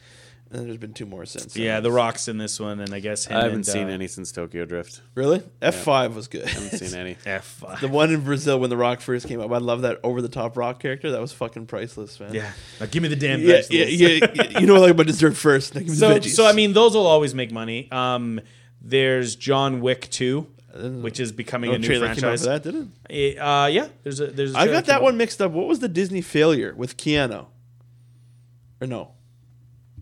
And 0.54 0.66
there's 0.66 0.76
been 0.76 0.92
two 0.92 1.06
more 1.06 1.24
since. 1.24 1.56
yeah 1.56 1.80
the 1.80 1.90
rocks 1.90 2.28
in 2.28 2.36
this 2.36 2.60
one 2.60 2.80
and 2.80 2.92
I 2.92 3.00
guess 3.00 3.24
him 3.24 3.36
I 3.38 3.40
haven't 3.44 3.54
and, 3.54 3.66
seen 3.66 3.86
uh, 3.88 3.92
any 3.92 4.06
since 4.06 4.30
Tokyo 4.32 4.64
Drift. 4.66 5.00
really. 5.14 5.42
F 5.62 5.76
five 5.82 6.14
was 6.14 6.28
good. 6.28 6.44
I 6.44 6.50
haven't 6.50 6.78
seen 6.78 6.94
any. 6.98 7.14
F5. 7.24 7.80
the 7.80 7.88
one 7.88 8.12
in 8.12 8.20
Brazil 8.22 8.60
when 8.60 8.68
the 8.68 8.76
Rock 8.76 9.00
first 9.00 9.26
came 9.28 9.40
up. 9.40 9.50
I 9.50 9.56
love 9.58 9.80
that 9.82 9.98
over 10.02 10.20
the 10.20 10.28
top 10.28 10.56
Rock 10.58 10.78
character. 10.78 11.10
That 11.12 11.20
was 11.22 11.32
fucking 11.32 11.66
priceless, 11.66 12.20
man. 12.20 12.34
yeah 12.34 12.52
now 12.80 12.86
give 12.86 13.02
me 13.02 13.08
the 13.08 13.16
damn 13.16 13.40
Yeah, 13.40 13.46
vegetables. 13.62 13.90
yeah, 13.92 14.08
yeah, 14.08 14.26
yeah. 14.34 14.58
You 14.60 14.66
know, 14.66 14.74
what 14.74 14.80
I 14.80 14.86
like 14.86 14.90
about 14.92 15.06
dessert 15.06 15.36
first. 15.36 15.74
Now 15.74 15.80
give 15.80 15.88
me 15.88 15.94
so 15.94 16.08
the 16.12 16.20
veggies. 16.20 16.34
so 16.34 16.46
I 16.46 16.52
mean 16.52 16.74
those 16.74 16.94
will 16.94 17.06
always 17.06 17.34
make 17.34 17.50
money. 17.50 17.90
Um, 17.90 18.40
there's 18.80 19.36
John 19.36 19.80
Wick 19.80 20.10
two, 20.10 20.48
which 20.74 21.18
is 21.20 21.32
becoming 21.32 21.70
no 21.70 21.76
a 21.76 21.78
new 21.78 21.86
trailer 21.86 22.08
came 22.08 22.24
out 22.24 22.38
franchise. 22.38 22.42
for 22.42 22.48
that, 22.48 22.62
did 22.62 22.74
it? 23.08 23.38
Eh, 23.38 23.40
Uh, 23.40 23.66
yeah, 23.68 23.88
there's 24.02 24.20
a 24.20 24.26
there's. 24.26 24.54
A 24.54 24.58
I 24.58 24.62
trailer 24.64 24.78
got 24.80 24.86
that 24.86 24.94
came 24.96 25.02
one 25.04 25.14
out. 25.14 25.18
mixed 25.18 25.40
up. 25.40 25.52
What 25.52 25.66
was 25.66 25.78
the 25.78 25.88
Disney 25.88 26.20
failure 26.20 26.74
with 26.76 26.96
Keanu? 26.98 27.46
Or 28.80 28.86
no? 28.86 29.12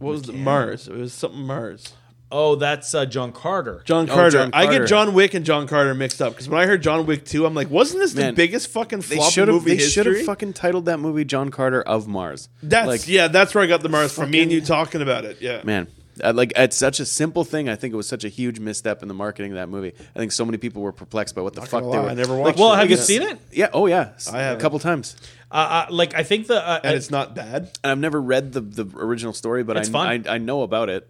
What 0.01 0.11
was 0.11 0.23
the 0.23 0.33
Mars? 0.33 0.89
It 0.89 0.95
was 0.95 1.13
something 1.13 1.41
Mars. 1.43 1.93
Oh, 2.33 2.55
that's 2.55 2.95
uh, 2.95 3.07
John 3.07 3.33
Carter. 3.33 3.83
John 3.85 4.09
Oh, 4.09 4.15
Carter. 4.15 4.31
John 4.31 4.51
I 4.53 4.65
Carter. 4.67 4.79
get 4.81 4.89
John 4.89 5.15
Wick 5.15 5.35
and 5.35 5.45
John 5.45 5.67
Carter 5.67 5.95
mixed 5.95 6.23
up 6.23 6.33
because 6.33 6.49
when 6.49 6.61
I 6.61 6.67
heard 6.67 6.81
John 6.81 7.05
Wick 7.05 7.25
2, 7.25 7.45
I'm 7.45 7.55
like, 7.55 7.71
wasn't 7.71 8.01
this 8.03 8.13
the 8.13 8.33
biggest 8.33 8.69
fucking 8.69 9.01
They 9.01 9.17
flop 9.17 9.27
in 9.29 9.33
should 9.33 9.49
have. 9.49 9.55
movie 9.57 9.75
They 9.75 9.79
should 9.81 10.07
have 10.07 10.25
fucking 10.25 10.53
titled 10.53 10.85
that 10.85 10.99
movie 11.01 11.25
"John 11.25 11.51
Carter 11.51 11.83
of 11.83 12.07
Mars." 12.07 12.49
That's 12.63 12.87
like, 12.87 13.09
yeah, 13.09 13.27
that's 13.29 13.53
where 13.55 13.65
I 13.65 13.67
got 13.67 13.83
the 13.83 13.89
Mars 13.89 14.13
from. 14.13 14.31
Me 14.31 14.43
and 14.43 14.53
you 14.53 14.61
talking 14.61 15.03
about 15.03 15.25
it. 15.25 15.39
Yeah, 15.41 15.63
man. 15.65 15.89
Uh, 16.23 16.33
Like 16.35 16.53
it's 16.57 16.77
such 16.77 17.01
a 17.01 17.05
simple 17.05 17.45
thing. 17.45 17.69
I 17.69 17.77
think 17.77 17.93
it 17.93 17.97
was 17.97 18.09
such 18.09 18.25
a 18.25 18.29
huge 18.29 18.59
misstep 18.61 19.03
in 19.03 19.09
the 19.09 19.15
marketing 19.15 19.53
of 19.53 19.57
that 19.57 19.69
movie. 19.69 19.93
I 20.15 20.19
think 20.19 20.33
so 20.33 20.45
many 20.45 20.59
people 20.59 20.83
were 20.83 20.93
perplexed 20.93 21.35
by 21.35 21.43
what 21.43 21.55
the 21.55 21.63
fuck 21.63 21.83
they 21.83 21.89
lie, 21.89 22.01
were. 22.01 22.09
I 22.11 22.15
never 22.15 22.35
like, 22.35 22.45
watched 22.45 22.59
Well, 22.59 22.73
it. 22.75 22.77
have 22.79 22.89
you 22.91 22.95
It's- 22.95 23.07
seen 23.07 23.23
it? 23.23 23.39
Yeah. 23.53 23.71
Oh 23.73 23.87
yeah. 23.87 24.13
I 24.33 24.39
a 24.39 24.43
haven't. 24.43 24.61
couple 24.61 24.79
times. 24.79 25.17
Uh, 25.51 25.55
uh, 25.55 25.87
like 25.91 26.15
I 26.15 26.23
think 26.23 26.47
the 26.47 26.57
uh, 26.67 26.81
and 26.85 26.95
it's 26.97 27.11
not 27.11 27.35
bad. 27.35 27.71
And 27.83 27.91
I've 27.91 27.99
never 27.99 28.21
read 28.21 28.53
the 28.53 28.61
the 28.61 28.87
original 28.97 29.33
story, 29.33 29.63
but 29.65 29.77
I. 29.77 29.83
I 30.15 30.23
I 30.29 30.39
know 30.39 30.63
about 30.63 30.89
it. 30.89 31.09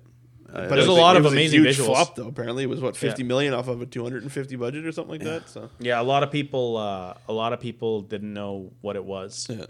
Uh, 0.49 0.62
But 0.66 0.70
There's 0.70 0.85
it 0.87 0.89
a 0.89 0.93
lot 0.93 1.15
it 1.15 1.19
of 1.20 1.24
was 1.24 1.32
amazing 1.32 1.61
a 1.61 1.62
huge 1.65 1.78
visuals. 1.78 1.87
flop 1.87 2.16
though. 2.16 2.27
Apparently, 2.27 2.65
it 2.65 2.69
was 2.69 2.81
what 2.81 2.97
fifty 2.97 3.23
Yeah. 3.23 3.28
million 3.28 3.55
off 3.55 3.69
of 3.69 3.81
a 3.82 3.87
250 3.87 4.57
budget 4.57 4.85
or 4.85 4.91
something 4.91 5.12
like 5.12 5.23
that. 5.23 5.49
So 5.49 5.70
yeah, 5.78 6.01
a 6.01 6.03
lot 6.03 6.24
of 6.24 6.32
people, 6.32 6.77
uh, 6.77 7.15
a 7.28 7.32
lot 7.32 7.53
of 7.53 7.61
people 7.61 8.01
didn't 8.01 8.32
know 8.35 8.73
what 8.81 8.97
it 8.97 9.05
was, 9.05 9.47
yeah. 9.49 9.66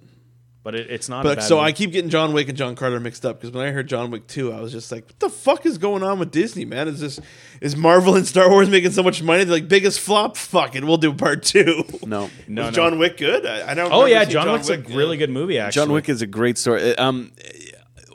But 0.62 0.74
it, 0.74 0.90
it's 0.90 1.08
not. 1.08 1.24
a 1.24 1.28
But 1.28 1.38
bad 1.38 1.44
so 1.44 1.56
movie. 1.56 1.66
I 1.68 1.72
keep 1.72 1.92
getting 1.92 2.10
John 2.10 2.32
Wick 2.32 2.48
and 2.48 2.56
John 2.58 2.74
Carter 2.76 3.00
mixed 3.00 3.24
up 3.24 3.40
because 3.40 3.54
when 3.54 3.66
I 3.66 3.70
heard 3.70 3.86
John 3.88 4.10
Wick 4.10 4.26
2, 4.26 4.52
I 4.52 4.60
was 4.60 4.72
just 4.72 4.90
like, 4.92 5.06
what 5.06 5.18
the 5.18 5.30
fuck 5.30 5.64
is 5.66 5.78
going 5.78 6.02
on 6.02 6.18
with 6.18 6.30
Disney, 6.30 6.64
man? 6.64 6.88
Is 6.88 7.00
this 7.00 7.20
is 7.60 7.76
Marvel 7.76 8.14
and 8.16 8.26
Star 8.26 8.48
Wars 8.50 8.68
making 8.68 8.90
so 8.92 9.02
much 9.02 9.22
money? 9.22 9.44
They're 9.44 9.56
like, 9.56 9.68
biggest 9.68 10.00
flop? 10.00 10.36
Fuck 10.36 10.76
it, 10.76 10.84
we'll 10.84 10.96
do 10.96 11.12
part 11.14 11.42
two. 11.42 11.84
no. 12.06 12.30
No, 12.48 12.62
was 12.62 12.70
no. 12.70 12.70
John 12.70 12.98
Wick 12.98 13.16
good? 13.16 13.46
I, 13.46 13.70
I 13.70 13.74
don't. 13.74 13.90
Know. 13.90 14.02
Oh 14.02 14.04
yeah, 14.06 14.20
seeing 14.20 14.32
John, 14.32 14.52
Wick's 14.52 14.68
Wick, 14.68 14.88
a 14.90 14.92
really 14.96 15.16
good 15.16 15.30
movie. 15.30 15.58
Actually, 15.58 15.80
John 15.86 15.92
Wick 15.92 16.08
is 16.08 16.22
a 16.22 16.26
great 16.26 16.58
story. 16.58 16.94
Uh, 16.96 17.04
Um, 17.08 17.32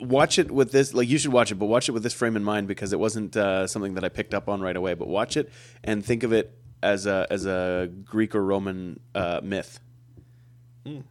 watch 0.02 0.38
it 0.40 0.52
with 0.52 0.72
this. 0.72 0.94
Like 0.94 1.08
you 1.10 1.18
should 1.18 1.32
watch 1.34 1.52
it, 1.52 1.56
but 1.56 1.66
watch 1.66 1.90
it 1.90 1.94
with 1.94 2.04
this 2.04 2.14
frame 2.14 2.36
in 2.36 2.44
mind 2.44 2.68
because 2.68 2.94
it 2.94 3.00
wasn't 3.00 3.36
uh, 3.36 3.66
something 3.68 3.96
that 3.96 4.04
I 4.04 4.10
picked 4.10 4.34
up 4.34 4.48
on 4.50 4.62
right 4.62 4.76
away. 4.76 4.94
But 4.94 5.08
watch 5.08 5.38
it 5.38 5.52
and 5.84 6.06
think 6.06 6.24
of 6.24 6.32
it 6.34 6.58
as 6.84 7.06
a 7.06 7.26
as 7.30 7.46
a 7.46 7.90
Greek 8.04 8.36
or 8.36 8.44
Roman 8.44 9.00
uh, 9.16 9.40
myth. 9.44 9.80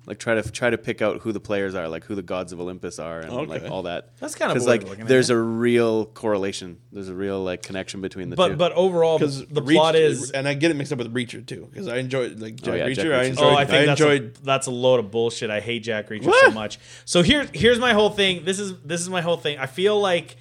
Like 0.06 0.20
try 0.20 0.34
to 0.40 0.50
try 0.52 0.70
to 0.70 0.78
pick 0.78 1.02
out 1.02 1.22
who 1.22 1.32
the 1.32 1.40
players 1.40 1.74
are, 1.74 1.88
like 1.88 2.04
who 2.04 2.14
the 2.14 2.22
gods 2.22 2.52
of 2.52 2.60
Olympus 2.60 3.00
are, 3.00 3.18
and 3.20 3.48
like 3.48 3.68
all 3.68 3.82
that. 3.82 4.10
That's 4.20 4.36
kinda 4.36 4.54
because 4.54 4.68
like 4.68 4.84
looking 4.84 5.00
at 5.02 5.08
there's 5.08 5.30
a 5.30 5.36
real 5.36 6.06
correlation. 6.06 6.78
There's 6.92 7.08
a 7.08 7.14
real 7.14 7.42
like 7.42 7.62
connection 7.62 8.00
between 8.00 8.30
the 8.30 8.36
But 8.36 8.48
two. 8.50 8.54
but 8.56 8.70
but 8.70 8.72
overall, 8.78 9.18
Because 9.18 9.44
the 9.46 9.60
plot 9.62 9.96
is. 9.96 10.30
and 10.30 10.46
I 10.46 10.54
get 10.54 10.70
it 10.70 10.74
mixed 10.74 10.92
up 10.92 10.98
with 11.00 11.12
Reacher 11.12 11.44
too, 11.44 11.66
because 11.70 11.88
I 11.88 11.96
enjoyed 11.96 12.38
like 12.38 12.54
Jack 12.54 12.76
yeah, 12.78 12.86
Reacher. 12.86 12.94
Jack 12.96 13.06
I 13.12 13.22
enjoyed. 13.24 13.44
Oh, 13.52 13.56
I 13.56 13.64
think 13.64 13.86
that's 13.86 14.00
enjoyed. 14.00 14.36
a, 14.40 14.44
that's 14.44 14.66
a 14.68 14.70
load 14.70 15.00
of 15.00 15.10
bullshit. 15.10 15.50
I 15.50 15.58
hate 15.58 15.80
Jack 15.80 16.08
Reacher 16.08 16.32
so 16.32 16.50
much. 16.52 16.78
So 17.04 17.22
here's 17.22 17.48
here's 17.52 17.80
my 17.80 17.94
whole 17.94 18.10
thing. 18.10 18.44
This 18.44 18.60
is 18.60 18.78
this 18.84 19.00
is 19.00 19.08
my 19.10 19.22
whole 19.22 19.38
thing. 19.38 19.58
I 19.58 19.66
feel 19.66 19.98
like 20.00 20.36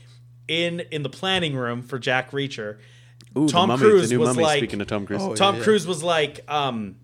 in 0.48 0.82
in 0.92 1.02
the 1.02 1.10
planning 1.10 1.56
room 1.56 1.82
for 1.82 1.98
Jack 1.98 2.30
Reacher, 2.34 2.78
Ooh, 3.36 3.48
Tom 3.50 3.70
the 3.70 3.78
mummy, 3.78 3.90
Cruise 3.90 4.10
the 4.10 4.16
new 4.16 4.20
was 4.20 4.30
mummy. 4.30 4.44
like- 4.44 4.58
speaking 4.60 4.80
of 4.80 4.86
Tom 4.86 5.08
Cruise, 5.08 5.22
Oh, 5.24 5.34
Tom 5.34 5.56
yeah. 5.56 5.64
Cruise 5.64 5.88
was 5.88 6.04
like, 6.04 6.42
um, 6.48 6.98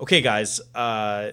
"Okay, 0.00 0.20
guys, 0.20 0.60
uh, 0.74 1.32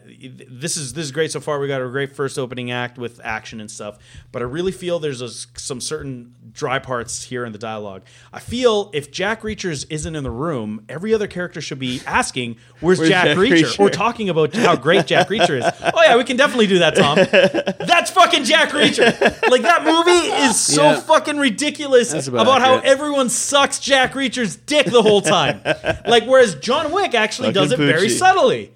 this 0.50 0.76
is 0.78 0.94
this 0.94 1.06
is 1.06 1.12
great 1.12 1.32
so 1.32 1.40
far. 1.40 1.60
We 1.60 1.68
got 1.68 1.82
a 1.82 1.88
great 1.90 2.16
first 2.16 2.40
opening 2.40 2.72
act 2.72 2.98
with 2.98 3.22
action 3.24 3.60
and 3.62 3.70
stuff, 3.70 3.98
but 4.32 4.42
I 4.42 4.46
really 4.46 4.72
feel 4.72 4.98
there's 5.00 5.22
a, 5.22 5.30
some 5.30 5.80
certain 5.80 6.34
dry 6.52 6.80
parts 6.80 7.24
here 7.24 7.46
in 7.46 7.52
the 7.52 7.58
dialogue. 7.60 8.04
I 8.34 8.40
feel 8.40 8.90
if 8.94 9.12
Jack 9.12 9.42
Reachers 9.42 9.86
isn't 9.90 10.16
in 10.16 10.24
the 10.24 10.32
room, 10.32 10.84
every 10.90 11.14
other 11.14 11.28
character 11.28 11.62
should 11.62 11.78
be 11.80 12.02
asking, 12.08 12.58
"Where's, 12.80 12.98
Where's 13.00 13.10
Jack, 13.10 13.26
Jack 13.26 13.38
Reacher?" 13.38 13.64
Reacher? 13.66 13.80
or 13.80 13.90
talking 13.90 14.30
about 14.30 14.56
how 14.56 14.76
great 14.76 15.06
Jack 15.06 15.28
Reacher 15.30 15.60
is. 15.60 15.66
Oh 15.94 16.02
yeah, 16.04 16.18
we 16.18 16.24
can 16.24 16.38
definitely 16.38 16.68
do 16.68 16.80
that, 16.80 16.96
Tom. 16.96 17.18
That's 17.88 18.10
fucking 18.12 18.46
Jack 18.46 18.70
Reacher. 18.70 19.06
Like 19.50 19.62
that 19.62 19.84
movie 19.84 20.28
is 20.48 20.60
so 20.60 20.84
Yeah. 20.92 21.00
fucking 21.02 21.38
ridiculous 21.38 22.12
That's 22.12 22.28
about, 22.28 22.42
about 22.44 22.62
how 22.62 22.80
everyone 22.80 23.30
sucks 23.30 23.80
Jack 23.80 24.14
Reacher's 24.14 24.56
dick 24.56 24.88
the 24.88 25.02
whole 25.04 25.22
time. 25.22 25.62
like 26.08 26.24
whereas 26.26 26.56
John 26.56 26.92
Wick 26.92 27.14
actually 27.14 27.52
does 27.52 27.72
it 27.72 27.76
Fucking 27.78 27.86
very 27.86 28.08
Poochie. 28.08 28.18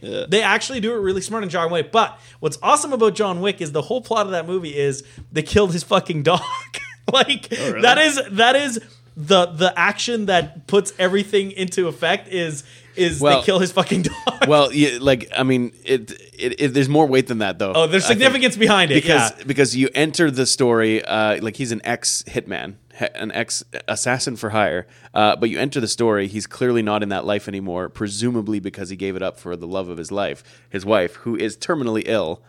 Yeah. 0.01 0.25
They 0.27 0.41
actually 0.41 0.79
do 0.79 0.93
it 0.93 0.99
really 0.99 1.21
smart 1.21 1.43
in 1.43 1.49
John 1.49 1.71
Wick. 1.71 1.91
But 1.91 2.19
what's 2.39 2.57
awesome 2.61 2.93
about 2.93 3.15
John 3.15 3.41
Wick 3.41 3.61
is 3.61 3.71
the 3.71 3.81
whole 3.81 4.01
plot 4.01 4.25
of 4.25 4.31
that 4.31 4.47
movie 4.47 4.75
is 4.75 5.03
they 5.31 5.43
killed 5.43 5.73
his 5.73 5.83
fucking 5.83 6.23
dog. 6.23 6.41
like 7.13 7.47
oh, 7.51 7.71
really? 7.71 7.81
that 7.81 7.97
is 7.97 8.21
that 8.31 8.55
is 8.55 8.79
the 9.17 9.47
the 9.47 9.77
action 9.77 10.27
that 10.27 10.67
puts 10.67 10.93
everything 10.97 11.51
into 11.51 11.87
effect 11.87 12.27
is 12.29 12.63
is 12.99 13.19
Well- 13.19 13.39
they 13.41 13.45
kill 13.45 13.59
his 13.59 13.71
fucking 13.71 14.03
dog. 14.03 14.47
well, 14.47 14.71
yeah, 14.73 14.97
like 14.99 15.29
I 15.37 15.43
mean, 15.43 15.71
it, 15.83 16.11
it, 16.37 16.61
it. 16.61 16.67
There's 16.73 16.89
more 16.89 17.05
weight 17.07 17.27
than 17.27 17.39
that, 17.39 17.59
though. 17.59 17.73
oh, 17.73 17.87
there's 17.87 18.05
significance 18.05 18.55
behind 18.57 18.91
it. 18.91 18.95
because 18.95 19.31
yeah. 19.37 19.43
because 19.45 19.75
you 19.75 19.89
enter 19.95 20.29
the 20.31 20.45
story 20.45 21.03
uh, 21.03 21.41
like 21.41 21.55
he's 21.57 21.71
an 21.71 21.81
ex 21.83 22.23
hitman, 22.27 22.75
an 23.15 23.31
ex 23.31 23.63
assassin 23.87 24.35
for 24.35 24.51
hire. 24.51 24.87
Uh, 25.13 25.35
but 25.35 25.49
you 25.49 25.59
enter 25.59 25.79
the 25.81 25.87
story, 25.87 26.27
he's 26.27 26.45
clearly 26.47 26.81
not 26.81 27.01
in 27.03 27.09
that 27.09 27.25
life 27.25 27.47
anymore, 27.47 27.89
presumably 27.89 28.59
because 28.59 28.89
he 28.89 28.95
gave 28.95 29.15
it 29.15 29.23
up 29.23 29.39
for 29.39 29.55
the 29.55 29.67
love 29.67 29.89
of 29.89 29.97
his 29.97 30.11
life. 30.11 30.43
His 30.69 30.85
wife, 30.85 31.15
who 31.15 31.35
is 31.35 31.57
terminally 31.57 32.03
ill, 32.05 32.41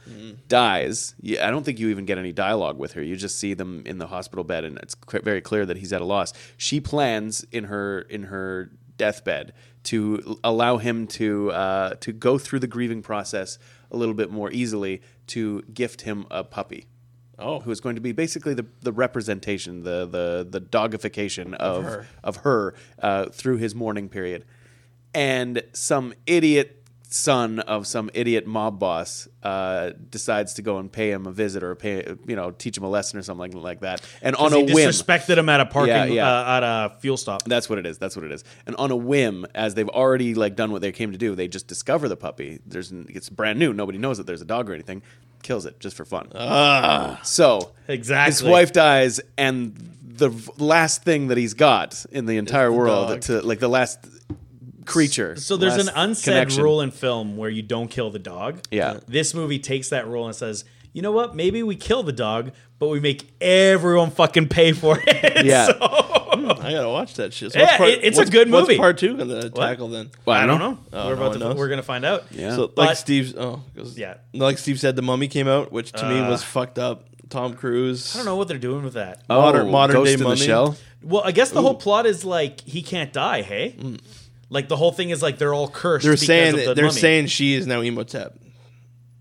dies. 0.48 1.14
Yeah, 1.20 1.46
I 1.46 1.50
don't 1.50 1.64
think 1.64 1.78
you 1.78 1.88
even 1.88 2.04
get 2.04 2.18
any 2.18 2.32
dialogue 2.32 2.78
with 2.78 2.92
her. 2.92 3.02
You 3.02 3.16
just 3.16 3.38
see 3.38 3.54
them 3.54 3.82
in 3.86 3.98
the 3.98 4.06
hospital 4.08 4.44
bed, 4.44 4.64
and 4.64 4.78
it's 4.78 4.94
very 5.24 5.40
clear 5.40 5.66
that 5.66 5.78
he's 5.78 5.92
at 5.92 6.00
a 6.00 6.04
loss. 6.04 6.32
She 6.56 6.80
plans 6.80 7.44
in 7.50 7.64
her 7.64 8.02
in 8.02 8.24
her 8.24 8.70
deathbed 9.00 9.54
to 9.82 10.38
allow 10.44 10.76
him 10.76 11.06
to 11.06 11.50
uh, 11.52 11.94
to 12.00 12.12
go 12.12 12.36
through 12.36 12.58
the 12.58 12.66
grieving 12.66 13.00
process 13.00 13.58
a 13.90 13.96
little 13.96 14.14
bit 14.14 14.30
more 14.30 14.50
easily 14.52 15.00
to 15.26 15.62
gift 15.72 16.02
him 16.02 16.26
a 16.30 16.44
puppy. 16.44 16.86
Oh, 17.38 17.60
who 17.60 17.70
is 17.70 17.80
going 17.80 17.94
to 17.94 18.02
be 18.02 18.12
basically 18.12 18.52
the, 18.52 18.66
the 18.82 18.92
representation, 18.92 19.82
the 19.84 20.04
the 20.04 20.46
the 20.48 20.60
dogification 20.60 21.54
of 21.54 21.84
her. 21.84 22.06
of 22.22 22.36
her 22.36 22.74
uh, 22.98 23.30
through 23.30 23.56
his 23.56 23.74
mourning 23.74 24.10
period, 24.10 24.44
and 25.14 25.62
some 25.72 26.12
idiot 26.26 26.79
son 27.12 27.58
of 27.58 27.88
some 27.88 28.08
idiot 28.14 28.46
mob 28.46 28.78
boss 28.78 29.26
uh, 29.42 29.90
decides 30.10 30.54
to 30.54 30.62
go 30.62 30.78
and 30.78 30.90
pay 30.92 31.10
him 31.10 31.26
a 31.26 31.32
visit 31.32 31.62
or 31.64 31.74
pay 31.74 32.04
you 32.26 32.36
know 32.36 32.52
teach 32.52 32.76
him 32.76 32.84
a 32.84 32.88
lesson 32.88 33.18
or 33.18 33.22
something 33.22 33.52
like 33.52 33.80
that, 33.80 34.00
and 34.22 34.36
on 34.36 34.52
a 34.52 34.60
whim. 34.60 34.68
disrespected 34.88 35.36
him 35.36 35.48
at 35.48 35.60
a 35.60 35.66
parking 35.66 35.88
Yeah, 35.94 36.04
yeah. 36.04 36.28
Uh, 36.30 36.56
at 36.56 36.62
a 36.62 36.96
fuel 37.00 37.16
stop. 37.16 37.42
That's 37.44 37.68
what 37.68 37.78
it 37.80 37.86
is. 37.86 37.98
That's 37.98 38.14
what 38.14 38.24
it 38.24 38.30
is. 38.32 38.44
And 38.64 38.76
on 38.76 38.90
a 38.92 38.96
whim, 38.96 39.44
as 39.54 39.74
they've 39.74 39.88
already 39.88 40.34
like 40.34 40.54
done 40.54 40.70
what 40.70 40.82
they 40.82 40.92
came 40.92 41.10
to 41.12 41.18
do, 41.18 41.34
they 41.34 41.48
just 41.48 41.66
discover 41.66 42.08
the 42.08 42.16
puppy. 42.16 42.60
There's 42.64 42.92
it's 42.92 43.28
brand 43.28 43.58
new. 43.58 43.72
Nobody 43.72 43.98
knows 43.98 44.18
that 44.18 44.26
there's 44.26 44.42
a 44.42 44.46
dog 44.46 44.70
or 44.70 44.74
anything. 44.74 45.02
Kills 45.42 45.66
it 45.66 45.80
just 45.80 45.96
for 45.96 46.04
fun. 46.04 46.30
so 47.24 47.72
Exactly. 47.88 48.30
his 48.32 48.42
wife 48.44 48.72
dies, 48.72 49.20
and 49.36 49.96
the 50.02 50.30
last 50.58 51.02
thing 51.02 51.28
that 51.28 51.38
he's 51.38 51.54
got 51.54 52.04
in 52.12 52.26
the 52.26 52.36
entire 52.36 52.66
the 52.66 52.72
world, 52.72 53.08
dog. 53.08 53.20
to 53.22 53.40
like 53.40 53.58
the 53.58 53.68
last 53.68 53.98
creature. 54.86 55.36
So 55.36 55.56
there's 55.56 55.74
an 55.76 55.86
last 55.86 55.94
unsaid 55.96 56.32
connection. 56.34 56.62
rule 56.62 56.80
in 56.80 56.90
film 56.90 57.36
where 57.36 57.50
you 57.50 57.62
don't 57.62 57.88
kill 57.88 58.10
the 58.10 58.18
dog. 58.18 58.60
Yeah. 58.70 58.98
This 59.06 59.34
movie 59.34 59.58
takes 59.58 59.88
that 59.90 60.06
rule 60.06 60.26
and 60.26 60.34
says, 60.34 60.64
you 60.92 61.02
know 61.02 61.12
what? 61.12 61.36
Maybe 61.36 61.62
we 61.62 61.76
kill 61.76 62.02
the 62.02 62.12
dog, 62.12 62.50
but 62.78 62.88
we 62.88 62.98
make 63.00 63.30
everyone 63.40 64.10
fucking 64.10 64.48
pay 64.48 64.72
for 64.72 64.98
it. 65.06 65.44
Yeah. 65.46 65.66
So- 65.66 65.78
I 66.32 66.72
gotta 66.72 66.88
watch 66.88 67.14
that 67.14 67.32
shit. 67.32 67.52
So 67.52 67.58
Yeah, 67.58 67.76
part- 67.76 67.90
it's 67.90 68.18
a 68.18 68.24
good 68.26 68.48
movie. 68.48 68.74
What's 68.74 68.78
part 68.78 68.98
two 68.98 69.16
gonna 69.16 69.50
tackle 69.50 69.88
then? 69.88 70.10
Well, 70.24 70.36
I 70.36 70.46
don't 70.46 70.58
know. 70.58 70.78
Oh, 70.92 71.08
we're 71.08 71.14
no 71.16 71.22
about 71.22 71.30
one 71.30 71.38
to. 71.38 71.44
knows? 71.48 71.56
We're 71.56 71.68
gonna 71.68 71.82
find 71.82 72.04
out. 72.04 72.24
Yeah. 72.30 72.54
So 72.54 72.68
But- 72.68 72.86
like 72.86 72.96
Steve's, 72.96 73.34
oh, 73.36 73.62
'cause- 73.76 73.98
Yeah. 73.98 74.14
like 74.32 74.58
Steve 74.58 74.78
said, 74.78 74.96
the 74.96 75.02
Mummy 75.02 75.26
came 75.28 75.48
out, 75.48 75.72
which 75.72 75.92
to 75.92 76.08
me 76.08 76.18
Uh, 76.20 76.30
was 76.30 76.42
fucked 76.42 76.78
up. 76.78 77.06
Tom 77.30 77.54
Cruise. 77.54 78.14
I 78.14 78.18
don't 78.18 78.26
know 78.26 78.36
what 78.36 78.48
they're 78.48 78.58
doing 78.58 78.82
with 78.84 78.94
that. 78.94 79.22
oh, 79.30 79.40
modern- 79.40 79.70
modern 79.70 79.94
Ghost 79.96 80.06
day 80.08 80.12
in 80.14 80.18
the 80.18 80.24
mummy. 80.24 80.36
shell. 80.40 80.76
Well, 81.02 81.22
I 81.24 81.30
guess 81.32 81.50
the 81.50 81.62
whole 81.62 81.74
plot 81.76 82.04
is 82.06 82.24
like 82.24 82.60
he 82.62 82.82
can't 82.82 83.12
die. 83.12 83.42
Hey, 83.42 83.76
like 84.50 84.68
the 84.68 84.76
whole 84.76 84.92
thing 84.92 85.08
is 85.10 85.22
like 85.22 85.38
they're 85.38 85.54
all 85.54 85.68
cursed. 85.68 86.02
They're 86.04 86.12
because 86.12 86.26
saying 86.26 86.54
of 86.58 86.64
the 86.66 86.74
they're 86.74 86.84
mummy. 86.86 86.98
saying 87.00 87.26
she 87.28 87.54
is 87.54 87.66
now 87.66 87.80
Imhotep. 87.80 88.36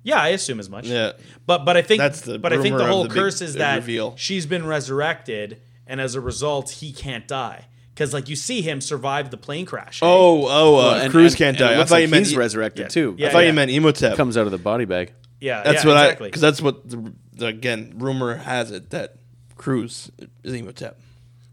Yeah, 0.03 0.22
I 0.22 0.30
assume 0.30 0.60
as 0.60 0.69
much. 0.69 0.88
Yeah. 0.88 1.14
But 1.45 1.65
but 1.65 1.77
I 1.77 1.81
think 1.81 1.99
That's 1.99 2.22
the 2.22 2.39
but 2.39 2.51
I 2.53 2.61
think 2.61 2.77
the 2.77 2.85
whole 2.88 3.03
the 3.03 3.10
big- 3.10 3.18
curse 3.18 3.41
is 3.41 3.56
that 3.56 3.76
reveal. 3.77 4.15
she's 4.18 4.45
been 4.45 4.65
resurrected, 4.65 5.61
and 5.88 6.01
as 6.01 6.15
a 6.15 6.22
result, 6.22 6.69
he 6.72 6.91
can't 6.91 7.27
die 7.27 7.65
because 7.93 8.14
like 8.14 8.30
you 8.30 8.35
see 8.35 8.61
him 8.61 8.81
survive 8.81 9.30
the 9.30 9.38
plane 9.38 9.65
crash. 9.65 9.99
Oh, 10.01 10.47
oh, 10.47 10.76
uh, 10.91 10.99
and- 11.03 11.11
Cruise 11.11 11.34
and- 11.34 11.38
can't 11.38 11.57
and 11.57 11.65
it 11.65 11.68
die. 11.68 11.73
I 11.73 11.77
looks 11.77 11.89
thought 11.89 11.95
like 11.95 12.01
you 12.03 12.07
meant 12.10 12.26
he's 12.27 12.35
resurrected 12.35 12.84
Yeah. 12.85 12.88
too. 12.89 13.15
Yeah, 13.18 13.27
I 13.27 13.31
thought 13.31 13.39
yeah. 13.39 13.47
you 13.47 13.53
meant 13.53 13.72
Imhotep. 13.72 14.15
Comes 14.18 14.38
out 14.38 14.45
of 14.45 14.51
the 14.51 14.57
body 14.57 14.85
bag. 14.85 15.11
yeah, 15.41 15.61
That's 15.64 15.84
yeah, 15.84 15.89
what 15.91 15.97
exactly. 16.03 16.26
I 16.26 16.30
because 16.30 16.41
that's 16.41 16.61
what 16.61 16.89
the, 16.89 17.14
the 17.34 17.45
again 17.47 17.93
rumor 17.97 18.35
has 18.35 18.72
it 18.72 18.89
that 18.91 19.15
Cruise 19.57 20.10
is 20.43 20.53
Imhotep. 20.53 20.99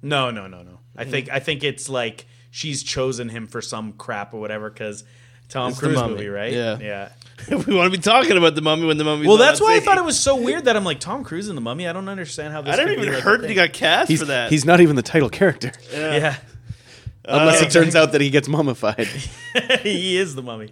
No, 0.03 0.31
no, 0.31 0.47
no, 0.47 0.63
no. 0.63 0.79
I 0.97 1.05
think 1.05 1.29
I 1.31 1.41
think 1.41 1.65
it's 1.65 1.89
like 1.89 2.27
she's 2.57 2.83
chosen 2.83 3.29
him 3.29 3.47
for 3.47 3.61
some 3.61 3.93
crap 3.93 4.33
or 4.33 4.41
whatever 4.41 4.71
because 4.71 5.05
Tom 5.51 5.71
It's 5.71 5.79
Cruise 5.79 6.03
movie, 6.03 6.29
right? 6.29 6.53
Yeah. 6.53 6.79
yeah. 6.79 7.09
we 7.51 7.75
want 7.75 7.93
to 7.93 7.99
be 7.99 8.03
talking 8.03 8.39
about 8.39 8.55
the 8.55 8.63
Mummy 8.63 8.87
when 8.87 8.97
the 8.97 9.05
Mummy. 9.05 9.27
Well, 9.27 9.37
that's 9.37 9.61
why 9.61 9.75
I 9.75 9.81
thought 9.81 9.99
it 9.99 10.05
was 10.05 10.19
so 10.19 10.37
weird 10.37 10.65
that 10.65 10.75
I'm 10.75 10.85
like 10.85 10.99
Tom 10.99 11.23
Cruise 11.23 11.51
in 11.51 11.55
the 11.55 11.61
Mummy. 11.61 11.87
I 11.87 11.93
don't 11.93 12.09
understand 12.09 12.55
how 12.55 12.63
this. 12.63 12.73
I 12.73 12.77
didn't 12.77 12.95
could 12.95 12.97
be, 12.97 13.03
even 13.03 13.15
like, 13.15 13.23
heard 13.23 13.43
that 13.43 13.51
he 13.51 13.55
got 13.55 13.75
cast 13.75 14.09
He's 14.09 14.21
for 14.21 14.25
that. 14.27 14.51
he's 14.51 14.65
not 14.65 14.81
even 14.81 14.97
the 14.97 15.03
title 15.03 15.29
character, 15.29 15.73
Yeah. 15.93 16.37
Unless 17.27 17.63
Uh, 17.63 17.67
it 17.67 17.71
turns 17.71 17.95
out 17.97 18.13
that 18.13 18.21
he 18.21 18.31
gets 18.31 18.49
mummified. 18.49 19.07
he 19.83 20.17
is 20.17 20.35
the 20.35 20.43
mummy. 20.43 20.71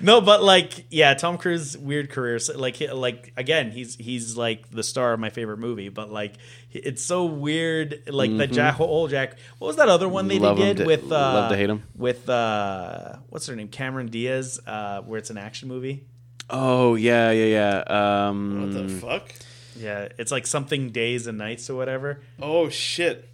No, 0.00 0.20
but 0.20 0.42
like, 0.42 0.86
yeah, 0.90 1.14
Tom 1.14 1.38
Cruise 1.38 1.76
weird 1.76 2.10
career. 2.10 2.38
So, 2.38 2.56
Like, 2.58 2.76
he- 2.76 2.90
like 2.90 3.32
again, 3.36 3.70
he's 3.70 3.96
he's 3.96 4.36
like 4.36 4.70
the 4.70 4.82
star 4.82 5.12
of 5.12 5.20
my 5.20 5.30
favorite 5.30 5.58
movie. 5.58 5.88
But 5.88 6.10
like, 6.10 6.34
it's 6.72 7.02
so 7.02 7.24
weird. 7.24 8.02
Like 8.08 8.36
the 8.36 8.46
Jack, 8.46 8.78
old 8.80 9.10
Jack. 9.10 9.36
What 9.58 9.68
was 9.68 9.76
that 9.76 9.88
other 9.88 10.08
one 10.08 10.28
they, 10.28 10.36
Mm-hmm. 10.36 10.44
Love 10.44 10.56
they 10.58 10.62
him 10.70 10.76
did 10.76 10.82
to- 10.82 10.86
with? 10.86 11.04
Uh, 11.12 11.16
love 11.16 11.50
to 11.50 11.56
hate 11.56 11.70
him. 11.70 11.82
With 11.96 12.28
uh, 12.28 13.16
what's 13.30 13.46
her 13.46 13.56
name? 13.56 13.68
Cameron 13.68 14.06
Diaz. 14.08 14.60
Uh, 14.66 15.00
where 15.02 15.18
it's 15.18 15.30
an 15.30 15.38
action 15.38 15.68
movie. 15.68 16.04
oh 16.50 16.94
yeah, 16.94 17.30
yeah, 17.32 17.82
yeah. 17.88 18.26
Um, 18.28 18.60
what 18.62 18.72
the 18.72 18.88
fuck? 18.88 19.32
Yeah, 19.78 20.08
it's 20.18 20.30
like 20.32 20.46
something 20.46 20.90
days 20.90 21.26
and 21.26 21.36
nights 21.38 21.68
or 21.68 21.74
whatever. 21.76 22.20
Oh 22.40 22.68
shit! 22.70 23.28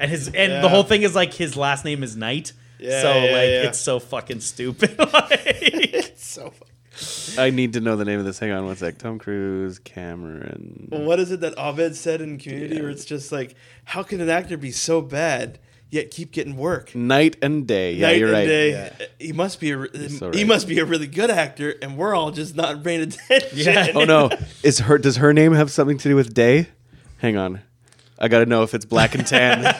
And 0.00 0.10
his 0.10 0.26
and 0.28 0.52
Yeah. 0.52 0.60
the 0.62 0.68
whole 0.68 0.82
thing 0.82 1.02
is 1.02 1.14
like 1.14 1.32
his 1.34 1.56
last 1.56 1.84
name 1.84 2.02
is 2.02 2.16
Knight. 2.16 2.52
Yeah, 2.78 3.02
so 3.02 3.12
yeah, 3.12 3.20
like 3.20 3.32
yeah. 3.50 3.68
it's 3.68 3.78
so 3.78 4.00
fucking 4.00 4.40
stupid. 4.40 4.98
like, 5.12 5.30
It's 5.44 6.26
so. 6.26 6.52
I 7.38 7.50
need 7.50 7.74
to 7.74 7.80
know 7.80 7.96
the 7.96 8.04
name 8.04 8.18
of 8.18 8.24
this. 8.24 8.38
Hang 8.38 8.50
on 8.50 8.64
one 8.66 8.76
sec. 8.76 8.98
Tom 8.98 9.18
Cruise, 9.18 9.78
Cameron. 9.78 10.88
Well, 10.90 11.02
what 11.04 11.20
is 11.20 11.30
it 11.30 11.40
that 11.40 11.54
Abed 11.56 11.94
said 11.96 12.20
in 12.20 12.38
Community 12.38 12.80
where 12.80 12.90
it's 12.90 13.04
just 13.04 13.30
like, 13.32 13.54
how 13.84 14.02
can 14.02 14.20
an 14.20 14.28
actor 14.28 14.56
be 14.58 14.70
so 14.70 15.00
bad 15.00 15.58
yet 15.90 16.10
keep 16.10 16.30
getting 16.32 16.56
work? 16.56 16.94
Night 16.94 17.36
and 17.42 17.66
day. 17.66 17.94
Yeah, 17.94 18.08
Night 18.08 18.18
you're 18.18 18.28
and 18.28 18.36
right. 18.36 18.46
day. 18.46 19.08
He 19.18 19.32
must 19.32 19.60
be 19.60 19.70
a 19.70 19.76
re- 19.78 20.08
so 20.08 20.30
he 20.32 20.44
must 20.44 20.66
be 20.68 20.78
a 20.78 20.84
really 20.84 21.06
good 21.06 21.30
actor, 21.30 21.74
and 21.82 21.96
we're 21.96 22.14
all 22.14 22.30
just 22.32 22.54
not 22.56 22.82
paying 22.82 23.00
attention. 23.12 23.48
Yeah. 23.58 23.92
Oh 23.94 24.04
no, 24.04 24.30
is 24.62 24.80
her? 24.80 24.98
Does 24.98 25.16
her 25.18 25.32
name 25.32 25.52
have 25.54 25.70
something 25.70 25.96
to 25.98 26.08
do 26.08 26.16
with 26.16 26.34
day? 26.34 26.68
Hang 27.18 27.36
on, 27.36 27.60
I 28.20 28.28
gotta 28.28 28.46
know 28.46 28.62
if 28.62 28.74
it's 28.74 28.84
black 28.84 29.14
and 29.14 29.26
tan. 29.26 29.62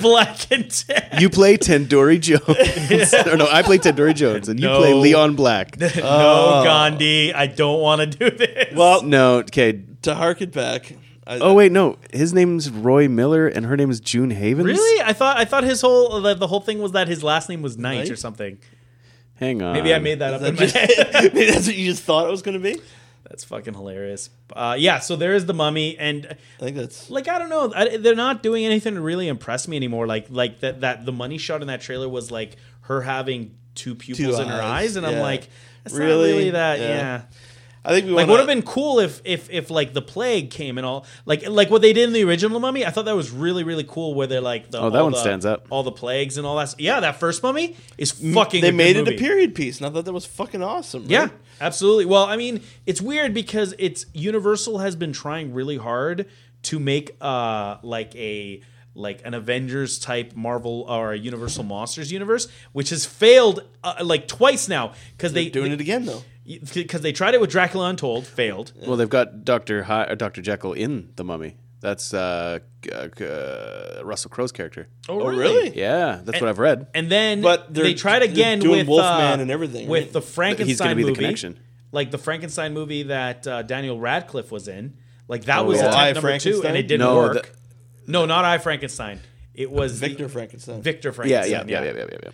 black 0.00 0.50
and 0.50 0.70
tan. 0.70 1.20
you 1.20 1.28
play 1.28 1.56
Tandoori 1.56 2.20
Jones, 2.20 3.14
or 3.26 3.36
no? 3.36 3.48
I 3.50 3.62
play 3.62 3.78
Tandoori 3.78 4.14
Jones, 4.14 4.48
and 4.48 4.60
you 4.60 4.68
play 4.68 4.94
Leon 4.94 5.36
Black. 5.36 5.76
no, 5.80 5.88
oh. 6.02 6.64
Gandhi, 6.64 7.32
I 7.34 7.46
don't 7.46 7.80
want 7.80 8.00
to 8.00 8.06
do 8.06 8.36
this. 8.36 8.74
Well, 8.74 9.02
No, 9.02 9.38
okay. 9.38 9.82
to 10.02 10.14
harken 10.14 10.50
back. 10.50 10.92
I, 11.26 11.38
Oh 11.38 11.54
wait, 11.54 11.72
no. 11.72 11.96
His 12.12 12.32
name's 12.32 12.70
Roy 12.70 13.08
Miller, 13.08 13.46
and 13.46 13.66
her 13.66 13.76
name 13.76 13.90
is 13.90 14.00
June 14.00 14.30
Havens. 14.30 14.66
really? 14.66 15.02
I 15.02 15.12
thought 15.12 15.36
I 15.36 15.44
thought 15.44 15.64
his 15.64 15.80
whole 15.80 16.20
the, 16.20 16.34
the 16.34 16.46
whole 16.46 16.60
thing 16.60 16.80
was 16.80 16.92
that 16.92 17.08
his 17.08 17.22
last 17.22 17.48
name 17.48 17.62
was 17.62 17.76
Knight, 17.76 17.98
Knight? 17.98 18.10
or 18.10 18.16
something. 18.16 18.58
Hang 19.34 19.62
on. 19.62 19.72
Maybe 19.72 19.94
I 19.94 19.98
made 19.98 20.18
that 20.18 20.34
up 20.34 20.42
in 20.42 20.54
my 20.54 20.66
that 20.66 20.90
head. 20.90 21.34
Maybe 21.34 21.50
that's 21.50 21.66
what 21.66 21.76
you 21.76 21.86
just 21.86 22.02
thought 22.02 22.26
it 22.26 22.30
was 22.30 22.42
going 22.42 22.60
to 22.60 22.62
be. 22.62 22.80
That's 23.30 23.44
fucking 23.44 23.74
hilarious. 23.74 24.28
Uh, 24.54 24.74
yeah, 24.78 24.98
so 24.98 25.14
there 25.16 25.34
is 25.34 25.46
the 25.46 25.54
mummy, 25.54 25.96
and 25.96 26.26
I 26.58 26.62
think 26.64 26.76
that's 26.76 27.08
like 27.10 27.28
I 27.28 27.38
don't 27.38 27.48
know, 27.48 27.72
I, 27.74 27.96
they're 27.96 28.14
not 28.16 28.42
doing 28.42 28.64
anything 28.66 28.94
to 28.96 29.00
really 29.00 29.28
impress 29.28 29.68
me 29.68 29.76
anymore. 29.76 30.06
Like 30.06 30.26
like 30.30 30.60
that 30.60 30.80
that 30.80 31.06
the 31.06 31.12
money 31.12 31.38
shot 31.38 31.60
in 31.62 31.68
that 31.68 31.80
trailer 31.80 32.08
was 32.08 32.30
like 32.32 32.56
her 32.82 33.02
having 33.02 33.54
two 33.76 33.94
pupils 33.94 34.36
Two 34.36 34.42
in 34.42 34.48
her 34.48 34.54
eyes, 34.60 34.90
eyes, 34.90 34.96
and 34.96 35.06
I'm 35.06 35.20
like, 35.20 35.48
that's 35.84 35.94
Really? 35.96 36.30
not 36.32 36.36
really 36.38 36.50
that. 36.50 36.78
Yeah. 36.80 36.86
Yeah. 36.88 37.22
I 37.82 37.90
think 37.92 38.06
we 38.06 38.12
Like 38.12 38.24
wanna- 38.26 38.32
would 38.32 38.38
have 38.40 38.46
been 38.48 38.62
cool 38.62 38.98
if 38.98 39.22
if 39.24 39.48
if 39.48 39.70
like 39.70 39.94
the 39.94 40.02
plague 40.02 40.50
came 40.50 40.76
and 40.76 40.84
all 40.86 41.06
like 41.24 41.48
like 41.48 41.70
what 41.70 41.80
they 41.80 41.92
did 41.94 42.08
in 42.08 42.12
the 42.12 42.24
original 42.24 42.58
Mummy. 42.60 42.84
I 42.84 42.90
thought 42.90 43.04
that 43.06 43.14
was 43.16 43.30
really 43.30 43.62
really 43.64 43.84
cool. 43.84 44.12
Where 44.14 44.26
they're 44.26 44.40
like 44.42 44.70
the 44.72 44.80
Oh, 44.80 44.90
that 44.90 45.02
one 45.02 45.12
the- 45.12 45.18
stands 45.18 45.46
out. 45.46 45.64
All 45.70 45.82
the 45.84 45.92
plagues 45.92 46.36
and 46.36 46.46
all 46.46 46.56
that. 46.56 46.74
Yeah, 46.78 46.98
that 47.00 47.20
first 47.20 47.42
Mummy 47.44 47.76
is 47.96 48.10
fucking. 48.10 48.60
They 48.60 48.68
a 48.68 48.70
good 48.72 48.76
made 48.76 48.96
it 48.96 49.04
movie. 49.04 49.14
a 49.16 49.18
period 49.18 49.54
piece, 49.54 49.78
and 49.78 49.86
I 49.86 49.90
thought 49.90 50.04
that 50.04 50.12
was 50.12 50.26
fucking 50.26 50.62
awesome. 50.62 51.02
right? 51.04 51.10
Yeah, 51.10 51.28
absolutely. 51.60 52.04
Well, 52.06 52.24
I 52.24 52.36
mean, 52.36 52.62
it's 52.86 53.00
weird 53.00 53.34
because 53.34 53.74
it's 53.78 54.06
Universal 54.12 54.78
has 54.78 54.96
been 54.96 55.12
trying 55.12 55.52
really 55.54 55.76
hard 55.76 56.26
to 56.62 56.78
make 56.78 57.16
uh 57.20 57.76
like 57.82 58.14
a 58.16 58.62
like 58.94 59.22
an 59.24 59.34
Avengers 59.34 59.98
type 59.98 60.34
Marvel 60.34 60.84
or 60.88 61.12
a 61.12 61.18
Universal 61.18 61.64
Monsters 61.64 62.10
universe, 62.10 62.48
which 62.72 62.90
has 62.90 63.04
failed 63.06 63.62
uh, 63.84 63.94
like 64.02 64.26
twice 64.28 64.68
now 64.68 64.92
because 65.16 65.32
they 65.32 65.48
doing 65.48 65.72
it 65.72 65.80
again 65.80 66.04
though. 66.06 66.22
because 66.74 67.00
they 67.00 67.12
tried 67.12 67.34
it 67.34 67.40
with 67.40 67.50
Dracula 67.50 67.88
Untold, 67.88 68.26
failed. 68.26 68.72
Well, 68.86 68.96
they've 68.96 69.08
got 69.08 69.44
Doctor 69.44 69.84
Hi- 69.84 70.04
uh, 70.04 70.14
Doctor 70.16 70.42
Jekyll 70.42 70.72
in 70.72 71.10
the 71.16 71.24
Mummy. 71.24 71.56
That's 71.80 72.12
uh, 72.12 72.58
g- 72.82 72.90
g- 73.16 73.24
uh, 73.24 74.04
Russell 74.04 74.28
Crowe's 74.30 74.52
character. 74.52 74.88
Oh, 75.08 75.26
really? 75.28 75.76
Yeah, 75.78 76.20
that's 76.22 76.40
what 76.40 76.48
I've 76.50 76.58
read. 76.58 76.88
And 76.94 77.10
then 77.10 77.40
But 77.40 77.72
they're- 77.72 77.84
they 77.84 77.94
tried 77.94 78.20
they're 78.20 78.28
again 78.28 78.58
doing 78.58 78.80
with 78.80 78.88
Wolfman 78.88 79.38
uh, 79.40 79.42
and 79.42 79.50
everything, 79.50 79.88
with 79.88 80.04
right? 80.04 80.12
the 80.12 80.20
Frankenstein 80.20 80.68
He's 80.68 80.78
gonna 80.78 80.94
be 80.94 81.02
the 81.04 81.08
movie, 81.08 81.22
connection. 81.22 81.58
like 81.90 82.10
the 82.10 82.18
Frankenstein 82.18 82.74
movie 82.74 83.04
that 83.04 83.46
uh, 83.46 83.62
Daniel 83.62 83.98
Radcliffe 83.98 84.52
was 84.52 84.68
in. 84.68 84.94
Like 85.26 85.44
that 85.44 85.60
Oh, 85.60 85.64
was 85.64 85.78
yeah. 85.78 85.84
attempt 85.88 85.98
I, 85.98 86.12
number 86.12 86.38
two, 86.38 86.62
and 86.64 86.76
it 86.76 86.82
didn't 86.82 87.00
No, 87.06 87.16
work. 87.16 87.32
the- 87.44 88.10
no, 88.12 88.26
not 88.26 88.44
I 88.44 88.58
Frankenstein. 88.58 89.20
It 89.54 89.70
was 89.70 89.98
Victor 89.98 90.24
the, 90.24 90.28
Frankenstein. 90.28 90.82
Victor 90.82 91.08
Yeah, 91.08 91.12
Frankenstein. 91.14 91.68
yeah, 91.68 91.80
yeah, 91.82 91.84
yeah, 91.84 91.92
yeah, 91.98 92.06
yeah. 92.12 92.18
yeah. 92.24 92.30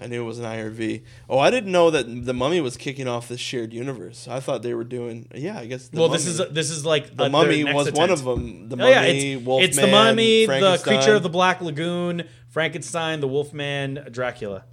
I 0.00 0.06
knew 0.06 0.22
it 0.22 0.26
was 0.26 0.38
an 0.38 0.44
IRV. 0.44 1.02
Oh, 1.28 1.38
I 1.40 1.50
didn't 1.50 1.72
know 1.72 1.90
that 1.90 2.04
the 2.24 2.32
Mummy 2.32 2.60
was 2.60 2.76
kicking 2.76 3.08
off 3.08 3.26
this 3.28 3.40
shared 3.40 3.72
universe. 3.72 4.28
I 4.28 4.38
thought 4.38 4.62
they 4.62 4.72
were 4.74 4.84
doing. 4.84 5.26
Yeah, 5.34 5.58
I 5.58 5.66
guess. 5.66 5.88
The 5.88 5.98
well, 5.98 6.08
Mummy. 6.08 6.18
this 6.18 6.26
is 6.26 6.48
this 6.50 6.70
is 6.70 6.86
like 6.86 7.16
the 7.16 7.28
Mummy 7.28 7.64
was 7.64 7.86
next 7.86 7.98
one 7.98 8.10
of 8.10 8.22
them. 8.24 8.68
The 8.68 8.76
Oh, 8.76 8.78
Mummy, 8.78 8.90
yeah, 8.90 9.02
it's, 9.02 9.44
Wolfman, 9.44 9.68
it's 9.68 9.76
the 9.76 9.86
mummy, 9.88 10.46
the 10.46 10.80
creature 10.84 11.14
of 11.14 11.24
the 11.24 11.28
Black 11.28 11.60
Lagoon, 11.60 12.24
Frankenstein, 12.48 13.18
the 13.20 13.26
Wolfman, 13.28 14.06
Dracula. 14.12 14.64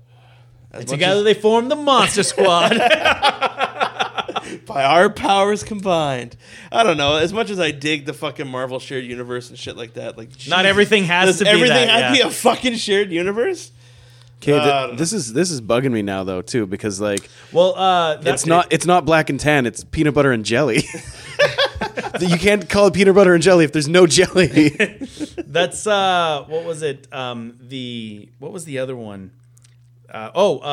As 0.72 0.82
And 0.82 0.90
together 0.90 1.20
as- 1.20 1.24
they 1.26 1.34
form 1.34 1.70
the 1.70 1.76
Monster 1.76 2.22
Squad. 2.32 2.78
by 4.68 4.84
our 4.84 5.10
powers 5.10 5.64
combined. 5.64 6.36
I 6.72 6.84
don't 6.84 6.98
know. 6.98 7.16
As 7.16 7.34
much 7.34 7.50
as 7.50 7.60
I 7.60 7.72
dig 7.72 8.06
the 8.06 8.14
fucking 8.14 8.48
Marvel 8.48 8.80
shared 8.80 9.04
universe 9.06 9.50
and 9.50 9.58
shit 9.58 9.76
like 9.76 9.94
that, 9.94 10.18
like 10.18 10.30
Not 10.48 10.66
everything 10.66 11.06
has 11.06 11.40
to 11.40 11.46
be 11.46 11.50
everything 11.50 11.88
that, 11.88 12.12
to 12.12 12.18
yeah. 12.18 12.24
be 12.24 12.30
a 12.30 12.30
fucking 12.32 12.76
shared 12.76 13.12
universe. 13.12 13.72
Okay, 14.41 14.88
th- 14.88 14.98
this 14.98 15.14
is 15.14 15.34
this 15.34 15.49
is 15.49 15.62
bugging 15.62 15.91
me 15.91 16.02
now 16.02 16.24
though 16.24 16.41
too 16.41 16.66
because 16.68 17.02
like 17.02 17.30
well, 17.52 17.74
uh, 17.76 18.18
it's 18.22 18.45
not 18.45 18.68
it's 18.72 18.86
not 18.86 19.06
black 19.06 19.30
and 19.30 19.40
tan. 19.40 19.66
It's 19.66 19.84
peanut 19.84 20.14
butter 20.14 20.32
and 20.32 20.45
jelly. 20.45 20.84
you 22.20 22.38
can't 22.38 22.70
call 22.70 22.88
it 22.88 22.94
peanut 22.94 23.16
butter 23.16 23.34
and 23.34 23.41
jelly 23.41 23.66
if 23.66 23.72
there's 23.72 23.88
no 23.88 24.06
jelly. 24.07 24.70
That's 25.38 25.88
uh, 25.88 26.45
what 26.48 26.64
was 26.64 26.82
it? 26.82 27.07
Um, 27.14 27.57
the 27.62 28.30
what 28.40 28.52
was 28.52 28.66
the 28.66 28.80
other 28.80 28.95
one? 28.95 29.32
Uh, 30.16 30.32
oh, 30.34 30.60
uh, 30.60 30.64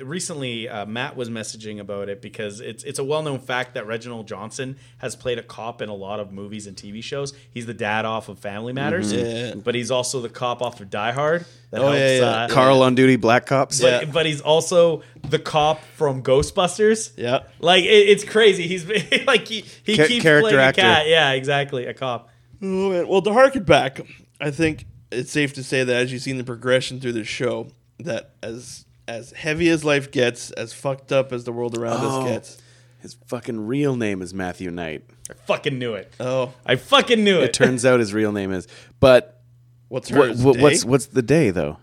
uh, 0.00 0.04
recently 0.04 0.68
uh, 0.68 0.86
Matt 0.86 1.16
was 1.16 1.28
messaging 1.28 1.80
about 1.80 2.08
it 2.08 2.22
because 2.22 2.60
it's 2.60 2.84
it's 2.84 3.00
a 3.00 3.04
well 3.04 3.22
known 3.22 3.40
fact 3.40 3.74
that 3.74 3.88
Reginald 3.88 4.28
Johnson 4.28 4.76
has 4.98 5.16
played 5.16 5.36
a 5.36 5.42
cop 5.42 5.82
in 5.82 5.88
a 5.88 5.94
lot 5.94 6.20
of 6.20 6.30
movies 6.30 6.68
and 6.68 6.76
TV 6.76 7.02
shows. 7.02 7.32
He's 7.50 7.66
the 7.66 7.74
dad 7.74 8.04
off 8.04 8.28
of 8.28 8.38
Family 8.38 8.72
Matters, 8.72 9.12
Yeah. 9.12 9.54
but 9.56 9.74
he's 9.74 9.90
also 9.90 10.20
the 10.20 10.28
cop 10.28 10.62
off 10.62 10.80
of 10.80 10.90
Die 10.90 11.10
Hard. 11.10 11.44
That 11.72 11.80
Oh, 11.80 11.92
yeah, 11.92 12.18
yeah. 12.18 12.24
Uh, 12.24 12.48
Carl 12.50 12.82
on 12.84 12.94
duty, 12.94 13.16
black 13.16 13.46
cops. 13.46 13.80
but, 13.80 14.04
Yeah. 14.04 14.10
but 14.12 14.26
he's 14.26 14.40
also 14.40 15.02
the 15.28 15.40
cop 15.40 15.82
from 15.96 16.22
Ghostbusters. 16.22 17.10
Yeah. 17.16 17.40
Like 17.58 17.82
it, 17.82 17.88
it's 17.88 18.22
crazy. 18.22 18.68
He's 18.68 18.86
like 19.26 19.48
he, 19.48 19.64
he 19.82 19.96
Cha- 19.96 20.06
keeps 20.06 20.22
character 20.22 20.50
playing 20.50 20.68
actor. 20.68 20.80
a 20.82 20.84
cat. 20.84 21.08
Yeah, 21.08 21.32
exactly, 21.32 21.86
a 21.86 21.94
cop. 21.94 22.28
Oh, 22.62 22.90
man. 22.90 23.08
Well, 23.08 23.22
to 23.22 23.32
harken 23.32 23.64
back, 23.64 24.00
I 24.40 24.52
think 24.52 24.86
it's 25.10 25.32
safe 25.32 25.52
to 25.54 25.64
say 25.64 25.82
that 25.82 25.96
as 25.96 26.12
you've 26.12 26.22
seen 26.22 26.38
the 26.38 26.44
progression 26.44 27.00
through 27.00 27.14
this 27.14 27.26
show, 27.26 27.68
that 27.98 28.30
as 28.42 28.84
as 29.06 29.32
heavy 29.32 29.68
as 29.70 29.84
life 29.84 30.10
gets, 30.10 30.50
as 30.50 30.72
fucked 30.74 31.12
up 31.12 31.32
as 31.32 31.44
the 31.44 31.52
world 31.52 31.76
around 31.78 32.00
Oh. 32.02 32.20
us 32.22 32.28
gets. 32.28 32.62
His 33.00 33.16
fucking 33.26 33.66
real 33.66 33.96
name 33.96 34.20
is 34.22 34.34
Matthew 34.34 34.70
Knight. 34.70 35.04
I 35.30 35.34
fucking 35.46 35.78
knew 35.78 35.94
it. 35.94 36.12
Oh, 36.18 36.52
I 36.66 36.76
fucking 36.76 37.22
knew 37.22 37.38
it. 37.38 37.44
It 37.44 37.52
turns 37.54 37.86
out 37.86 38.00
his 38.00 38.12
real 38.12 38.32
name 38.32 38.52
is. 38.52 38.66
But 39.00 39.40
what's 39.88 40.10
what, 40.10 40.28
hers? 40.28 40.42
what, 40.42 40.56
Day? 40.56 40.62
what's 40.62 40.84
what's 40.84 41.06
the 41.06 41.22
day 41.22 41.50
though? 41.50 41.78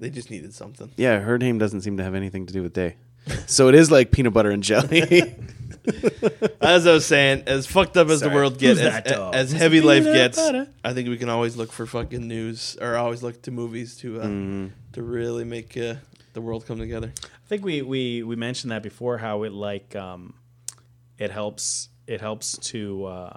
They 0.00 0.10
just 0.10 0.30
needed 0.30 0.52
something. 0.52 0.90
Yeah, 0.96 1.20
her 1.20 1.38
name 1.38 1.58
doesn't 1.58 1.82
seem 1.82 1.96
to 1.98 2.02
have 2.02 2.14
anything 2.14 2.46
to 2.46 2.52
do 2.52 2.62
with 2.62 2.72
day. 2.74 2.96
So 3.46 3.68
it 3.68 3.74
is 3.74 3.90
like 3.90 4.10
peanut 4.10 4.34
butter 4.34 4.50
and 4.50 4.62
jelly. 4.62 5.34
As 6.60 6.86
I 6.86 6.92
was 6.92 7.04
saying, 7.06 7.42
as 7.46 7.66
fucked 7.66 7.96
up 7.96 8.08
as 8.08 8.20
Sorry. 8.20 8.30
the 8.30 8.34
world 8.34 8.58
gets, 8.58 8.80
as, 8.80 9.12
as 9.12 9.52
heavy 9.52 9.80
life 9.82 10.04
gets. 10.04 10.38
I 10.38 10.92
think 10.94 11.08
we 11.08 11.18
can 11.18 11.28
always 11.28 11.56
look 11.56 11.72
for 11.72 11.86
fucking 11.86 12.26
news 12.26 12.76
or 12.80 12.96
always 12.96 13.22
look 13.22 13.42
to 13.42 13.50
movies 13.50 13.96
to 13.98 14.20
uh, 14.20 14.24
Mm-hmm. 14.24 14.66
to 14.94 15.02
really 15.02 15.44
make 15.44 15.76
uh, 15.76 15.94
the 16.32 16.40
world 16.40 16.66
come 16.66 16.78
together. 16.78 17.12
I 17.22 17.46
think 17.48 17.64
we, 17.64 17.82
we 17.82 18.22
we 18.22 18.34
mentioned 18.36 18.70
that 18.72 18.82
before. 18.82 19.18
How 19.18 19.42
it 19.42 19.52
like 19.52 19.94
um, 19.94 20.34
it 21.18 21.30
helps 21.30 21.90
it 22.06 22.20
helps 22.20 22.56
to 22.72 23.04
uh, 23.04 23.36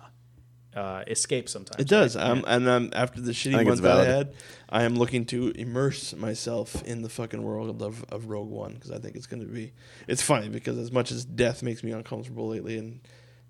uh, 0.77 1.03
escape 1.07 1.49
sometimes. 1.49 1.81
It 1.81 1.87
does. 1.87 2.15
right? 2.15 2.23
Um, 2.25 2.37
Yeah. 2.39 2.55
And 2.55 2.67
um, 2.69 2.89
after 2.93 3.19
the 3.21 3.31
shitty 3.31 3.55
think 3.55 3.67
month 3.67 3.79
it's 3.79 3.81
that 3.81 3.97
I 3.99 4.05
had, 4.05 4.33
I 4.69 4.83
am 4.83 4.95
looking 4.95 5.25
to 5.27 5.51
immerse 5.51 6.13
myself 6.15 6.83
in 6.83 7.01
the 7.01 7.09
fucking 7.09 7.41
world 7.41 7.81
of, 7.81 8.03
of 8.09 8.27
Rogue 8.29 8.49
One 8.49 8.73
because 8.75 8.91
I 8.91 8.99
think 8.99 9.15
it's 9.15 9.27
going 9.27 9.41
to 9.41 9.47
be. 9.51 9.73
It's 10.07 10.21
funny 10.21 10.49
because 10.49 10.77
as 10.77 10.91
much 10.91 11.11
as 11.11 11.25
death 11.25 11.63
makes 11.63 11.83
me 11.83 11.91
uncomfortable 11.91 12.47
lately, 12.49 12.77
and 12.77 12.99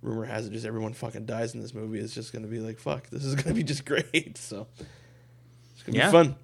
rumor 0.01 0.25
has 0.25 0.47
it 0.47 0.51
just 0.53 0.65
everyone 0.65 0.93
fucking 0.93 1.25
dies 1.25 1.53
in 1.55 1.61
this 1.61 1.73
movie, 1.73 1.99
it's 1.99 2.13
just 2.13 2.31
going 2.31 2.43
to 2.43 2.49
be 2.49 2.59
like 2.59 2.79
fuck. 2.79 3.09
This 3.09 3.25
is 3.25 3.35
going 3.35 3.47
to 3.49 3.53
be 3.53 3.63
just 3.63 3.83
great. 3.91 4.37
So 4.37 4.67
it's 5.73 5.83
going 5.83 5.93
to 5.93 5.99
Yeah. 5.99 6.07
be 6.07 6.11
fun. 6.11 6.35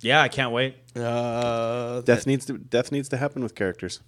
yeah, 0.00 0.20
I 0.22 0.28
can't 0.28 0.52
wait. 0.52 0.76
Uh, 0.96 2.00
death 2.00 2.26
needs 2.26 2.44
to 2.46 2.58
death 2.58 2.90
needs 2.92 3.08
to 3.10 3.16
happen 3.18 3.42
with 3.42 3.54
characters 3.54 4.00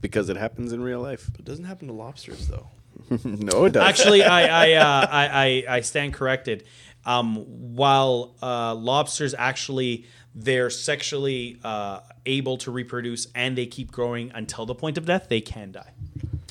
because 0.00 0.28
it 0.28 0.36
happens 0.36 0.72
in 0.72 0.82
real 0.82 1.00
life. 1.00 1.30
It 1.38 1.44
doesn't 1.44 1.64
happen 1.66 1.86
to 1.88 1.94
lobsters 1.94 2.48
though. 2.48 2.68
no, 3.24 3.64
it 3.64 3.72
doesn't. 3.72 3.88
Actually, 3.88 4.22
I 4.24 4.70
I, 4.70 4.72
uh, 4.74 5.06
I 5.10 5.26
I 5.68 5.76
I 5.76 5.80
stand 5.80 6.14
corrected. 6.14 6.64
Um, 7.04 7.36
while 7.76 8.34
uh, 8.42 8.74
lobsters 8.74 9.32
actually 9.38 10.06
they're 10.34 10.70
sexually 10.70 11.58
uh, 11.64 12.00
able 12.26 12.58
to 12.58 12.70
reproduce 12.70 13.26
and 13.34 13.56
they 13.56 13.64
keep 13.64 13.90
growing 13.90 14.30
until 14.34 14.66
the 14.66 14.74
point 14.74 14.98
of 14.98 15.06
death, 15.06 15.28
they 15.28 15.40
can 15.40 15.72
die 15.72 15.92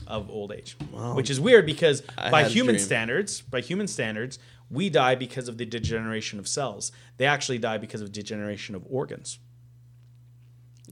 of 0.07 0.29
old 0.29 0.51
age, 0.51 0.75
which 1.13 1.29
is 1.29 1.39
weird 1.39 1.65
because 1.65 2.01
I 2.17 2.31
by 2.31 2.43
human 2.45 2.79
standards, 2.79 3.41
by 3.41 3.61
human 3.61 3.87
standards, 3.87 4.39
we 4.69 4.89
die 4.89 5.15
because 5.15 5.47
of 5.47 5.57
the 5.57 5.65
degeneration 5.65 6.39
of 6.39 6.47
cells. 6.47 6.91
They 7.17 7.25
actually 7.25 7.59
die 7.59 7.77
because 7.77 8.01
of 8.01 8.11
degeneration 8.11 8.75
of 8.75 8.83
organs. 8.89 9.39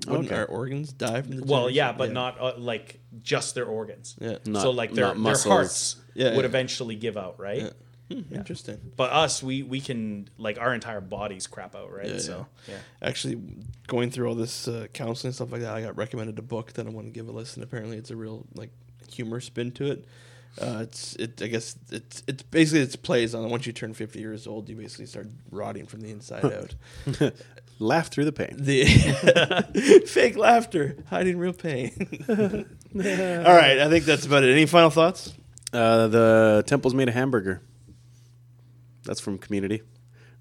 Wouldn't 0.08 0.28
Okay. 0.28 0.36
our 0.36 0.46
organs 0.46 0.92
die 0.92 1.22
from 1.22 1.38
the? 1.38 1.46
Well, 1.46 1.70
yeah, 1.70 1.94
but 1.94 2.12
not 2.12 2.40
uh, 2.40 2.54
like 2.58 3.00
just 3.22 3.56
their 3.56 3.65
organs. 3.65 4.15
Yeah. 4.19 4.38
Not- 4.45 4.61
so 4.64 4.72
like 4.72 4.94
their 4.94 5.14
their 5.14 5.38
hearts 5.38 5.98
Yeah, 6.14 6.35
would 6.35 6.41
yeah. 6.41 6.45
eventually 6.45 6.95
give 6.95 7.18
out, 7.18 7.40
right? 7.40 7.61
Yeah. 7.64 7.69
Hmm, 8.11 8.34
Interesting. 8.35 8.80
But 8.98 9.11
us, 9.11 9.41
we 9.41 9.64
we 9.64 9.80
can 9.80 10.27
like 10.38 10.60
our 10.60 10.73
entire 10.73 10.99
bodies 11.02 11.48
crap 11.48 11.73
out, 11.76 11.91
right? 11.91 12.07
Yeah, 12.10 12.18
so 12.19 12.48
yeah. 12.68 12.76
Actually, 13.02 13.41
going 13.88 14.11
through 14.11 14.27
all 14.27 14.35
this 14.35 14.68
uh, 14.68 14.88
counseling 14.94 15.30
and 15.30 15.35
stuff 15.35 15.52
like 15.52 15.61
that, 15.61 15.73
I 15.73 15.81
got 15.81 15.95
recommended 15.98 16.38
a 16.38 16.41
book 16.41 16.73
that 16.73 16.85
I 16.85 16.90
want 16.90 17.07
to 17.07 17.11
give 17.11 17.27
a 17.30 17.31
listen. 17.31 17.64
Apparently, 17.64 17.98
it's 17.98 18.11
a 18.11 18.15
real 18.15 18.45
like 18.56 18.72
humor 19.11 19.40
spin 19.40 19.72
to 19.73 19.91
it. 19.91 20.06
Uh, 20.60 20.80
it's 20.81 21.15
it. 21.15 21.41
I 21.41 21.48
guess 21.48 21.76
it's 21.91 22.23
it's 22.27 22.44
basically 22.44 22.81
it's 22.81 22.95
plays 22.98 23.34
on 23.34 23.49
once 23.49 23.65
you 23.65 23.72
turn 23.73 23.94
fifty 23.94 24.19
years 24.19 24.45
old, 24.48 24.68
you 24.69 24.76
basically 24.76 25.06
start 25.07 25.27
rotting 25.49 25.85
from 25.85 26.02
the 26.02 26.11
inside 26.11 26.44
out. 26.45 26.76
Laugh 27.80 28.10
through 28.11 28.26
the 28.26 28.31
pain. 28.31 28.56
The 28.60 30.03
fake 30.07 30.38
laughter, 30.38 30.98
hiding 31.10 31.38
real 31.40 31.53
pain. 31.53 32.68
all 32.95 33.02
right, 33.02 33.80
I 33.80 33.90
think 33.90 34.06
that's 34.06 34.26
about 34.26 34.44
it. 34.44 34.52
Any 34.52 34.65
final 34.65 34.90
thoughts? 34.90 35.34
Uh, 35.72 36.07
the 36.07 36.64
temple's 36.68 36.94
made 36.94 37.10
a 37.10 37.11
hamburger. 37.11 37.61
That's 39.03 39.20
from 39.20 39.38
Community. 39.38 39.82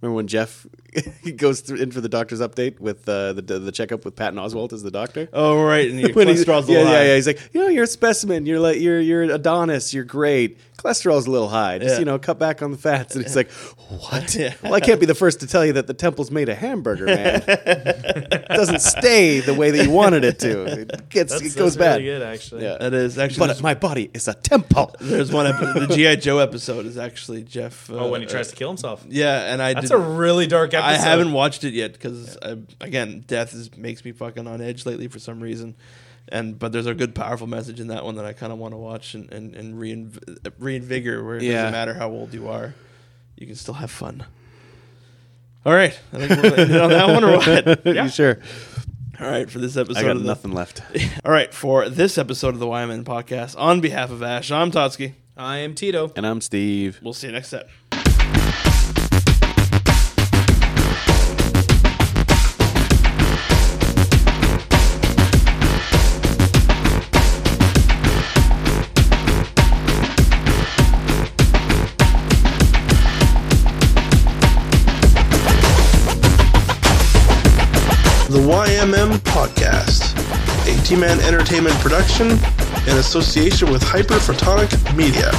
Remember 0.03 0.17
when 0.17 0.27
Jeff 0.27 0.67
goes 1.37 1.61
through 1.61 1.79
in 1.79 1.91
for 1.93 2.01
the 2.01 2.09
doctor's 2.09 2.41
update 2.41 2.81
with 2.81 3.09
uh, 3.09 3.33
the 3.35 3.43
the 3.43 3.71
checkup 3.73 4.05
with 4.05 4.17
Patton 4.17 4.39
Oswalt 4.39 4.73
as 4.73 4.83
the 4.83 4.91
doctor? 4.91 5.29
Oh 5.33 5.63
right, 5.63 5.89
and 5.89 5.99
your 6.01 6.11
cholesterol's 6.11 6.69
a 6.69 6.73
yeah, 6.73 6.79
yeah, 6.81 6.85
high. 6.87 7.05
yeah. 7.07 7.15
He's 7.15 7.27
like, 7.29 7.41
you 7.53 7.61
know, 7.63 7.69
you're 7.69 7.85
a 7.85 7.87
specimen. 7.87 8.45
You're 8.45 8.59
like, 8.61 8.81
you're 8.81 9.01
you're 9.01 9.23
Adonis. 9.23 9.95
You're 9.95 10.05
great. 10.05 10.59
Cholesterol's 10.77 11.29
a 11.29 11.31
little 11.31 11.49
high. 11.49 11.79
Just 11.79 11.95
Yeah. 11.95 11.99
you 12.01 12.05
know, 12.05 12.19
cut 12.19 12.41
back 12.41 12.61
on 12.61 12.73
the 12.73 12.77
fats. 12.77 13.15
And 13.15 13.25
he's 13.25 13.37
like, 13.37 13.51
what? 13.53 14.35
Yeah. 14.43 14.55
Well, 14.65 14.75
I 14.75 14.81
can't 14.81 14.99
be 14.99 15.07
the 15.07 15.15
first 15.15 15.39
to 15.41 15.47
tell 15.47 15.65
you 15.65 15.75
that 15.75 15.87
the 15.87 15.95
temple's 15.95 16.33
made 16.33 16.49
a 16.49 16.55
hamburger, 16.57 17.05
man. 17.07 17.45
it 17.47 18.49
doesn't 18.49 18.81
stay 18.81 19.39
the 19.41 19.55
way 19.55 19.71
that 19.71 19.85
you 19.85 19.91
wanted 19.93 20.25
it 20.25 20.41
to. 20.41 20.65
It 20.81 21.09
gets 21.11 21.33
That's, 21.33 21.55
it 21.55 21.57
goes 21.57 21.75
that's 21.75 21.77
bad. 21.77 22.01
really 22.01 22.05
good, 22.19 22.23
actually. 22.23 22.65
Yeah. 22.65 22.79
That 22.79 22.95
is 22.95 23.17
actually. 23.19 23.39
But 23.39 23.47
there's, 23.49 23.63
my 23.63 23.75
body 23.75 24.11
is 24.13 24.27
a 24.27 24.35
temple. 24.35 24.93
there's 25.01 25.31
one 25.31 25.47
episode. 25.47 25.87
The 25.89 25.95
GI 25.95 26.17
Joe 26.17 26.39
episode 26.39 26.87
is 26.87 26.99
actually 26.99 27.43
Jeff. 27.45 27.89
Uh, 27.89 27.99
Oh, 28.03 28.11
when 28.11 28.21
he 28.21 28.27
tries 28.27 28.49
to 28.49 28.57
kill 28.57 28.69
himself. 28.69 29.05
Yeah, 29.09 29.53
and 29.53 29.63
I. 29.63 29.75
That's 29.75 29.89
did, 29.91 29.92
a 29.93 29.99
really 29.99 30.47
dark 30.47 30.75
episode. 30.75 30.89
I 30.89 30.97
haven't 30.97 31.33
watched 31.33 31.65
it 31.65 31.75
yet 31.75 31.93
because 31.93 32.37
uh, 32.39 32.57
again, 32.81 33.25
death 33.27 33.55
is 33.55 33.75
makes 33.77 34.05
me 34.05 34.13
fucking 34.13 34.47
on 34.47 34.61
edge 34.61 34.85
lately 34.87 35.09
for 35.09 35.19
some 35.19 35.41
reason. 35.41 35.75
And 36.29 36.59
but 36.59 36.73
there's 36.73 36.87
a 36.87 36.95
good 36.95 37.15
powerful 37.15 37.47
message 37.47 37.81
in 37.81 37.89
that 37.89 38.05
one 38.05 38.15
that 38.15 38.25
I 38.25 38.33
kind 38.33 38.53
of 38.53 38.59
want 38.59 38.73
to 38.75 38.79
watch 38.79 39.15
and 39.15 39.31
and, 39.33 39.55
and 39.55 39.75
reinv- 39.75 40.19
reinvigor 40.61 41.25
where 41.25 41.37
it 41.37 41.43
Yeah. 41.43 41.55
doesn't 41.55 41.73
matter 41.73 41.95
how 41.95 42.11
old 42.11 42.33
you 42.33 42.49
are, 42.49 42.75
you 43.37 43.47
can 43.47 43.57
still 43.57 43.75
have 43.75 43.91
fun. 43.91 44.25
All 45.65 45.73
right, 45.75 45.99
I 46.13 46.27
think 46.27 46.31
we're 46.43 46.51
gonna 46.51 46.63
end 46.63 46.77
on 46.77 46.91
that 46.91 47.09
one 47.09 47.25
or 47.25 47.37
what? 47.37 47.87
you 47.97 48.09
sure? 48.09 48.39
All 49.21 49.29
right, 49.31 49.49
for 49.49 49.59
this 49.61 49.77
episode. 49.77 50.01
I 50.01 50.03
got 50.03 50.17
of 50.17 50.23
the- 50.23 50.27
nothing 50.29 50.53
left. 50.53 50.83
All 51.25 51.31
right, 51.31 51.53
for 51.55 51.89
this 51.89 52.19
episode 52.19 52.55
of 52.55 52.59
the 52.61 52.67
YMM 52.67 53.05
podcast, 53.05 53.55
on 53.59 53.81
behalf 53.81 54.11
of 54.11 54.23
Ash, 54.23 54.51
I'm 54.51 54.71
Totsky. 54.73 55.15
I 55.37 55.59
am 55.59 55.75
Tito. 55.75 56.13
And 56.17 56.27
I'm 56.27 56.41
Steve. 56.41 56.99
We'll 57.03 57.13
see 57.15 57.29
you 57.29 57.33
next 57.33 57.49
set. 57.49 57.69
Podcast, 79.25 80.13
a 80.67 80.75
T 80.85 80.97
Man 80.97 81.21
Entertainment 81.21 81.75
production 81.77 82.31
in 82.31 82.97
association 82.99 83.71
with 83.71 83.83
Hyperphotonic 83.83 84.97
Media. 84.97 85.31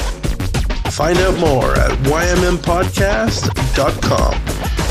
Find 0.91 1.17
out 1.19 1.37
more 1.39 1.73
at 1.77 1.91
ymmpodcast.com. 1.99 4.82